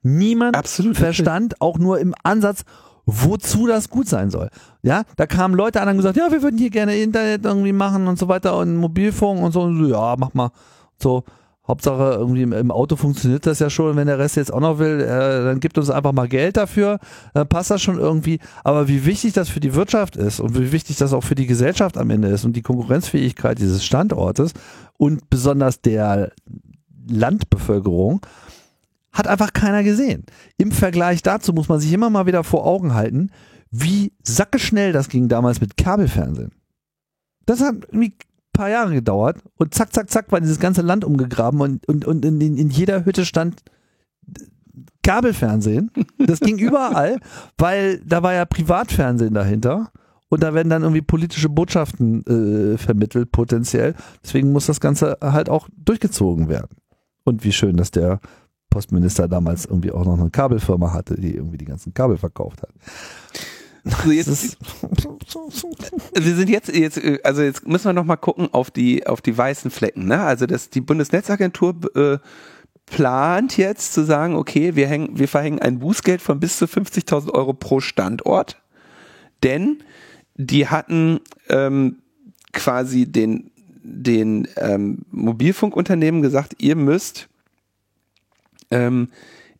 Niemand 0.03 0.57
Absolut. 0.57 0.97
verstand 0.97 1.61
auch 1.61 1.79
nur 1.79 1.99
im 2.01 2.15
Ansatz, 2.23 2.65
wozu 3.05 3.67
das 3.67 3.91
gut 3.91 4.09
sein 4.09 4.31
soll. 4.31 4.49
Ja, 4.83 5.05
da 5.17 5.27
kamen 5.27 5.55
Leute 5.55 5.83
an 5.83 5.89
und 5.89 5.97
gesagt, 5.97 6.17
ja, 6.17 6.31
wir 6.31 6.43
würden 6.43 6.59
hier 6.59 6.71
gerne 6.71 6.97
Internet 6.97 7.45
irgendwie 7.45 7.73
machen 7.73 8.07
und 8.07 8.19
so 8.19 8.29
weiter 8.29 8.57
und 8.57 8.77
Mobilfunk 8.77 9.43
und 9.43 9.53
so. 9.53 9.63
Und 9.63 9.79
so 9.79 9.91
ja, 9.91 10.17
mach 10.19 10.33
mal. 10.33 10.53
So, 10.97 11.25
Hauptsache 11.71 12.17
irgendwie 12.19 12.43
im, 12.43 12.71
Auto 12.71 12.97
funktioniert 12.97 13.47
das 13.47 13.61
ja 13.61 13.71
schon. 13.71 13.97
Wenn 13.97 14.09
der 14.09 14.19
Rest 14.19 14.37
jetzt 14.37 14.53
auch 14.53 14.61
noch 14.61 14.79
will, 14.79 15.01
äh, 15.01 15.45
dann 15.45 15.61
gibt 15.61 15.79
uns 15.79 15.89
einfach 15.89 16.13
mal 16.13 16.29
Geld 16.29 16.57
dafür. 16.57 16.99
Dann 17.33 17.49
passt 17.49 17.71
das 17.71 17.81
schon 17.81 17.99
irgendwie. 17.99 18.41
Aber 18.65 18.89
wie 18.89 19.07
wichtig 19.07 19.33
das 19.33 19.49
für 19.49 19.61
die 19.61 19.75
Wirtschaft 19.75 20.17
ist 20.17 20.41
und 20.41 20.59
wie 20.59 20.73
wichtig 20.73 20.97
das 20.97 21.13
auch 21.13 21.23
für 21.23 21.35
die 21.35 21.47
Gesellschaft 21.47 21.97
am 21.97 22.11
Ende 22.11 22.29
ist 22.29 22.45
und 22.45 22.55
die 22.55 22.63
Konkurrenzfähigkeit 22.63 23.59
dieses 23.59 23.85
Standortes 23.85 24.53
und 24.99 25.31
besonders 25.31 25.81
der 25.81 26.33
Landbevölkerung, 27.09 28.21
hat 29.13 29.27
einfach 29.27 29.53
keiner 29.53 29.83
gesehen. 29.83 30.25
Im 30.57 30.73
Vergleich 30.73 31.23
dazu 31.23 31.53
muss 31.53 31.69
man 31.69 31.81
sich 31.81 31.93
immer 31.93 32.11
mal 32.11 32.27
wieder 32.27 32.45
vor 32.45 32.67
Augen 32.67 32.95
halten, 32.95 33.31
wie 33.71 34.13
sackeschnell 34.23 34.93
das 34.93 35.09
ging 35.09 35.29
damals 35.29 35.61
mit 35.61 35.77
Kabelfernsehen. 35.77 36.53
Das 37.47 37.61
hat 37.61 37.87
irgendwie 37.89 38.15
paar 38.53 38.71
Jahre 38.71 38.95
gedauert 38.95 39.39
und 39.57 39.75
zack, 39.75 39.93
zack, 39.93 40.11
zack 40.11 40.33
war 40.33 40.41
dieses 40.41 40.61
ganze 40.61 40.83
Land 40.83 41.05
umgegraben 41.05 41.61
und, 41.61 41.87
und, 41.87 42.05
und 42.05 42.25
in, 42.25 42.41
in 42.41 42.71
jeder 42.71 43.05
Hütte 43.05 43.25
stand 43.25 43.63
Kabelfernsehen. 45.03 45.91
Das 46.19 46.41
ging 46.41 46.59
überall, 46.59 47.21
weil 47.59 48.01
da 48.01 48.23
war 48.23 48.35
ja 48.35 48.45
Privatfernsehen 48.45 49.35
dahinter. 49.35 49.91
Und 50.29 50.45
da 50.45 50.55
werden 50.55 50.71
dann 50.71 50.83
irgendwie 50.83 51.03
politische 51.03 51.49
Botschaften 51.49 52.25
äh, 52.25 52.79
vermittelt, 52.79 53.33
potenziell. 53.33 53.97
Deswegen 54.23 54.53
muss 54.53 54.67
das 54.67 54.79
Ganze 54.79 55.19
halt 55.21 55.49
auch 55.49 55.69
durchgezogen 55.77 56.49
werden. 56.49 56.77
Und 57.25 57.43
wie 57.43 57.51
schön, 57.51 57.77
dass 57.77 57.91
der 57.91 58.21
Postminister 58.71 59.27
damals 59.27 59.67
irgendwie 59.67 59.91
auch 59.91 60.05
noch 60.05 60.19
eine 60.19 60.31
Kabelfirma 60.31 60.93
hatte, 60.93 61.17
die 61.17 61.35
irgendwie 61.35 61.59
die 61.59 61.65
ganzen 61.65 61.93
Kabel 61.93 62.17
verkauft 62.17 62.63
hat. 62.63 62.71
Also 63.85 64.11
jetzt, 64.11 64.59
wir 66.15 66.35
sind 66.35 66.51
jetzt, 66.51 66.75
jetzt, 66.75 67.01
also 67.25 67.43
jetzt 67.43 67.67
müssen 67.67 67.87
wir 67.87 67.93
noch 67.93 68.05
mal 68.05 68.17
gucken 68.17 68.49
auf 68.53 68.71
die, 68.71 69.07
auf 69.07 69.21
die 69.21 69.37
weißen 69.37 69.71
Flecken. 69.71 70.07
Ne? 70.07 70.21
Also 70.21 70.47
das, 70.47 70.71
die 70.71 70.81
Bundesnetzagentur 70.81 71.77
äh, 71.95 72.19
plant 72.87 73.57
jetzt 73.57 73.93
zu 73.95 74.05
sagen, 74.05 74.35
okay, 74.35 74.75
wir, 74.77 74.87
hängen, 74.87 75.19
wir 75.19 75.29
verhängen 75.29 75.61
ein 75.61 75.79
Bußgeld 75.79 76.21
von 76.21 76.41
bis 76.41 76.59
zu 76.59 76.67
50.000 76.67 77.31
Euro 77.33 77.55
pro 77.55 77.81
Standort, 77.81 78.61
denn 79.43 79.83
die 80.35 80.69
hatten 80.69 81.21
ähm, 81.49 81.99
quasi 82.53 83.07
den, 83.07 83.51
den 83.83 84.49
ähm, 84.57 85.05
Mobilfunkunternehmen 85.11 86.23
gesagt, 86.23 86.57
ihr 86.59 86.77
müsst 86.77 87.29
ähm, 88.71 89.09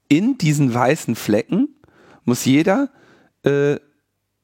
in 0.09 0.39
diesen 0.39 0.75
weißen 0.75 1.15
Flecken 1.15 1.69
muss 2.25 2.45
jeder 2.45 2.91
äh, 3.45 3.77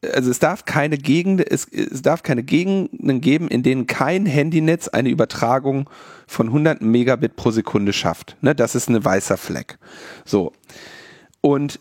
also 0.02 0.30
es 0.30 0.38
darf 0.38 0.64
keine 0.64 0.98
Gegend, 0.98 1.40
es, 1.50 1.66
es 1.66 2.02
darf 2.02 2.22
keine 2.22 2.42
Gegenden 2.42 3.20
geben, 3.20 3.48
in 3.48 3.62
denen 3.62 3.86
kein 3.86 4.26
Handynetz 4.26 4.88
eine 4.88 5.08
Übertragung 5.08 5.88
von 6.26 6.48
100 6.48 6.82
Megabit 6.82 7.36
pro 7.36 7.50
Sekunde 7.50 7.92
schafft. 7.92 8.36
Ne, 8.40 8.54
das 8.54 8.74
ist 8.74 8.88
ein 8.88 9.04
weißer 9.04 9.36
Fleck. 9.36 9.78
So. 10.24 10.52
Und 11.40 11.80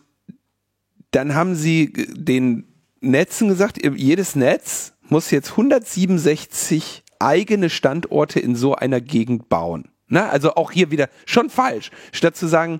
dann 1.12 1.36
haben 1.36 1.56
sie 1.56 1.92
den 1.94 2.66
Netzen 3.02 3.48
gesagt, 3.48 3.80
jedes 3.84 4.36
Netz 4.36 4.94
muss 5.08 5.32
jetzt 5.32 5.52
167 5.52 7.04
eigene 7.20 7.70
Standorte 7.70 8.40
in 8.40 8.56
so 8.56 8.76
einer 8.76 9.02
Gegend 9.02 9.50
bauen. 9.50 9.90
Ne, 10.08 10.30
also 10.30 10.56
auch 10.56 10.72
hier 10.72 10.92
wieder 10.92 11.10
schon 11.26 11.50
falsch. 11.50 11.92
Statt 12.12 12.36
zu 12.36 12.48
sagen, 12.48 12.80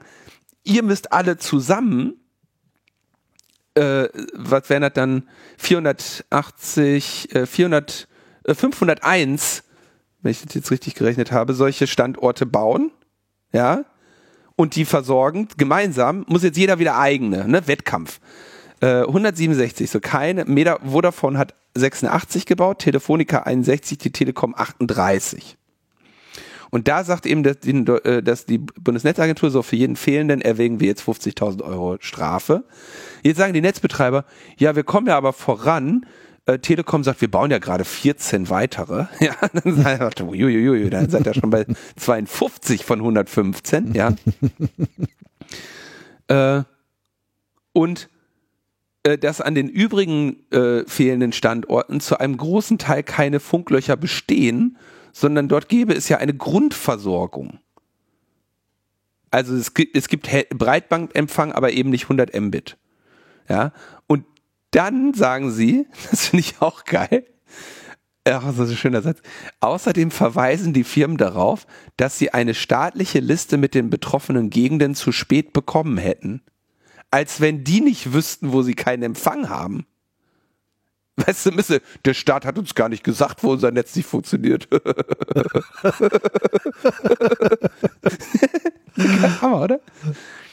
ihr 0.64 0.84
müsst 0.84 1.12
alle 1.12 1.38
zusammen 1.38 2.25
äh, 3.76 4.08
was 4.34 4.70
wären 4.70 4.82
das 4.82 4.94
dann 4.94 5.28
480, 5.58 7.36
äh, 7.36 7.46
400, 7.46 8.08
äh, 8.46 8.54
501, 8.54 9.64
wenn 10.22 10.32
ich 10.32 10.42
das 10.42 10.56
jetzt 10.56 10.72
richtig 10.72 10.96
gerechnet 10.96 11.32
habe, 11.32 11.54
solche 11.54 11.88
Standorte 11.88 12.46
bauen, 12.46 12.92
ja, 13.52 13.86
und 14.56 14.76
die 14.76 14.86
versorgen 14.86 15.50
gemeinsam, 15.58 16.26
muss 16.28 16.44
jetzt 16.44 16.58
jeder 16.58 16.80
wieder 16.80 16.98
eigene, 16.98 17.48
ne, 17.48 17.68
Wettkampf. 17.68 18.20
Äh, 18.82 19.02
167, 19.02 19.90
so 19.90 20.00
keine, 20.00 20.46
Meda, 20.46 20.80
Vodafone 20.84 21.38
hat 21.38 21.54
86 21.76 22.46
gebaut, 22.46 22.80
Telefonica 22.80 23.40
61, 23.40 23.98
die 23.98 24.12
Telekom 24.12 24.56
38. 24.56 25.58
Und 26.76 26.90
da 26.90 27.06
sagt 27.06 27.26
eben, 27.26 27.42
dass 27.42 27.60
die, 27.62 27.72
äh, 27.72 28.22
dass 28.22 28.46
die 28.46 28.58
Bundesnetzagentur 28.58 29.50
so 29.50 29.62
für 29.62 29.78
jeden 29.78 29.96
Fehlenden 29.96 30.42
erwägen 30.42 30.82
wir 30.82 30.90
jetzt 30.90 31.04
50.000 31.04 31.64
Euro 31.64 31.96
Strafe. 32.02 32.66
Jetzt 33.24 33.38
sagen 33.38 33.54
die 33.54 33.62
Netzbetreiber, 33.62 34.26
ja, 34.58 34.76
wir 34.76 34.84
kommen 34.84 35.08
ja 35.08 35.16
aber 35.16 35.32
voran. 35.32 36.06
Äh, 36.46 36.60
Telekom 36.60 37.06
sagt, 37.06 37.22
wir 37.22 37.32
bauen 37.32 37.50
ja 37.50 37.60
gerade 37.60 37.86
14 37.86 38.50
weitere. 38.50 39.06
Ja, 39.22 39.36
dann 39.54 39.82
sagt 39.82 40.20
er, 40.20 40.28
uiuiui, 40.28 40.90
dann 40.90 41.10
seid 41.10 41.26
ihr 41.26 41.34
schon 41.34 41.50
bei 41.50 41.66
52 41.96 42.84
von 42.84 43.00
115. 43.00 43.94
Ja. 43.94 44.14
äh, 46.28 46.64
und 47.72 48.10
dass 49.22 49.40
an 49.40 49.56
den 49.56 49.70
übrigen 49.70 50.52
äh, 50.52 50.84
fehlenden 50.88 51.32
Standorten 51.32 52.02
zu 52.02 52.20
einem 52.20 52.36
großen 52.36 52.80
Teil 52.80 53.04
keine 53.04 53.40
Funklöcher 53.40 53.96
bestehen, 53.96 54.78
sondern 55.16 55.48
dort 55.48 55.70
gäbe 55.70 55.94
es 55.94 56.10
ja 56.10 56.18
eine 56.18 56.34
Grundversorgung. 56.34 57.60
Also 59.32 59.56
es 59.56 59.74
gibt, 59.74 59.96
es 59.96 60.10
gibt 60.10 60.30
Breitbandempfang, 60.50 61.54
aber 61.54 61.72
eben 61.72 61.90
nicht 61.90 62.04
100 62.04 62.38
Mbit. 62.38 62.78
Ja, 63.48 63.72
und 64.08 64.26
dann 64.72 65.14
sagen 65.14 65.52
sie, 65.52 65.88
das 66.12 66.28
finde 66.28 66.42
ich 66.42 66.62
auch 66.62 66.84
geil, 66.84 67.26
Ach, 68.28 68.44
das 68.44 68.58
ist 68.58 68.72
ein 68.72 68.78
schöner 68.78 69.04
Satz. 69.04 69.20
Außerdem 69.60 70.10
verweisen 70.10 70.74
die 70.74 70.84
Firmen 70.84 71.18
darauf, 71.18 71.68
dass 71.96 72.18
sie 72.18 72.34
eine 72.34 72.56
staatliche 72.56 73.20
Liste 73.20 73.58
mit 73.58 73.76
den 73.76 73.92
betroffenen 73.92 74.50
Gegenden 74.50 74.96
zu 74.96 75.12
spät 75.12 75.54
bekommen 75.54 76.00
hätten. 76.00 76.42
Als 77.12 77.40
wenn 77.40 77.64
die 77.64 77.82
nicht 77.82 78.14
wüssten, 78.14 78.52
wo 78.52 78.64
sie 78.64 78.74
keinen 78.74 79.04
Empfang 79.04 79.48
haben. 79.48 79.86
Weißt 81.18 81.46
du, 81.46 81.52
Misse, 81.52 81.82
der 82.04 82.14
Staat 82.14 82.46
hat 82.46 82.58
uns 82.58 82.76
gar 82.76 82.90
nicht 82.90 83.02
gesagt, 83.04 83.42
wo 83.44 83.52
unser 83.52 83.72
Netz 83.72 83.96
nicht 83.96 84.08
funktioniert. 84.08 84.68
Hammer, 89.42 89.62
oder? 89.62 89.80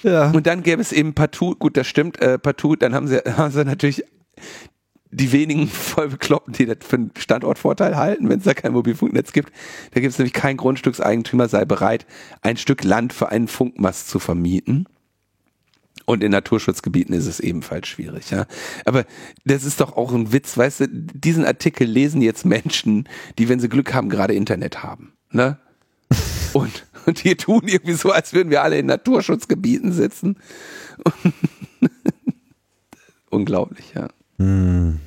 Ja. 0.02 0.30
Und 0.30 0.47
dann 0.47 0.62
gäbe 0.62 0.80
es 0.80 0.93
eben 0.93 1.14
partout, 1.14 1.56
gut, 1.56 1.76
das 1.76 1.89
stimmt, 1.89 2.22
äh, 2.22 2.39
partout, 2.39 2.76
dann 2.76 2.94
haben 2.94 3.09
sie, 3.09 3.18
haben 3.36 3.51
sie 3.51 3.64
natürlich 3.64 4.05
die 5.10 5.32
wenigen 5.32 5.66
Vollbekloppten, 5.68 6.55
die 6.55 6.66
das 6.66 6.78
für 6.80 6.97
einen 6.97 7.10
Standortvorteil 7.18 7.97
halten, 7.97 8.28
wenn 8.28 8.39
es 8.39 8.44
da 8.44 8.55
kein 8.55 8.72
Mobilfunknetz 8.72 9.32
gibt. 9.32 9.52
Da 9.93 10.01
gibt 10.01 10.12
es 10.12 10.18
nämlich 10.18 10.32
kein 10.32 10.56
Grundstückseigentümer 10.56 11.48
sei 11.48 11.64
bereit, 11.66 12.06
ein 12.40 12.56
Stück 12.56 12.82
Land 12.82 13.12
für 13.12 13.28
einen 13.28 13.48
Funkmast 13.48 14.09
zu 14.09 14.18
vermieten. 14.18 14.86
Und 16.05 16.24
in 16.24 16.33
Naturschutzgebieten 16.33 17.15
ist 17.15 17.27
es 17.27 17.41
ebenfalls 17.41 17.89
schwierig, 17.89 18.31
ja. 18.31 18.47
Aber 18.85 19.05
das 19.45 19.65
ist 19.65 19.81
doch 19.81 19.97
auch 19.97 20.12
ein 20.12 20.33
Witz, 20.33 20.57
weißt 20.57 20.81
du, 20.81 20.89
diesen 20.89 21.45
Artikel 21.45 21.87
lesen 21.87 22.23
jetzt 22.23 22.45
Menschen, 22.45 23.09
die, 23.39 23.49
wenn 23.49 23.61
sie 23.61 23.69
Glück 23.69 23.95
haben, 23.95 24.09
gerade 24.09 24.35
Internet 24.35 24.83
haben, 24.83 25.12
ne? 25.31 25.59
Und, 26.53 26.87
und 27.07 27.24
die 27.24 27.35
tun 27.35 27.62
irgendwie 27.65 27.95
so, 27.95 28.11
als 28.11 28.35
würden 28.35 28.51
wir 28.51 28.62
alle 28.62 28.79
in 28.79 28.85
Naturschutzgebieten 28.85 29.91
sitzen. 29.91 30.37
Unglaublich, 33.31 33.95
ja. 33.95 34.09
Hm. 34.37 35.01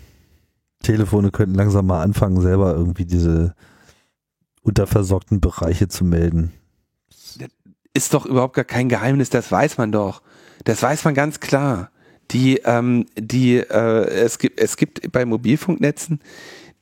Telefone 0.82 1.30
könnten 1.30 1.54
langsam 1.54 1.86
mal 1.86 2.02
anfangen, 2.02 2.42
selber 2.42 2.74
irgendwie 2.74 3.06
diese 3.06 3.54
unterversorgten 4.62 5.40
Bereiche 5.40 5.88
zu 5.88 6.04
melden. 6.04 6.52
Das 7.10 7.48
ist 7.94 8.14
doch 8.14 8.26
überhaupt 8.26 8.56
gar 8.56 8.66
kein 8.66 8.90
Geheimnis, 8.90 9.30
das 9.30 9.52
weiß 9.52 9.78
man 9.78 9.92
doch. 9.92 10.22
Das 10.64 10.82
weiß 10.82 11.03
man 11.06 11.14
ganz 11.14 11.40
klar. 11.40 11.91
Die, 12.32 12.57
ähm, 12.65 13.06
die, 13.15 13.57
äh, 13.57 14.07
es 14.07 14.40
gibt, 14.40 14.60
es 14.60 14.77
gibt 14.77 15.11
bei 15.11 15.26
Mobilfunknetzen 15.26 16.19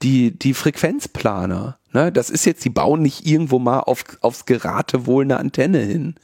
die, 0.04 0.38
die 0.38 0.54
Frequenzplaner. 0.54 1.78
Ne? 1.94 2.12
Das 2.12 2.30
ist 2.30 2.46
jetzt, 2.46 2.64
die 2.66 2.70
bauen 2.70 3.02
nicht 3.02 3.26
irgendwo 3.26 3.60
mal 3.60 3.80
auf, 3.80 4.04
aufs 4.22 4.46
Geratewohl 4.46 5.24
eine 5.24 5.38
Antenne 5.38 5.80
hin. 5.80 6.16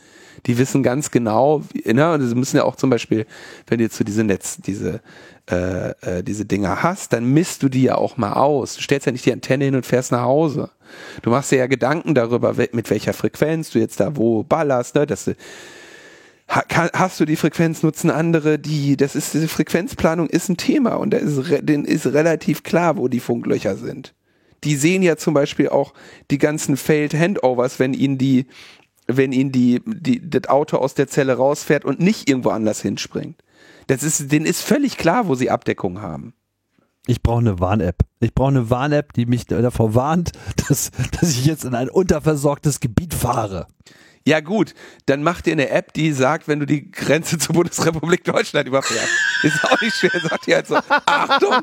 Die 0.45 0.57
wissen 0.57 0.83
ganz 0.83 1.11
genau, 1.11 1.63
ne? 1.85 2.13
und 2.13 2.27
sie 2.27 2.35
müssen 2.35 2.57
ja 2.57 2.63
auch 2.63 2.77
zum 2.77 2.89
Beispiel, 2.89 3.25
wenn 3.67 3.79
du 3.79 3.83
jetzt 3.83 3.97
so 3.97 4.05
diese 4.05 4.23
Netz, 4.23 4.57
diese, 4.57 5.01
äh, 5.49 5.89
äh, 6.01 6.23
diese 6.23 6.45
Dinger 6.45 6.81
hast, 6.81 7.11
dann 7.11 7.25
misst 7.25 7.61
du 7.63 7.69
die 7.69 7.83
ja 7.83 7.95
auch 7.95 8.15
mal 8.15 8.33
aus. 8.33 8.75
Du 8.75 8.81
stellst 8.81 9.05
ja 9.05 9.11
nicht 9.11 9.25
die 9.25 9.33
Antenne 9.33 9.65
hin 9.65 9.75
und 9.75 9.85
fährst 9.85 10.11
nach 10.11 10.21
Hause. 10.21 10.69
Du 11.23 11.29
machst 11.29 11.51
dir 11.51 11.57
ja 11.57 11.67
Gedanken 11.67 12.15
darüber, 12.15 12.55
mit 12.71 12.89
welcher 12.89 13.13
Frequenz 13.13 13.71
du 13.71 13.79
jetzt 13.79 13.99
da 13.99 14.15
wo 14.15 14.43
ballerst, 14.43 14.95
ne? 14.95 15.05
dass 15.05 15.25
du 15.25 15.35
hast 16.49 17.19
du 17.19 17.25
die 17.25 17.35
Frequenz, 17.35 17.83
nutzen 17.83 18.09
andere 18.09 18.57
die. 18.57 18.97
Das 18.97 19.15
ist, 19.15 19.33
diese 19.33 19.47
Frequenzplanung 19.47 20.27
ist 20.27 20.49
ein 20.49 20.57
Thema 20.57 20.95
und 20.95 21.11
da 21.11 21.17
ist, 21.17 21.39
denen 21.61 21.85
ist 21.85 22.07
relativ 22.07 22.63
klar, 22.63 22.97
wo 22.97 23.07
die 23.07 23.19
Funklöcher 23.19 23.75
sind. 23.75 24.15
Die 24.63 24.75
sehen 24.75 25.03
ja 25.03 25.15
zum 25.15 25.33
Beispiel 25.33 25.69
auch 25.69 25.93
die 26.31 26.37
ganzen 26.37 26.75
Failed 26.75 27.13
Handovers, 27.13 27.79
wenn 27.79 27.93
ihnen 27.93 28.17
die, 28.17 28.47
wenn 29.07 29.31
ihnen 29.31 29.51
die, 29.51 29.81
die, 29.85 30.27
das 30.27 30.49
Auto 30.49 30.77
aus 30.77 30.95
der 30.95 31.07
Zelle 31.07 31.33
rausfährt 31.33 31.85
und 31.85 31.99
nicht 31.99 32.29
irgendwo 32.29 32.49
anders 32.49 32.81
hinspringt. 32.81 33.41
Das 33.87 34.03
ist, 34.03 34.31
denen 34.31 34.45
ist 34.45 34.61
völlig 34.61 34.97
klar, 34.97 35.27
wo 35.27 35.35
sie 35.35 35.49
Abdeckung 35.49 36.01
haben. 36.01 36.33
Ich 37.07 37.23
brauche 37.23 37.39
eine 37.39 37.59
Warn-App. 37.59 38.03
Ich 38.19 38.35
brauche 38.35 38.49
eine 38.49 38.69
Warn-App, 38.69 39.13
die 39.13 39.25
mich 39.25 39.45
davor 39.45 39.95
warnt, 39.95 40.31
dass, 40.67 40.91
dass 41.19 41.31
ich 41.31 41.45
jetzt 41.45 41.63
in 41.63 41.75
ein 41.75 41.89
unterversorgtes 41.89 42.79
Gebiet 42.79 43.13
fahre. 43.13 43.67
Ja 44.25 44.39
gut, 44.41 44.73
dann 45.05 45.23
mach 45.23 45.41
dir 45.41 45.53
eine 45.53 45.69
App, 45.69 45.93
die 45.93 46.11
sagt, 46.11 46.47
wenn 46.47 46.59
du 46.59 46.65
die 46.65 46.91
Grenze 46.91 47.37
zur 47.37 47.55
Bundesrepublik 47.55 48.23
Deutschland 48.23 48.67
überfährst. 48.67 49.09
Ist 49.43 49.63
auch 49.63 49.81
nicht 49.81 49.95
schwer, 49.95 50.11
sagt 50.21 50.47
die 50.47 50.55
halt 50.55 50.67
so, 50.67 50.77
Achtung! 51.05 51.55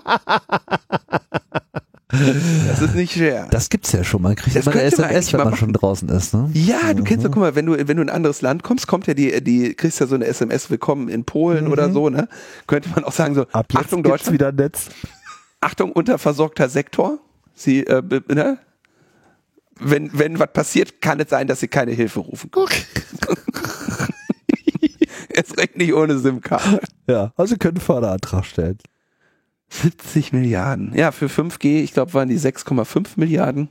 Das 2.08 2.80
ist 2.80 2.94
nicht 2.94 3.12
schwer. 3.12 3.48
Das 3.50 3.68
gibt's 3.68 3.92
ja 3.92 4.04
schon. 4.04 4.22
Man 4.22 4.36
kriegt 4.36 4.56
das 4.56 4.66
immer 4.66 4.76
eine 4.76 4.84
SMS, 4.84 5.32
wenn 5.32 5.40
man 5.40 5.56
schon 5.56 5.72
draußen 5.72 6.08
ist. 6.08 6.34
Ne? 6.34 6.50
Ja, 6.54 6.94
du 6.94 7.00
mhm. 7.00 7.04
kennst 7.04 7.26
doch, 7.26 7.30
guck 7.30 7.42
mal, 7.42 7.54
wenn 7.56 7.66
du, 7.66 7.76
wenn 7.76 7.96
du 7.96 8.02
in 8.02 8.08
ein 8.08 8.14
anderes 8.14 8.42
Land 8.42 8.62
kommst, 8.62 8.86
kommt 8.86 9.06
ja 9.06 9.14
die, 9.14 9.42
die, 9.42 9.74
kriegst 9.74 9.98
ja 10.00 10.06
so 10.06 10.14
eine 10.14 10.24
SMS, 10.24 10.70
willkommen 10.70 11.08
in 11.08 11.24
Polen 11.24 11.66
mhm. 11.66 11.72
oder 11.72 11.90
so, 11.90 12.08
ne? 12.08 12.28
Könnte 12.66 12.90
man 12.90 13.04
auch 13.04 13.12
sagen 13.12 13.34
so, 13.34 13.46
Ab 13.52 13.66
Achtung 13.74 14.02
Deutschland. 14.02 14.34
wieder 14.34 14.52
Netz. 14.52 14.88
Achtung, 15.60 15.90
unterversorgter 15.92 16.68
Sektor. 16.68 17.18
Sie, 17.54 17.84
äh, 17.84 18.02
ne? 18.28 18.58
Wenn, 19.78 20.10
wenn 20.18 20.38
was 20.38 20.52
passiert, 20.52 21.00
kann 21.00 21.20
es 21.20 21.30
sein, 21.30 21.46
dass 21.46 21.60
sie 21.60 21.68
keine 21.68 21.92
Hilfe 21.92 22.20
rufen. 22.20 22.50
es 25.28 25.56
recht 25.56 25.76
nicht 25.76 25.92
ohne 25.92 26.18
SIM-Karte. 26.18 26.80
Ja, 27.06 27.32
also 27.36 27.54
sie 27.54 27.58
können 27.58 27.78
Förderantrag 27.78 28.44
stellen. 28.44 28.78
70 29.68 30.32
Milliarden. 30.32 30.92
Ja, 30.94 31.12
für 31.12 31.26
5G, 31.26 31.82
ich 31.82 31.92
glaube, 31.92 32.14
waren 32.14 32.28
die 32.28 32.38
6,5 32.38 33.10
Milliarden. 33.16 33.68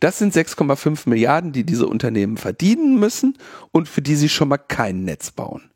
Das 0.00 0.18
sind 0.18 0.34
6,5 0.34 1.08
Milliarden, 1.08 1.52
die 1.52 1.64
diese 1.64 1.86
Unternehmen 1.86 2.36
verdienen 2.36 2.98
müssen 2.98 3.36
und 3.72 3.88
für 3.88 4.02
die 4.02 4.14
sie 4.14 4.28
schon 4.28 4.48
mal 4.48 4.58
kein 4.58 5.04
Netz 5.04 5.30
bauen. 5.30 5.70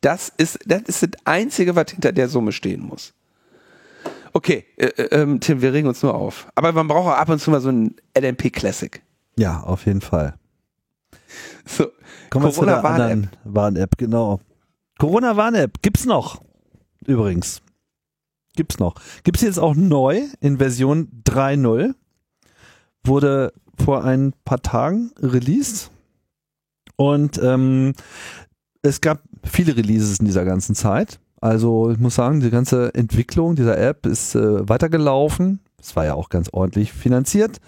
Das 0.00 0.32
ist, 0.36 0.58
das 0.66 0.82
ist 0.82 1.02
das 1.02 1.10
Einzige, 1.24 1.74
was 1.74 1.90
hinter 1.90 2.12
der 2.12 2.28
Summe 2.28 2.52
stehen 2.52 2.82
muss. 2.82 3.14
Okay, 4.36 4.66
äh, 4.76 4.88
äh, 4.88 5.22
ähm, 5.22 5.40
Tim, 5.40 5.62
wir 5.62 5.72
regen 5.72 5.88
uns 5.88 6.02
nur 6.02 6.14
auf. 6.14 6.46
Aber 6.54 6.70
man 6.70 6.86
braucht 6.86 7.08
auch 7.08 7.16
ab 7.16 7.30
und 7.30 7.38
zu 7.38 7.50
mal 7.50 7.62
so 7.62 7.70
ein 7.70 7.94
LMP 8.14 8.52
Classic. 8.52 9.02
Ja, 9.38 9.62
auf 9.62 9.86
jeden 9.86 10.02
Fall. 10.02 10.34
So, 11.64 11.86
Kommen 12.28 12.52
Corona 12.52 12.82
Warn-App. 12.82 13.30
Warn-App, 13.44 13.96
genau. 13.96 14.40
Corona 14.98 15.38
Warn-App 15.38 15.80
gibt's 15.80 16.04
noch. 16.04 16.42
Übrigens. 17.06 17.62
Gibt's 18.56 18.78
noch. 18.78 18.96
Gibt's 19.24 19.40
jetzt 19.40 19.58
auch 19.58 19.74
neu 19.74 20.24
in 20.40 20.58
Version 20.58 21.22
3.0. 21.24 21.94
Wurde 23.04 23.54
vor 23.82 24.04
ein 24.04 24.34
paar 24.44 24.60
Tagen 24.60 25.12
released. 25.18 25.90
Und 26.96 27.40
ähm, 27.42 27.94
es 28.82 29.00
gab 29.00 29.22
viele 29.44 29.78
Releases 29.78 30.20
in 30.20 30.26
dieser 30.26 30.44
ganzen 30.44 30.74
Zeit. 30.74 31.20
Also 31.46 31.92
ich 31.92 31.98
muss 31.98 32.16
sagen, 32.16 32.40
die 32.40 32.50
ganze 32.50 32.92
Entwicklung 32.92 33.54
dieser 33.54 33.78
App 33.78 34.04
ist 34.04 34.34
äh, 34.34 34.68
weitergelaufen. 34.68 35.60
Es 35.80 35.94
war 35.94 36.04
ja 36.04 36.14
auch 36.14 36.28
ganz 36.28 36.48
ordentlich 36.52 36.92
finanziert. 36.92 37.58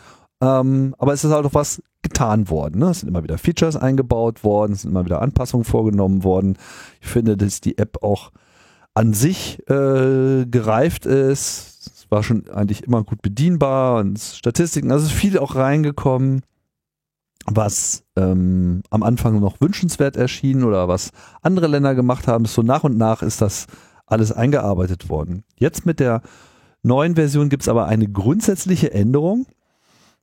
Ähm, 0.41 0.97
aber 0.99 1.13
es 1.13 1.23
ist 1.23 1.31
halt 1.31 1.47
auch 1.47 1.55
was 1.55 1.81
getan 2.03 2.51
worden. 2.51 2.81
Ne? 2.81 2.91
Es 2.91 3.01
sind 3.01 3.09
immer 3.09 3.23
wieder 3.23 3.39
Features 3.39 3.77
eingebaut 3.77 4.43
worden, 4.43 4.73
es 4.73 4.83
sind 4.83 4.91
immer 4.91 5.05
wieder 5.05 5.23
Anpassungen 5.23 5.65
vorgenommen 5.65 6.25
worden. 6.25 6.57
Ich 7.01 7.07
finde, 7.07 7.37
dass 7.37 7.61
die 7.61 7.79
App 7.79 8.03
auch 8.03 8.33
an 8.95 9.13
sich 9.13 9.61
äh, 9.71 10.45
gereift 10.47 11.07
ist. 11.07 11.93
Es 11.95 12.07
war 12.11 12.25
schon 12.25 12.51
eigentlich 12.51 12.83
immer 12.83 13.05
gut 13.05 13.23
bedienbar 13.23 14.01
und 14.01 14.19
Statistiken, 14.19 14.91
also 14.91 15.07
ist 15.07 15.13
viel 15.13 15.39
auch 15.39 15.55
reingekommen 15.55 16.43
was 17.51 18.05
ähm, 18.17 18.83
am 18.91 19.03
Anfang 19.03 19.41
noch 19.41 19.61
wünschenswert 19.61 20.17
erschien 20.17 20.65
oder 20.65 20.89
was 20.89 21.11
andere 21.43 21.67
Länder 21.67 21.95
gemacht 21.95 22.27
haben. 22.27 22.45
So 22.45 22.63
nach 22.63 22.85
und 22.85 22.97
nach 22.97 23.23
ist 23.23 23.41
das 23.41 23.67
alles 24.07 24.33
eingearbeitet 24.33 25.09
worden. 25.09 25.45
Jetzt 25.57 25.87
mit 25.87 26.01
der 26.01 26.23
neuen 26.83 27.15
Version 27.15 27.49
gibt 27.49 27.63
es 27.63 27.69
aber 27.69 27.87
eine 27.87 28.09
grundsätzliche 28.09 28.93
Änderung, 28.93 29.47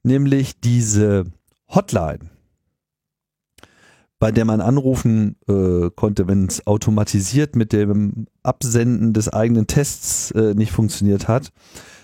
nämlich 0.04 0.60
diese 0.60 1.26
Hotline, 1.68 2.20
bei 4.20 4.32
der 4.32 4.46
man 4.46 4.62
anrufen 4.62 5.36
äh, 5.48 5.90
konnte, 5.96 6.28
wenn 6.28 6.46
es 6.46 6.66
automatisiert 6.68 7.56
mit 7.56 7.74
dem 7.74 8.28
Absenden 8.44 9.14
des 9.14 9.30
eigenen 9.30 9.68
Tests 9.68 10.32
äh, 10.32 10.54
nicht 10.54 10.72
funktioniert 10.72 11.28
hat. 11.28 11.52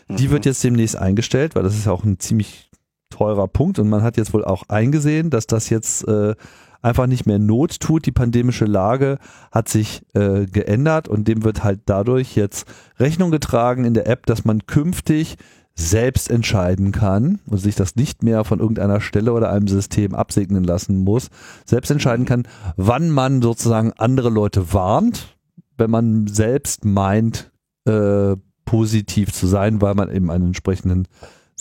Mhm. 0.07 0.15
Die 0.17 0.29
wird 0.29 0.45
jetzt 0.45 0.63
demnächst 0.63 0.97
eingestellt, 0.97 1.55
weil 1.55 1.63
das 1.63 1.75
ist 1.75 1.85
ja 1.85 1.91
auch 1.91 2.03
ein 2.03 2.19
ziemlich 2.19 2.70
teurer 3.11 3.47
Punkt 3.47 3.77
und 3.77 3.89
man 3.89 4.01
hat 4.01 4.17
jetzt 4.17 4.33
wohl 4.33 4.43
auch 4.43 4.63
eingesehen, 4.69 5.29
dass 5.29 5.45
das 5.45 5.69
jetzt 5.69 6.07
äh, 6.07 6.33
einfach 6.81 7.07
nicht 7.07 7.25
mehr 7.25 7.39
Not 7.39 7.79
tut. 7.79 8.05
Die 8.05 8.11
pandemische 8.11 8.65
Lage 8.65 9.19
hat 9.51 9.69
sich 9.69 10.01
äh, 10.13 10.45
geändert 10.45 11.07
und 11.07 11.27
dem 11.27 11.43
wird 11.43 11.63
halt 11.63 11.81
dadurch 11.85 12.35
jetzt 12.35 12.67
Rechnung 12.99 13.31
getragen 13.31 13.85
in 13.85 13.93
der 13.93 14.07
App, 14.07 14.25
dass 14.25 14.45
man 14.45 14.65
künftig 14.65 15.37
selbst 15.73 16.29
entscheiden 16.29 16.91
kann 16.91 17.39
und 17.47 17.57
sich 17.57 17.75
das 17.75 17.95
nicht 17.95 18.23
mehr 18.23 18.43
von 18.43 18.59
irgendeiner 18.59 18.99
Stelle 18.99 19.33
oder 19.33 19.51
einem 19.51 19.67
System 19.67 20.13
absegnen 20.13 20.63
lassen 20.63 21.03
muss, 21.03 21.29
selbst 21.65 21.89
entscheiden 21.91 22.25
kann, 22.25 22.47
wann 22.75 23.09
man 23.09 23.41
sozusagen 23.41 23.93
andere 23.93 24.29
Leute 24.29 24.73
warnt, 24.73 25.37
wenn 25.77 25.89
man 25.89 26.27
selbst 26.27 26.83
meint, 26.83 27.51
äh, 27.85 28.35
positiv 28.65 29.33
zu 29.33 29.47
sein, 29.47 29.81
weil 29.81 29.95
man 29.95 30.11
eben 30.13 30.29
einen 30.29 30.47
entsprechenden 30.47 31.07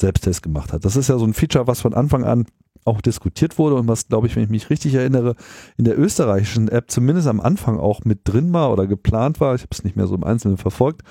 Selbsttest 0.00 0.42
gemacht 0.42 0.72
hat. 0.72 0.84
Das 0.84 0.96
ist 0.96 1.08
ja 1.08 1.18
so 1.18 1.24
ein 1.24 1.34
Feature, 1.34 1.66
was 1.66 1.80
von 1.80 1.94
Anfang 1.94 2.24
an 2.24 2.46
auch 2.84 3.00
diskutiert 3.00 3.58
wurde 3.58 3.76
und 3.76 3.88
was, 3.88 4.08
glaube 4.08 4.26
ich, 4.26 4.36
wenn 4.36 4.44
ich 4.44 4.50
mich 4.50 4.70
richtig 4.70 4.94
erinnere, 4.94 5.36
in 5.76 5.84
der 5.84 5.98
österreichischen 5.98 6.68
App 6.68 6.90
zumindest 6.90 7.28
am 7.28 7.40
Anfang 7.40 7.78
auch 7.78 8.04
mit 8.04 8.20
drin 8.24 8.52
war 8.52 8.72
oder 8.72 8.86
geplant 8.86 9.40
war. 9.40 9.54
Ich 9.54 9.62
habe 9.62 9.70
es 9.72 9.84
nicht 9.84 9.96
mehr 9.96 10.06
so 10.06 10.14
im 10.14 10.24
Einzelnen 10.24 10.56
verfolgt. 10.56 11.02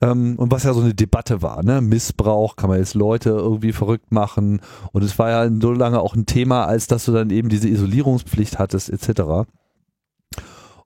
Ähm, 0.00 0.36
und 0.36 0.50
was 0.50 0.64
ja 0.64 0.72
so 0.72 0.80
eine 0.80 0.94
Debatte 0.94 1.42
war, 1.42 1.62
ne? 1.62 1.80
Missbrauch, 1.80 2.56
kann 2.56 2.70
man 2.70 2.78
jetzt 2.78 2.94
Leute 2.94 3.30
irgendwie 3.30 3.72
verrückt 3.72 4.12
machen. 4.12 4.60
Und 4.92 5.02
es 5.02 5.18
war 5.18 5.30
ja 5.30 5.50
so 5.60 5.72
lange 5.72 6.00
auch 6.00 6.14
ein 6.14 6.26
Thema, 6.26 6.64
als 6.64 6.86
dass 6.86 7.04
du 7.04 7.12
dann 7.12 7.30
eben 7.30 7.48
diese 7.48 7.68
Isolierungspflicht 7.68 8.58
hattest, 8.58 8.88
etc. 8.88 9.48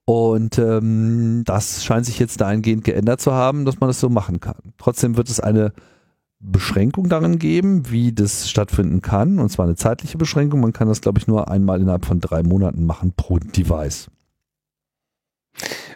Und 0.07 0.59
ähm, 0.59 1.43
das 1.45 1.85
scheint 1.85 2.07
sich 2.07 2.19
jetzt 2.19 2.41
dahingehend 2.41 2.85
geändert 2.85 3.21
zu 3.21 3.33
haben, 3.33 3.65
dass 3.65 3.81
man 3.81 3.89
das 3.89 4.01
so 4.01 4.09
machen 4.09 4.41
kann. 4.41 4.73
Trotzdem 4.79 5.17
wird 5.17 5.29
es 5.29 5.41
eine 5.41 5.73
Beschränkung 6.45 7.09
darin 7.09 7.39
geben, 7.39 7.91
wie 7.91 8.13
das 8.13 8.49
stattfinden 8.49 9.03
kann. 9.03 9.39
Und 9.39 9.51
zwar 9.51 9.67
eine 9.67 9.77
zeitliche 9.77 10.19
Beschränkung. 10.19 10.61
Man 10.61 10.73
kann 10.73 10.89
das, 10.89 11.01
glaube 11.01 11.19
ich, 11.19 11.27
nur 11.27 11.51
einmal 11.51 11.81
innerhalb 11.81 12.05
von 12.05 12.21
drei 12.21 12.43
Monaten 12.43 12.85
machen 12.85 13.13
pro 13.17 13.39
Device. 13.39 14.09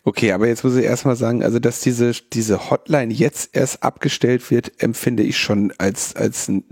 Okay, 0.04 0.32
aber 0.32 0.46
jetzt 0.46 0.64
muss 0.64 0.76
ich 0.76 0.84
erstmal 0.84 1.16
sagen, 1.16 1.42
also 1.42 1.58
dass 1.58 1.80
diese, 1.80 2.12
diese 2.32 2.70
Hotline 2.70 3.12
jetzt 3.12 3.54
erst 3.54 3.82
abgestellt 3.82 4.50
wird, 4.50 4.80
empfinde 4.82 5.22
ich 5.22 5.36
schon 5.36 5.72
als, 5.76 6.14
als 6.16 6.48
ein 6.48 6.64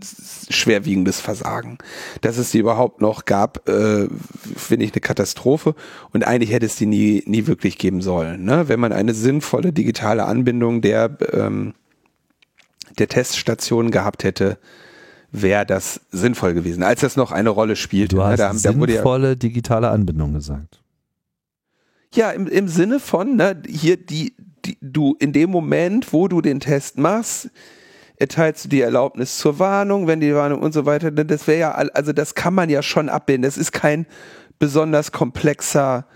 schwerwiegendes 0.49 1.21
Versagen. 1.21 1.79
Dass 2.21 2.39
es 2.39 2.53
die 2.53 2.59
überhaupt 2.59 3.01
noch 3.01 3.25
gab, 3.25 3.69
äh, 3.69 4.09
finde 4.57 4.87
ich 4.87 4.93
eine 4.93 5.01
Katastrophe. 5.01 5.75
Und 6.13 6.27
eigentlich 6.27 6.53
hätte 6.53 6.67
es 6.67 6.77
die 6.77 6.87
nie, 6.87 7.25
nie 7.27 7.47
wirklich 7.47 7.77
geben 7.77 8.01
sollen. 8.01 8.45
Ne? 8.45 8.69
Wenn 8.69 8.81
man 8.81 8.93
eine 8.93 9.13
sinnvolle 9.13 9.73
digitale 9.73 10.25
Anbindung 10.25 10.81
der, 10.81 11.19
ähm, 11.33 11.75
der 12.99 13.09
Teststation 13.09 13.91
gehabt 13.91 14.25
hätte, 14.25 14.59
wäre 15.31 15.67
das 15.67 16.01
sinnvoll 16.11 16.55
gewesen, 16.55 16.83
als 16.83 17.01
das 17.01 17.17
noch 17.17 17.33
eine 17.33 17.51
Rolle 17.51 17.77
spielt. 17.77 18.13
Du 18.13 18.23
hast 18.23 18.39
ne? 18.39 18.47
da, 18.47 18.55
sinnvolle 18.55 19.29
ja, 19.31 19.35
digitale 19.35 19.91
Anbindung 19.91 20.33
gesagt. 20.33 20.81
Ja, 22.15 22.31
im, 22.31 22.47
im 22.47 22.69
Sinne 22.69 23.01
von, 23.01 23.37
ne, 23.37 23.61
hier 23.69 23.97
die, 23.97 24.35
die, 24.65 24.79
du 24.81 25.17
in 25.19 25.33
dem 25.33 25.51
Moment, 25.51 26.13
wo 26.13 26.29
du 26.29 26.41
den 26.41 26.61
Test 26.61 26.99
machst, 26.99 27.51
erteilst 28.17 28.65
du 28.65 28.69
die 28.69 28.81
Erlaubnis 28.81 29.37
zur 29.39 29.59
Warnung, 29.59 30.07
wenn 30.07 30.21
die 30.21 30.35
Warnung 30.35 30.63
und 30.63 30.73
so 30.73 30.87
weiter, 30.87 31.11
das 31.11 31.47
wäre 31.47 31.59
ja, 31.59 31.73
also 31.73 32.13
das 32.13 32.35
kann 32.35 32.55
man 32.55 32.71
ja 32.71 32.83
schon 32.83 33.09
abbilden. 33.09 33.43
Das 33.43 33.59
ist 33.59 33.73
kein 33.73 34.07
besonders 34.59 35.13
komplexer 35.13 36.07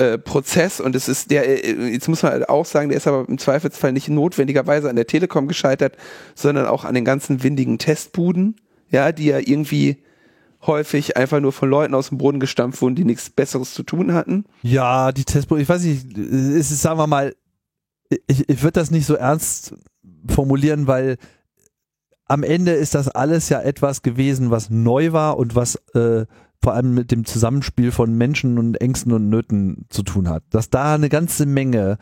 äh, 0.00 0.16
Prozess 0.16 0.80
und 0.80 0.96
es 0.96 1.08
ist 1.08 1.30
der, 1.30 1.46
äh, 1.62 1.92
jetzt 1.92 2.08
muss 2.08 2.22
man 2.22 2.32
halt 2.32 2.48
auch 2.48 2.64
sagen, 2.64 2.88
der 2.88 2.96
ist 2.96 3.06
aber 3.06 3.28
im 3.28 3.36
Zweifelsfall 3.36 3.92
nicht 3.92 4.08
notwendigerweise 4.08 4.88
an 4.88 4.96
der 4.96 5.06
Telekom 5.06 5.46
gescheitert, 5.46 5.96
sondern 6.34 6.66
auch 6.66 6.86
an 6.86 6.94
den 6.94 7.04
ganzen 7.04 7.42
windigen 7.42 7.78
Testbuden, 7.78 8.56
ja, 8.88 9.12
die 9.12 9.26
ja 9.26 9.38
irgendwie 9.38 10.02
häufig 10.62 11.18
einfach 11.18 11.40
nur 11.40 11.52
von 11.52 11.68
Leuten 11.68 11.94
aus 11.94 12.08
dem 12.08 12.16
Boden 12.16 12.40
gestampft 12.40 12.80
wurden, 12.80 12.94
die 12.94 13.04
nichts 13.04 13.28
Besseres 13.28 13.74
zu 13.74 13.82
tun 13.82 14.14
hatten. 14.14 14.46
Ja, 14.62 15.12
die 15.12 15.24
Testbuden, 15.24 15.62
ich 15.62 15.68
weiß 15.68 15.82
nicht, 15.82 16.16
es 16.16 16.70
ist, 16.70 16.80
sagen 16.80 16.98
wir 16.98 17.06
mal, 17.06 17.34
ich, 18.26 18.48
ich 18.48 18.62
würde 18.62 18.80
das 18.80 18.90
nicht 18.90 19.04
so 19.04 19.16
ernst 19.16 19.74
formulieren, 20.28 20.86
weil 20.86 21.18
am 22.24 22.42
Ende 22.42 22.72
ist 22.72 22.94
das 22.94 23.08
alles 23.08 23.50
ja 23.50 23.60
etwas 23.60 24.00
gewesen, 24.00 24.50
was 24.50 24.70
neu 24.70 25.12
war 25.12 25.36
und 25.36 25.54
was 25.54 25.74
äh, 25.94 26.24
vor 26.62 26.74
allem 26.74 26.94
mit 26.94 27.10
dem 27.10 27.24
Zusammenspiel 27.24 27.90
von 27.90 28.14
Menschen 28.16 28.58
und 28.58 28.80
Ängsten 28.80 29.12
und 29.12 29.28
Nöten 29.28 29.86
zu 29.88 30.02
tun 30.02 30.28
hat. 30.28 30.42
Dass 30.50 30.70
da 30.70 30.94
eine 30.94 31.08
ganze 31.08 31.46
Menge 31.46 31.98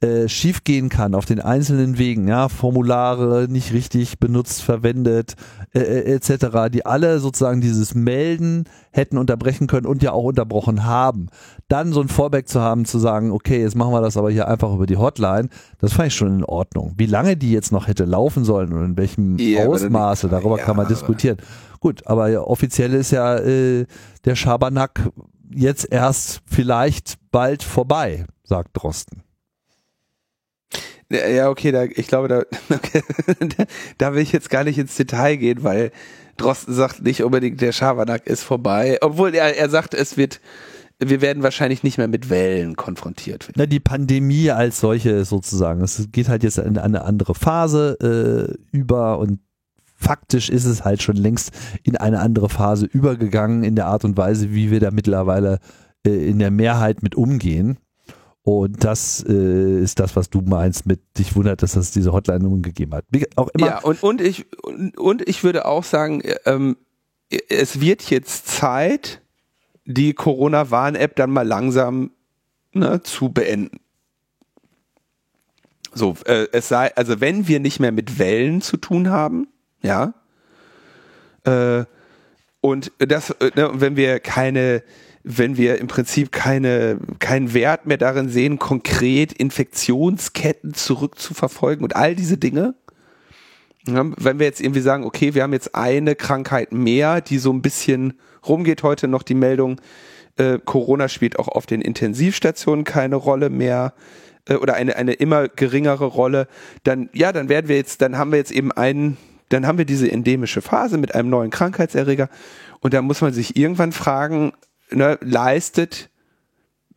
äh, 0.00 0.28
schiefgehen 0.28 0.90
kann 0.90 1.16
auf 1.16 1.24
den 1.24 1.40
einzelnen 1.40 1.98
Wegen, 1.98 2.28
ja, 2.28 2.48
Formulare 2.48 3.48
nicht 3.48 3.72
richtig 3.72 4.20
benutzt, 4.20 4.62
verwendet, 4.62 5.34
äh, 5.74 5.80
äh 5.80 6.14
etc., 6.14 6.70
die 6.72 6.86
alle 6.86 7.18
sozusagen 7.18 7.60
dieses 7.60 7.96
Melden 7.96 8.64
hätten 8.92 9.18
unterbrechen 9.18 9.66
können 9.66 9.86
und 9.86 10.00
ja 10.02 10.12
auch 10.12 10.22
unterbrochen 10.22 10.84
haben. 10.84 11.26
Dann 11.66 11.92
so 11.92 12.00
ein 12.00 12.06
Fallback 12.06 12.46
zu 12.48 12.60
haben, 12.60 12.84
zu 12.84 13.00
sagen, 13.00 13.32
okay, 13.32 13.60
jetzt 13.60 13.74
machen 13.74 13.92
wir 13.92 14.00
das 14.00 14.16
aber 14.16 14.30
hier 14.30 14.46
einfach 14.46 14.72
über 14.72 14.86
die 14.86 14.96
Hotline, 14.96 15.48
das 15.80 15.94
fand 15.94 16.08
ich 16.08 16.14
schon 16.14 16.28
in 16.28 16.44
Ordnung. 16.44 16.94
Wie 16.96 17.06
lange 17.06 17.36
die 17.36 17.50
jetzt 17.50 17.72
noch 17.72 17.88
hätte 17.88 18.04
laufen 18.04 18.44
sollen 18.44 18.72
und 18.72 18.84
in 18.84 18.96
welchem 18.96 19.36
ja, 19.38 19.66
Ausmaße, 19.66 20.28
darüber 20.28 20.58
ja, 20.58 20.64
kann 20.64 20.76
man 20.76 20.86
diskutieren. 20.86 21.38
Gut, 21.80 22.06
aber 22.06 22.28
ja, 22.28 22.40
offiziell 22.40 22.94
ist 22.94 23.10
ja 23.10 23.36
äh, 23.38 23.84
der 24.24 24.36
Schabernack 24.36 25.10
jetzt 25.50 25.90
erst 25.90 26.40
vielleicht 26.46 27.16
bald 27.32 27.64
vorbei, 27.64 28.26
sagt 28.44 28.70
Drosten. 28.74 29.22
Ja, 31.10 31.48
okay, 31.48 31.72
da, 31.72 31.84
ich 31.84 32.06
glaube, 32.06 32.28
da, 32.28 32.42
okay, 32.74 33.02
da 33.96 34.12
will 34.14 34.22
ich 34.22 34.32
jetzt 34.32 34.50
gar 34.50 34.64
nicht 34.64 34.78
ins 34.78 34.96
Detail 34.96 35.36
gehen, 35.36 35.62
weil 35.64 35.90
Drosten 36.36 36.74
sagt 36.74 37.02
nicht 37.02 37.22
unbedingt, 37.22 37.60
der 37.60 37.72
Schabernack 37.72 38.26
ist 38.26 38.42
vorbei. 38.42 38.98
Obwohl 39.00 39.34
er, 39.34 39.56
er 39.56 39.70
sagt, 39.70 39.94
es 39.94 40.16
wird, 40.16 40.40
wir 40.98 41.20
werden 41.20 41.42
wahrscheinlich 41.42 41.82
nicht 41.82 41.98
mehr 41.98 42.08
mit 42.08 42.30
Wellen 42.30 42.76
konfrontiert. 42.76 43.50
Na, 43.56 43.66
die 43.66 43.80
Pandemie 43.80 44.50
als 44.50 44.80
solche 44.80 45.24
sozusagen. 45.24 45.82
Es 45.82 46.08
geht 46.12 46.28
halt 46.28 46.42
jetzt 46.42 46.58
in 46.58 46.78
eine 46.78 47.02
andere 47.04 47.34
Phase 47.34 48.56
äh, 48.72 48.76
über 48.76 49.18
und 49.18 49.40
faktisch 49.96 50.48
ist 50.48 50.64
es 50.64 50.84
halt 50.84 51.02
schon 51.02 51.16
längst 51.16 51.50
in 51.82 51.96
eine 51.96 52.20
andere 52.20 52.48
Phase 52.48 52.86
übergegangen 52.86 53.64
in 53.64 53.74
der 53.74 53.86
Art 53.86 54.04
und 54.04 54.16
Weise, 54.16 54.52
wie 54.52 54.70
wir 54.70 54.80
da 54.80 54.90
mittlerweile 54.90 55.58
äh, 56.06 56.10
in 56.10 56.38
der 56.38 56.50
Mehrheit 56.50 57.02
mit 57.02 57.16
umgehen. 57.16 57.78
Und 58.48 58.82
das 58.82 59.22
äh, 59.28 59.82
ist 59.82 60.00
das, 60.00 60.16
was 60.16 60.30
du 60.30 60.40
meinst 60.40 60.86
mit 60.86 61.00
dich 61.18 61.36
wundert, 61.36 61.62
dass 61.62 61.76
es 61.76 61.90
diese 61.90 62.14
Hotline 62.14 62.44
nun 62.44 62.62
gegeben 62.62 62.94
hat. 62.94 63.04
Auch 63.36 63.48
immer. 63.48 63.66
Ja, 63.66 63.78
und, 63.80 64.02
und, 64.02 64.22
ich, 64.22 64.46
und, 64.62 64.96
und 64.96 65.28
ich 65.28 65.44
würde 65.44 65.66
auch 65.66 65.84
sagen, 65.84 66.22
ähm, 66.46 66.78
es 67.28 67.82
wird 67.82 68.08
jetzt 68.08 68.48
Zeit, 68.48 69.20
die 69.84 70.14
Corona-Warn-App 70.14 71.14
dann 71.16 71.28
mal 71.28 71.46
langsam 71.46 72.10
ne, 72.72 73.02
zu 73.02 73.28
beenden. 73.28 73.80
So, 75.92 76.16
äh, 76.24 76.46
es 76.50 76.68
sei, 76.68 76.96
also 76.96 77.20
wenn 77.20 77.48
wir 77.48 77.60
nicht 77.60 77.80
mehr 77.80 77.92
mit 77.92 78.18
Wellen 78.18 78.62
zu 78.62 78.78
tun 78.78 79.10
haben, 79.10 79.48
ja, 79.82 80.14
äh, 81.44 81.84
und 82.62 82.92
das, 82.96 83.28
äh, 83.28 83.50
ne, 83.54 83.72
wenn 83.74 83.96
wir 83.96 84.20
keine 84.20 84.82
wenn 85.24 85.56
wir 85.56 85.78
im 85.78 85.88
Prinzip 85.88 86.32
keine, 86.32 86.98
keinen 87.18 87.52
Wert 87.54 87.86
mehr 87.86 87.96
darin 87.96 88.28
sehen, 88.28 88.58
konkret 88.58 89.32
Infektionsketten 89.32 90.74
zurückzuverfolgen 90.74 91.84
und 91.84 91.96
all 91.96 92.14
diese 92.14 92.38
Dinge. 92.38 92.74
Wenn 93.84 94.38
wir 94.38 94.46
jetzt 94.46 94.60
irgendwie 94.60 94.80
sagen, 94.80 95.04
okay, 95.04 95.34
wir 95.34 95.42
haben 95.42 95.52
jetzt 95.52 95.74
eine 95.74 96.14
Krankheit 96.14 96.72
mehr, 96.72 97.20
die 97.20 97.38
so 97.38 97.52
ein 97.52 97.62
bisschen 97.62 98.18
rumgeht, 98.46 98.82
heute 98.82 99.08
noch 99.08 99.22
die 99.22 99.34
Meldung, 99.34 99.80
äh, 100.36 100.58
Corona 100.64 101.08
spielt 101.08 101.38
auch 101.38 101.48
auf 101.48 101.66
den 101.66 101.80
Intensivstationen 101.80 102.84
keine 102.84 103.16
Rolle 103.16 103.50
mehr 103.50 103.94
äh, 104.46 104.54
oder 104.54 104.74
eine, 104.74 104.96
eine 104.96 105.12
immer 105.12 105.48
geringere 105.48 106.06
Rolle, 106.06 106.48
dann, 106.84 107.08
ja, 107.12 107.32
dann 107.32 107.48
werden 107.48 107.68
wir 107.68 107.76
jetzt, 107.76 108.02
dann 108.02 108.18
haben 108.18 108.30
wir 108.30 108.38
jetzt 108.38 108.52
eben 108.52 108.72
einen, 108.72 109.16
dann 109.48 109.66
haben 109.66 109.78
wir 109.78 109.84
diese 109.84 110.10
endemische 110.10 110.60
Phase 110.60 110.98
mit 110.98 111.14
einem 111.14 111.30
neuen 111.30 111.50
Krankheitserreger 111.50 112.28
und 112.80 112.94
da 112.94 113.02
muss 113.02 113.20
man 113.20 113.32
sich 113.32 113.56
irgendwann 113.56 113.92
fragen, 113.92 114.52
ne, 114.90 115.18
leistet, 115.20 116.10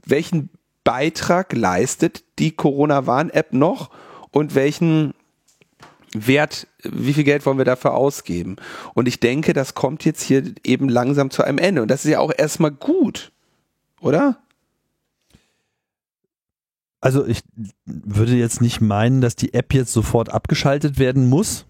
welchen 0.06 0.50
Beitrag 0.84 1.54
leistet 1.54 2.24
die 2.40 2.52
Corona-Warn-App 2.52 3.54
noch 3.54 3.92
und 4.32 4.56
welchen 4.56 5.14
Wert, 6.14 6.68
wie 6.84 7.14
viel 7.14 7.24
Geld 7.24 7.46
wollen 7.46 7.58
wir 7.58 7.66
dafür 7.66 7.94
ausgeben? 7.94 8.58
Und 8.94 9.08
ich 9.08 9.20
denke, 9.20 9.54
das 9.54 9.76
kommt 9.76 10.04
jetzt 10.04 10.24
hier 10.24 10.44
eben 10.64 10.90
langsam 10.90 11.30
zu 11.30 11.44
einem 11.44 11.58
Ende. 11.58 11.82
Und 11.84 11.90
das 11.92 12.04
ist 12.04 12.12
ja 12.12 12.20
auch 12.20 12.34
erstmal 12.36 12.72
gut, 12.72 13.32
oder? 14.02 14.38
Also 17.00 17.26
ich 17.26 17.42
würde 17.86 18.36
jetzt 18.36 18.62
nicht 18.62 18.80
meinen, 18.82 19.22
dass 19.22 19.36
die 19.36 19.54
App 19.54 19.74
jetzt 19.74 19.92
sofort 19.94 20.30
abgeschaltet 20.30 21.00
werden 21.00 21.30
muss, 21.30 21.66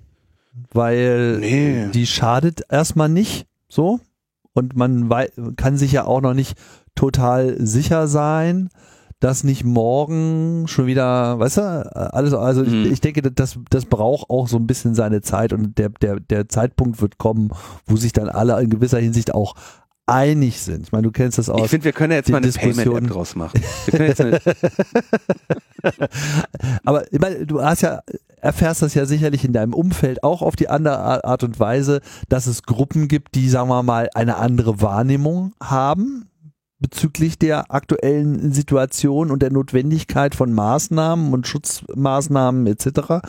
weil 0.72 1.38
Nee. 1.40 1.88
die 1.94 2.06
schadet 2.08 2.64
erstmal 2.70 3.08
nicht 3.10 3.48
so 3.70 4.02
und 4.54 4.76
man 4.76 5.10
kann 5.56 5.78
sich 5.78 5.92
ja 5.94 6.06
auch 6.06 6.22
noch 6.22 6.34
nicht 6.34 6.58
total 6.96 7.56
sicher 7.66 8.08
sein, 8.08 8.70
dass 9.20 9.44
nicht 9.44 9.64
morgen 9.64 10.68
schon 10.68 10.88
wieder, 10.88 11.38
weißt 11.38 11.58
du, 11.58 11.62
alles, 12.14 12.34
also 12.34 12.64
Mhm. 12.64 12.86
ich, 12.86 12.92
ich 12.94 13.02
denke, 13.02 13.22
das, 13.22 13.60
das 13.70 13.86
braucht 13.86 14.30
auch 14.30 14.48
so 14.48 14.58
ein 14.58 14.66
bisschen 14.66 14.96
seine 14.96 15.22
Zeit 15.22 15.54
und 15.54 15.78
der, 15.78 15.90
der, 15.90 16.20
der 16.20 16.50
Zeitpunkt 16.50 17.02
wird 17.02 17.20
kommen, 17.20 17.52
wo 17.86 17.96
sich 17.98 18.14
dann 18.14 18.30
alle 18.30 18.60
in 18.62 18.72
gewisser 18.72 18.98
Hinsicht 18.98 19.34
auch 19.36 19.54
einig 20.08 20.60
sind. 20.60 20.88
Ich 20.88 20.92
meine, 20.92 21.04
du 21.04 21.12
kennst 21.12 21.38
das 21.38 21.48
Ich 21.50 21.54
aus. 21.54 21.70
finde, 21.70 21.86
wir 21.86 21.94
können 21.94 22.12
ja 22.12 22.18
jetzt 22.18 22.32
mal 22.32 22.38
eine 22.38 22.48
Diskussion- 22.48 22.84
Payment-App 22.86 23.14
draus 23.14 23.36
machen. 23.36 23.62
Wir 23.86 23.98
können 23.98 24.10
jetzt 24.10 24.22
eine, 24.22 24.40
Aber 26.84 27.12
ich 27.14 27.20
meine, 27.20 27.46
du 27.46 27.62
hast 27.62 27.82
ja, 27.82 28.02
erfährst 28.42 28.82
das 28.82 28.94
ja 28.94 29.06
sicherlich 29.06 29.46
in 29.46 29.54
deinem 29.54 29.74
Umfeld 29.74 30.24
auch 30.24 30.42
auf 30.42 30.56
die 30.56 30.70
andere 30.70 31.00
Ar- 31.00 31.26
Art 31.26 31.44
und 31.44 31.60
Weise, 31.60 32.02
dass 32.30 32.48
es 32.48 32.64
Gruppen 32.64 33.08
gibt, 33.08 33.36
die, 33.36 33.50
sagen 33.50 33.70
wir 33.70 33.84
mal, 33.84 34.10
eine 34.14 34.38
andere 34.38 34.82
Wahrnehmung 34.82 35.54
haben 35.62 36.28
bezüglich 36.80 37.38
der 37.38 37.72
aktuellen 37.72 38.52
Situation 38.52 39.30
und 39.30 39.42
der 39.44 39.52
Notwendigkeit 39.52 40.34
von 40.34 40.52
Maßnahmen 40.52 41.32
und 41.32 41.46
Schutzmaßnahmen 41.48 42.66
etc. 42.66 43.22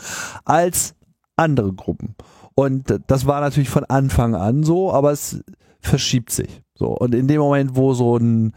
als 0.43 0.95
andere 1.35 1.71
Gruppen. 1.71 2.15
Und 2.55 2.99
das 3.07 3.25
war 3.25 3.41
natürlich 3.41 3.69
von 3.69 3.85
Anfang 3.85 4.35
an 4.35 4.63
so, 4.63 4.91
aber 4.91 5.11
es 5.11 5.43
verschiebt 5.81 6.31
sich. 6.31 6.61
So. 6.75 6.87
Und 6.87 7.13
in 7.13 7.27
dem 7.27 7.39
Moment, 7.39 7.75
wo 7.75 7.93
so 7.93 8.17
ein 8.17 8.53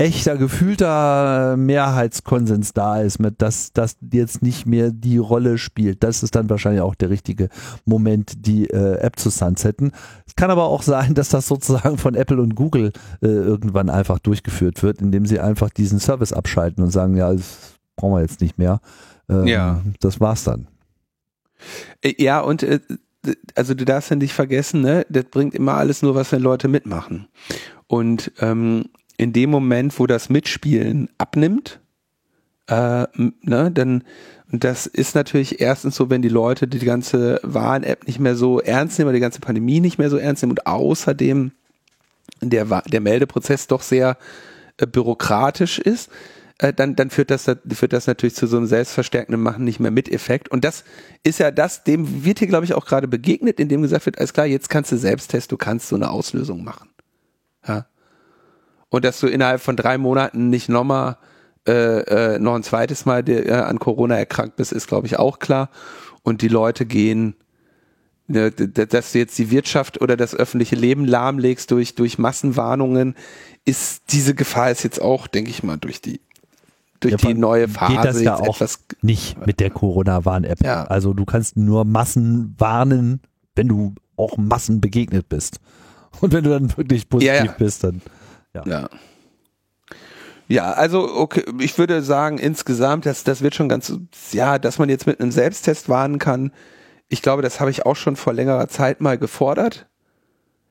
echter, 0.00 0.38
gefühlter 0.38 1.58
Mehrheitskonsens 1.58 2.72
da 2.72 3.02
ist, 3.02 3.18
mit 3.18 3.42
dass 3.42 3.74
das 3.74 3.98
jetzt 4.10 4.40
nicht 4.40 4.66
mehr 4.66 4.92
die 4.92 5.18
Rolle 5.18 5.58
spielt. 5.58 6.02
Das 6.02 6.22
ist 6.22 6.34
dann 6.34 6.48
wahrscheinlich 6.48 6.80
auch 6.80 6.94
der 6.94 7.10
richtige 7.10 7.50
Moment, 7.84 8.46
die 8.46 8.70
äh, 8.70 8.94
App 8.94 9.18
zu 9.18 9.28
sunsetten. 9.28 9.92
Es 10.26 10.34
kann 10.36 10.50
aber 10.50 10.64
auch 10.64 10.82
sein, 10.82 11.12
dass 11.20 11.28
das 11.28 11.46
sozusagen 11.46 11.98
von 11.98 12.14
Apple 12.14 12.40
und 12.40 12.54
Google 12.54 12.92
äh, 13.20 13.26
irgendwann 13.26 13.90
einfach 13.90 14.18
durchgeführt 14.18 14.82
wird, 14.82 15.02
indem 15.02 15.26
sie 15.26 15.38
einfach 15.38 15.68
diesen 15.68 16.00
Service 16.00 16.32
abschalten 16.32 16.82
und 16.82 16.90
sagen, 16.90 17.14
ja, 17.14 17.30
das 17.30 17.76
brauchen 17.96 18.14
wir 18.14 18.22
jetzt 18.22 18.40
nicht 18.40 18.56
mehr. 18.56 18.80
Ähm, 19.28 19.46
Ja. 19.46 19.82
Das 20.00 20.18
war's 20.18 20.44
dann. 20.44 20.66
Äh, 22.00 22.14
Ja, 22.16 22.40
und 22.40 22.62
äh, 22.62 22.80
also 23.54 23.74
du 23.74 23.84
darfst 23.84 24.08
ja 24.08 24.16
nicht 24.16 24.32
vergessen, 24.32 24.80
ne, 24.80 25.04
das 25.10 25.24
bringt 25.24 25.54
immer 25.54 25.74
alles 25.74 26.00
nur 26.00 26.14
was, 26.14 26.32
wenn 26.32 26.40
Leute 26.40 26.68
mitmachen. 26.68 27.28
Und 27.86 28.32
ähm, 28.40 28.86
in 29.20 29.34
dem 29.34 29.50
Moment, 29.50 29.98
wo 29.98 30.06
das 30.06 30.30
Mitspielen 30.30 31.10
abnimmt, 31.18 31.78
äh, 32.68 33.06
ne, 33.42 33.70
dann 33.70 34.02
das 34.50 34.86
ist 34.86 35.14
natürlich 35.14 35.60
erstens 35.60 35.94
so, 35.94 36.08
wenn 36.08 36.22
die 36.22 36.30
Leute 36.30 36.66
die 36.66 36.78
ganze 36.78 37.38
Warn-App 37.42 38.06
nicht 38.06 38.18
mehr 38.18 38.34
so 38.34 38.60
ernst 38.60 38.98
nehmen, 38.98 39.08
oder 39.08 39.16
die 39.16 39.20
ganze 39.20 39.40
Pandemie 39.40 39.80
nicht 39.80 39.98
mehr 39.98 40.08
so 40.08 40.16
ernst 40.16 40.42
nehmen 40.42 40.52
und 40.52 40.66
außerdem 40.66 41.52
der, 42.40 42.64
der 42.64 43.00
Meldeprozess 43.00 43.66
doch 43.66 43.82
sehr 43.82 44.16
äh, 44.78 44.86
bürokratisch 44.86 45.78
ist, 45.78 46.08
äh, 46.56 46.72
dann, 46.72 46.96
dann 46.96 47.10
führt 47.10 47.30
das, 47.30 47.44
führt 47.44 47.92
das 47.92 48.06
natürlich 48.06 48.34
zu 48.34 48.46
so 48.46 48.56
einem 48.56 48.66
selbstverstärkenden 48.66 49.42
Machen 49.42 49.64
nicht 49.64 49.80
mehr 49.80 49.90
mit 49.90 50.10
Effekt. 50.10 50.48
Und 50.48 50.64
das 50.64 50.84
ist 51.24 51.40
ja 51.40 51.50
das, 51.50 51.84
dem 51.84 52.24
wird 52.24 52.38
hier, 52.38 52.48
glaube 52.48 52.64
ich, 52.64 52.72
auch 52.72 52.86
gerade 52.86 53.06
begegnet, 53.06 53.60
indem 53.60 53.82
gesagt 53.82 54.06
wird, 54.06 54.18
alles 54.18 54.32
klar, 54.32 54.46
jetzt 54.46 54.70
kannst 54.70 54.90
du 54.92 54.96
Selbsttest, 54.96 55.52
du 55.52 55.58
kannst 55.58 55.88
so 55.88 55.96
eine 55.96 56.10
Auslösung 56.10 56.64
machen. 56.64 56.88
Ja. 57.68 57.84
Und 58.90 59.04
dass 59.04 59.20
du 59.20 59.26
innerhalb 59.28 59.60
von 59.60 59.76
drei 59.76 59.98
Monaten 59.98 60.50
nicht 60.50 60.68
nochmal 60.68 61.16
äh, 61.66 62.34
äh, 62.34 62.38
noch 62.38 62.54
ein 62.54 62.62
zweites 62.62 63.06
Mal 63.06 63.22
der, 63.22 63.46
äh, 63.46 63.52
an 63.52 63.78
Corona 63.78 64.16
erkrankt 64.16 64.56
bist, 64.56 64.72
ist, 64.72 64.88
glaube 64.88 65.06
ich, 65.06 65.18
auch 65.18 65.38
klar. 65.38 65.70
Und 66.22 66.42
die 66.42 66.48
Leute 66.48 66.86
gehen, 66.86 67.34
ne, 68.26 68.50
dass 68.50 69.12
du 69.12 69.18
jetzt 69.18 69.38
die 69.38 69.50
Wirtschaft 69.50 70.00
oder 70.00 70.16
das 70.16 70.34
öffentliche 70.34 70.76
Leben 70.76 71.04
lahmlegst 71.04 71.70
durch, 71.70 71.94
durch 71.94 72.18
Massenwarnungen, 72.18 73.14
ist 73.64 74.04
diese 74.10 74.34
Gefahr 74.34 74.70
ist 74.70 74.82
jetzt 74.82 75.00
auch, 75.00 75.26
denke 75.26 75.50
ich 75.50 75.62
mal, 75.62 75.76
durch 75.76 76.00
die 76.00 76.20
durch 77.00 77.12
Ja, 77.12 77.28
die 77.28 77.34
neue 77.34 77.66
Phase 77.66 77.94
geht 77.94 78.04
das 78.04 78.20
ja 78.20 78.36
auch 78.36 78.56
etwas 78.56 78.80
nicht 79.00 79.46
mit 79.46 79.58
der 79.58 79.70
Corona-Warn-App. 79.70 80.62
Ja. 80.62 80.84
Also 80.84 81.14
du 81.14 81.24
kannst 81.24 81.56
nur 81.56 81.84
Massen 81.86 82.54
warnen, 82.58 83.22
wenn 83.54 83.68
du 83.68 83.94
auch 84.16 84.36
Massen 84.36 84.80
begegnet 84.80 85.28
bist. 85.28 85.60
Und 86.20 86.32
wenn 86.32 86.44
du 86.44 86.50
dann 86.50 86.76
wirklich 86.76 87.08
positiv 87.08 87.44
ja. 87.44 87.54
bist, 87.56 87.84
dann 87.84 88.02
Ja. 88.54 88.88
Ja, 90.48 90.72
also 90.72 91.08
okay, 91.14 91.44
ich 91.60 91.78
würde 91.78 92.02
sagen, 92.02 92.38
insgesamt, 92.38 93.06
das, 93.06 93.22
das 93.22 93.40
wird 93.40 93.54
schon 93.54 93.68
ganz, 93.68 93.92
ja, 94.32 94.58
dass 94.58 94.80
man 94.80 94.88
jetzt 94.88 95.06
mit 95.06 95.20
einem 95.20 95.30
Selbsttest 95.30 95.88
warnen 95.88 96.18
kann. 96.18 96.50
Ich 97.08 97.22
glaube, 97.22 97.42
das 97.42 97.60
habe 97.60 97.70
ich 97.70 97.86
auch 97.86 97.94
schon 97.94 98.16
vor 98.16 98.32
längerer 98.32 98.66
Zeit 98.66 99.00
mal 99.00 99.16
gefordert. 99.16 99.86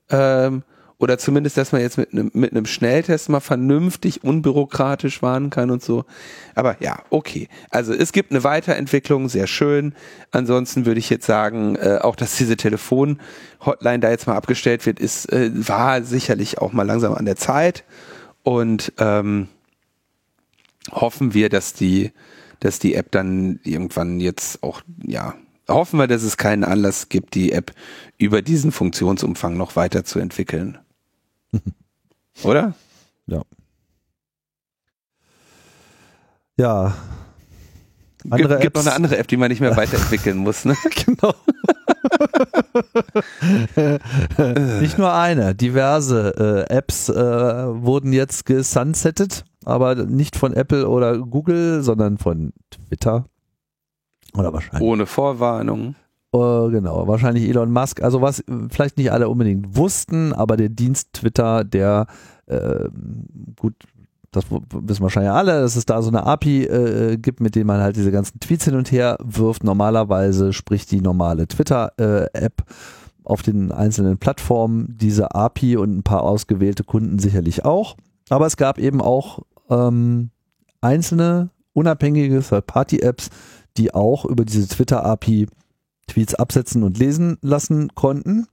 Ähm, 0.10 0.64
oder 1.00 1.18
zumindest, 1.18 1.56
dass 1.56 1.72
man 1.72 1.82
jetzt 1.82 1.98
mit 1.98 2.12
einem, 2.12 2.30
mit 2.34 2.52
einem 2.52 2.66
Schnelltest 2.66 3.30
mal 3.30 3.40
vernünftig, 3.40 4.24
unbürokratisch 4.24 5.22
warnen 5.22 5.50
kann 5.50 5.72
und 5.72 5.82
so. 5.82 6.04
Aber 6.56 6.76
ja, 6.82 7.00
okay. 7.10 7.48
Also 7.70 7.94
es 7.94 8.12
gibt 8.12 8.32
eine 8.32 8.44
Weiterentwicklung, 8.44 9.30
sehr 9.30 9.48
schön. 9.48 9.94
Ansonsten 10.32 10.86
würde 10.86 11.00
ich 11.00 11.10
jetzt 11.10 11.26
sagen, 11.26 11.78
äh, 11.78 12.00
auch 12.02 12.18
dass 12.18 12.36
diese 12.36 12.58
Telefon-Hotline 12.58 14.00
da 14.00 14.10
jetzt 14.10 14.28
mal 14.28 14.36
abgestellt 14.36 14.86
wird, 14.86 15.00
ist, 15.00 15.32
äh, 15.32 15.52
war 15.54 16.04
sicherlich 16.04 16.58
auch 16.58 16.74
mal 16.74 16.84
langsam 16.84 17.14
an 17.14 17.26
der 17.26 17.38
Zeit. 17.38 17.86
Und 18.44 18.92
ähm, 18.98 19.48
hoffen 20.92 21.34
wir, 21.34 21.48
dass 21.48 21.72
die, 21.74 22.12
dass 22.60 22.80
die 22.80 22.96
App 22.96 23.10
dann 23.12 23.62
irgendwann 23.64 24.20
jetzt 24.20 24.64
auch, 24.64 24.82
ja, 25.02 25.36
hoffen 25.70 25.98
wir, 25.98 26.08
dass 26.08 26.24
es 26.24 26.36
keinen 26.36 26.66
Anlass 26.66 27.08
gibt, 27.08 27.36
die 27.36 27.54
App 27.54 27.72
über 28.18 28.42
diesen 28.42 28.74
Funktionsumfang 28.74 29.56
noch 29.56 29.78
weiterzuentwickeln. 29.78 30.78
Oder? 32.44 32.74
ja. 33.28 33.42
Ja. 36.58 36.94
Gibt, 38.24 38.34
Andere 38.34 38.60
gibt 38.60 38.76
noch 38.76 38.82
Apps- 38.82 38.88
eine 38.88 38.96
andere 38.96 39.18
App, 39.18 39.28
die 39.30 39.38
man 39.38 39.50
nicht 39.50 39.62
mehr 39.62 39.76
weiterentwickeln 39.78 40.38
muss, 40.38 40.66
ne? 40.66 40.76
genau. 41.06 41.34
Nicht 44.82 44.98
nur 44.98 45.14
eine, 45.14 45.56
diverse 45.56 46.66
äh, 46.70 46.74
Apps 46.74 47.10
äh, 47.10 47.14
wurden 47.16 48.12
jetzt 48.14 48.46
gesunsettet, 48.46 49.46
aber 49.66 49.96
nicht 49.96 50.36
von 50.36 50.54
Apple 50.54 50.88
oder 50.88 51.18
Google, 51.20 51.82
sondern 51.82 52.18
von 52.18 52.54
Twitter. 52.72 53.26
Oder 54.34 54.54
wahrscheinlich. 54.54 54.82
Ohne 54.88 55.06
Vorwarnung. 55.06 55.96
Äh, 56.34 56.70
genau, 56.70 57.08
wahrscheinlich 57.08 57.48
Elon 57.50 57.72
Musk. 57.72 58.02
Also 58.04 58.22
was 58.22 58.40
äh, 58.42 58.44
vielleicht 58.70 58.98
nicht 58.98 59.12
alle 59.12 59.30
unbedingt 59.30 59.76
wussten, 59.76 60.34
aber 60.34 60.58
der 60.58 60.70
Dienst 60.70 61.14
Twitter, 61.14 61.64
der 61.64 62.08
äh, 62.46 62.90
gut, 63.56 63.74
das 64.32 64.46
wissen 64.50 65.02
wahrscheinlich 65.02 65.32
alle, 65.32 65.62
dass 65.62 65.76
es 65.76 65.86
da 65.86 66.02
so 66.04 66.10
eine 66.10 66.26
API 66.26 66.66
äh, 66.66 67.18
gibt, 67.18 67.40
mit 67.40 67.56
dem 67.56 67.66
man 67.66 67.82
halt 67.82 67.96
diese 67.96 68.12
ganzen 68.12 68.40
Tweets 68.40 68.66
hin 68.66 68.76
und 68.76 68.92
her 68.92 69.18
wirft. 69.24 69.64
Normalerweise 69.64 70.54
spricht 70.54 70.92
die 70.92 71.02
normale 71.02 71.48
Twitter-App 71.48 72.64
auf 73.24 73.42
den 73.42 73.72
einzelnen 73.72 74.18
Plattformen 74.20 74.96
diese 75.00 75.34
API 75.34 75.78
und 75.78 75.98
ein 75.98 76.04
paar 76.04 76.24
ausgewählte 76.24 76.84
Kunden 76.84 77.18
sicherlich 77.18 77.66
auch. 77.66 77.96
Aber 78.30 78.46
es 78.46 78.58
gab 78.58 78.78
eben 78.78 79.02
auch 79.02 79.40
ähm, 79.70 80.30
einzelne 80.82 81.50
unabhängige 81.74 82.42
Third-Party-Apps, 82.42 83.30
die 83.78 83.94
auch 83.94 84.26
über 84.26 84.46
diese 84.46 84.68
Twitter-API 84.68 85.48
Tweets 86.10 86.36
absetzen 86.36 86.84
und 86.84 86.98
lesen 86.98 87.38
lassen 87.42 87.96
konnten. 87.96 88.48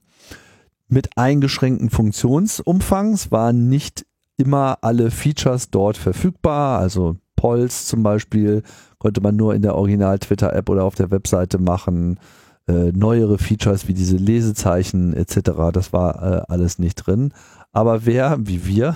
Mit 0.87 1.17
eingeschränkten 1.17 1.89
Funktionsumfangs 1.89 3.31
waren 3.31 3.67
nicht 3.67 4.05
immer 4.37 4.77
alle 4.81 5.11
Features 5.11 5.69
dort 5.69 5.97
verfügbar. 5.97 6.79
Also 6.79 7.17
Polls 7.35 7.85
zum 7.85 8.03
Beispiel 8.03 8.63
konnte 8.97 9.21
man 9.21 9.35
nur 9.35 9.53
in 9.53 9.61
der 9.61 9.75
Original-Twitter-App 9.75 10.69
oder 10.69 10.85
auf 10.85 10.95
der 10.95 11.11
Webseite 11.11 11.59
machen. 11.59 12.19
Äh, 12.67 12.91
neuere 12.91 13.37
Features 13.37 13.87
wie 13.87 13.93
diese 13.93 14.17
Lesezeichen 14.17 15.13
etc., 15.13 15.71
das 15.71 15.93
war 15.93 16.21
äh, 16.21 16.41
alles 16.49 16.79
nicht 16.79 16.95
drin. 16.95 17.33
Aber 17.77 18.07
wer, 18.07 18.39
wie 18.39 18.65
wir, 18.65 18.95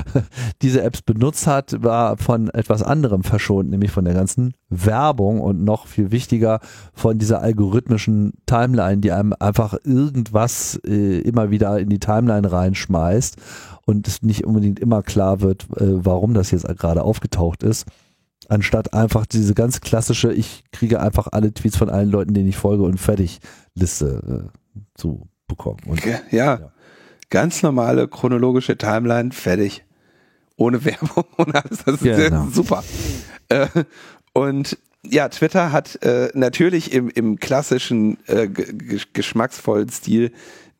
diese 0.62 0.84
Apps 0.84 1.02
benutzt 1.02 1.48
hat, 1.48 1.82
war 1.82 2.16
von 2.18 2.50
etwas 2.50 2.80
anderem 2.80 3.24
verschont, 3.24 3.68
nämlich 3.68 3.90
von 3.90 4.04
der 4.04 4.14
ganzen 4.14 4.54
Werbung 4.68 5.40
und 5.40 5.64
noch 5.64 5.88
viel 5.88 6.12
wichtiger 6.12 6.60
von 6.94 7.18
dieser 7.18 7.42
algorithmischen 7.42 8.34
Timeline, 8.46 8.98
die 8.98 9.10
einem 9.10 9.34
einfach 9.40 9.74
irgendwas 9.82 10.80
äh, 10.86 11.18
immer 11.18 11.50
wieder 11.50 11.80
in 11.80 11.88
die 11.88 11.98
Timeline 11.98 12.52
reinschmeißt 12.52 13.38
und 13.86 14.06
es 14.06 14.22
nicht 14.22 14.44
unbedingt 14.44 14.78
immer 14.78 15.02
klar 15.02 15.40
wird, 15.40 15.64
äh, 15.78 16.04
warum 16.04 16.32
das 16.32 16.52
jetzt 16.52 16.68
gerade 16.78 17.02
aufgetaucht 17.02 17.64
ist. 17.64 17.88
Anstatt 18.48 18.94
einfach 18.94 19.26
diese 19.26 19.54
ganz 19.54 19.80
klassische, 19.80 20.32
ich 20.32 20.62
kriege 20.70 21.00
einfach 21.00 21.26
alle 21.32 21.52
Tweets 21.52 21.76
von 21.76 21.90
allen 21.90 22.12
Leuten, 22.12 22.34
denen 22.34 22.48
ich 22.48 22.56
folge 22.56 22.84
und 22.84 22.98
fertig 22.98 23.40
Liste 23.74 24.48
äh, 24.76 24.80
zu 24.94 25.26
bekommen. 25.48 25.80
Und 25.86 26.04
Ja, 26.04 26.20
Ja. 26.30 26.72
Ganz 27.32 27.62
normale 27.62 28.06
chronologische 28.08 28.76
Timeline, 28.76 29.32
fertig. 29.32 29.84
Ohne 30.56 30.84
Werbung 30.84 31.24
und 31.38 31.56
alles. 31.56 31.78
Das 31.84 31.94
ist 31.96 32.02
Genau. 32.02 32.46
super. 32.52 32.84
Äh, 33.48 33.66
und 34.34 34.78
ja, 35.04 35.28
Twitter 35.30 35.72
hat 35.72 36.00
äh, 36.04 36.30
natürlich 36.34 36.92
im, 36.92 37.08
im 37.08 37.40
klassischen 37.40 38.18
äh, 38.28 38.46
geschmacksvollen 38.48 39.88
Stil 39.88 40.30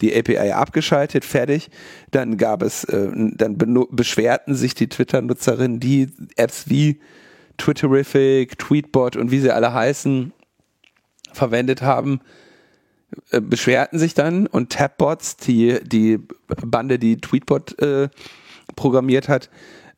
die 0.02 0.14
API 0.14 0.52
abgeschaltet, 0.52 1.24
fertig. 1.24 1.70
Dann 2.10 2.36
gab 2.36 2.62
es, 2.62 2.84
äh, 2.84 3.08
dann 3.14 3.56
beschwerten 3.90 4.54
sich 4.54 4.74
die 4.74 4.88
Twitter-Nutzerinnen, 4.88 5.80
die 5.80 6.08
Apps 6.36 6.68
wie 6.68 7.00
Twitterific, 7.56 8.58
Tweetbot 8.58 9.16
und 9.16 9.30
wie 9.30 9.40
sie 9.40 9.50
alle 9.50 9.72
heißen, 9.72 10.32
verwendet 11.32 11.80
haben, 11.82 12.20
äh, 13.30 13.40
beschwerten 13.40 13.98
sich 13.98 14.14
dann 14.14 14.46
und 14.46 14.70
Tabbots, 14.70 15.36
die, 15.36 15.80
die 15.84 16.18
Bande, 16.64 16.98
die 16.98 17.18
Tweetbot 17.18 17.78
äh, 17.80 18.08
programmiert 18.76 19.28
hat, 19.28 19.50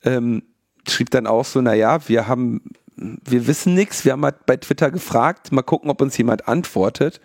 ähm, 0.04 0.42
schrieb 0.88 1.10
dann 1.10 1.26
auch 1.26 1.44
so, 1.44 1.60
naja, 1.60 2.08
wir 2.08 2.28
haben, 2.28 2.62
wir 2.96 3.46
wissen 3.46 3.74
nichts, 3.74 4.04
wir 4.04 4.12
haben 4.12 4.24
halt 4.24 4.46
bei 4.46 4.56
Twitter 4.56 4.90
gefragt, 4.90 5.52
mal 5.52 5.62
gucken, 5.62 5.90
ob 5.90 6.00
uns 6.00 6.16
jemand 6.16 6.48
antwortet 6.48 7.20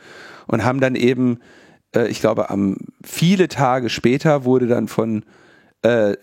und 0.47 0.63
haben 0.63 0.79
dann 0.79 0.95
eben, 0.95 1.39
äh, 1.95 2.07
ich 2.07 2.21
glaube, 2.21 2.49
am 2.49 2.77
viele 3.03 3.47
Tage 3.47 3.89
später 3.89 4.45
wurde 4.45 4.67
dann 4.67 4.87
von 4.87 5.25
äh, 5.81 6.15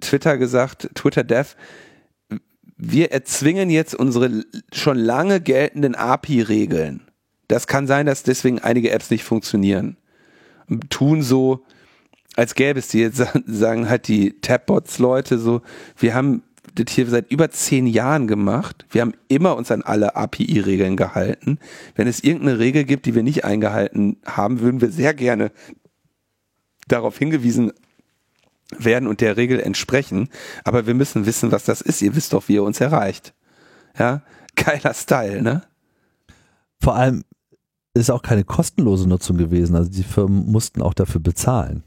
Twitter 0.00 0.38
gesagt, 0.38 0.90
Twitter 0.94 1.24
Dev, 1.24 1.54
wir 2.76 3.10
erzwingen 3.10 3.70
jetzt 3.70 3.94
unsere 3.94 4.44
schon 4.72 4.96
lange 4.96 5.40
geltenden 5.40 5.96
API-Regeln. 5.96 7.07
Das 7.48 7.66
kann 7.66 7.86
sein, 7.86 8.06
dass 8.06 8.22
deswegen 8.22 8.60
einige 8.60 8.90
Apps 8.90 9.10
nicht 9.10 9.24
funktionieren. 9.24 9.96
Tun 10.90 11.22
so, 11.22 11.64
als 12.36 12.54
gäbe 12.54 12.78
es 12.78 12.88
die. 12.88 13.00
Jetzt 13.00 13.22
sagen 13.46 13.88
halt 13.88 14.08
die 14.08 14.40
Tabbots-Leute 14.40 15.38
so, 15.38 15.62
wir 15.96 16.14
haben 16.14 16.42
das 16.74 16.94
hier 16.94 17.06
seit 17.06 17.30
über 17.30 17.50
zehn 17.50 17.86
Jahren 17.86 18.26
gemacht. 18.26 18.86
Wir 18.90 19.00
haben 19.00 19.14
immer 19.28 19.56
uns 19.56 19.70
an 19.70 19.82
alle 19.82 20.14
API-Regeln 20.14 20.96
gehalten. 20.96 21.58
Wenn 21.96 22.06
es 22.06 22.22
irgendeine 22.22 22.58
Regel 22.58 22.84
gibt, 22.84 23.06
die 23.06 23.14
wir 23.14 23.22
nicht 23.22 23.44
eingehalten 23.44 24.18
haben, 24.24 24.60
würden 24.60 24.80
wir 24.80 24.90
sehr 24.90 25.14
gerne 25.14 25.50
darauf 26.86 27.18
hingewiesen 27.18 27.72
werden 28.76 29.08
und 29.08 29.20
der 29.20 29.36
Regel 29.36 29.60
entsprechen. 29.60 30.28
Aber 30.64 30.86
wir 30.86 30.94
müssen 30.94 31.26
wissen, 31.26 31.50
was 31.50 31.64
das 31.64 31.80
ist. 31.80 32.02
Ihr 32.02 32.14
wisst 32.14 32.32
doch, 32.34 32.48
wie 32.48 32.54
ihr 32.54 32.62
uns 32.62 32.80
erreicht. 32.80 33.34
Ja, 33.98 34.22
geiler 34.56 34.94
Style, 34.94 35.42
ne? 35.42 35.62
Vor 36.80 36.94
allem 36.94 37.24
ist 37.98 38.10
auch 38.10 38.22
keine 38.22 38.44
kostenlose 38.44 39.08
Nutzung 39.08 39.36
gewesen. 39.36 39.76
Also 39.76 39.90
die 39.90 40.02
Firmen 40.02 40.46
mussten 40.46 40.82
auch 40.82 40.94
dafür 40.94 41.20
bezahlen. 41.20 41.82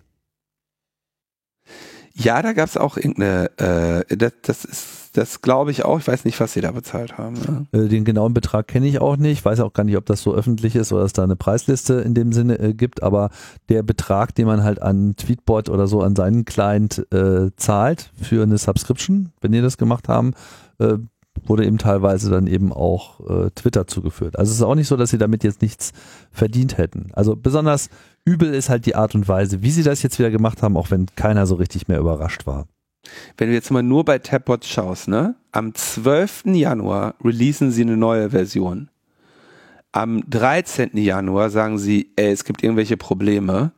Ja, 2.13 2.41
da 2.41 2.53
gab 2.53 2.67
es 2.67 2.77
auch 2.77 2.97
irgendeine, 2.97 3.49
äh, 3.57 4.17
das, 4.17 4.33
das 4.41 4.65
ist, 4.65 5.09
das 5.13 5.41
glaube 5.41 5.71
ich 5.71 5.85
auch. 5.85 5.99
Ich 5.99 6.07
weiß 6.07 6.25
nicht, 6.25 6.39
was 6.39 6.53
sie 6.53 6.61
da 6.61 6.71
bezahlt 6.71 7.17
haben. 7.17 7.67
Äh, 7.71 7.88
den 7.88 8.03
genauen 8.03 8.33
Betrag 8.33 8.67
kenne 8.67 8.88
ich 8.88 8.99
auch 8.99 9.15
nicht. 9.15 9.43
Weiß 9.45 9.61
auch 9.61 9.73
gar 9.73 9.83
nicht, 9.83 9.97
ob 9.97 10.05
das 10.05 10.21
so 10.21 10.33
öffentlich 10.33 10.75
ist 10.75 10.91
oder 10.91 11.03
es 11.03 11.13
da 11.13 11.23
eine 11.23 11.38
Preisliste 11.38 11.95
in 11.95 12.13
dem 12.13 12.33
Sinne 12.33 12.59
äh, 12.59 12.73
gibt. 12.73 13.01
Aber 13.01 13.29
der 13.69 13.83
Betrag, 13.83 14.35
den 14.35 14.45
man 14.45 14.63
halt 14.63 14.81
an 14.81 15.15
Tweetbot 15.15 15.69
oder 15.69 15.88
so 15.88 16.01
an 16.01 16.15
seinen 16.15 16.43
Client 16.43 17.05
äh, 17.13 17.51
zahlt 17.55 18.11
für 18.21 18.43
eine 18.43 18.57
Subscription, 18.57 19.31
wenn 19.39 19.53
die 19.53 19.61
das 19.61 19.77
gemacht 19.77 20.09
haben, 20.09 20.33
äh, 20.79 20.97
wurde 21.45 21.66
eben 21.66 21.78
teilweise 21.78 22.30
dann 22.30 22.48
eben 22.48 22.72
auch 22.72 23.20
äh, 23.30 23.49
Twitter 23.52 23.88
zugeführt. 23.88 24.38
Also 24.38 24.52
es 24.52 24.58
ist 24.58 24.64
auch 24.64 24.76
nicht 24.76 24.88
so, 24.88 24.98
dass 24.98 25.10
sie 25.10 25.18
damit 25.18 25.44
jetzt 25.44 25.62
nichts 25.62 25.91
verdient 26.32 26.78
hätten. 26.78 27.10
Also 27.14 27.36
besonders 27.36 27.90
übel 28.26 28.53
ist 28.53 28.70
halt 28.70 28.86
die 28.86 28.95
Art 28.95 29.16
und 29.16 29.28
Weise, 29.28 29.62
wie 29.62 29.72
sie 29.72 29.84
das 29.84 30.03
jetzt 30.03 30.20
wieder 30.20 30.32
gemacht 30.32 30.62
haben, 30.62 30.78
auch 30.78 30.91
wenn 30.91 31.08
keiner 31.16 31.45
so 31.45 31.56
richtig 31.56 31.88
mehr 31.88 31.99
überrascht 31.99 32.45
war. 32.45 32.68
Wenn 33.38 33.49
du 33.49 33.53
jetzt 33.53 33.72
mal 33.72 33.84
nur 33.84 34.06
bei 34.06 34.20
Tapbot 34.20 34.66
schaust, 34.66 35.08
ne? 35.08 35.36
Am 35.52 35.74
12. 35.74 36.44
Januar 36.45 37.16
releasen 37.24 37.72
sie 37.72 37.82
eine 37.82 37.98
neue 37.98 38.30
Version. 38.30 38.90
Am 39.91 40.24
13. 40.30 40.91
Januar 40.94 41.49
sagen 41.49 41.78
sie, 41.78 42.12
ey, 42.16 42.32
es 42.32 42.45
gibt 42.45 42.64
irgendwelche 42.64 42.98
Probleme. 42.98 43.72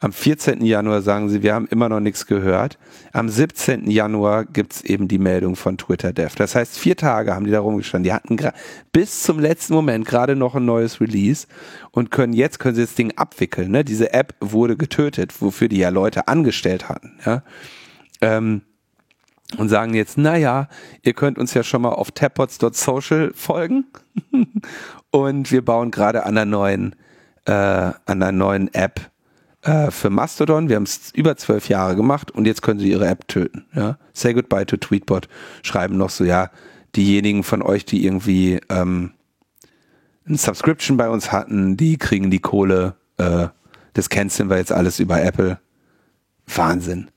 Am 0.00 0.12
14. 0.12 0.64
Januar 0.64 1.02
sagen 1.02 1.28
sie, 1.28 1.42
wir 1.42 1.54
haben 1.54 1.66
immer 1.66 1.88
noch 1.88 1.98
nichts 1.98 2.26
gehört. 2.26 2.78
Am 3.12 3.28
17. 3.28 3.90
Januar 3.90 4.44
gibt's 4.44 4.80
eben 4.82 5.08
die 5.08 5.18
Meldung 5.18 5.56
von 5.56 5.76
Twitter 5.76 6.12
Dev. 6.12 6.36
Das 6.36 6.54
heißt, 6.54 6.78
vier 6.78 6.96
Tage 6.96 7.34
haben 7.34 7.46
die 7.46 7.50
da 7.50 7.58
rumgestanden. 7.58 8.04
Die 8.04 8.12
hatten 8.12 8.38
bis 8.92 9.24
zum 9.24 9.40
letzten 9.40 9.74
Moment 9.74 10.06
gerade 10.06 10.36
noch 10.36 10.54
ein 10.54 10.64
neues 10.64 11.00
Release 11.00 11.48
und 11.90 12.12
können 12.12 12.32
jetzt 12.32 12.60
können 12.60 12.76
sie 12.76 12.82
das 12.82 12.94
Ding 12.94 13.12
abwickeln. 13.16 13.72
Ne? 13.72 13.84
Diese 13.84 14.12
App 14.12 14.36
wurde 14.40 14.76
getötet, 14.76 15.42
wofür 15.42 15.66
die 15.66 15.78
ja 15.78 15.88
Leute 15.88 16.28
angestellt 16.28 16.88
hatten. 16.88 17.18
Ja? 17.26 17.42
Ähm, 18.20 18.62
und 19.56 19.68
sagen 19.68 19.94
jetzt, 19.94 20.16
naja, 20.16 20.68
ihr 21.02 21.14
könnt 21.14 21.38
uns 21.38 21.54
ja 21.54 21.64
schon 21.64 21.82
mal 21.82 21.92
auf 21.92 22.12
tappots.social 22.12 23.32
folgen 23.34 23.86
und 25.10 25.50
wir 25.50 25.64
bauen 25.64 25.90
gerade 25.90 26.24
an 26.24 26.36
einer 26.36 26.44
neuen, 26.44 26.94
äh, 27.46 27.52
an 27.52 27.94
einer 28.06 28.30
neuen 28.30 28.72
App 28.74 29.10
äh, 29.68 29.90
für 29.90 30.08
Mastodon. 30.08 30.68
Wir 30.68 30.76
haben 30.76 30.84
es 30.84 31.10
über 31.12 31.36
zwölf 31.36 31.68
Jahre 31.68 31.94
gemacht 31.94 32.30
und 32.30 32.46
jetzt 32.46 32.62
können 32.62 32.80
sie 32.80 32.90
ihre 32.90 33.06
App 33.06 33.28
töten. 33.28 33.66
Ja? 33.74 33.98
Say 34.14 34.32
goodbye 34.32 34.64
to 34.64 34.76
Tweetbot. 34.76 35.28
Schreiben 35.62 35.98
noch 35.98 36.10
so, 36.10 36.24
ja, 36.24 36.50
diejenigen 36.96 37.42
von 37.44 37.60
euch, 37.62 37.84
die 37.84 38.04
irgendwie 38.04 38.60
ähm, 38.70 39.12
ein 40.26 40.36
Subscription 40.36 40.96
bei 40.96 41.10
uns 41.10 41.32
hatten, 41.32 41.76
die 41.76 41.98
kriegen 41.98 42.30
die 42.30 42.38
Kohle. 42.38 42.94
Äh, 43.18 43.48
das 43.92 44.08
canceln 44.08 44.48
wir 44.48 44.56
jetzt 44.56 44.72
alles 44.72 45.00
über 45.00 45.22
Apple. 45.22 45.58
Wahnsinn. 46.46 47.10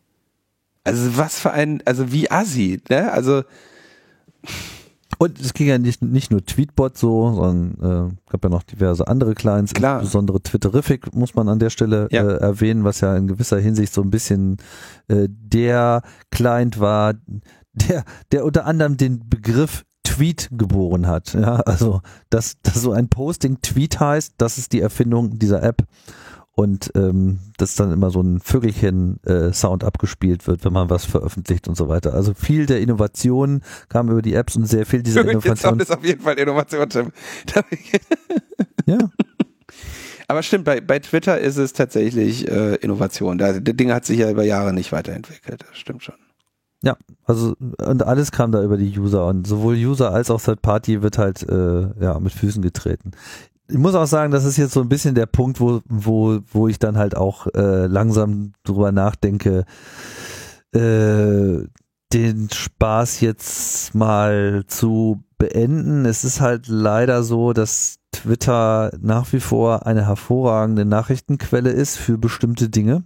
Also 0.83 1.17
was 1.17 1.39
für 1.39 1.51
ein, 1.51 1.81
also 1.85 2.11
wie 2.11 2.29
assi, 2.29 2.81
ne? 2.89 3.11
Also 3.11 3.43
und 5.21 5.39
es 5.39 5.53
ging 5.53 5.67
ja 5.67 5.77
nicht, 5.77 6.01
nicht 6.01 6.31
nur 6.31 6.43
Tweetbot 6.43 6.97
so, 6.97 7.31
sondern 7.31 8.09
äh, 8.09 8.31
gab 8.31 8.43
ja 8.43 8.49
noch 8.49 8.63
diverse 8.63 9.07
andere 9.07 9.35
Clients, 9.35 9.71
Klar. 9.71 9.99
insbesondere 9.99 10.41
Twitterific 10.41 11.13
muss 11.13 11.35
man 11.35 11.47
an 11.47 11.59
der 11.59 11.69
Stelle 11.69 12.07
ja. 12.09 12.27
äh, 12.27 12.37
erwähnen, 12.37 12.83
was 12.85 13.01
ja 13.01 13.15
in 13.15 13.27
gewisser 13.27 13.59
Hinsicht 13.59 13.93
so 13.93 14.01
ein 14.01 14.09
bisschen 14.09 14.57
äh, 15.09 15.27
der 15.29 16.01
Client 16.31 16.79
war, 16.79 17.13
der, 17.73 18.03
der 18.31 18.45
unter 18.45 18.65
anderem 18.65 18.97
den 18.97 19.29
Begriff 19.29 19.85
Tweet 20.01 20.49
geboren 20.51 21.05
hat. 21.05 21.35
Ja, 21.35 21.57
also 21.57 22.01
dass, 22.31 22.55
dass 22.63 22.81
so 22.81 22.91
ein 22.91 23.07
Posting 23.07 23.61
Tweet 23.61 23.99
heißt, 23.99 24.33
das 24.39 24.57
ist 24.57 24.73
die 24.73 24.81
Erfindung 24.81 25.37
dieser 25.37 25.61
App 25.61 25.83
und 26.61 26.91
ähm, 26.93 27.39
dass 27.57 27.73
dann 27.73 27.91
immer 27.91 28.11
so 28.11 28.21
ein 28.21 28.39
Vögelchen-Sound 28.39 29.83
äh, 29.83 29.85
abgespielt 29.85 30.45
wird, 30.45 30.63
wenn 30.63 30.71
man 30.73 30.91
was 30.91 31.05
veröffentlicht 31.05 31.67
und 31.67 31.75
so 31.75 31.89
weiter. 31.89 32.13
Also 32.13 32.35
viel 32.35 32.67
der 32.67 32.81
Innovation 32.81 33.61
kam 33.89 34.09
über 34.09 34.21
die 34.21 34.35
Apps 34.35 34.55
und 34.55 34.65
sehr 34.65 34.85
viel 34.85 35.01
dieser 35.01 35.21
Innovation. 35.21 35.55
Sound 35.55 35.81
ist 35.81 35.91
auf 35.91 36.05
jeden 36.05 36.21
Fall 36.21 36.35
Innovation, 36.35 36.87
Tim. 36.87 37.11
ja. 38.85 38.99
Aber 40.27 40.43
stimmt, 40.43 40.65
bei, 40.65 40.81
bei 40.81 40.99
Twitter 40.99 41.39
ist 41.39 41.57
es 41.57 41.73
tatsächlich 41.73 42.47
äh, 42.47 42.75
Innovation. 42.75 43.39
Da, 43.39 43.59
das 43.59 43.75
Ding 43.75 43.91
hat 43.91 44.05
sich 44.05 44.19
ja 44.19 44.29
über 44.29 44.43
Jahre 44.43 44.71
nicht 44.71 44.91
weiterentwickelt. 44.91 45.65
Das 45.67 45.77
stimmt 45.79 46.03
schon. 46.03 46.15
Ja, 46.83 46.95
also 47.25 47.55
und 47.59 48.03
alles 48.03 48.31
kam 48.31 48.51
da 48.51 48.63
über 48.63 48.77
die 48.77 48.97
User 48.99 49.25
und 49.27 49.45
sowohl 49.47 49.75
User 49.75 50.11
als 50.11 50.29
auch 50.29 50.41
Third 50.41 50.61
Party 50.61 51.01
wird 51.01 51.17
halt 51.17 51.47
äh, 51.47 51.89
ja 51.99 52.19
mit 52.19 52.33
Füßen 52.33 52.61
getreten 52.61 53.11
ich 53.71 53.77
muss 53.77 53.95
auch 53.95 54.05
sagen, 54.05 54.31
das 54.31 54.45
ist 54.45 54.57
jetzt 54.57 54.73
so 54.73 54.81
ein 54.81 54.89
bisschen 54.89 55.15
der 55.15 55.25
Punkt, 55.25 55.59
wo, 55.59 55.81
wo, 55.87 56.39
wo 56.51 56.67
ich 56.67 56.79
dann 56.79 56.97
halt 56.97 57.15
auch 57.15 57.47
äh, 57.47 57.87
langsam 57.87 58.53
drüber 58.63 58.91
nachdenke, 58.91 59.65
äh, 60.73 61.65
den 62.13 62.49
Spaß 62.51 63.21
jetzt 63.21 63.95
mal 63.95 64.63
zu 64.67 65.23
beenden. 65.37 66.05
Es 66.05 66.23
ist 66.23 66.41
halt 66.41 66.67
leider 66.67 67.23
so, 67.23 67.53
dass 67.53 67.95
Twitter 68.11 68.91
nach 69.01 69.31
wie 69.31 69.39
vor 69.39 69.87
eine 69.87 70.05
hervorragende 70.05 70.85
Nachrichtenquelle 70.85 71.69
ist 71.69 71.97
für 71.97 72.17
bestimmte 72.17 72.69
Dinge, 72.69 73.03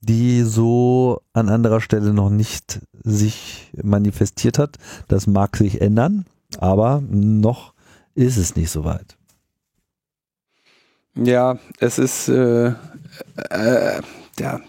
die 0.00 0.42
so 0.42 1.22
an 1.32 1.48
anderer 1.48 1.80
Stelle 1.80 2.12
noch 2.12 2.30
nicht 2.30 2.80
sich 3.02 3.72
manifestiert 3.82 4.58
hat. 4.58 4.76
Das 5.08 5.26
mag 5.26 5.56
sich 5.56 5.80
ändern, 5.80 6.26
aber 6.58 7.02
noch 7.08 7.72
ist 8.14 8.36
es 8.36 8.54
nicht 8.54 8.70
so 8.70 8.84
weit. 8.84 9.17
Ja, 11.14 11.58
es 11.80 11.98
ist 11.98 12.28
äh, 12.28 12.68
äh, 13.50 14.00
ja. 14.38 14.60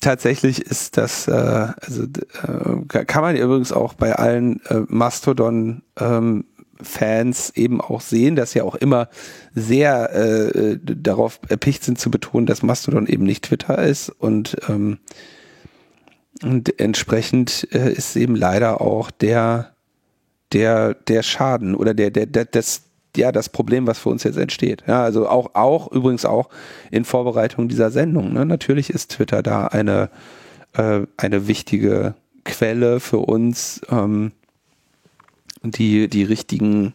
Tatsächlich 0.00 0.62
ist 0.62 0.96
das 0.96 1.26
äh, 1.26 1.32
also 1.32 2.04
äh, 2.04 3.04
kann 3.04 3.22
man 3.22 3.36
übrigens 3.36 3.72
auch 3.72 3.94
bei 3.94 4.14
allen 4.14 4.64
äh, 4.66 4.82
Mastodon 4.86 5.82
ähm, 5.98 6.44
Fans 6.80 7.50
eben 7.56 7.80
auch 7.80 8.00
sehen, 8.00 8.36
dass 8.36 8.54
ja 8.54 8.62
auch 8.62 8.76
immer 8.76 9.08
sehr 9.54 10.14
äh, 10.14 10.78
darauf 10.80 11.40
erpicht 11.48 11.82
sind 11.82 11.98
zu 11.98 12.10
betonen, 12.10 12.46
dass 12.46 12.62
Mastodon 12.62 13.06
eben 13.08 13.24
nicht 13.24 13.46
Twitter 13.46 13.82
ist 13.82 14.10
und 14.10 14.56
ähm, 14.68 14.98
und 16.44 16.78
entsprechend 16.78 17.66
äh, 17.72 17.92
ist 17.92 18.14
eben 18.14 18.36
leider 18.36 18.80
auch 18.80 19.10
der 19.10 19.74
der 20.52 20.94
der 20.94 21.24
Schaden 21.24 21.74
oder 21.74 21.94
der 21.94 22.12
der, 22.12 22.26
der 22.26 22.44
das 22.44 22.82
ja 23.18 23.32
das 23.32 23.48
Problem, 23.48 23.86
was 23.86 23.98
für 23.98 24.08
uns 24.08 24.24
jetzt 24.24 24.38
entsteht. 24.38 24.84
Ja, 24.86 25.02
also 25.02 25.28
auch, 25.28 25.54
auch 25.54 25.90
übrigens 25.92 26.24
auch 26.24 26.48
in 26.90 27.04
Vorbereitung 27.04 27.68
dieser 27.68 27.90
Sendung. 27.90 28.32
Ne? 28.32 28.46
Natürlich 28.46 28.90
ist 28.90 29.12
Twitter 29.12 29.42
da 29.42 29.66
eine, 29.66 30.10
äh, 30.74 31.00
eine 31.16 31.46
wichtige 31.46 32.14
Quelle 32.44 33.00
für 33.00 33.18
uns, 33.18 33.80
ähm, 33.90 34.32
die, 35.62 36.08
die 36.08 36.24
richtigen 36.24 36.94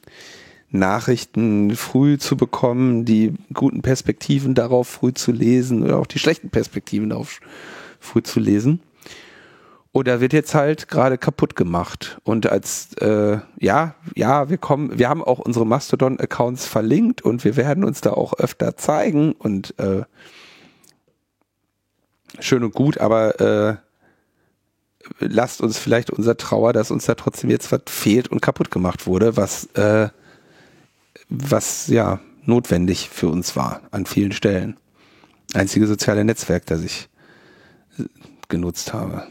Nachrichten 0.70 1.76
früh 1.76 2.18
zu 2.18 2.36
bekommen, 2.36 3.06
die 3.06 3.34
guten 3.54 3.82
Perspektiven 3.82 4.56
darauf 4.56 4.88
früh 4.88 5.14
zu 5.14 5.32
lesen 5.32 5.84
oder 5.84 6.00
auch 6.00 6.08
die 6.08 6.20
schlechten 6.20 6.50
Perspektiven 6.50 7.10
darauf 7.10 7.40
früh 8.00 8.24
zu 8.24 8.40
lesen. 8.40 8.80
Oder 9.94 10.20
wird 10.20 10.34
jetzt 10.34 10.56
halt 10.56 10.88
gerade 10.88 11.20
kaputt 11.20 11.56
gemacht. 11.56 12.20
Und 12.24 12.48
als 12.48 12.94
äh, 12.96 13.38
ja, 13.60 13.94
ja, 14.16 14.50
wir 14.50 14.58
kommen, 14.58 14.98
wir 14.98 15.08
haben 15.08 15.24
auch 15.24 15.38
unsere 15.38 15.68
Mastodon-Accounts 15.68 16.66
verlinkt 16.66 17.22
und 17.22 17.46
wir 17.46 17.56
werden 17.56 17.84
uns 17.84 18.02
da 18.02 18.12
auch 18.12 18.34
öfter 18.34 18.76
zeigen 18.76 19.34
und 19.34 19.78
äh, 19.80 20.02
schön 22.40 22.64
und 22.64 22.74
gut, 22.74 22.98
aber 22.98 23.40
äh, 23.40 23.76
lasst 25.20 25.62
uns 25.62 25.78
vielleicht 25.78 26.10
unser 26.10 26.38
Trauer, 26.38 26.74
dass 26.74 26.90
uns 26.90 27.06
da 27.06 27.14
trotzdem 27.14 27.52
jetzt 27.52 27.72
was 27.72 27.82
fehlt 27.88 28.30
und 28.30 28.42
kaputt 28.42 28.72
gemacht 28.72 29.06
wurde, 29.06 29.38
was 29.38 29.66
äh, 29.76 30.10
was 31.30 31.88
ja 31.88 32.20
notwendig 32.46 33.10
für 33.10 33.28
uns 33.28 33.56
war 33.56 33.82
an 33.92 34.06
vielen 34.06 34.32
Stellen. 34.32 34.78
Einzige 35.54 35.88
soziale 35.88 36.26
Netzwerk, 36.26 36.66
das 36.66 36.84
ich 36.84 37.10
äh, 38.00 38.04
genutzt 38.50 38.94
habe. 38.94 39.28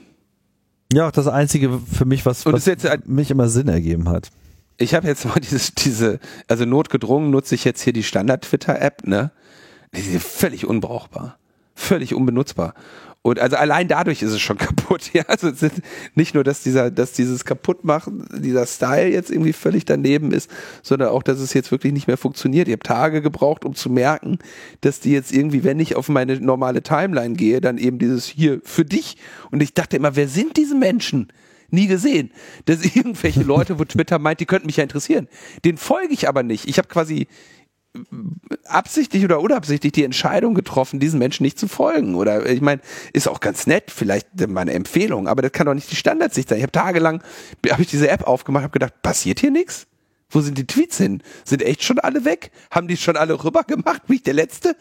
Ja, 0.93 1.09
auch 1.09 1.13
das 1.13 1.27
einzige 1.27 1.81
für 1.81 2.05
mich, 2.05 2.27
was, 2.27 2.45
was 2.45 2.67
jetzt, 2.67 2.87
mich 3.07 3.31
immer 3.31 3.49
Sinn 3.49 3.69
ergeben 3.69 4.09
hat. 4.09 4.31
Ich 4.77 4.95
habe 4.95 5.07
jetzt 5.07 5.25
mal 5.25 5.41
dieses, 5.41 5.75
diese, 5.75 6.19
also 6.49 6.65
notgedrungen 6.65 7.31
nutze 7.31 7.55
ich 7.55 7.65
jetzt 7.65 7.81
hier 7.81 7.93
die 7.93 8.03
Standard-Twitter-App, 8.03 9.07
ne? 9.07 9.31
Die 9.95 10.01
ist 10.01 10.27
völlig 10.27 10.67
unbrauchbar. 10.67 11.39
Völlig 11.75 12.15
unbenutzbar. 12.15 12.75
Und 13.23 13.39
also 13.39 13.57
allein 13.57 13.87
dadurch 13.87 14.21
ist 14.23 14.33
es 14.33 14.41
schon 14.41 14.59
kaputt. 14.59 15.13
Ja, 15.13 15.23
also 15.29 15.51
nicht 16.15 16.35
nur, 16.35 16.45
dass 16.45 16.63
dieser, 16.63 16.91
dass 16.91 17.13
dieses 17.13 17.45
kaputtmachen, 17.45 18.27
dieser 18.33 18.67
Style 18.67 19.09
jetzt 19.09 19.31
irgendwie 19.31 19.53
völlig 19.53 19.85
daneben 19.85 20.33
ist, 20.33 20.51
sondern 20.83 21.09
auch, 21.09 21.23
dass 21.23 21.39
es 21.39 21.55
jetzt 21.55 21.71
wirklich 21.71 21.93
nicht 21.93 22.09
mehr 22.09 22.17
funktioniert. 22.17 22.69
Ich 22.69 22.73
habe 22.73 22.83
Tage 22.83 23.23
gebraucht, 23.23 23.65
um 23.65 23.75
zu 23.75 23.91
merken, 23.91 24.39
dass 24.81 25.01
die 25.01 25.13
jetzt 25.13 25.33
irgendwie, 25.33 25.63
wenn 25.63 25.79
ich 25.79 25.95
auf 25.95 26.09
meine 26.09 26.41
normale 26.41 26.83
Timeline 26.83 27.35
gehe, 27.35 27.61
dann 27.61 27.79
eben 27.79 27.99
dieses 27.99 28.27
hier 28.27 28.61
für 28.65 28.85
dich. 28.85 29.17
Und 29.51 29.63
ich 29.63 29.73
dachte 29.73 29.97
immer, 29.97 30.17
wer 30.17 30.29
sind 30.29 30.57
diese 30.57 30.75
Menschen? 30.75 31.29
nie 31.75 31.87
gesehen, 31.87 32.31
dass 32.67 32.85
irgendwelche 32.97 33.43
Leute, 33.43 33.79
wo 33.79 33.85
Twitter 33.87 34.19
meint, 34.19 34.41
die 34.41 34.47
könnten 34.47 34.67
mich 34.67 34.77
ja 34.77 34.83
interessieren. 34.83 35.27
Den 35.65 35.79
folge 35.79 36.13
ich 36.13 36.29
aber 36.29 36.43
nicht. 36.43 36.69
Ich 36.69 36.77
habe 36.77 36.89
quasi 36.89 37.27
absichtlich 38.65 39.25
oder 39.25 39.41
unabsichtlich 39.41 39.93
die 39.93 40.05
Entscheidung 40.05 40.55
getroffen, 40.55 41.01
diesen 41.01 41.19
Menschen 41.19 41.43
nicht 41.43 41.59
zu 41.59 41.69
folgen. 41.69 42.15
Oder 42.15 42.47
ich 42.47 42.61
meine, 42.61 42.81
ist 43.13 43.29
auch 43.29 43.41
ganz 43.41 43.67
nett, 43.67 43.91
vielleicht 43.91 44.29
meine 44.49 44.73
Empfehlung, 44.73 45.29
aber 45.29 45.43
das 45.43 45.53
kann 45.53 45.67
doch 45.67 45.75
nicht 45.75 45.91
die 45.91 45.97
Standardsicht 45.97 46.49
sein. 46.49 46.59
Ich 46.59 46.63
habe 46.63 46.73
tagelang, 46.73 47.23
habe 47.71 47.83
ich 47.83 47.89
diese 47.89 48.09
App 48.09 48.27
aufgemacht, 48.27 48.65
habe 48.65 48.73
gedacht, 48.73 49.03
passiert 49.03 49.41
hier 49.41 49.51
nichts? 49.51 49.87
Wo 50.33 50.41
sind 50.41 50.59
die 50.59 50.67
Tweets 50.67 50.97
hin? 50.97 51.23
Sind 51.45 51.63
echt 51.63 51.85
schon 51.85 51.99
alle 51.99 52.25
weg? 52.25 52.51
Haben 52.71 52.89
die 52.89 52.97
schon 52.97 53.17
alle 53.17 53.45
rüber 53.45 53.63
gemacht? 53.65 54.07
Bin 54.07 54.17
ich 54.17 54.23
der 54.23 54.35
Letzte? 54.35 54.75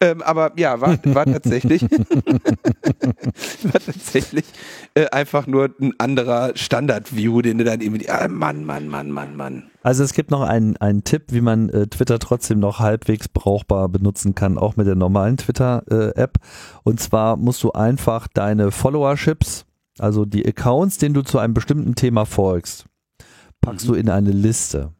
Ähm, 0.00 0.20
aber 0.22 0.52
ja, 0.56 0.80
war, 0.80 0.98
war 1.04 1.24
tatsächlich, 1.24 1.82
war 3.62 3.80
tatsächlich 3.80 4.44
äh, 4.94 5.06
einfach 5.10 5.46
nur 5.46 5.70
ein 5.80 5.94
anderer 5.98 6.56
Standard-View, 6.56 7.42
den 7.42 7.58
du 7.58 7.64
dann 7.64 7.80
irgendwie, 7.80 8.10
ah, 8.10 8.26
Mann, 8.26 8.64
Mann, 8.64 8.88
Mann, 8.88 9.12
Mann, 9.12 9.36
Mann. 9.36 9.70
Also 9.84 10.02
es 10.02 10.12
gibt 10.12 10.32
noch 10.32 10.42
einen, 10.42 10.76
einen 10.78 11.04
Tipp, 11.04 11.26
wie 11.28 11.40
man 11.40 11.68
äh, 11.68 11.86
Twitter 11.86 12.18
trotzdem 12.18 12.58
noch 12.58 12.80
halbwegs 12.80 13.28
brauchbar 13.28 13.88
benutzen 13.88 14.34
kann, 14.34 14.58
auch 14.58 14.74
mit 14.74 14.88
der 14.88 14.96
normalen 14.96 15.36
Twitter-App. 15.36 16.36
Äh, 16.36 16.46
Und 16.82 16.98
zwar 16.98 17.36
musst 17.36 17.62
du 17.62 17.70
einfach 17.70 18.26
deine 18.26 18.72
Followerships, 18.72 19.66
also 20.00 20.24
die 20.24 20.44
Accounts, 20.44 20.98
denen 20.98 21.14
du 21.14 21.22
zu 21.22 21.38
einem 21.38 21.54
bestimmten 21.54 21.94
Thema 21.94 22.24
folgst, 22.26 22.86
packst 23.62 23.86
mhm. 23.86 23.92
du 23.92 23.98
in 23.98 24.10
eine 24.10 24.30
Liste. 24.30 24.92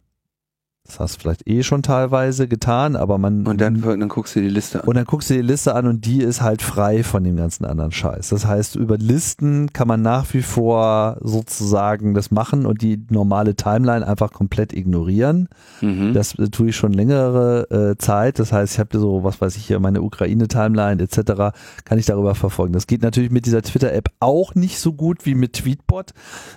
Das 0.85 0.99
hast 0.99 1.17
du 1.17 1.21
vielleicht 1.21 1.49
eh 1.49 1.63
schon 1.63 1.85
teilweise 1.85 2.49
getan, 2.49 2.97
aber 2.97 3.17
man. 3.17 3.47
Und 3.47 3.61
dann, 3.61 3.81
dann 3.81 4.09
guckst 4.09 4.35
du 4.35 4.41
die 4.41 4.49
Liste 4.49 4.83
an. 4.83 4.89
Und 4.89 4.97
dann 4.97 5.05
guckst 5.05 5.31
du 5.31 5.35
die 5.35 5.41
Liste 5.41 5.77
an 5.77 5.87
und 5.87 6.05
die 6.07 6.23
ist 6.23 6.43
halt 6.43 6.61
frei 6.61 7.05
von 7.05 7.23
dem 7.23 7.37
ganzen 7.37 7.65
anderen 7.65 7.93
Scheiß. 7.93 8.31
Das 8.31 8.47
heißt, 8.47 8.75
über 8.75 8.99
Listen 8.99 9.73
kann 9.73 9.87
man 9.87 10.03
nach 10.03 10.35
wie 10.35 10.43
vor 10.43 11.19
sozusagen 11.21 12.15
das 12.15 12.33
machen 12.33 12.67
und 12.67 12.83
die 12.83 13.01
normale 13.11 13.55
Timeline 13.55 14.05
einfach 14.05 14.33
komplett 14.33 14.73
ignorieren. 14.73 15.49
Mhm. 15.83 16.15
Das 16.15 16.37
äh, 16.37 16.49
tue 16.49 16.71
ich 16.71 16.77
schon 16.77 16.93
längere 16.93 17.93
äh, 17.93 17.97
Zeit. 17.97 18.41
Das 18.41 18.53
heißt, 18.53 18.75
ich 18.75 18.81
habe 18.81 18.99
so, 18.99 19.23
was 19.23 19.41
weiß 19.41 19.57
ich 19.57 19.65
hier, 19.65 19.79
meine 19.79 20.03
Ukraine-Timeline 20.03 21.01
etc. 21.01 21.55
kann 21.85 21.99
ich 21.99 22.07
darüber 22.07 22.35
verfolgen. 22.35 22.73
Das 22.73 22.89
geht 22.89 23.03
natürlich 23.03 23.31
mit 23.31 23.47
dieser 23.47 23.63
Twitter-App 23.63 24.09
auch 24.19 24.57
nicht 24.57 24.81
so 24.81 24.93
gut 24.93 25.27
wie 25.27 25.37
mit 25.37 25.53
Tweetbot. 25.53 26.11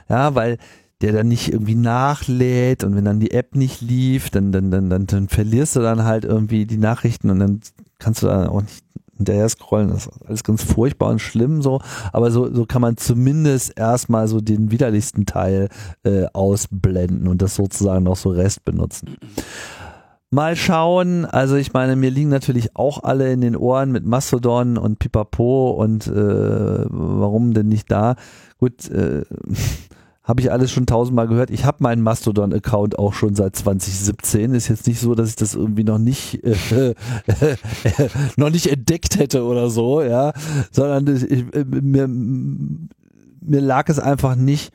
Ja, 0.10 0.34
weil 0.34 0.58
der 1.02 1.12
dann 1.12 1.28
nicht 1.28 1.52
irgendwie 1.52 1.76
nachlädt 1.76 2.84
und 2.84 2.96
wenn 2.96 3.06
dann 3.06 3.20
die 3.20 3.32
App 3.32 3.56
nicht 3.56 3.82
lief, 3.82 4.30
dann, 4.30 4.52
dann, 4.52 4.72
dann, 4.72 4.90
dann, 4.90 5.06
dann 5.08 5.28
verlierst 5.28 5.76
du 5.76 5.82
dann 5.82 6.04
halt 6.04 6.24
irgendwie 6.26 6.66
die 6.66 6.78
Nachrichten 6.78 7.30
und 7.30 7.40
dann 7.40 7.60
kannst 8.00 8.24
du 8.24 8.28
da 8.28 8.48
auch 8.48 8.62
nicht 8.62 8.84
hinterher 9.18 9.48
scrollen. 9.50 9.90
Das 9.90 10.08
ist 10.08 10.26
alles 10.26 10.44
ganz 10.44 10.64
furchtbar 10.64 11.10
und 11.10 11.20
schlimm 11.20 11.62
so. 11.62 11.82
Aber 12.12 12.32
so, 12.32 12.54
so 12.54 12.66
kann 12.66 12.82
man 12.82 12.98
zumindest 12.98 13.78
erstmal 13.78 14.28
so 14.28 14.42
den 14.42 14.72
widerlichsten 14.72 15.26
Teil 15.26 15.70
äh, 16.04 16.26
ausblenden 16.34 17.28
und 17.28 17.42
das 17.42 17.56
sozusagen 17.56 18.04
noch 18.04 18.18
so 18.18 18.30
Rest 18.30 18.66
benutzen. 18.66 19.16
Mal 20.32 20.56
schauen, 20.56 21.24
also 21.24 21.56
ich 21.56 21.72
meine, 21.72 21.96
mir 21.96 22.10
liegen 22.10 22.30
natürlich 22.30 22.76
auch 22.76 23.04
alle 23.04 23.32
in 23.32 23.42
den 23.42 23.56
Ohren 23.56 23.92
mit 23.92 24.06
Mastodon 24.06 24.78
und 24.78 25.00
Pipapo 25.00 25.72
und 25.72 26.08
äh, 26.08 26.12
warum 26.12 27.54
denn 27.54 27.68
nicht 27.68 27.90
da? 27.90 28.16
Gut, 28.58 28.90
äh, 28.90 29.24
habe 30.26 30.42
ich 30.42 30.52
alles 30.52 30.72
schon 30.72 30.88
tausendmal 30.88 31.28
gehört. 31.28 31.52
Ich 31.52 31.66
habe 31.66 31.78
meinen 31.84 32.02
Mastodon-Account 32.02 32.98
auch 32.98 33.14
schon 33.14 33.36
seit 33.36 33.56
2017. 33.56 34.54
Ist 34.56 34.68
jetzt 34.68 34.88
nicht 34.88 35.00
so, 35.00 35.14
dass 35.14 35.30
ich 35.30 35.36
das 35.36 35.54
irgendwie 35.54 35.84
noch 35.84 36.00
nicht 36.00 36.44
äh, 36.44 36.90
äh, 37.28 37.56
noch 38.36 38.50
nicht 38.50 38.68
entdeckt 38.68 39.18
hätte 39.18 39.44
oder 39.44 39.70
so, 39.70 40.02
ja, 40.02 40.34
sondern 40.72 41.16
ich, 41.16 41.46
mir, 41.54 42.08
mir 42.08 43.62
lag 43.62 43.88
es 43.88 44.00
einfach 44.00 44.36
nicht 44.36 44.74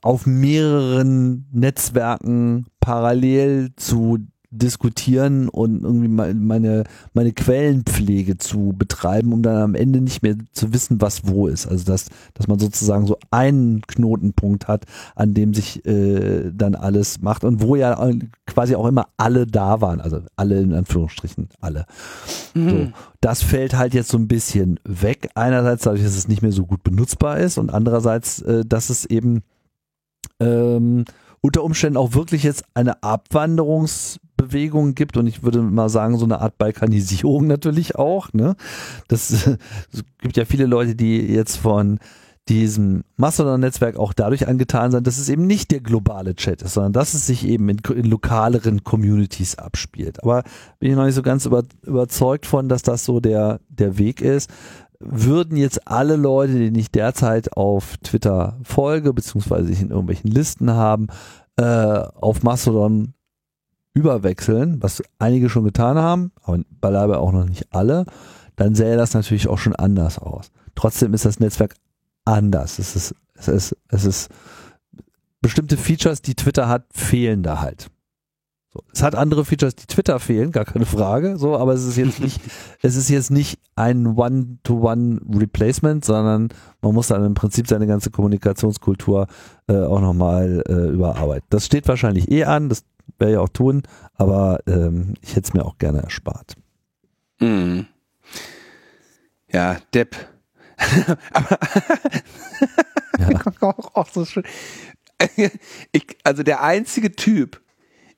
auf 0.00 0.26
mehreren 0.26 1.48
Netzwerken 1.50 2.66
parallel 2.78 3.70
zu 3.74 4.18
diskutieren 4.50 5.48
und 5.48 5.82
irgendwie 5.82 6.08
meine, 6.08 6.84
meine 7.12 7.32
Quellenpflege 7.32 8.38
zu 8.38 8.74
betreiben, 8.76 9.32
um 9.32 9.42
dann 9.42 9.56
am 9.56 9.74
Ende 9.74 10.00
nicht 10.00 10.22
mehr 10.22 10.36
zu 10.52 10.72
wissen, 10.72 11.02
was 11.02 11.26
wo 11.26 11.48
ist. 11.48 11.66
Also 11.66 11.84
dass, 11.84 12.06
dass 12.32 12.48
man 12.48 12.58
sozusagen 12.58 13.06
so 13.06 13.18
einen 13.30 13.82
Knotenpunkt 13.82 14.66
hat, 14.66 14.86
an 15.14 15.34
dem 15.34 15.52
sich 15.52 15.84
äh, 15.84 16.50
dann 16.50 16.74
alles 16.74 17.20
macht 17.20 17.44
und 17.44 17.60
wo 17.60 17.76
ja 17.76 18.10
quasi 18.46 18.74
auch 18.74 18.86
immer 18.86 19.08
alle 19.18 19.46
da 19.46 19.82
waren, 19.82 20.00
also 20.00 20.22
alle 20.36 20.60
in 20.60 20.72
Anführungsstrichen, 20.72 21.50
alle. 21.60 21.84
Mhm. 22.54 22.68
So, 22.70 22.88
das 23.20 23.42
fällt 23.42 23.76
halt 23.76 23.92
jetzt 23.92 24.08
so 24.08 24.16
ein 24.16 24.28
bisschen 24.28 24.80
weg. 24.84 25.28
Einerseits 25.34 25.82
dadurch, 25.84 26.02
dass 26.02 26.16
es 26.16 26.28
nicht 26.28 26.40
mehr 26.40 26.52
so 26.52 26.64
gut 26.64 26.82
benutzbar 26.82 27.38
ist 27.38 27.58
und 27.58 27.68
andererseits, 27.68 28.40
äh, 28.42 28.64
dass 28.64 28.88
es 28.88 29.04
eben 29.04 29.42
ähm, 30.40 31.04
unter 31.42 31.64
Umständen 31.64 31.98
auch 31.98 32.14
wirklich 32.14 32.44
jetzt 32.44 32.64
eine 32.74 33.02
Abwanderungs 33.02 34.18
Bewegung 34.48 34.94
gibt 34.94 35.16
und 35.16 35.26
ich 35.26 35.42
würde 35.42 35.62
mal 35.62 35.88
sagen, 35.88 36.18
so 36.18 36.24
eine 36.24 36.40
Art 36.40 36.58
Balkanisierung 36.58 37.46
natürlich 37.46 37.96
auch. 37.96 38.32
Ne? 38.32 38.56
Das, 39.08 39.30
es 39.92 40.04
gibt 40.20 40.36
ja 40.36 40.44
viele 40.44 40.66
Leute, 40.66 40.94
die 40.94 41.18
jetzt 41.20 41.56
von 41.56 41.98
diesem 42.48 43.04
Mastodon-Netzwerk 43.16 43.96
auch 43.96 44.12
dadurch 44.12 44.48
angetan 44.48 44.90
sind, 44.90 45.06
dass 45.06 45.18
es 45.18 45.28
eben 45.28 45.46
nicht 45.46 45.70
der 45.70 45.80
globale 45.80 46.34
Chat 46.34 46.62
ist, 46.62 46.74
sondern 46.74 46.94
dass 46.94 47.14
es 47.14 47.26
sich 47.26 47.46
eben 47.46 47.68
in, 47.68 47.78
in 47.94 48.06
lokaleren 48.06 48.84
Communities 48.84 49.56
abspielt. 49.56 50.22
Aber 50.22 50.44
bin 50.78 50.90
ich 50.90 50.96
noch 50.96 51.04
nicht 51.04 51.14
so 51.14 51.22
ganz 51.22 51.44
über, 51.44 51.64
überzeugt 51.82 52.46
von, 52.46 52.68
dass 52.68 52.82
das 52.82 53.04
so 53.04 53.20
der, 53.20 53.60
der 53.68 53.98
Weg 53.98 54.20
ist. 54.22 54.50
Würden 54.98 55.56
jetzt 55.56 55.86
alle 55.86 56.16
Leute, 56.16 56.54
denen 56.54 56.76
ich 56.76 56.90
derzeit 56.90 57.56
auf 57.56 57.98
Twitter 57.98 58.58
folge, 58.62 59.12
beziehungsweise 59.12 59.70
ich 59.70 59.80
in 59.80 59.90
irgendwelchen 59.90 60.30
Listen 60.30 60.70
haben, 60.70 61.08
äh, 61.56 61.62
auf 61.62 62.42
Mastodon 62.42 63.14
überwechseln, 63.98 64.82
was 64.82 65.02
einige 65.18 65.48
schon 65.48 65.64
getan 65.64 65.98
haben, 65.98 66.32
aber 66.42 66.60
beileibe 66.80 67.18
auch 67.18 67.32
noch 67.32 67.44
nicht 67.44 67.66
alle, 67.72 68.04
dann 68.56 68.74
sähe 68.74 68.96
das 68.96 69.14
natürlich 69.14 69.48
auch 69.48 69.58
schon 69.58 69.74
anders 69.74 70.18
aus. 70.18 70.50
Trotzdem 70.74 71.12
ist 71.14 71.24
das 71.24 71.40
Netzwerk 71.40 71.74
anders. 72.24 72.78
Es 72.78 72.94
ist, 72.96 73.14
es 73.34 73.48
ist, 73.48 73.76
es 73.88 74.04
ist 74.04 74.28
bestimmte 75.40 75.76
Features, 75.76 76.22
die 76.22 76.34
Twitter 76.34 76.68
hat, 76.68 76.86
fehlen 76.92 77.42
da 77.42 77.60
halt. 77.60 77.90
So. 78.72 78.80
Es 78.92 79.02
hat 79.02 79.14
andere 79.14 79.44
Features, 79.44 79.76
die 79.76 79.86
Twitter 79.86 80.18
fehlen, 80.20 80.52
gar 80.52 80.66
keine 80.66 80.84
Frage, 80.84 81.38
so, 81.38 81.56
aber 81.56 81.72
es 81.72 81.84
ist 81.84 81.96
jetzt 81.96 82.20
nicht, 82.20 82.40
es 82.82 82.96
ist 82.96 83.08
jetzt 83.08 83.30
nicht 83.30 83.58
ein 83.76 84.06
One-to-One-Replacement, 84.06 86.04
sondern 86.04 86.48
man 86.82 86.94
muss 86.94 87.08
dann 87.08 87.24
im 87.24 87.34
Prinzip 87.34 87.66
seine 87.66 87.86
ganze 87.86 88.10
Kommunikationskultur 88.10 89.26
äh, 89.68 89.76
auch 89.76 90.00
nochmal 90.00 90.62
äh, 90.68 90.90
überarbeiten. 90.90 91.46
Das 91.50 91.66
steht 91.66 91.88
wahrscheinlich 91.88 92.30
eh 92.30 92.44
an, 92.44 92.68
das 92.68 92.84
werde 93.18 93.32
ich 93.32 93.38
auch 93.38 93.48
tun, 93.48 93.82
aber 94.14 94.60
ähm, 94.66 95.14
ich 95.22 95.30
hätte 95.30 95.48
es 95.48 95.54
mir 95.54 95.64
auch 95.64 95.78
gerne 95.78 96.02
erspart. 96.02 96.54
Mm. 97.40 97.80
Ja, 99.50 99.78
Depp. 99.94 100.16
aber 101.32 101.58
ja. 103.18 103.40
auch, 103.60 103.94
auch 103.94 104.08
so 104.08 104.24
schön. 104.24 104.44
Ich, 105.90 106.06
also 106.22 106.44
der 106.44 106.62
einzige 106.62 107.10
Typ, 107.10 107.60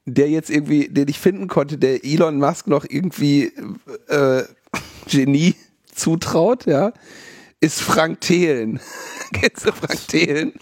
der 0.04 0.28
jetzt 0.28 0.50
irgendwie, 0.50 0.88
den 0.88 1.08
ich 1.08 1.18
finden 1.18 1.48
konnte, 1.48 1.78
der 1.78 2.04
Elon 2.04 2.38
Musk 2.38 2.66
noch 2.66 2.84
irgendwie 2.86 3.52
äh, 4.08 4.42
Genie 5.08 5.54
zutraut, 5.94 6.66
ja, 6.66 6.92
ist 7.60 7.80
Frank 7.80 8.20
Thelen. 8.20 8.80
Kennst 9.32 9.66
du 9.66 9.72
Frank 9.72 10.08
Thelen? 10.08 10.52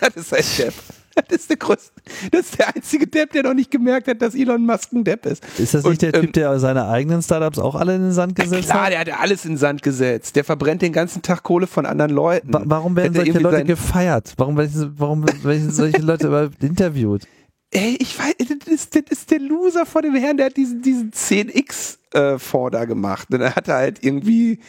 Das 0.00 0.16
ist 0.16 0.32
ein 0.32 0.42
Chef. 0.42 0.74
Das 1.28 1.38
ist 1.38 1.50
der 1.50 1.56
größte, 1.56 1.92
das 2.30 2.42
ist 2.42 2.58
der 2.58 2.74
einzige 2.74 3.06
Depp, 3.06 3.32
der 3.32 3.42
noch 3.42 3.54
nicht 3.54 3.70
gemerkt 3.70 4.06
hat, 4.06 4.22
dass 4.22 4.34
Elon 4.34 4.64
Musk 4.64 4.92
ein 4.92 5.02
Depp 5.02 5.26
ist. 5.26 5.42
Ist 5.58 5.74
das 5.74 5.82
nicht 5.82 5.84
Und, 5.84 6.02
der 6.02 6.12
Typ, 6.12 6.24
ähm, 6.24 6.32
der 6.32 6.58
seine 6.60 6.86
eigenen 6.88 7.22
Startups 7.22 7.58
auch 7.58 7.74
alle 7.74 7.96
in 7.96 8.02
den 8.02 8.12
Sand 8.12 8.36
gesetzt 8.36 8.68
klar, 8.68 8.82
hat? 8.82 8.88
Klar, 8.88 8.90
der 8.90 9.00
hat 9.00 9.08
ja 9.08 9.16
alles 9.16 9.44
in 9.44 9.52
den 9.52 9.58
Sand 9.58 9.82
gesetzt. 9.82 10.36
Der 10.36 10.44
verbrennt 10.44 10.82
den 10.82 10.92
ganzen 10.92 11.22
Tag 11.22 11.42
Kohle 11.42 11.66
von 11.66 11.86
anderen 11.86 12.12
Leuten. 12.12 12.52
Wa 12.52 12.62
warum 12.64 12.96
werden 12.96 13.14
solche 13.14 13.38
Leute 13.38 13.64
gefeiert? 13.64 14.34
Warum 14.36 14.56
werden, 14.56 14.94
warum 14.96 15.24
werden 15.42 15.70
solche 15.70 16.02
Leute 16.02 16.28
überhaupt 16.28 16.62
interviewt? 16.62 17.22
Ey, 17.70 17.96
ich 17.98 18.18
weiß, 18.18 18.34
das 18.38 18.68
ist, 18.72 18.94
das 18.94 19.02
ist 19.10 19.30
der 19.30 19.40
Loser 19.40 19.86
vor 19.86 20.02
dem 20.02 20.14
Herrn, 20.14 20.36
der 20.36 20.46
hat 20.46 20.56
diesen, 20.56 20.82
diesen 20.82 21.10
10x 21.10 21.98
äh, 22.12 22.70
da 22.70 22.84
gemacht. 22.84 23.28
Und 23.32 23.40
er 23.40 23.56
hatte 23.56 23.74
halt 23.74 24.04
irgendwie 24.04 24.60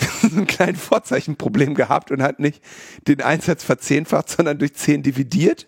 so 0.22 0.38
ein 0.38 0.46
kleines 0.46 0.80
Vorzeichenproblem 0.80 1.74
gehabt 1.74 2.10
und 2.10 2.22
hat 2.22 2.40
nicht 2.40 2.62
den 3.06 3.20
Einsatz 3.20 3.64
verzehnfacht, 3.64 4.28
sondern 4.28 4.58
durch 4.58 4.74
10 4.74 5.02
dividiert. 5.02 5.66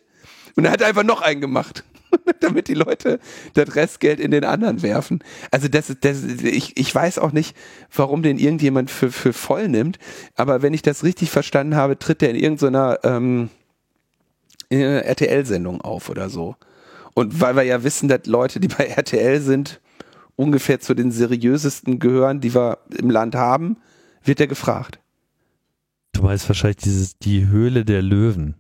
Und 0.56 0.64
er 0.64 0.72
hat 0.72 0.82
einfach 0.82 1.04
noch 1.04 1.22
einen 1.22 1.40
gemacht, 1.40 1.84
damit 2.40 2.68
die 2.68 2.74
Leute 2.74 3.18
das 3.54 3.74
Restgeld 3.74 4.20
in 4.20 4.30
den 4.30 4.44
anderen 4.44 4.82
werfen. 4.82 5.22
Also 5.50 5.68
das, 5.68 5.94
das 6.00 6.22
ich, 6.24 6.76
ich 6.76 6.94
weiß 6.94 7.18
auch 7.18 7.32
nicht, 7.32 7.56
warum 7.94 8.22
den 8.22 8.38
irgendjemand 8.38 8.90
für, 8.90 9.10
für 9.10 9.32
voll 9.32 9.68
nimmt, 9.68 9.98
aber 10.34 10.62
wenn 10.62 10.74
ich 10.74 10.82
das 10.82 11.04
richtig 11.04 11.30
verstanden 11.30 11.76
habe, 11.76 11.98
tritt 11.98 12.20
der 12.20 12.30
in 12.30 12.36
irgendeiner 12.36 12.98
ähm, 13.04 13.50
RTL-Sendung 14.70 15.80
auf 15.80 16.08
oder 16.08 16.28
so. 16.30 16.56
Und 17.14 17.40
weil 17.40 17.56
wir 17.56 17.62
ja 17.62 17.84
wissen, 17.84 18.08
dass 18.08 18.26
Leute, 18.26 18.58
die 18.58 18.68
bei 18.68 18.86
RTL 18.86 19.40
sind, 19.40 19.80
ungefähr 20.36 20.80
zu 20.80 20.94
den 20.94 21.10
seriösesten 21.10 21.98
gehören, 21.98 22.40
die 22.40 22.54
wir 22.54 22.78
im 22.96 23.10
Land 23.10 23.34
haben, 23.34 23.76
wird 24.24 24.40
er 24.40 24.46
gefragt. 24.46 24.98
Du 26.12 26.22
meinst 26.22 26.48
wahrscheinlich 26.48 26.78
dieses, 26.78 27.18
die 27.18 27.48
Höhle 27.48 27.84
der 27.84 28.02
Löwen. 28.02 28.54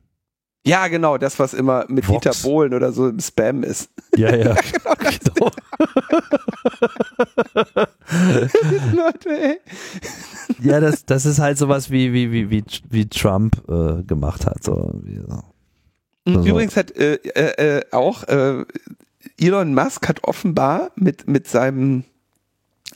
Ja, 0.64 0.86
genau, 0.88 1.18
das, 1.18 1.40
was 1.40 1.54
immer 1.54 1.86
mit 1.88 2.08
Vox. 2.08 2.22
Dieter 2.22 2.36
Bohlen 2.42 2.72
oder 2.72 2.92
so 2.92 3.08
im 3.08 3.18
Spam 3.18 3.64
ist. 3.64 3.90
Ja, 4.16 4.34
ja. 4.34 4.54
genau. 4.98 5.50
Leute, 8.94 9.28
ey. 9.28 9.60
Ja, 10.60 10.80
das, 10.80 11.04
das 11.04 11.26
ist 11.26 11.40
halt 11.40 11.58
sowas 11.58 11.90
wie, 11.90 12.12
wie, 12.12 12.30
wie, 12.30 12.50
wie, 12.50 12.64
wie 12.90 13.08
Trump 13.08 13.60
äh, 13.68 14.04
gemacht 14.04 14.46
hat. 14.46 14.62
So, 14.62 14.92
wie, 15.02 15.16
so. 15.16 15.42
Also. 16.24 16.48
Übrigens 16.48 16.76
hat 16.76 16.96
äh, 16.96 17.14
äh, 17.14 17.78
äh, 17.78 17.82
auch 17.90 18.22
äh, 18.24 18.64
Elon 19.38 19.74
Musk 19.74 20.08
hat 20.08 20.22
offenbar 20.22 20.92
mit, 20.94 21.26
mit 21.26 21.48
seinem, 21.48 22.04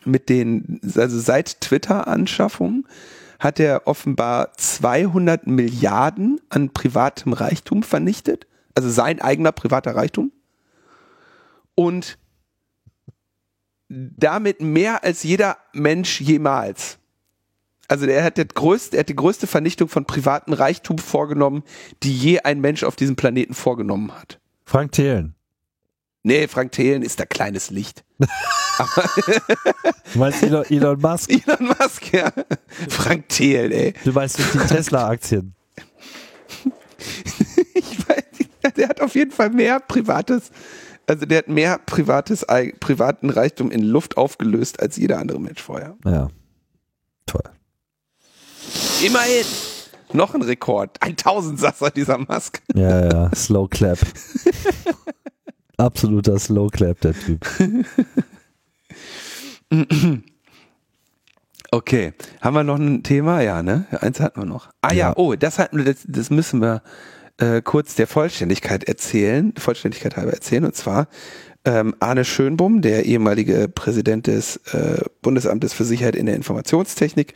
mit 0.04 0.28
den, 0.28 0.80
also 0.94 1.18
seit 1.18 1.60
Twitter-Anschaffung 1.60 2.86
hat 3.38 3.60
er 3.60 3.86
offenbar 3.86 4.52
200 4.56 5.46
Milliarden 5.46 6.40
an 6.48 6.72
privatem 6.72 7.32
Reichtum 7.32 7.82
vernichtet. 7.82 8.46
Also 8.74 8.90
sein 8.90 9.20
eigener 9.20 9.52
privater 9.52 9.94
Reichtum. 9.96 10.32
Und 11.74 12.18
damit 13.88 14.60
mehr 14.60 15.04
als 15.04 15.22
jeder 15.22 15.58
Mensch 15.72 16.20
jemals. 16.20 16.98
Also 17.88 18.06
er 18.06 18.24
hat, 18.24 18.54
größte, 18.54 18.96
er 18.96 19.00
hat 19.00 19.08
die 19.08 19.16
größte 19.16 19.46
Vernichtung 19.46 19.88
von 19.88 20.04
privatem 20.04 20.54
Reichtum 20.54 20.98
vorgenommen, 20.98 21.62
die 22.02 22.16
je 22.16 22.40
ein 22.40 22.60
Mensch 22.60 22.82
auf 22.82 22.96
diesem 22.96 23.14
Planeten 23.14 23.54
vorgenommen 23.54 24.12
hat. 24.12 24.40
Frank 24.64 24.92
Thelen. 24.92 25.34
Nee, 26.26 26.48
Frank 26.48 26.72
Thelen 26.72 27.02
ist 27.02 27.20
ein 27.20 27.28
kleines 27.28 27.70
Licht. 27.70 28.04
du 28.18 28.26
meinst 30.18 30.42
Elon, 30.42 30.64
Elon, 30.64 31.00
Musk? 31.00 31.30
Elon 31.46 31.68
Musk, 31.78 32.12
ja. 32.12 32.32
Frank 32.88 33.28
Thelen, 33.28 33.70
ey. 33.70 33.94
Du 34.02 34.10
meinst 34.10 34.40
die 34.40 34.58
Tesla-Aktien. 34.58 35.54
ich 37.74 38.08
weiß, 38.08 38.74
der 38.76 38.88
hat 38.88 39.00
auf 39.02 39.14
jeden 39.14 39.30
Fall 39.30 39.50
mehr 39.50 39.78
privates, 39.78 40.50
also 41.06 41.26
der 41.26 41.38
hat 41.38 41.48
mehr 41.48 41.78
privates, 41.78 42.44
privaten 42.80 43.30
Reichtum 43.30 43.70
in 43.70 43.84
Luft 43.84 44.16
aufgelöst 44.16 44.80
als 44.80 44.96
jeder 44.96 45.20
andere 45.20 45.40
Mensch 45.40 45.62
vorher. 45.62 45.96
Ja. 46.04 46.26
Toll. 47.26 47.44
Immerhin. 49.00 49.44
Noch 50.12 50.34
ein 50.34 50.42
Rekord. 50.42 51.00
Ein 51.02 51.16
Tausendsasser 51.16 51.90
dieser 51.90 52.18
Musk. 52.18 52.62
Ja, 52.74 53.06
ja. 53.06 53.30
Slow 53.32 53.68
Clap. 53.68 53.98
Absoluter 55.76 56.38
Slow 56.38 56.70
Clap, 56.70 57.00
der 57.00 57.14
Typ. 57.14 57.46
Okay, 61.72 62.12
haben 62.40 62.54
wir 62.54 62.62
noch 62.62 62.78
ein 62.78 63.02
Thema? 63.02 63.42
Ja, 63.42 63.60
ne? 63.62 63.86
Eins 64.00 64.20
hatten 64.20 64.40
wir 64.40 64.46
noch. 64.46 64.70
Ah 64.82 64.92
ja, 64.92 65.08
ja 65.08 65.16
oh, 65.16 65.34
das 65.34 65.58
hatten 65.58 65.78
wir, 65.78 65.84
das, 65.84 66.04
das 66.06 66.30
müssen 66.30 66.62
wir 66.62 66.80
äh, 67.38 67.60
kurz 67.60 67.96
der 67.96 68.06
Vollständigkeit 68.06 68.84
erzählen, 68.84 69.52
Vollständigkeit 69.58 70.16
halber 70.16 70.32
erzählen. 70.32 70.64
Und 70.64 70.76
zwar 70.76 71.08
ähm, 71.64 71.96
Arne 71.98 72.24
Schönbum, 72.24 72.82
der 72.82 73.04
ehemalige 73.04 73.66
Präsident 73.68 74.28
des 74.28 74.58
äh, 74.72 75.02
Bundesamtes 75.22 75.74
für 75.74 75.84
Sicherheit 75.84 76.16
in 76.16 76.26
der 76.26 76.34
Informationstechnik, 76.36 77.34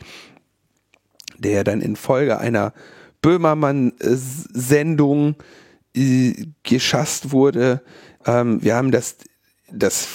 der 1.37 1.63
dann 1.63 1.81
in 1.81 1.95
Folge 1.95 2.39
einer 2.39 2.73
Böhmermann-Sendung 3.21 5.35
äh, 5.95 6.33
geschasst 6.63 7.31
wurde. 7.31 7.81
Ähm, 8.25 8.63
wir 8.63 8.75
haben 8.75 8.91
das, 8.91 9.17
das, 9.71 10.07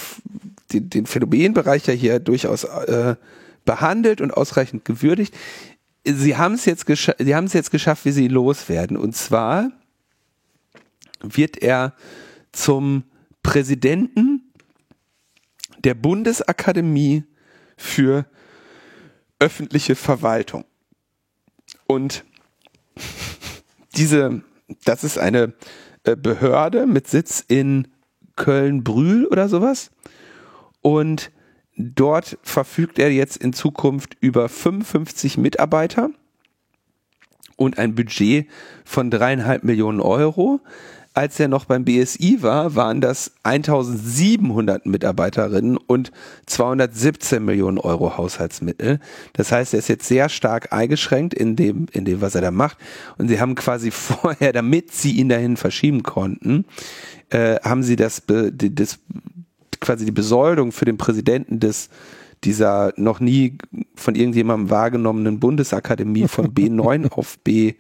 den, 0.73 0.91
den 0.91 1.07
Phänomenbereich 1.07 1.87
ja 1.87 1.95
hier 1.95 2.19
durchaus 2.19 2.65
äh, 2.65 3.17
behandelt 3.65 4.21
und 4.21 4.31
ausreichend 4.31 4.85
gewürdigt. 4.85 5.35
Sie 6.05 6.37
haben 6.37 6.55
es 6.55 6.65
jetzt, 6.65 6.89
es 6.89 7.53
jetzt 7.53 7.71
geschafft, 7.71 8.05
wie 8.05 8.13
sie 8.13 8.29
loswerden. 8.29 8.97
Und 8.97 9.17
zwar 9.17 9.71
wird 11.21 11.59
er 11.59 11.95
zum 12.53 13.05
Präsidenten 13.43 14.53
der 15.85 15.95
Bundesakademie 15.95 17.25
für 17.77 18.27
öffentliche 19.39 19.97
Verwaltung. 19.97 20.65
Und 21.87 22.25
diese, 23.97 24.43
das 24.85 25.05
ist 25.05 25.19
eine 25.19 25.55
äh, 26.05 26.17
Behörde 26.17 26.87
mit 26.87 27.09
Sitz 27.09 27.45
in 27.47 27.89
Köln-Brühl 28.37 29.27
oder 29.27 29.49
sowas. 29.49 29.91
Und 30.83 31.31
dort 31.77 32.39
verfügt 32.43 32.99
er 32.99 33.13
jetzt 33.13 33.37
in 33.37 33.53
Zukunft 33.53 34.17
über 34.21 34.49
55 34.49 35.39
Mitarbeiter 35.39 36.11
und 37.57 37.79
ein 37.79 37.95
Budget 37.95 38.47
von 38.85 39.11
dreieinhalb 39.11 39.65
Millionen 39.65 40.01
Euro 40.01 40.61
als 41.17 41.41
er 41.41 41.49
noch 41.49 41.65
beim 41.65 41.87
BSI 41.87 42.43
war, 42.43 42.75
waren 42.75 43.01
das 43.01 43.33
1700 43.43 44.85
Mitarbeiterinnen 44.85 45.79
und 45.79 46.13
217 46.45 47.43
Millionen 47.43 47.79
Euro 47.79 48.19
Haushaltsmittel. 48.19 49.01
Das 49.33 49.51
heißt, 49.51 49.73
er 49.73 49.79
ist 49.79 49.89
jetzt 49.89 50.07
sehr 50.07 50.29
stark 50.29 50.75
eingeschränkt 50.75 51.33
in 51.33 51.57
dem, 51.57 51.87
in 51.93 52.05
dem, 52.05 52.21
was 52.21 52.35
er 52.35 52.43
da 52.43 52.51
macht. 52.51 52.77
Und 53.17 53.29
sie 53.29 53.41
haben 53.41 53.55
quasi 53.55 53.91
vorher, 53.93 54.53
damit 54.53 54.93
sie 54.93 55.13
ihn 55.13 55.31
dahin 55.31 55.57
verschieben 55.57 56.03
konnten, 56.03 56.67
äh, 57.31 57.57
haben 57.63 57.83
sie 57.83 57.97
das, 57.97 58.23
das, 58.27 58.99
quasi 59.81 60.05
die 60.05 60.13
Besoldung 60.13 60.71
für 60.71 60.85
den 60.85 60.99
Präsidenten 60.99 61.61
des, 61.61 61.89
dieser 62.45 62.93
noch 62.99 63.21
nie 63.21 63.57
von 63.95 64.17
irgendjemandem 64.17 64.69
wahrgenommenen 64.69 65.41
Bundesakademie 65.41 66.29
von 66.29 66.53
B9 66.53 67.11
auf 67.11 67.39
B 67.39 67.73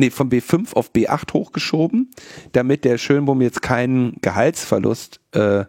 nee, 0.00 0.10
von 0.10 0.30
B5 0.30 0.74
auf 0.74 0.90
B8 0.92 1.32
hochgeschoben, 1.32 2.10
damit 2.52 2.84
der 2.84 2.98
Schönbohm 2.98 3.40
jetzt 3.40 3.62
keinen 3.62 4.16
Gehaltsverlust 4.20 5.20
äh, 5.32 5.64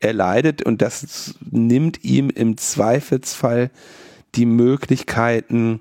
erleidet 0.00 0.62
und 0.62 0.82
das 0.82 1.36
nimmt 1.50 2.04
ihm 2.04 2.28
im 2.28 2.58
Zweifelsfall 2.58 3.70
die 4.34 4.44
Möglichkeiten, 4.44 5.80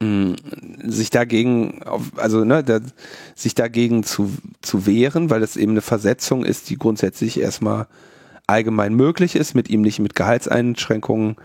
mh, 0.00 0.36
sich 0.84 1.10
dagegen, 1.10 1.82
also 2.16 2.44
ne, 2.44 2.64
da, 2.64 2.80
sich 3.34 3.54
dagegen 3.54 4.04
zu, 4.04 4.32
zu 4.62 4.86
wehren, 4.86 5.28
weil 5.28 5.40
das 5.40 5.56
eben 5.56 5.72
eine 5.72 5.82
Versetzung 5.82 6.44
ist, 6.44 6.70
die 6.70 6.78
grundsätzlich 6.78 7.38
erstmal 7.40 7.86
allgemein 8.46 8.94
möglich 8.94 9.36
ist, 9.36 9.54
mit 9.54 9.68
ihm 9.68 9.82
nicht 9.82 9.98
mit 9.98 10.14
Gehaltseinschränkungen 10.14 11.36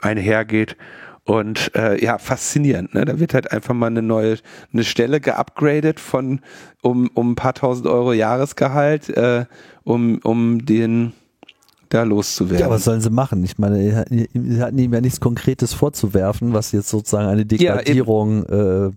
einhergeht. 0.00 0.76
Und 1.26 1.74
äh, 1.74 2.02
ja, 2.04 2.18
faszinierend. 2.18 2.94
Ne? 2.94 3.06
Da 3.06 3.18
wird 3.18 3.32
halt 3.32 3.50
einfach 3.50 3.72
mal 3.72 3.86
eine 3.86 4.02
neue 4.02 4.36
eine 4.72 4.84
Stelle 4.84 5.20
geupgradet 5.20 5.98
von 5.98 6.40
um, 6.82 7.08
um 7.14 7.32
ein 7.32 7.34
paar 7.34 7.54
tausend 7.54 7.86
Euro 7.86 8.12
Jahresgehalt, 8.12 9.08
äh, 9.08 9.46
um, 9.84 10.18
um 10.22 10.66
den 10.66 11.14
da 11.88 12.02
loszuwerden. 12.02 12.60
Ja, 12.60 12.70
was 12.70 12.84
sollen 12.84 13.00
sie 13.00 13.10
machen? 13.10 13.42
Ich 13.44 13.56
meine, 13.56 14.04
sie 14.10 14.60
hatten 14.60 14.78
ihm 14.78 14.92
ja 14.92 15.00
nichts 15.00 15.20
Konkretes 15.20 15.72
vorzuwerfen, 15.72 16.52
was 16.52 16.72
jetzt 16.72 16.88
sozusagen 16.88 17.28
eine 17.28 17.46
Degradierung 17.46 18.44
ja, 18.48 18.86
äh, 18.86 18.90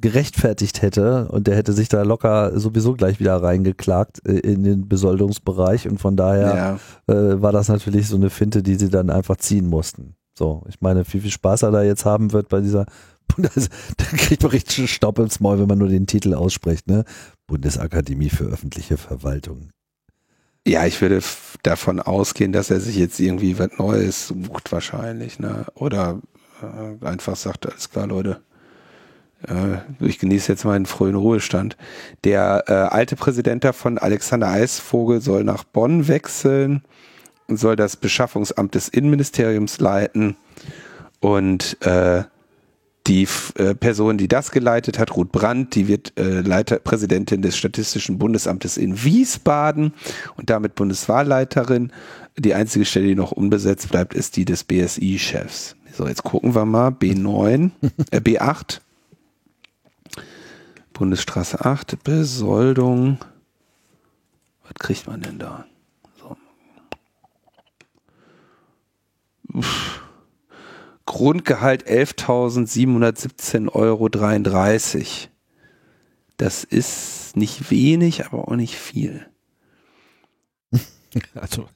gerechtfertigt 0.00 0.82
hätte 0.82 1.28
und 1.28 1.46
der 1.46 1.56
hätte 1.56 1.72
sich 1.72 1.88
da 1.88 2.02
locker 2.02 2.58
sowieso 2.58 2.94
gleich 2.94 3.20
wieder 3.20 3.42
reingeklagt 3.42 4.26
äh, 4.26 4.38
in 4.38 4.62
den 4.62 4.88
Besoldungsbereich 4.88 5.88
und 5.88 5.98
von 5.98 6.16
daher 6.16 6.78
ja. 7.08 7.14
äh, 7.14 7.42
war 7.42 7.52
das 7.52 7.68
natürlich 7.68 8.08
so 8.08 8.16
eine 8.16 8.30
Finte, 8.30 8.62
die 8.62 8.76
sie 8.76 8.88
dann 8.88 9.10
einfach 9.10 9.36
ziehen 9.36 9.66
mussten. 9.66 10.14
So, 10.40 10.62
ich 10.70 10.80
meine, 10.80 11.04
wie 11.06 11.20
viel 11.20 11.30
Spaß 11.30 11.64
er 11.64 11.70
da 11.70 11.82
jetzt 11.82 12.06
haben 12.06 12.32
wird 12.32 12.48
bei 12.48 12.62
dieser 12.62 12.86
da 13.36 14.04
kriegt 14.16 14.42
man 14.42 14.52
richtig 14.52 14.90
Staub 14.90 15.18
ins 15.18 15.38
Maul, 15.38 15.58
wenn 15.58 15.68
man 15.68 15.76
nur 15.76 15.88
den 15.88 16.06
Titel 16.06 16.32
ausspricht, 16.32 16.88
ne? 16.88 17.04
Bundesakademie 17.46 18.30
für 18.30 18.44
öffentliche 18.44 18.96
Verwaltung. 18.96 19.68
Ja, 20.66 20.86
ich 20.86 20.98
würde 21.02 21.20
davon 21.62 22.00
ausgehen, 22.00 22.52
dass 22.52 22.70
er 22.70 22.80
sich 22.80 22.96
jetzt 22.96 23.20
irgendwie 23.20 23.58
was 23.58 23.68
Neues 23.76 24.28
sucht 24.28 24.72
wahrscheinlich, 24.72 25.38
ne? 25.38 25.66
Oder 25.74 26.22
äh, 26.62 27.04
einfach 27.04 27.36
sagt, 27.36 27.68
alles 27.70 27.90
klar, 27.90 28.06
Leute, 28.06 28.40
äh, 29.46 29.76
ich 30.00 30.18
genieße 30.18 30.50
jetzt 30.50 30.64
meinen 30.64 30.86
frühen 30.86 31.16
Ruhestand. 31.16 31.76
Der 32.24 32.64
äh, 32.66 32.72
alte 32.72 33.14
Präsident 33.14 33.62
davon, 33.62 33.98
Alexander 33.98 34.48
Eisvogel, 34.48 35.20
soll 35.20 35.44
nach 35.44 35.64
Bonn 35.64 36.08
wechseln 36.08 36.82
soll 37.56 37.76
das 37.76 37.96
Beschaffungsamt 37.96 38.74
des 38.74 38.88
Innenministeriums 38.88 39.80
leiten. 39.80 40.36
Und 41.20 41.76
äh, 41.82 42.24
die 43.06 43.26
äh, 43.56 43.74
Person, 43.74 44.18
die 44.18 44.28
das 44.28 44.50
geleitet 44.50 44.98
hat, 44.98 45.16
Ruth 45.16 45.32
Brandt, 45.32 45.74
die 45.74 45.88
wird 45.88 46.18
äh, 46.18 46.40
Leiter, 46.40 46.78
Präsidentin 46.78 47.42
des 47.42 47.56
Statistischen 47.56 48.18
Bundesamtes 48.18 48.76
in 48.76 49.02
Wiesbaden 49.02 49.94
und 50.36 50.50
damit 50.50 50.74
Bundeswahlleiterin. 50.74 51.92
Die 52.38 52.54
einzige 52.54 52.84
Stelle, 52.84 53.08
die 53.08 53.14
noch 53.14 53.32
unbesetzt 53.32 53.90
bleibt, 53.90 54.14
ist 54.14 54.36
die 54.36 54.44
des 54.44 54.64
BSI-Chefs. 54.64 55.76
So, 55.92 56.06
jetzt 56.06 56.22
gucken 56.22 56.54
wir 56.54 56.64
mal. 56.64 56.90
B9, 56.90 57.70
äh, 58.10 58.18
B8. 58.18 58.80
Bundesstraße 60.92 61.64
8, 61.64 62.04
Besoldung. 62.04 63.18
Was 64.64 64.74
kriegt 64.74 65.06
man 65.06 65.22
denn 65.22 65.38
da? 65.38 65.64
Grundgehalt 71.06 71.88
11.717,33 71.88 73.68
Euro. 73.74 74.08
Das 76.36 76.64
ist 76.64 77.36
nicht 77.36 77.70
wenig, 77.70 78.26
aber 78.26 78.48
auch 78.48 78.56
nicht 78.56 78.76
viel. 78.76 79.26
Also 81.34 81.66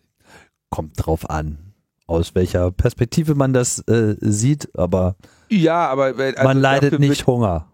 kommt 0.70 0.92
drauf 0.96 1.28
an, 1.28 1.74
aus 2.06 2.36
welcher 2.36 2.70
Perspektive 2.70 3.34
man 3.34 3.52
das 3.52 3.80
äh, 3.88 4.14
sieht, 4.20 4.78
aber 4.78 5.16
ja, 5.48 5.88
aber 5.88 6.14
also 6.16 6.42
man 6.44 6.60
leidet 6.60 7.00
nicht 7.00 7.26
Hunger 7.26 7.73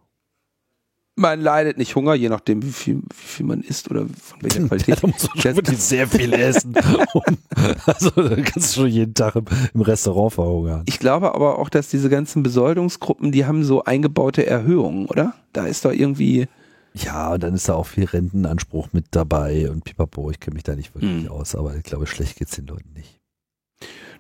man 1.21 1.41
leidet 1.41 1.79
nicht 1.79 1.95
Hunger, 1.95 2.15
je 2.15 2.29
nachdem, 2.29 2.63
wie 2.63 2.73
viel, 2.73 2.97
wie 2.97 3.27
viel 3.27 3.47
man 3.47 3.61
isst 3.61 3.91
oder 3.91 4.01
von 4.01 4.43
welcher 4.43 4.61
Qualität. 4.67 5.03
Da 5.03 5.07
muss 5.07 5.29
man 5.33 5.57
wirklich 5.57 5.79
sehr 5.79 6.09
viel 6.09 6.33
essen. 6.33 6.75
also 7.87 8.11
da 8.11 8.37
kannst 8.37 8.77
du 8.77 8.81
schon 8.81 8.89
jeden 8.89 9.15
Tag 9.15 9.37
im, 9.37 9.45
im, 9.75 9.81
Restaurant 9.83 10.33
verhungern. 10.33 10.83
Ich 10.87 10.99
glaube 10.99 11.35
aber 11.35 11.59
auch, 11.59 11.69
dass 11.69 11.89
diese 11.89 12.09
ganzen 12.09 12.43
Besoldungsgruppen, 12.43 13.33
die 13.33 13.47
haben 13.47 13.63
so 13.65 13.85
eingebaute 13.85 14.47
Erhöhungen, 14.47 15.07
oder? 15.07 15.35
Da 15.53 15.67
ist 15.67 15.85
doch 15.85 15.93
irgendwie. 15.93 16.49
Ja, 16.95 17.35
und 17.35 17.43
dann 17.43 17.55
ist 17.55 17.69
da 17.69 17.75
auch 17.75 17.87
viel 17.87 18.05
Rentenanspruch 18.05 18.89
mit 18.93 19.07
dabei 19.13 19.71
und 19.71 19.85
pipapo, 19.85 20.31
ich 20.31 20.41
kenne 20.41 20.55
mich 20.55 20.65
da 20.65 20.75
nicht 20.75 20.95
wirklich 20.95 21.25
mhm. 21.25 21.29
aus, 21.29 21.55
aber 21.55 21.77
ich 21.77 21.85
glaube, 21.85 22.07
schlecht 22.07 22.37
geht's 22.37 22.57
den 22.57 22.67
Leuten 22.67 22.93
nicht. 22.95 23.20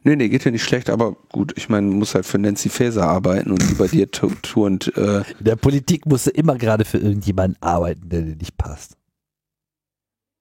Nee, 0.02 0.16
nee, 0.16 0.28
geht 0.28 0.44
ja 0.44 0.50
nicht 0.50 0.64
schlecht, 0.64 0.88
aber 0.88 1.14
gut, 1.30 1.52
ich 1.56 1.68
meine, 1.68 1.86
muss 1.88 2.14
halt 2.14 2.24
für 2.24 2.38
Nancy 2.38 2.70
Faeser 2.70 3.06
arbeiten 3.06 3.50
und 3.50 3.62
über 3.70 3.86
dir 3.86 4.10
turnt. 4.10 4.96
Äh 4.96 5.18
In 5.38 5.44
der 5.44 5.56
Politik 5.56 6.06
musst 6.06 6.26
du 6.26 6.30
immer 6.30 6.56
gerade 6.56 6.84
für 6.84 6.98
irgendjemanden 6.98 7.60
arbeiten, 7.60 8.08
der 8.08 8.22
dir 8.22 8.36
nicht 8.36 8.56
passt. 8.56 8.96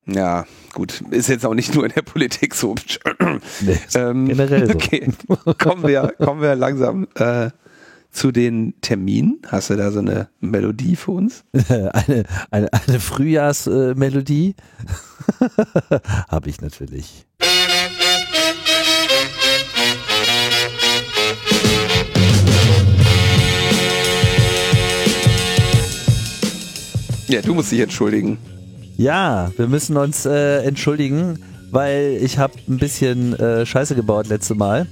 Ja, 0.06 0.46
gut. 0.74 1.02
Ist 1.12 1.30
jetzt 1.30 1.46
auch 1.46 1.54
nicht 1.54 1.76
nur 1.76 1.86
in 1.86 1.92
der 1.92 2.02
Politik 2.02 2.56
so. 2.56 2.76
Nee, 3.62 3.78
ähm, 3.96 4.28
generell 4.28 4.68
so. 4.68 4.74
Okay, 4.74 5.12
kommen 5.58 5.84
wir, 5.84 6.14
kommen 6.18 6.42
wir 6.42 6.56
langsam 6.56 7.08
äh, 7.16 7.52
zu 8.12 8.32
den 8.32 8.74
Terminen. 8.82 9.42
Hast 9.48 9.70
du 9.70 9.76
da 9.76 9.92
so 9.92 10.00
eine 10.00 10.30
Melodie 10.40 10.96
für 10.96 11.12
uns? 11.12 11.44
eine, 11.70 12.24
eine, 12.50 12.74
eine 12.74 13.00
Frühjahrsmelodie? 13.00 14.56
Habe 16.28 16.50
ich 16.50 16.62
natürlich. 16.62 17.28
Ja, 27.30 27.44
du 27.44 27.54
musst 27.54 27.72
dich 27.72 27.80
entschuldigen. 27.80 28.40
Ja, 28.98 29.52
wir 29.56 29.68
müssen 29.68 29.98
uns 29.98 30.26
äh, 30.26 30.64
entschuldigen, 30.64 31.38
weil 31.70 32.18
ich 32.22 32.40
habe 32.40 32.54
ein 32.68 32.78
bisschen 32.78 33.36
äh, 33.36 33.68
Scheiße 33.68 33.94
gebaut 33.94 34.28
letzte 34.28 34.56
Mal. 34.56 34.88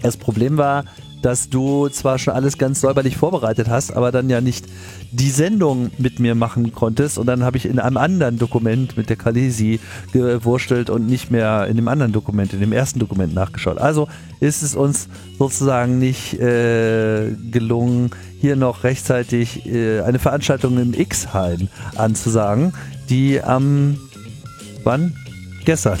Das 0.00 0.16
Problem 0.16 0.58
war, 0.58 0.84
dass 1.26 1.48
du 1.48 1.88
zwar 1.88 2.20
schon 2.20 2.34
alles 2.34 2.56
ganz 2.56 2.80
säuberlich 2.80 3.16
vorbereitet 3.16 3.68
hast, 3.68 3.92
aber 3.92 4.12
dann 4.12 4.30
ja 4.30 4.40
nicht 4.40 4.64
die 5.10 5.30
Sendung 5.30 5.90
mit 5.98 6.20
mir 6.20 6.36
machen 6.36 6.70
konntest 6.70 7.18
und 7.18 7.26
dann 7.26 7.42
habe 7.42 7.56
ich 7.56 7.66
in 7.66 7.80
einem 7.80 7.96
anderen 7.96 8.38
Dokument 8.38 8.96
mit 8.96 9.10
der 9.10 9.16
Kalisi 9.16 9.80
gewurstelt 10.12 10.88
und 10.88 11.08
nicht 11.08 11.32
mehr 11.32 11.66
in 11.66 11.74
dem 11.74 11.88
anderen 11.88 12.12
Dokument, 12.12 12.52
in 12.52 12.60
dem 12.60 12.72
ersten 12.72 13.00
Dokument 13.00 13.34
nachgeschaut. 13.34 13.78
Also 13.78 14.06
ist 14.38 14.62
es 14.62 14.76
uns 14.76 15.08
sozusagen 15.36 15.98
nicht 15.98 16.34
äh, 16.34 17.32
gelungen, 17.50 18.10
hier 18.40 18.54
noch 18.54 18.84
rechtzeitig 18.84 19.66
äh, 19.66 20.02
eine 20.02 20.20
Veranstaltung 20.20 20.78
im 20.78 20.94
X-Hain 20.94 21.68
anzusagen, 21.96 22.72
die 23.10 23.42
am 23.42 23.98
wann? 24.84 25.16
Gestern 25.64 25.98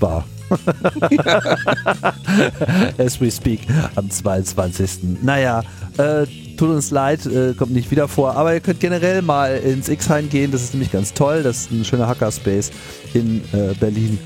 war. 0.00 0.24
As 2.98 3.20
we 3.20 3.30
speak, 3.30 3.60
am 3.94 4.10
22. 4.10 5.22
Naja, 5.22 5.62
äh, 5.96 6.26
tut 6.56 6.70
uns 6.70 6.90
leid, 6.90 7.24
äh, 7.26 7.54
kommt 7.54 7.72
nicht 7.72 7.90
wieder 7.90 8.08
vor, 8.08 8.36
aber 8.36 8.54
ihr 8.54 8.60
könnt 8.60 8.80
generell 8.80 9.22
mal 9.22 9.56
ins 9.56 9.88
X-Hain 9.88 10.28
gehen, 10.28 10.50
das 10.50 10.62
ist 10.62 10.74
nämlich 10.74 10.92
ganz 10.92 11.14
toll, 11.14 11.42
das 11.42 11.62
ist 11.62 11.70
ein 11.70 11.84
schöner 11.84 12.08
Hackerspace 12.08 12.70
in 13.14 13.42
äh, 13.52 13.74
Berlin. 13.78 14.18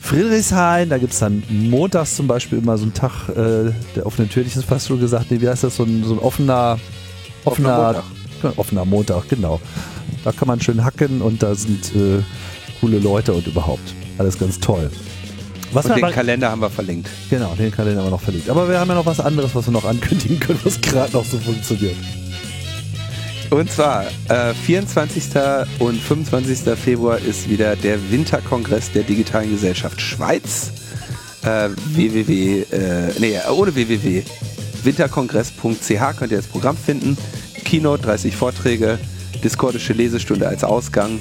Friedrichshain, 0.00 0.88
da 0.88 0.98
gibt 0.98 1.12
es 1.12 1.20
dann 1.20 1.42
montags 1.48 2.16
zum 2.16 2.26
Beispiel 2.26 2.58
immer 2.58 2.76
so 2.76 2.84
einen 2.84 2.94
Tag, 2.94 3.28
äh, 3.28 3.72
der 3.94 4.04
offene 4.04 4.28
Tür, 4.28 4.44
ich 4.44 4.54
fast 4.54 4.88
schon 4.88 5.00
gesagt, 5.00 5.30
nee, 5.30 5.40
wie 5.40 5.48
heißt 5.48 5.64
das, 5.64 5.76
so 5.76 5.84
ein, 5.84 6.04
so 6.04 6.14
ein 6.14 6.18
offener, 6.18 6.78
offener, 7.44 7.44
offener 7.44 7.84
Montag. 7.84 8.58
offener 8.58 8.84
Montag, 8.84 9.28
genau. 9.28 9.60
Da 10.24 10.32
kann 10.32 10.48
man 10.48 10.60
schön 10.60 10.84
hacken 10.84 11.22
und 11.22 11.42
da 11.42 11.54
sind 11.54 11.94
äh, 11.94 12.22
coole 12.80 12.98
Leute 12.98 13.32
und 13.32 13.46
überhaupt. 13.46 13.94
Alles 14.18 14.38
ganz 14.38 14.58
toll. 14.58 14.90
Was 15.72 15.86
und 15.86 15.96
den 15.96 16.04
aber, 16.04 16.12
Kalender 16.12 16.50
haben 16.50 16.60
wir 16.60 16.70
verlinkt. 16.70 17.08
Genau, 17.30 17.54
den 17.54 17.70
Kalender 17.70 18.00
haben 18.00 18.06
wir 18.06 18.10
noch 18.12 18.20
verlinkt. 18.20 18.48
Aber 18.50 18.68
wir 18.68 18.78
haben 18.78 18.88
ja 18.88 18.94
noch 18.94 19.06
was 19.06 19.20
anderes, 19.20 19.54
was 19.54 19.66
wir 19.66 19.72
noch 19.72 19.84
ankündigen 19.84 20.38
können, 20.38 20.60
was 20.64 20.80
gerade 20.80 21.12
noch 21.12 21.24
so 21.24 21.38
funktioniert. 21.38 21.96
Und 23.50 23.70
zwar, 23.70 24.06
äh, 24.28 24.54
24. 24.54 25.24
und 25.78 26.00
25. 26.00 26.74
Februar 26.74 27.18
ist 27.18 27.50
wieder 27.50 27.76
der 27.76 27.98
Winterkongress 28.10 28.92
der 28.92 29.02
Digitalen 29.02 29.50
Gesellschaft 29.50 30.00
Schweiz. 30.00 30.72
Äh, 31.42 31.68
www, 31.94 32.60
äh, 32.70 33.12
nee, 33.18 33.36
ohne 33.50 33.74
www. 33.74 34.22
Winterkongress.ch 34.84 36.16
könnt 36.18 36.32
ihr 36.32 36.38
das 36.38 36.46
Programm 36.46 36.76
finden. 36.76 37.16
Keynote, 37.64 38.02
30 38.04 38.36
Vorträge, 38.36 38.98
Discordische 39.44 39.92
Lesestunde 39.92 40.48
als 40.48 40.64
Ausgang. 40.64 41.20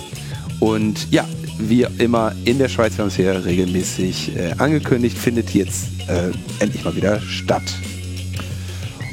Und 0.59 1.11
ja, 1.11 1.25
wie 1.69 1.85
immer 1.97 2.33
in 2.45 2.57
der 2.57 2.69
Schweiz, 2.69 2.97
wir 2.97 3.03
haben 3.03 3.09
es 3.09 3.15
hier 3.15 3.45
regelmäßig 3.45 4.35
äh, 4.35 4.53
angekündigt, 4.57 5.17
findet 5.17 5.53
jetzt 5.53 5.87
äh, 6.07 6.31
endlich 6.59 6.83
mal 6.83 6.95
wieder 6.95 7.19
statt. 7.21 7.63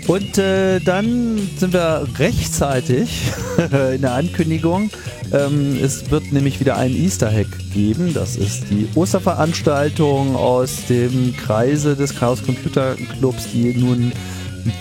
Und 0.06 0.38
äh, 0.38 0.80
dann 0.80 1.38
sind 1.58 1.74
wir 1.74 2.08
rechtzeitig 2.18 3.30
in 3.94 4.00
der 4.00 4.14
Ankündigung. 4.14 4.90
Ähm, 5.32 5.76
es 5.82 6.10
wird 6.10 6.32
nämlich 6.32 6.60
wieder 6.60 6.78
einen 6.78 6.96
Easter 6.96 7.30
Hack 7.30 7.48
geben. 7.74 8.14
Das 8.14 8.36
ist 8.36 8.70
die 8.70 8.88
Osterveranstaltung 8.94 10.34
aus 10.34 10.86
dem 10.88 11.36
Kreise 11.36 11.94
des 11.94 12.18
Chaos 12.18 12.42
Computer 12.42 12.96
Clubs, 13.18 13.48
die 13.52 13.74
nun 13.74 14.12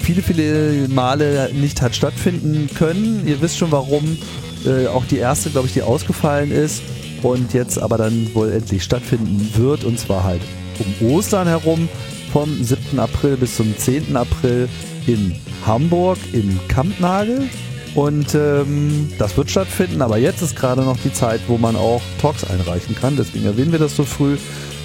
viele, 0.02 0.22
viele 0.22 0.88
Male 0.88 1.52
nicht 1.54 1.82
hat 1.82 1.94
stattfinden 1.94 2.70
können. 2.74 3.28
Ihr 3.28 3.42
wisst 3.42 3.58
schon 3.58 3.72
warum. 3.72 4.18
Äh, 4.66 4.88
auch 4.88 5.06
die 5.06 5.18
erste, 5.18 5.50
glaube 5.50 5.68
ich, 5.68 5.74
die 5.74 5.82
ausgefallen 5.82 6.52
ist 6.52 6.82
und 7.24 7.54
jetzt 7.54 7.80
aber 7.80 7.98
dann 7.98 8.34
wohl 8.34 8.52
endlich 8.52 8.84
stattfinden 8.84 9.52
wird 9.56 9.84
und 9.84 10.00
zwar 10.00 10.24
halt 10.24 10.42
um 10.80 11.08
Ostern 11.08 11.48
herum 11.48 11.90
vom 12.32 12.64
7. 12.64 13.00
April 13.00 13.38
bis 13.38 13.56
zum 13.56 13.76
10. 13.78 14.16
April 14.16 14.70
in 15.08 15.34
Hamburg 15.66 16.18
im 16.34 16.60
Kampnagel 16.68 17.50
und 17.96 18.36
ähm, 18.36 19.10
das 19.18 19.36
wird 19.38 19.50
stattfinden, 19.50 20.02
aber 20.02 20.18
jetzt 20.18 20.42
ist 20.42 20.56
gerade 20.56 20.84
noch 20.84 20.98
die 20.98 21.14
Zeit, 21.14 21.42
wo 21.48 21.58
man 21.58 21.76
auch 21.76 22.02
Talks 22.22 22.44
einreichen 22.44 22.96
kann, 22.96 23.16
deswegen 23.18 23.46
erwähnen 23.46 23.72
wir 23.72 23.80
das 23.80 23.96
so 23.96 24.04
früh. 24.04 24.38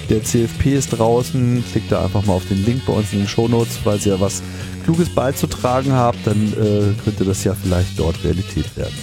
Der 0.09 0.21
CFP 0.21 0.73
ist 0.73 0.89
draußen. 0.89 1.63
Klickt 1.71 1.91
da 1.91 2.03
einfach 2.03 2.25
mal 2.25 2.33
auf 2.33 2.45
den 2.47 2.65
Link 2.65 2.85
bei 2.85 2.93
uns 2.93 3.13
in 3.13 3.19
den 3.19 3.27
Shownotes, 3.27 3.77
falls 3.83 4.05
ihr 4.05 4.19
was 4.19 4.41
Kluges 4.83 5.09
beizutragen 5.09 5.93
habt, 5.93 6.19
dann 6.25 6.53
äh, 6.53 7.01
könnte 7.03 7.23
das 7.23 7.43
ja 7.43 7.55
vielleicht 7.55 7.97
dort 7.97 8.21
Realität 8.23 8.75
werden. 8.75 8.93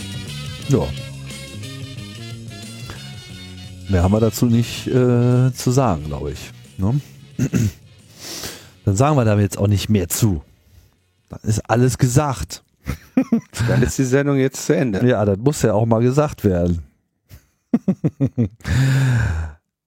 Ja. 0.69 0.87
Mehr 3.91 4.05
haben 4.05 4.13
wir 4.13 4.21
dazu 4.21 4.47
nicht 4.47 4.87
äh, 4.87 5.53
zu 5.53 5.71
sagen, 5.73 6.05
glaube 6.05 6.31
ich. 6.31 6.53
Ne? 6.79 7.01
Dann 8.85 8.97
sagen 8.97 9.17
wir 9.17 9.25
da 9.25 9.39
jetzt 9.39 9.59
auch 9.59 9.67
nicht 9.67 9.89
mehr 9.89 10.09
zu. 10.09 10.43
Dann 11.29 11.41
ist 11.43 11.69
alles 11.69 11.99
gesagt. 11.99 12.63
Dann 13.69 13.83
ist 13.83 13.99
die 13.99 14.05
Sendung 14.05 14.37
jetzt 14.37 14.65
zu 14.67 14.77
Ende. 14.77 15.05
Ja, 15.07 15.25
das 15.25 15.39
muss 15.39 15.63
ja 15.63 15.75
auch 15.75 15.87
mal 15.87 16.03
gesagt 16.03 16.45
werden. 16.45 16.85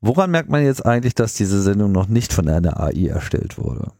Woran 0.02 0.32
merkt 0.32 0.50
man 0.50 0.64
jetzt 0.64 0.86
eigentlich, 0.86 1.16
dass 1.16 1.36
diese 1.36 1.62
Sendung 1.62 1.94
noch 1.94 2.08
nicht 2.08 2.34
von 2.34 2.50
einer 2.50 2.80
AI 2.82 3.08
erstellt 3.08 3.58
wurde? 3.58 3.94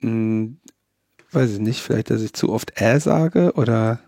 Hm, 0.00 0.58
weiß 1.30 1.52
ich 1.52 1.58
nicht, 1.58 1.82
vielleicht, 1.82 2.10
dass 2.10 2.22
ich 2.22 2.32
zu 2.32 2.50
oft 2.50 2.80
äh 2.80 2.98
sage 3.00 3.52
oder. 3.54 4.00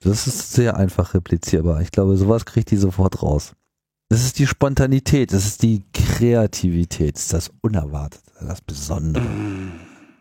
Das 0.00 0.26
ist 0.26 0.52
sehr 0.52 0.76
einfach 0.76 1.12
replizierbar. 1.12 1.82
Ich 1.82 1.90
glaube, 1.90 2.16
sowas 2.16 2.46
kriegt 2.46 2.70
die 2.70 2.76
sofort 2.76 3.22
raus. 3.22 3.55
Das 4.08 4.24
ist 4.24 4.38
die 4.38 4.46
Spontanität, 4.46 5.32
das 5.32 5.46
ist 5.46 5.62
die 5.62 5.82
Kreativität, 5.92 7.16
das 7.16 7.22
ist 7.22 7.32
das 7.32 7.50
Unerwartete, 7.60 8.30
das 8.40 8.60
Besondere. 8.60 9.26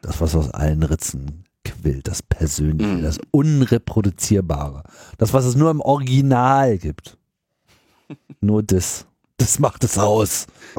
Das, 0.02 0.20
was 0.22 0.36
aus 0.36 0.50
allen 0.50 0.82
Ritzen 0.82 1.44
quillt, 1.64 2.08
das 2.08 2.24
Persönliche, 2.24 3.02
das 3.02 3.20
Unreproduzierbare. 3.32 4.84
Das, 5.18 5.34
was 5.34 5.46
es 5.46 5.56
nur 5.56 5.70
im 5.70 5.82
Original 5.82 6.78
gibt. 6.78 7.18
Nur 8.42 8.64
das. 8.64 9.08
Das 9.38 9.60
macht 9.60 9.84
es 9.84 9.98
aus. 9.98 10.48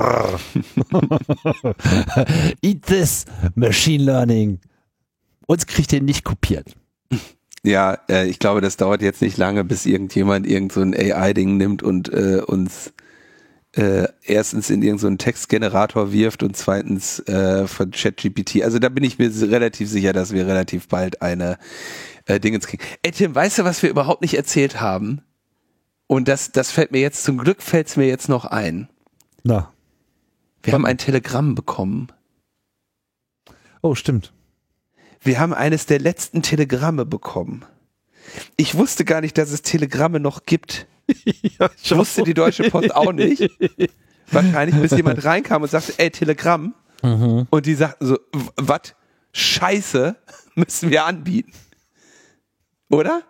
Eat 2.63 2.83
this, 2.87 3.27
Machine 3.55 4.05
Learning. 4.05 4.61
Uns 5.47 5.67
kriegt 5.67 5.93
ihr 5.93 6.01
nicht 6.01 6.25
kopiert. 6.25 6.75
Ja, 7.67 7.99
äh, 8.09 8.29
ich 8.29 8.39
glaube, 8.39 8.61
das 8.61 8.77
dauert 8.77 9.03
jetzt 9.03 9.21
nicht 9.21 9.37
lange, 9.37 9.65
bis 9.65 9.87
irgendjemand 9.87 10.47
irgend 10.47 10.73
so 10.73 10.81
ein 10.81 10.95
AI-Ding 10.95 11.57
nimmt 11.57 11.83
und 11.83 12.09
äh, 12.13 12.41
uns 12.47 12.93
äh, 13.73 14.09
erstens 14.23 14.71
in 14.71 14.83
irgendeinen 14.83 15.19
so 15.19 15.25
Textgenerator 15.25 16.13
wirft 16.13 16.43
und 16.43 16.57
zweitens 16.57 17.19
äh, 17.29 17.67
von 17.67 17.91
ChatGPT. 17.91 18.63
Also 18.63 18.79
da 18.79 18.89
bin 18.89 19.05
ich 19.05 19.19
mir 19.19 19.31
relativ 19.51 19.91
sicher, 19.91 20.13
dass 20.13 20.33
wir 20.33 20.47
relativ 20.47 20.89
bald 20.89 21.21
eine 21.21 21.59
äh, 22.27 22.41
Dingens 22.41 22.67
kriegen. 22.67 22.83
Ey 23.03 23.11
Tim, 23.11 23.35
weißt 23.35 23.59
du, 23.59 23.65
was 23.65 23.83
wir 23.83 23.91
überhaupt 23.91 24.23
nicht 24.23 24.35
erzählt 24.35 24.81
haben? 24.81 25.23
Und 26.07 26.29
das, 26.29 26.53
das 26.53 26.71
fällt 26.71 26.93
mir 26.93 27.01
jetzt, 27.01 27.25
zum 27.25 27.37
Glück 27.37 27.61
fällt 27.63 27.89
es 27.89 27.97
mir 27.97 28.07
jetzt 28.07 28.29
noch 28.29 28.45
ein. 28.45 28.89
Na. 29.43 29.73
Wir 30.63 30.73
haben 30.73 30.87
ein 30.87 30.99
Telegramm 30.99 31.55
bekommen. 31.55 32.09
Oh, 33.83 33.95
stimmt. 33.95 34.33
Wir 35.27 35.41
haben 35.41 35.53
eines 35.53 35.87
der 35.87 35.99
letzten 35.99 36.43
Telegramme 36.43 37.05
bekommen. 37.05 37.65
Ich 38.57 38.77
wusste 38.77 39.05
gar 39.05 39.21
nicht, 39.21 39.37
dass 39.37 39.51
es 39.51 39.63
Telegramme 39.63 40.21
noch 40.21 40.45
gibt. 40.47 40.87
ja, 41.59 41.69
Ich 41.83 41.97
wusste 41.97 42.23
die 42.23 42.35
Deutsche 42.35 42.71
Post 42.71 42.95
auch 42.95 43.13
nicht. 43.13 43.51
Wahrscheinlich, 44.31 44.81
bis 44.81 44.93
jemand 44.93 45.25
reinkam 45.25 45.63
und 45.63 45.71
sagte, 45.71 45.95
ey, 45.99 46.11
Telegramm. 46.11 46.75
Mhm. 47.03 47.47
Und 47.51 47.67
die 47.67 47.75
sagten 47.75 48.07
so, 48.07 48.19
was? 48.57 48.95
Scheiße, 49.33 50.17
müssen 50.55 50.91
wir 50.91 51.05
anbieten. 51.05 51.53
Oder? 52.89 53.23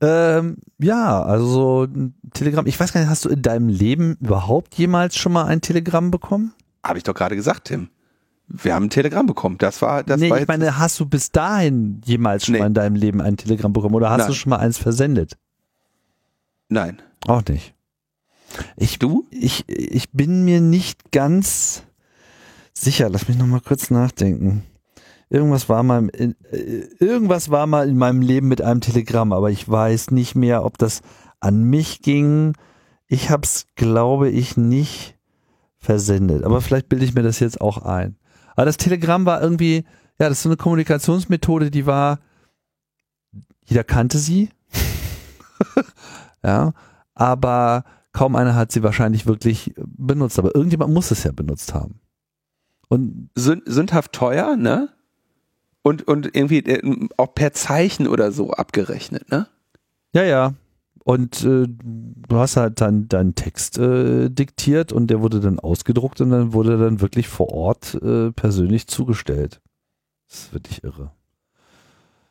Ähm, 0.00 0.56
ja, 0.78 1.22
also 1.22 1.46
so 1.46 1.84
ein 1.84 2.14
Telegramm. 2.32 2.66
Ich 2.66 2.80
weiß 2.80 2.94
gar 2.94 3.00
nicht, 3.00 3.10
hast 3.10 3.26
du 3.26 3.28
in 3.28 3.42
deinem 3.42 3.68
Leben 3.68 4.16
überhaupt 4.22 4.74
jemals 4.76 5.16
schon 5.16 5.32
mal 5.32 5.44
ein 5.44 5.60
Telegramm 5.60 6.10
bekommen? 6.10 6.54
Habe 6.82 6.96
ich 6.96 7.04
doch 7.04 7.14
gerade 7.14 7.36
gesagt, 7.36 7.66
Tim. 7.66 7.90
Wir 8.52 8.74
haben 8.74 8.86
ein 8.86 8.90
Telegramm 8.90 9.26
bekommen. 9.26 9.58
Das 9.58 9.80
war, 9.80 10.02
das 10.02 10.20
nee, 10.20 10.28
war 10.28 10.40
ich 10.40 10.48
meine, 10.48 10.76
hast 10.78 10.98
du 10.98 11.06
bis 11.06 11.30
dahin 11.30 12.00
jemals 12.04 12.44
schon 12.46 12.54
Nee. 12.54 12.58
mal 12.60 12.66
in 12.66 12.74
deinem 12.74 12.96
Leben 12.96 13.20
ein 13.20 13.36
Telegramm 13.36 13.72
bekommen 13.72 13.94
oder 13.94 14.10
hast 14.10 14.18
Nein. 14.18 14.28
du 14.28 14.34
schon 14.34 14.50
mal 14.50 14.56
eins 14.58 14.76
versendet? 14.76 15.36
Nein. 16.68 17.00
Auch 17.26 17.42
nicht. 17.48 17.74
Ich, 18.76 18.98
Du? 18.98 19.26
ich, 19.30 19.68
ich 19.68 20.10
bin 20.10 20.44
mir 20.44 20.60
nicht 20.60 21.12
ganz 21.12 21.84
sicher. 22.72 23.08
Lass 23.08 23.28
mich 23.28 23.38
noch 23.38 23.46
mal 23.46 23.60
kurz 23.60 23.90
nachdenken. 23.90 24.64
Irgendwas 25.28 25.68
war 25.68 25.84
mal, 25.84 26.08
in, 26.08 26.34
äh, 26.50 26.88
irgendwas 26.98 27.50
war 27.50 27.68
mal 27.68 27.88
in 27.88 27.96
meinem 27.96 28.20
Leben 28.20 28.48
mit 28.48 28.62
einem 28.62 28.80
Telegramm, 28.80 29.32
aber 29.32 29.50
ich 29.52 29.68
weiß 29.68 30.10
nicht 30.10 30.34
mehr, 30.34 30.64
ob 30.64 30.76
das 30.76 31.02
an 31.38 31.62
mich 31.62 32.02
ging. 32.02 32.54
Ich 33.06 33.30
hab's, 33.30 33.66
glaube 33.76 34.28
ich, 34.28 34.56
nicht 34.56 35.16
versendet. 35.78 36.42
Aber 36.42 36.60
vielleicht 36.60 36.88
bilde 36.88 37.04
ich 37.04 37.14
mir 37.14 37.22
das 37.22 37.38
jetzt 37.38 37.60
auch 37.60 37.78
ein. 37.84 38.16
Aber 38.56 38.64
das 38.64 38.76
Telegramm 38.76 39.26
war 39.26 39.42
irgendwie, 39.42 39.84
ja, 40.18 40.28
das 40.28 40.38
ist 40.38 40.42
so 40.42 40.48
eine 40.48 40.56
Kommunikationsmethode, 40.56 41.70
die 41.70 41.86
war, 41.86 42.18
jeder 43.64 43.84
kannte 43.84 44.18
sie. 44.18 44.50
ja, 46.44 46.72
aber 47.14 47.84
kaum 48.12 48.36
einer 48.36 48.54
hat 48.54 48.72
sie 48.72 48.82
wahrscheinlich 48.82 49.26
wirklich 49.26 49.74
benutzt. 49.76 50.38
Aber 50.38 50.54
irgendjemand 50.54 50.92
muss 50.92 51.10
es 51.10 51.24
ja 51.24 51.32
benutzt 51.32 51.74
haben. 51.74 52.00
Und 52.88 53.30
Sünd, 53.34 53.62
sündhaft 53.66 54.12
teuer, 54.12 54.56
ne? 54.56 54.88
Und, 55.82 56.06
und 56.08 56.34
irgendwie 56.34 56.58
äh, 56.58 57.08
auch 57.16 57.34
per 57.34 57.52
Zeichen 57.52 58.06
oder 58.06 58.32
so 58.32 58.50
abgerechnet, 58.50 59.30
ne? 59.30 59.46
ja, 60.12 60.24
ja. 60.24 60.54
Und 61.02 61.42
äh, 61.44 61.66
du 61.66 62.36
hast 62.36 62.56
halt 62.56 62.80
dann 62.80 63.08
deinen 63.08 63.34
Text 63.34 63.78
äh, 63.78 64.28
diktiert 64.30 64.92
und 64.92 65.08
der 65.08 65.20
wurde 65.22 65.40
dann 65.40 65.58
ausgedruckt 65.58 66.20
und 66.20 66.30
dann 66.30 66.52
wurde 66.52 66.78
dann 66.78 67.00
wirklich 67.00 67.26
vor 67.28 67.50
Ort 67.52 67.94
äh, 68.02 68.30
persönlich 68.32 68.86
zugestellt. 68.86 69.60
Das 70.28 70.40
ist 70.40 70.52
wirklich 70.52 70.84
irre. 70.84 71.10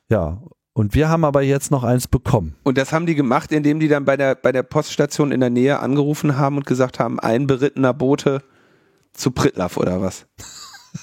Ja, 0.10 0.42
und 0.74 0.94
wir 0.94 1.10
haben 1.10 1.26
aber 1.26 1.42
jetzt 1.42 1.72
noch 1.72 1.84
eins 1.84 2.08
bekommen. 2.08 2.56
Und 2.64 2.78
das 2.78 2.94
haben 2.94 3.06
die 3.06 3.16
gemacht, 3.16 3.52
indem 3.52 3.80
die 3.80 3.88
dann 3.90 4.06
bei 4.06 4.16
der, 4.16 4.36
bei 4.36 4.52
der 4.52 4.64
Poststation 4.64 5.32
in 5.32 5.40
der 5.42 5.50
Nähe 5.50 5.80
angerufen 5.80 6.38
haben 6.38 6.56
und 6.58 6.66
gesagt 6.66 7.00
haben, 7.00 7.20
ein 7.20 7.48
berittener 7.48 7.94
Bote 7.94 8.44
zu 9.14 9.32
Prittlaff 9.32 9.78
oder 9.78 10.00
was? 10.02 10.28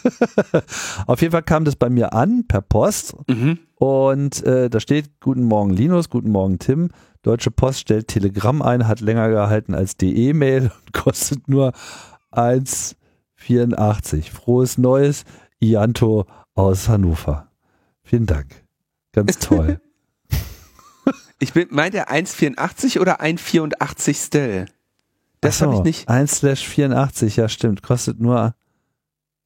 Auf 1.07 1.21
jeden 1.21 1.33
Fall 1.33 1.43
kam 1.43 1.65
das 1.65 1.77
bei 1.77 1.91
mir 1.91 2.13
an 2.13 2.45
per 2.49 2.61
Post 2.63 3.15
Mhm. 3.29 3.59
und 3.77 4.43
äh, 4.45 4.71
da 4.71 4.81
steht 4.81 5.21
Guten 5.21 5.45
Morgen 5.45 5.71
Linus, 5.71 6.11
Guten 6.11 6.31
Morgen 6.31 6.59
Tim. 6.59 6.91
Deutsche 7.27 7.51
Post 7.51 7.81
stellt 7.81 8.07
Telegramm 8.07 8.63
ein, 8.63 8.87
hat 8.87 9.01
länger 9.01 9.29
gehalten 9.29 9.75
als 9.75 9.97
die 9.97 10.29
E-Mail 10.29 10.71
und 10.87 10.93
kostet 10.93 11.49
nur 11.49 11.73
1,84. 12.31 14.31
Frohes 14.31 14.79
Neues, 14.79 15.25
Ianto 15.59 16.27
aus 16.55 16.89
Hannover. 16.89 17.51
Vielen 18.05 18.27
Dank. 18.27 18.65
Ganz 19.13 19.41
toll. 19.41 19.81
Ich 21.39 21.53
bin, 21.53 21.69
meint 21.71 21.95
er 21.95 22.11
1,84 22.11 22.99
oder 22.99 23.21
1,84 23.21 24.27
Stell? 24.27 24.65
Das 25.43 25.59
so, 25.59 25.67
habe 25.67 25.75
ich 25.75 25.83
nicht. 25.83 26.09
1 26.09 26.31
slash 26.31 26.67
84, 26.67 27.37
ja 27.37 27.51
stimmt. 27.51 27.83
Kostet 27.83 28.21
nur 28.21 28.55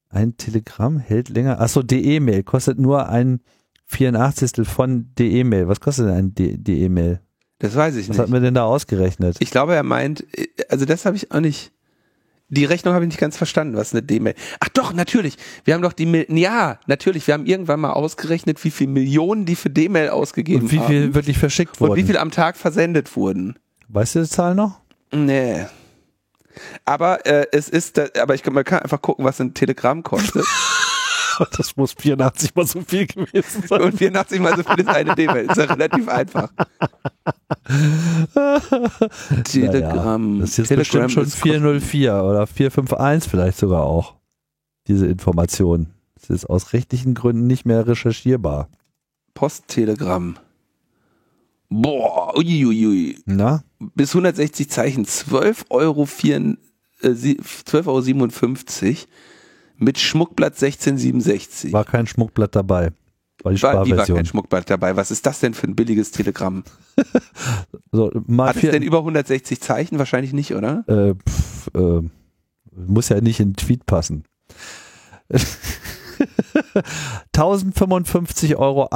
ein 0.09 0.37
Telegramm, 0.37 1.01
hält 1.01 1.31
länger. 1.31 1.61
Achso, 1.61 1.83
DE-Mail 1.83 2.45
kostet 2.45 2.79
nur 2.79 3.09
ein 3.09 3.41
84. 3.87 4.69
von 4.69 5.13
DE-Mail. 5.19 5.67
Was 5.67 5.81
kostet 5.81 6.07
denn 6.07 6.15
ein 6.15 6.35
DE-Mail? 6.35 7.21
Das 7.61 7.77
weiß 7.77 7.95
ich 7.97 8.09
Was 8.09 8.17
nicht. 8.17 8.19
hat 8.19 8.29
man 8.31 8.43
denn 8.43 8.55
da 8.55 8.65
ausgerechnet? 8.65 9.37
Ich 9.39 9.51
glaube, 9.51 9.75
er 9.75 9.83
meint, 9.85 10.25
also 10.69 10.85
das 10.85 11.07
habe 11.07 11.17
ich 11.17 11.31
auch 11.31 11.41
nicht. 11.41 11.71
Die 12.53 12.65
Rechnung 12.65 12.95
habe 12.95 13.05
ich 13.05 13.11
nicht 13.11 13.21
ganz 13.21 13.37
verstanden, 13.37 13.77
was 13.77 13.93
eine 13.93 14.03
D-Mail. 14.03 14.35
Ach 14.59 14.69
doch, 14.71 14.93
natürlich. 14.93 15.37
Wir 15.65 15.75
haben 15.75 15.83
doch 15.83 15.93
die, 15.93 16.05
Mil 16.07 16.27
ja, 16.37 16.81
natürlich. 16.89 17.25
Wir 17.29 17.35
haben 17.35 17.47
irgendwann 17.47 17.79
mal 17.79 17.93
ausgerechnet, 17.93 18.65
wie 18.65 18.73
viel 18.73 18.89
Millionen 18.89 19.47
die 19.47 19.55
für 19.55 19.71
D-Mail 19.71 20.09
ausgegeben 20.09 20.63
Und 20.65 20.73
wie 20.73 20.81
viel 20.81 21.05
haben. 21.05 21.15
wirklich 21.15 21.39
verschickt 21.39 21.81
Und 21.81 21.91
wurden? 21.91 22.01
wie 22.01 22.05
viel 22.07 22.17
am 22.17 22.33
Tag 22.33 22.57
versendet 22.57 23.15
wurden. 23.15 23.57
Weißt 23.89 24.17
du 24.17 24.23
die 24.23 24.29
Zahl 24.29 24.57
noch? 24.57 24.81
Nee. 25.13 25.67
Aber 26.85 27.25
äh, 27.25 27.47
es 27.53 27.69
ist, 27.69 28.01
aber 28.19 28.35
ich 28.35 28.43
kann, 28.43 28.53
man 28.55 28.65
kann 28.65 28.81
einfach 28.81 29.01
gucken, 29.01 29.25
was 29.25 29.41
ein 29.41 29.55
Telegramm 29.55 30.03
kostet. 30.03 30.45
Das 31.57 31.77
muss 31.77 31.93
84 31.93 32.55
mal 32.55 32.67
so 32.67 32.81
viel 32.83 33.07
gewesen 33.07 33.63
sein. 33.67 33.81
Und 33.83 33.97
84 33.99 34.41
mal 34.41 34.57
so 34.57 34.63
viel 34.63 34.81
ist 34.81 34.89
eine 34.89 35.15
D-Mail. 35.15 35.47
Ist 35.47 35.57
ja 35.57 35.65
relativ 35.65 36.09
einfach. 36.09 36.51
Telegramm. 39.45 40.41
das 40.41 40.51
ist 40.51 40.57
jetzt 40.59 40.69
Telegram 40.69 41.07
bestimmt 41.07 41.13
schon 41.13 41.25
ist 41.25 41.37
404 41.37 42.25
oder 42.25 42.47
451 42.47 43.31
vielleicht 43.31 43.59
sogar 43.59 43.83
auch. 43.85 44.17
Diese 44.89 45.07
Information. 45.07 45.89
Das 46.15 46.31
ist 46.31 46.47
aus 46.47 46.73
rechtlichen 46.73 47.15
Gründen 47.15 47.47
nicht 47.47 47.65
mehr 47.65 47.87
recherchierbar. 47.87 48.69
Posttelegramm. 49.35 50.37
Boah, 51.69 52.37
uiuiui. 52.37 53.19
Na? 53.27 53.63
Bis 53.79 54.11
160 54.11 54.69
Zeichen, 54.69 55.05
12 55.05 55.67
Euro, 55.71 56.05
4, 56.05 56.57
äh, 57.03 57.13
sie- 57.13 57.37
12 57.39 57.87
Euro 57.87 58.01
57 58.01 59.07
mit 59.81 59.99
Schmuckblatt 59.99 60.53
1667. 60.53 61.73
War 61.73 61.85
kein 61.85 62.07
Schmuckblatt 62.07 62.55
dabei. 62.55 62.93
War 63.43 63.53
die 63.53 63.63
War, 63.63 63.87
wie 63.87 63.97
war 63.97 64.07
kein 64.07 64.27
Schmuckblatt 64.27 64.69
dabei? 64.69 64.97
Was 64.97 65.11
ist 65.11 65.25
das 65.27 65.41
denn 65.41 65.55
für 65.55 65.67
ein 65.67 65.75
billiges 65.75 66.11
Telegramm? 66.11 66.63
so, 67.93 68.13
Hat 68.39 68.57
es 68.57 68.71
denn 68.71 68.83
über 68.83 68.99
160 68.99 69.61
Zeichen? 69.61 69.99
Wahrscheinlich 69.99 70.33
nicht, 70.33 70.55
oder? 70.55 70.85
äh, 70.87 71.15
pf, 71.15 71.71
äh, 71.75 72.03
Muss 72.73 73.09
ja 73.09 73.21
nicht 73.21 73.41
in 73.41 73.51
den 73.51 73.57
Tweet 73.57 73.87
passen. 73.87 74.25
1055,88 77.35 78.57
Euro 78.57 78.89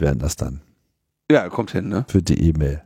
wären 0.00 0.18
das 0.18 0.34
dann. 0.36 0.62
Ja, 1.30 1.48
kommt 1.48 1.70
hin, 1.70 1.88
ne? 1.88 2.04
Für 2.08 2.22
die 2.22 2.48
E-Mail. 2.48 2.82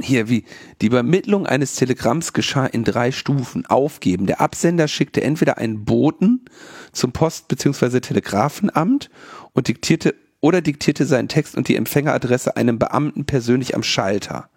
Hier, 0.00 0.30
wie 0.30 0.44
die 0.80 0.86
Übermittlung 0.86 1.46
eines 1.46 1.74
Telegramms 1.74 2.32
geschah 2.32 2.64
in 2.64 2.82
drei 2.82 3.12
Stufen. 3.12 3.66
Aufgeben. 3.66 4.26
Der 4.26 4.40
Absender 4.40 4.88
schickte 4.88 5.22
entweder 5.22 5.58
einen 5.58 5.84
Boten 5.84 6.46
zum 6.92 7.12
Post- 7.12 7.48
bzw. 7.48 8.00
Telegrafenamt 8.00 9.10
und 9.52 9.68
diktierte 9.68 10.14
oder 10.40 10.62
diktierte 10.62 11.04
seinen 11.04 11.28
Text 11.28 11.56
und 11.56 11.68
die 11.68 11.76
Empfängeradresse 11.76 12.56
einem 12.56 12.78
Beamten 12.78 13.26
persönlich 13.26 13.74
am 13.74 13.82
Schalter. 13.82 14.48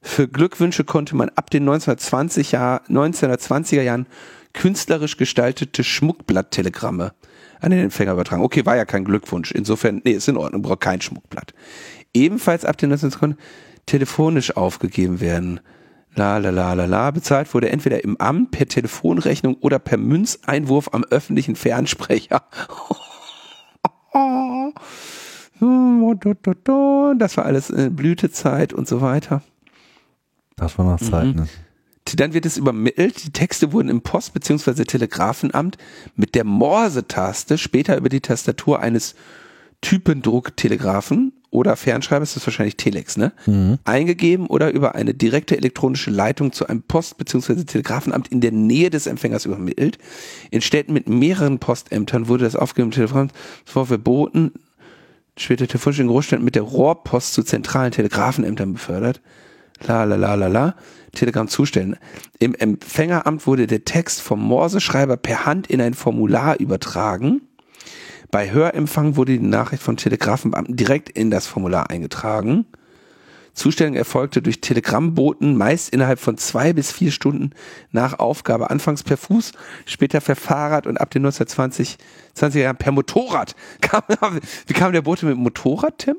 Für 0.00 0.28
Glückwünsche 0.28 0.84
konnte 0.84 1.14
man 1.14 1.28
ab 1.30 1.50
den 1.50 1.64
1920 1.64 2.52
Jahr, 2.52 2.82
1920er 2.88 3.82
Jahren 3.82 4.06
künstlerisch 4.54 5.18
gestaltete 5.18 5.84
Schmuckblatttelegramme 5.84 7.12
an 7.60 7.70
den 7.70 7.80
Empfänger 7.80 8.12
übertragen. 8.12 8.42
Okay, 8.42 8.64
war 8.64 8.76
ja 8.76 8.86
kein 8.86 9.04
Glückwunsch. 9.04 9.52
Insofern, 9.52 10.00
nee, 10.04 10.12
ist 10.12 10.28
in 10.28 10.38
Ordnung, 10.38 10.62
braucht 10.62 10.80
kein 10.80 11.02
Schmuckblatt. 11.02 11.52
Ebenfalls 12.14 12.64
ab 12.64 12.78
den 12.78 12.90
1920 12.90 13.36
telefonisch 13.86 14.56
aufgegeben 14.56 15.20
werden. 15.20 15.60
La 16.14 16.38
la 16.38 16.50
la 16.50 16.72
la 16.72 16.86
la. 16.86 17.10
Bezahlt 17.10 17.52
wurde 17.54 17.70
entweder 17.70 18.02
im 18.02 18.16
Amt, 18.16 18.50
per 18.50 18.66
Telefonrechnung 18.66 19.54
oder 19.60 19.78
per 19.78 19.98
Münzeinwurf 19.98 20.90
am 20.92 21.04
öffentlichen 21.04 21.56
Fernsprecher. 21.56 22.42
Das 27.18 27.36
war 27.36 27.44
alles 27.44 27.72
Blütezeit 27.90 28.72
und 28.72 28.88
so 28.88 29.00
weiter. 29.00 29.42
Das 30.56 30.78
war 30.78 30.84
noch 30.84 31.00
Zeit, 31.00 31.26
mhm. 31.26 31.34
ne? 31.34 31.48
Dann 32.14 32.34
wird 32.34 32.46
es 32.46 32.56
übermittelt. 32.56 33.24
Die 33.24 33.32
Texte 33.32 33.72
wurden 33.72 33.88
im 33.88 34.00
Post- 34.00 34.32
bzw. 34.32 34.84
Telegrafenamt 34.84 35.76
mit 36.14 36.34
der 36.34 36.44
Morse-Taste, 36.44 37.58
später 37.58 37.96
über 37.96 38.08
die 38.08 38.20
Tastatur 38.20 38.80
eines 38.80 39.16
Typendrucktelegrafen 39.80 41.32
oder 41.56 41.74
Fernschreibers, 41.74 42.34
das 42.34 42.42
ist 42.42 42.46
wahrscheinlich 42.46 42.76
Telex, 42.76 43.16
ne? 43.16 43.32
Mhm. 43.46 43.78
Eingegeben 43.84 44.46
oder 44.46 44.70
über 44.72 44.94
eine 44.94 45.14
direkte 45.14 45.56
elektronische 45.56 46.10
Leitung 46.10 46.52
zu 46.52 46.66
einem 46.66 46.82
Post- 46.82 47.16
bzw. 47.16 47.64
Telegrafenamt 47.64 48.28
in 48.28 48.42
der 48.42 48.52
Nähe 48.52 48.90
des 48.90 49.06
Empfängers 49.06 49.46
übermittelt. 49.46 49.96
In 50.50 50.60
Städten 50.60 50.92
mit 50.92 51.08
mehreren 51.08 51.58
Postämtern 51.58 52.28
wurde 52.28 52.44
das 52.44 52.56
aufgegebene 52.56 52.94
Telefon 52.94 53.30
verboten, 53.64 54.52
später 55.38 55.66
telefonisch 55.66 55.98
in 55.98 56.08
Großstädten 56.08 56.44
mit 56.44 56.56
der 56.56 56.62
Rohrpost 56.62 57.32
zu 57.32 57.42
zentralen 57.42 57.90
Telegrafenämtern 57.90 58.74
befördert. 58.74 59.22
La 59.86 60.04
la 60.04 60.16
la 60.16 60.34
la 60.34 60.48
la. 60.48 60.74
Telegramm 61.12 61.48
zustellen. 61.48 61.96
Im 62.38 62.54
Empfängeramt 62.54 63.46
wurde 63.46 63.66
der 63.66 63.84
Text 63.84 64.20
vom 64.20 64.42
Morseschreiber 64.42 65.16
per 65.16 65.46
Hand 65.46 65.68
in 65.68 65.80
ein 65.80 65.94
Formular 65.94 66.60
übertragen. 66.60 67.45
Bei 68.30 68.50
Hörempfang 68.50 69.16
wurde 69.16 69.38
die 69.38 69.44
Nachricht 69.44 69.82
von 69.82 69.96
Telegrafenbeamten 69.96 70.76
direkt 70.76 71.08
in 71.10 71.30
das 71.30 71.46
Formular 71.46 71.90
eingetragen. 71.90 72.66
Zustellung 73.54 73.94
erfolgte 73.94 74.42
durch 74.42 74.60
Telegrammboten, 74.60 75.56
meist 75.56 75.88
innerhalb 75.88 76.20
von 76.20 76.36
zwei 76.36 76.74
bis 76.74 76.92
vier 76.92 77.10
Stunden 77.10 77.50
nach 77.90 78.18
Aufgabe, 78.18 78.70
anfangs 78.70 79.02
per 79.02 79.16
Fuß, 79.16 79.52
später 79.86 80.20
per 80.20 80.36
Fahrrad 80.36 80.86
und 80.86 81.00
ab 81.00 81.10
den 81.10 81.24
1920 81.24 81.96
20er 82.36 82.58
Jahren 82.58 82.76
per 82.76 82.92
Motorrad. 82.92 83.56
Kam, 83.80 84.02
wie 84.66 84.74
kam 84.74 84.92
der 84.92 85.02
Bote 85.02 85.24
mit 85.24 85.36
dem 85.36 85.42
Motorrad, 85.42 85.98
Tim? 85.98 86.16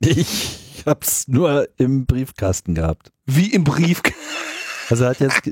Ich 0.00 0.82
hab's 0.84 1.28
nur 1.28 1.68
im 1.76 2.06
Briefkasten 2.06 2.74
gehabt. 2.74 3.12
Wie 3.24 3.52
im 3.52 3.62
Briefkasten? 3.62 4.18
Also 4.90 5.06
hat 5.06 5.20
jetzt, 5.20 5.42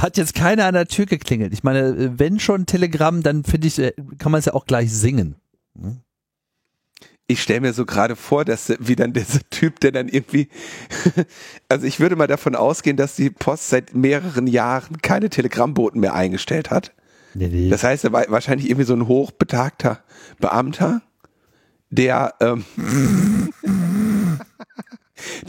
hat 0.00 0.16
jetzt 0.16 0.34
keiner 0.34 0.66
an 0.66 0.74
der 0.74 0.86
Tür 0.86 1.06
geklingelt. 1.06 1.52
Ich 1.52 1.64
meine, 1.64 2.18
wenn 2.18 2.38
schon 2.38 2.66
Telegramm, 2.66 3.22
dann 3.22 3.44
finde 3.44 3.66
ich, 3.66 3.78
äh, 3.78 3.92
kann 4.18 4.32
man 4.32 4.38
es 4.38 4.46
ja 4.46 4.54
auch 4.54 4.66
gleich 4.66 4.92
singen. 4.92 5.36
Hm? 5.78 6.00
Ich 7.26 7.42
stelle 7.42 7.62
mir 7.62 7.72
so 7.72 7.86
gerade 7.86 8.16
vor, 8.16 8.44
dass 8.44 8.74
wie 8.80 8.96
dann 8.96 9.14
dieser 9.14 9.40
Typ, 9.48 9.80
der 9.80 9.92
dann 9.92 10.08
irgendwie, 10.08 10.48
also 11.68 11.86
ich 11.86 11.98
würde 11.98 12.16
mal 12.16 12.26
davon 12.26 12.54
ausgehen, 12.54 12.98
dass 12.98 13.16
die 13.16 13.30
Post 13.30 13.70
seit 13.70 13.94
mehreren 13.94 14.46
Jahren 14.46 15.00
keine 15.00 15.30
Telegrammboten 15.30 16.00
mehr 16.00 16.14
eingestellt 16.14 16.70
hat. 16.70 16.92
Nee, 17.32 17.48
nee. 17.48 17.70
Das 17.70 17.82
heißt, 17.82 18.04
er 18.04 18.12
war 18.12 18.26
wahrscheinlich 18.28 18.68
irgendwie 18.68 18.86
so 18.86 18.94
ein 18.94 19.08
hochbetagter 19.08 20.00
Beamter, 20.38 21.00
der 21.90 22.34
ähm, 22.40 22.64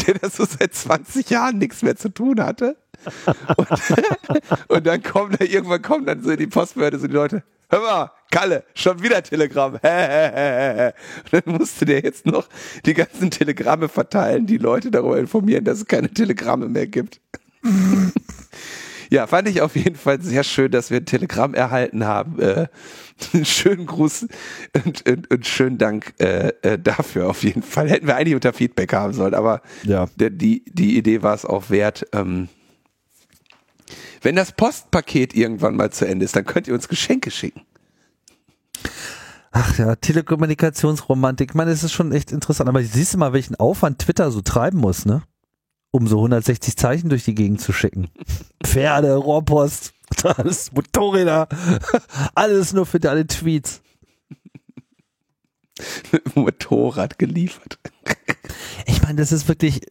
der 0.08 0.16
das 0.16 0.36
so 0.36 0.46
seit 0.46 0.74
20 0.74 1.30
Jahren 1.30 1.58
nichts 1.58 1.82
mehr 1.82 1.96
zu 1.96 2.10
tun 2.10 2.42
hatte. 2.42 2.78
Und, 3.58 3.68
und 4.68 4.88
dann 4.88 5.04
kommen 5.04 5.36
da 5.38 5.46
irgendwann 5.46 5.82
kommen 5.82 6.06
dann 6.06 6.24
so 6.24 6.36
die 6.36 6.48
Postbehörde 6.48 7.00
so 7.00 7.08
die 7.08 7.14
Leute, 7.14 7.44
hör 7.70 7.82
mal, 7.82 8.12
Kalle, 8.32 8.64
schon 8.74 9.02
wieder 9.02 9.24
Telegramm. 9.24 9.74
Und 9.74 9.82
dann 9.84 10.94
musste 11.46 11.86
der 11.86 12.02
jetzt 12.02 12.26
noch 12.26 12.48
die 12.86 12.94
ganzen 12.94 13.32
Telegramme 13.32 13.88
verteilen, 13.88 14.46
die 14.46 14.58
Leute 14.58 14.92
darüber 14.92 15.18
informieren, 15.18 15.64
dass 15.64 15.80
es 15.80 15.86
keine 15.86 16.10
Telegramme 16.10 16.68
mehr 16.68 16.88
gibt. 16.88 17.22
ja, 19.10 19.28
fand 19.28 19.48
ich 19.48 19.62
auf 19.62 19.76
jeden 19.76 19.96
Fall 19.96 20.22
sehr 20.22 20.44
schön, 20.44 20.72
dass 20.72 20.92
wir 20.92 20.98
ein 20.98 21.06
Telegramm 21.06 21.54
erhalten 21.54 22.06
haben. 22.06 22.40
Äh, 22.40 22.68
schönen 23.44 23.86
Gruß 23.86 24.28
und, 24.74 25.08
und, 25.10 25.32
und 25.32 25.48
schönen 25.48 25.78
Dank 25.78 26.14
äh, 26.20 26.50
äh, 26.62 26.78
dafür 26.78 27.30
auf 27.30 27.44
jeden 27.44 27.64
Fall. 27.64 27.90
Hätten 27.90 28.08
wir 28.08 28.16
eigentlich 28.16 28.36
unter 28.36 28.54
Feedback 28.54 28.94
haben 28.94 29.14
sollen, 29.14 29.34
aber 29.34 29.62
ja. 29.84 30.08
der, 30.18 30.30
die, 30.30 30.64
die 30.68 30.98
Idee 30.98 31.22
war 31.24 31.34
es 31.34 31.46
auch 31.46 31.70
wert. 31.70 32.06
Ähm, 32.12 32.50
wenn 34.26 34.36
das 34.36 34.52
Postpaket 34.52 35.36
irgendwann 35.36 35.76
mal 35.76 35.92
zu 35.92 36.08
Ende 36.08 36.26
ist, 36.26 36.36
dann 36.36 36.46
könnt 36.46 36.68
ihr 36.68 36.74
uns 36.74 36.88
Geschenke 36.88 37.30
schicken. 37.30 37.62
Ach 39.52 39.78
ja, 39.78 39.96
Telekommunikationsromantik. 39.96 41.52
Ich 41.52 41.56
meine, 41.56 41.72
es 41.72 41.84
ist 41.84 41.94
schon 41.94 42.12
echt 42.12 42.32
interessant. 42.32 42.68
Aber 42.68 42.84
siehst 42.84 43.14
du 43.14 43.20
mal, 43.20 43.34
welchen 43.34 43.56
Aufwand 43.56 44.00
Twitter 44.00 44.32
so 44.32 44.42
treiben 44.42 44.80
muss, 44.80 45.06
ne? 45.06 45.22
Um 45.92 46.08
so 46.08 46.18
160 46.18 46.76
Zeichen 46.76 47.08
durch 47.08 47.24
die 47.24 47.36
Gegend 47.36 47.62
zu 47.62 47.72
schicken. 47.72 48.10
Pferde, 48.64 49.16
Rohrpost, 49.16 49.94
alles 50.24 50.72
Motorräder, 50.74 51.48
alles 52.36 52.74
nur 52.74 52.86
für 52.88 53.00
deine 53.00 53.28
Tweets. 53.28 53.82
Motorrad 56.34 57.20
geliefert. 57.20 57.80
Ich 58.88 59.02
meine, 59.04 59.16
das 59.16 59.32
ist 59.32 59.48
wirklich, 59.48 59.82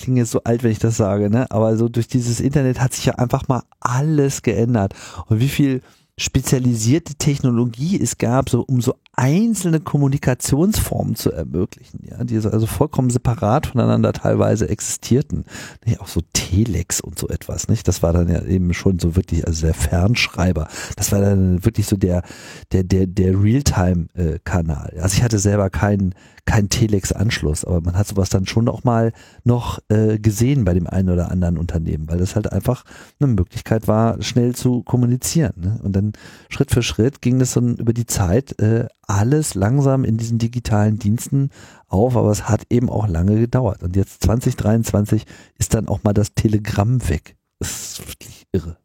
klinge 0.00 0.20
jetzt 0.20 0.30
so 0.30 0.42
alt, 0.44 0.62
wenn 0.62 0.72
ich 0.72 0.78
das 0.78 0.96
sage, 0.96 1.30
ne? 1.30 1.50
Aber 1.50 1.76
so 1.76 1.88
durch 1.88 2.08
dieses 2.08 2.40
Internet 2.40 2.80
hat 2.80 2.92
sich 2.92 3.06
ja 3.06 3.14
einfach 3.14 3.48
mal 3.48 3.62
alles 3.80 4.42
geändert. 4.42 4.94
Und 5.26 5.40
wie 5.40 5.48
viel 5.48 5.82
spezialisierte 6.16 7.14
Technologie 7.14 8.00
es 8.00 8.18
gab, 8.18 8.50
so 8.50 8.62
um 8.62 8.80
so 8.80 8.94
einzelne 9.18 9.80
Kommunikationsformen 9.80 11.16
zu 11.16 11.32
ermöglichen, 11.32 12.04
ja, 12.08 12.22
die 12.22 12.36
also 12.36 12.66
vollkommen 12.66 13.10
separat 13.10 13.66
voneinander 13.66 14.12
teilweise 14.12 14.68
existierten. 14.68 15.44
Nicht? 15.84 16.00
Auch 16.00 16.06
so 16.06 16.20
Telex 16.32 17.00
und 17.00 17.18
so 17.18 17.28
etwas, 17.28 17.66
nicht? 17.66 17.88
Das 17.88 18.04
war 18.04 18.12
dann 18.12 18.28
ja 18.28 18.44
eben 18.44 18.72
schon 18.74 19.00
so 19.00 19.16
wirklich, 19.16 19.44
also 19.44 19.66
der 19.66 19.74
Fernschreiber. 19.74 20.68
Das 20.94 21.10
war 21.10 21.20
dann 21.20 21.64
wirklich 21.64 21.86
so 21.86 21.96
der, 21.96 22.22
der, 22.70 22.84
der, 22.84 23.08
der 23.08 23.42
Realtime-Kanal. 23.42 24.94
Also 25.02 25.16
ich 25.16 25.24
hatte 25.24 25.40
selber 25.40 25.68
keinen, 25.68 26.14
keinen 26.46 26.68
Telex-Anschluss, 26.68 27.64
aber 27.64 27.80
man 27.80 27.98
hat 27.98 28.06
sowas 28.06 28.28
dann 28.28 28.46
schon 28.46 28.68
auch 28.68 28.84
mal 28.84 29.12
noch 29.42 29.80
äh, 29.88 30.20
gesehen 30.20 30.64
bei 30.64 30.74
dem 30.74 30.86
einen 30.86 31.10
oder 31.10 31.32
anderen 31.32 31.58
Unternehmen, 31.58 32.08
weil 32.08 32.18
das 32.18 32.36
halt 32.36 32.52
einfach 32.52 32.84
eine 33.18 33.32
Möglichkeit 33.32 33.88
war, 33.88 34.22
schnell 34.22 34.54
zu 34.54 34.84
kommunizieren. 34.84 35.54
Ne? 35.56 35.80
Und 35.82 35.96
dann 35.96 36.12
Schritt 36.50 36.70
für 36.70 36.84
Schritt 36.84 37.20
ging 37.20 37.40
das 37.40 37.54
dann 37.54 37.78
über 37.78 37.92
die 37.92 38.06
Zeit 38.06 38.56
äh, 38.60 38.86
alles 39.08 39.54
langsam 39.54 40.04
in 40.04 40.18
diesen 40.18 40.38
digitalen 40.38 40.98
Diensten 40.98 41.50
auf, 41.88 42.16
aber 42.16 42.30
es 42.30 42.48
hat 42.48 42.62
eben 42.70 42.90
auch 42.90 43.08
lange 43.08 43.40
gedauert. 43.40 43.82
Und 43.82 43.96
jetzt 43.96 44.22
2023 44.22 45.24
ist 45.58 45.74
dann 45.74 45.88
auch 45.88 46.04
mal 46.04 46.12
das 46.12 46.34
Telegramm 46.34 47.08
weg. 47.08 47.34
Das 47.58 47.70
ist 47.70 48.06
wirklich 48.06 48.46
irre. 48.52 48.76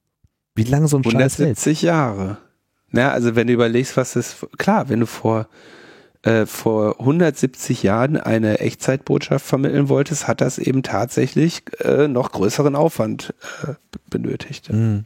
Wie 0.56 0.64
lange 0.64 0.88
so 0.88 0.98
ein 0.98 1.06
170 1.06 1.80
Scheiß 1.80 1.82
Jahre. 1.82 2.38
Na, 2.91 3.12
also 3.12 3.36
wenn 3.36 3.48
du 3.48 3.54
überlegst, 3.54 3.98
was 3.98 4.16
ist, 4.16 4.48
klar, 4.58 4.88
wenn 4.88 5.02
du 5.02 5.08
vor, 5.08 5.48
äh, 6.22 6.45
vor 6.45 7.00
170 7.00 7.84
Jahren 7.84 8.18
eine 8.18 8.60
Echtzeitbotschaft 8.60 9.45
vermitteln 9.45 9.90
wolltest, 9.90 10.28
hat 10.28 10.41
das 10.41 10.58
eben 10.58 10.84
tatsächlich 10.84 11.64
äh, 11.82 12.08
noch 12.08 12.32
größeren 12.32 12.76
Aufwand 12.76 13.34
äh, 13.68 13.74
benötigt. 14.10 14.72
Mhm. 14.72 15.06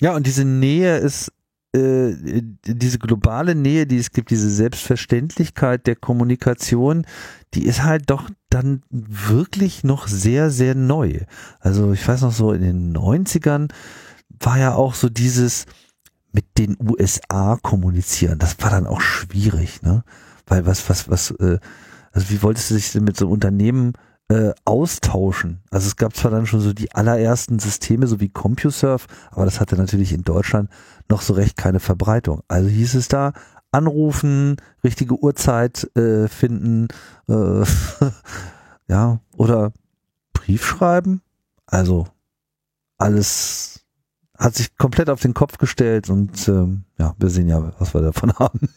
Ja, 0.00 0.14
und 0.16 0.26
diese 0.26 0.44
Nähe 0.44 0.98
ist 0.98 1.32
äh, 1.76 2.42
diese 2.64 2.98
globale 2.98 3.54
Nähe, 3.54 3.86
die 3.86 3.98
es 3.98 4.10
gibt, 4.10 4.30
diese 4.30 4.50
Selbstverständlichkeit 4.50 5.86
der 5.86 5.96
Kommunikation, 5.96 7.06
die 7.54 7.64
ist 7.64 7.82
halt 7.82 8.10
doch 8.10 8.30
dann 8.50 8.82
wirklich 8.90 9.84
noch 9.84 10.08
sehr, 10.08 10.50
sehr 10.50 10.74
neu. 10.74 11.20
Also 11.60 11.92
ich 11.92 12.06
weiß 12.06 12.22
noch 12.22 12.32
so, 12.32 12.52
in 12.52 12.62
den 12.62 12.96
90ern 12.96 13.70
war 14.40 14.58
ja 14.58 14.74
auch 14.74 14.94
so 14.94 15.08
dieses 15.08 15.66
mit 16.32 16.58
den 16.58 16.76
USA 16.80 17.58
kommunizieren. 17.62 18.38
Das 18.38 18.56
war 18.60 18.70
dann 18.70 18.86
auch 18.86 19.00
schwierig, 19.00 19.82
ne? 19.82 20.04
Weil 20.46 20.66
was, 20.66 20.88
was, 20.88 21.08
was, 21.08 21.30
äh, 21.32 21.58
also 22.12 22.30
wie 22.30 22.42
wolltest 22.42 22.70
du 22.70 22.74
dich 22.74 22.92
denn 22.92 23.04
mit 23.04 23.16
so 23.16 23.26
einem 23.26 23.32
Unternehmen 23.32 23.92
äh, 24.28 24.52
austauschen. 24.64 25.62
Also 25.70 25.86
es 25.86 25.96
gab 25.96 26.16
zwar 26.16 26.30
dann 26.30 26.46
schon 26.46 26.60
so 26.60 26.72
die 26.72 26.92
allerersten 26.92 27.58
Systeme, 27.58 28.06
so 28.06 28.20
wie 28.20 28.28
CompuServe, 28.28 29.06
aber 29.30 29.44
das 29.44 29.60
hatte 29.60 29.76
natürlich 29.76 30.12
in 30.12 30.22
Deutschland 30.22 30.70
noch 31.08 31.22
so 31.22 31.34
recht 31.34 31.56
keine 31.56 31.80
Verbreitung. 31.80 32.42
Also 32.48 32.68
hieß 32.68 32.94
es 32.94 33.08
da, 33.08 33.32
anrufen, 33.70 34.56
richtige 34.82 35.14
Uhrzeit 35.22 35.88
äh, 35.96 36.28
finden, 36.28 36.88
äh, 37.28 37.64
ja, 38.88 39.20
oder 39.36 39.72
Brief 40.32 40.64
schreiben. 40.64 41.22
Also 41.66 42.06
alles 42.98 43.84
hat 44.38 44.54
sich 44.54 44.76
komplett 44.76 45.10
auf 45.10 45.20
den 45.20 45.34
Kopf 45.34 45.58
gestellt 45.58 46.10
und 46.10 46.48
ähm, 46.48 46.84
ja, 46.98 47.14
wir 47.18 47.30
sehen 47.30 47.48
ja, 47.48 47.72
was 47.78 47.94
wir 47.94 48.02
davon 48.02 48.32
haben. 48.38 48.68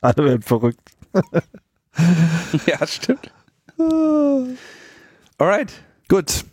Alle 0.00 0.24
werden 0.24 0.42
verrückt. 0.42 0.92
ja, 2.66 2.86
stimmt. 2.86 3.30
Alright. 5.38 5.72
Gut, 6.08 6.44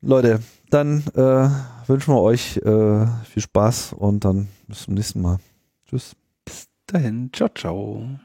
Leute, 0.00 0.40
dann 0.70 1.04
äh, 1.14 1.48
wünschen 1.88 2.14
wir 2.14 2.20
euch 2.20 2.56
äh, 2.58 3.06
viel 3.24 3.42
Spaß 3.42 3.92
und 3.92 4.24
dann 4.24 4.48
bis 4.66 4.84
zum 4.84 4.94
nächsten 4.94 5.22
Mal. 5.22 5.38
Tschüss. 5.88 6.16
Bis 6.44 6.68
dahin. 6.86 7.30
Ciao, 7.32 7.48
ciao. 7.48 8.18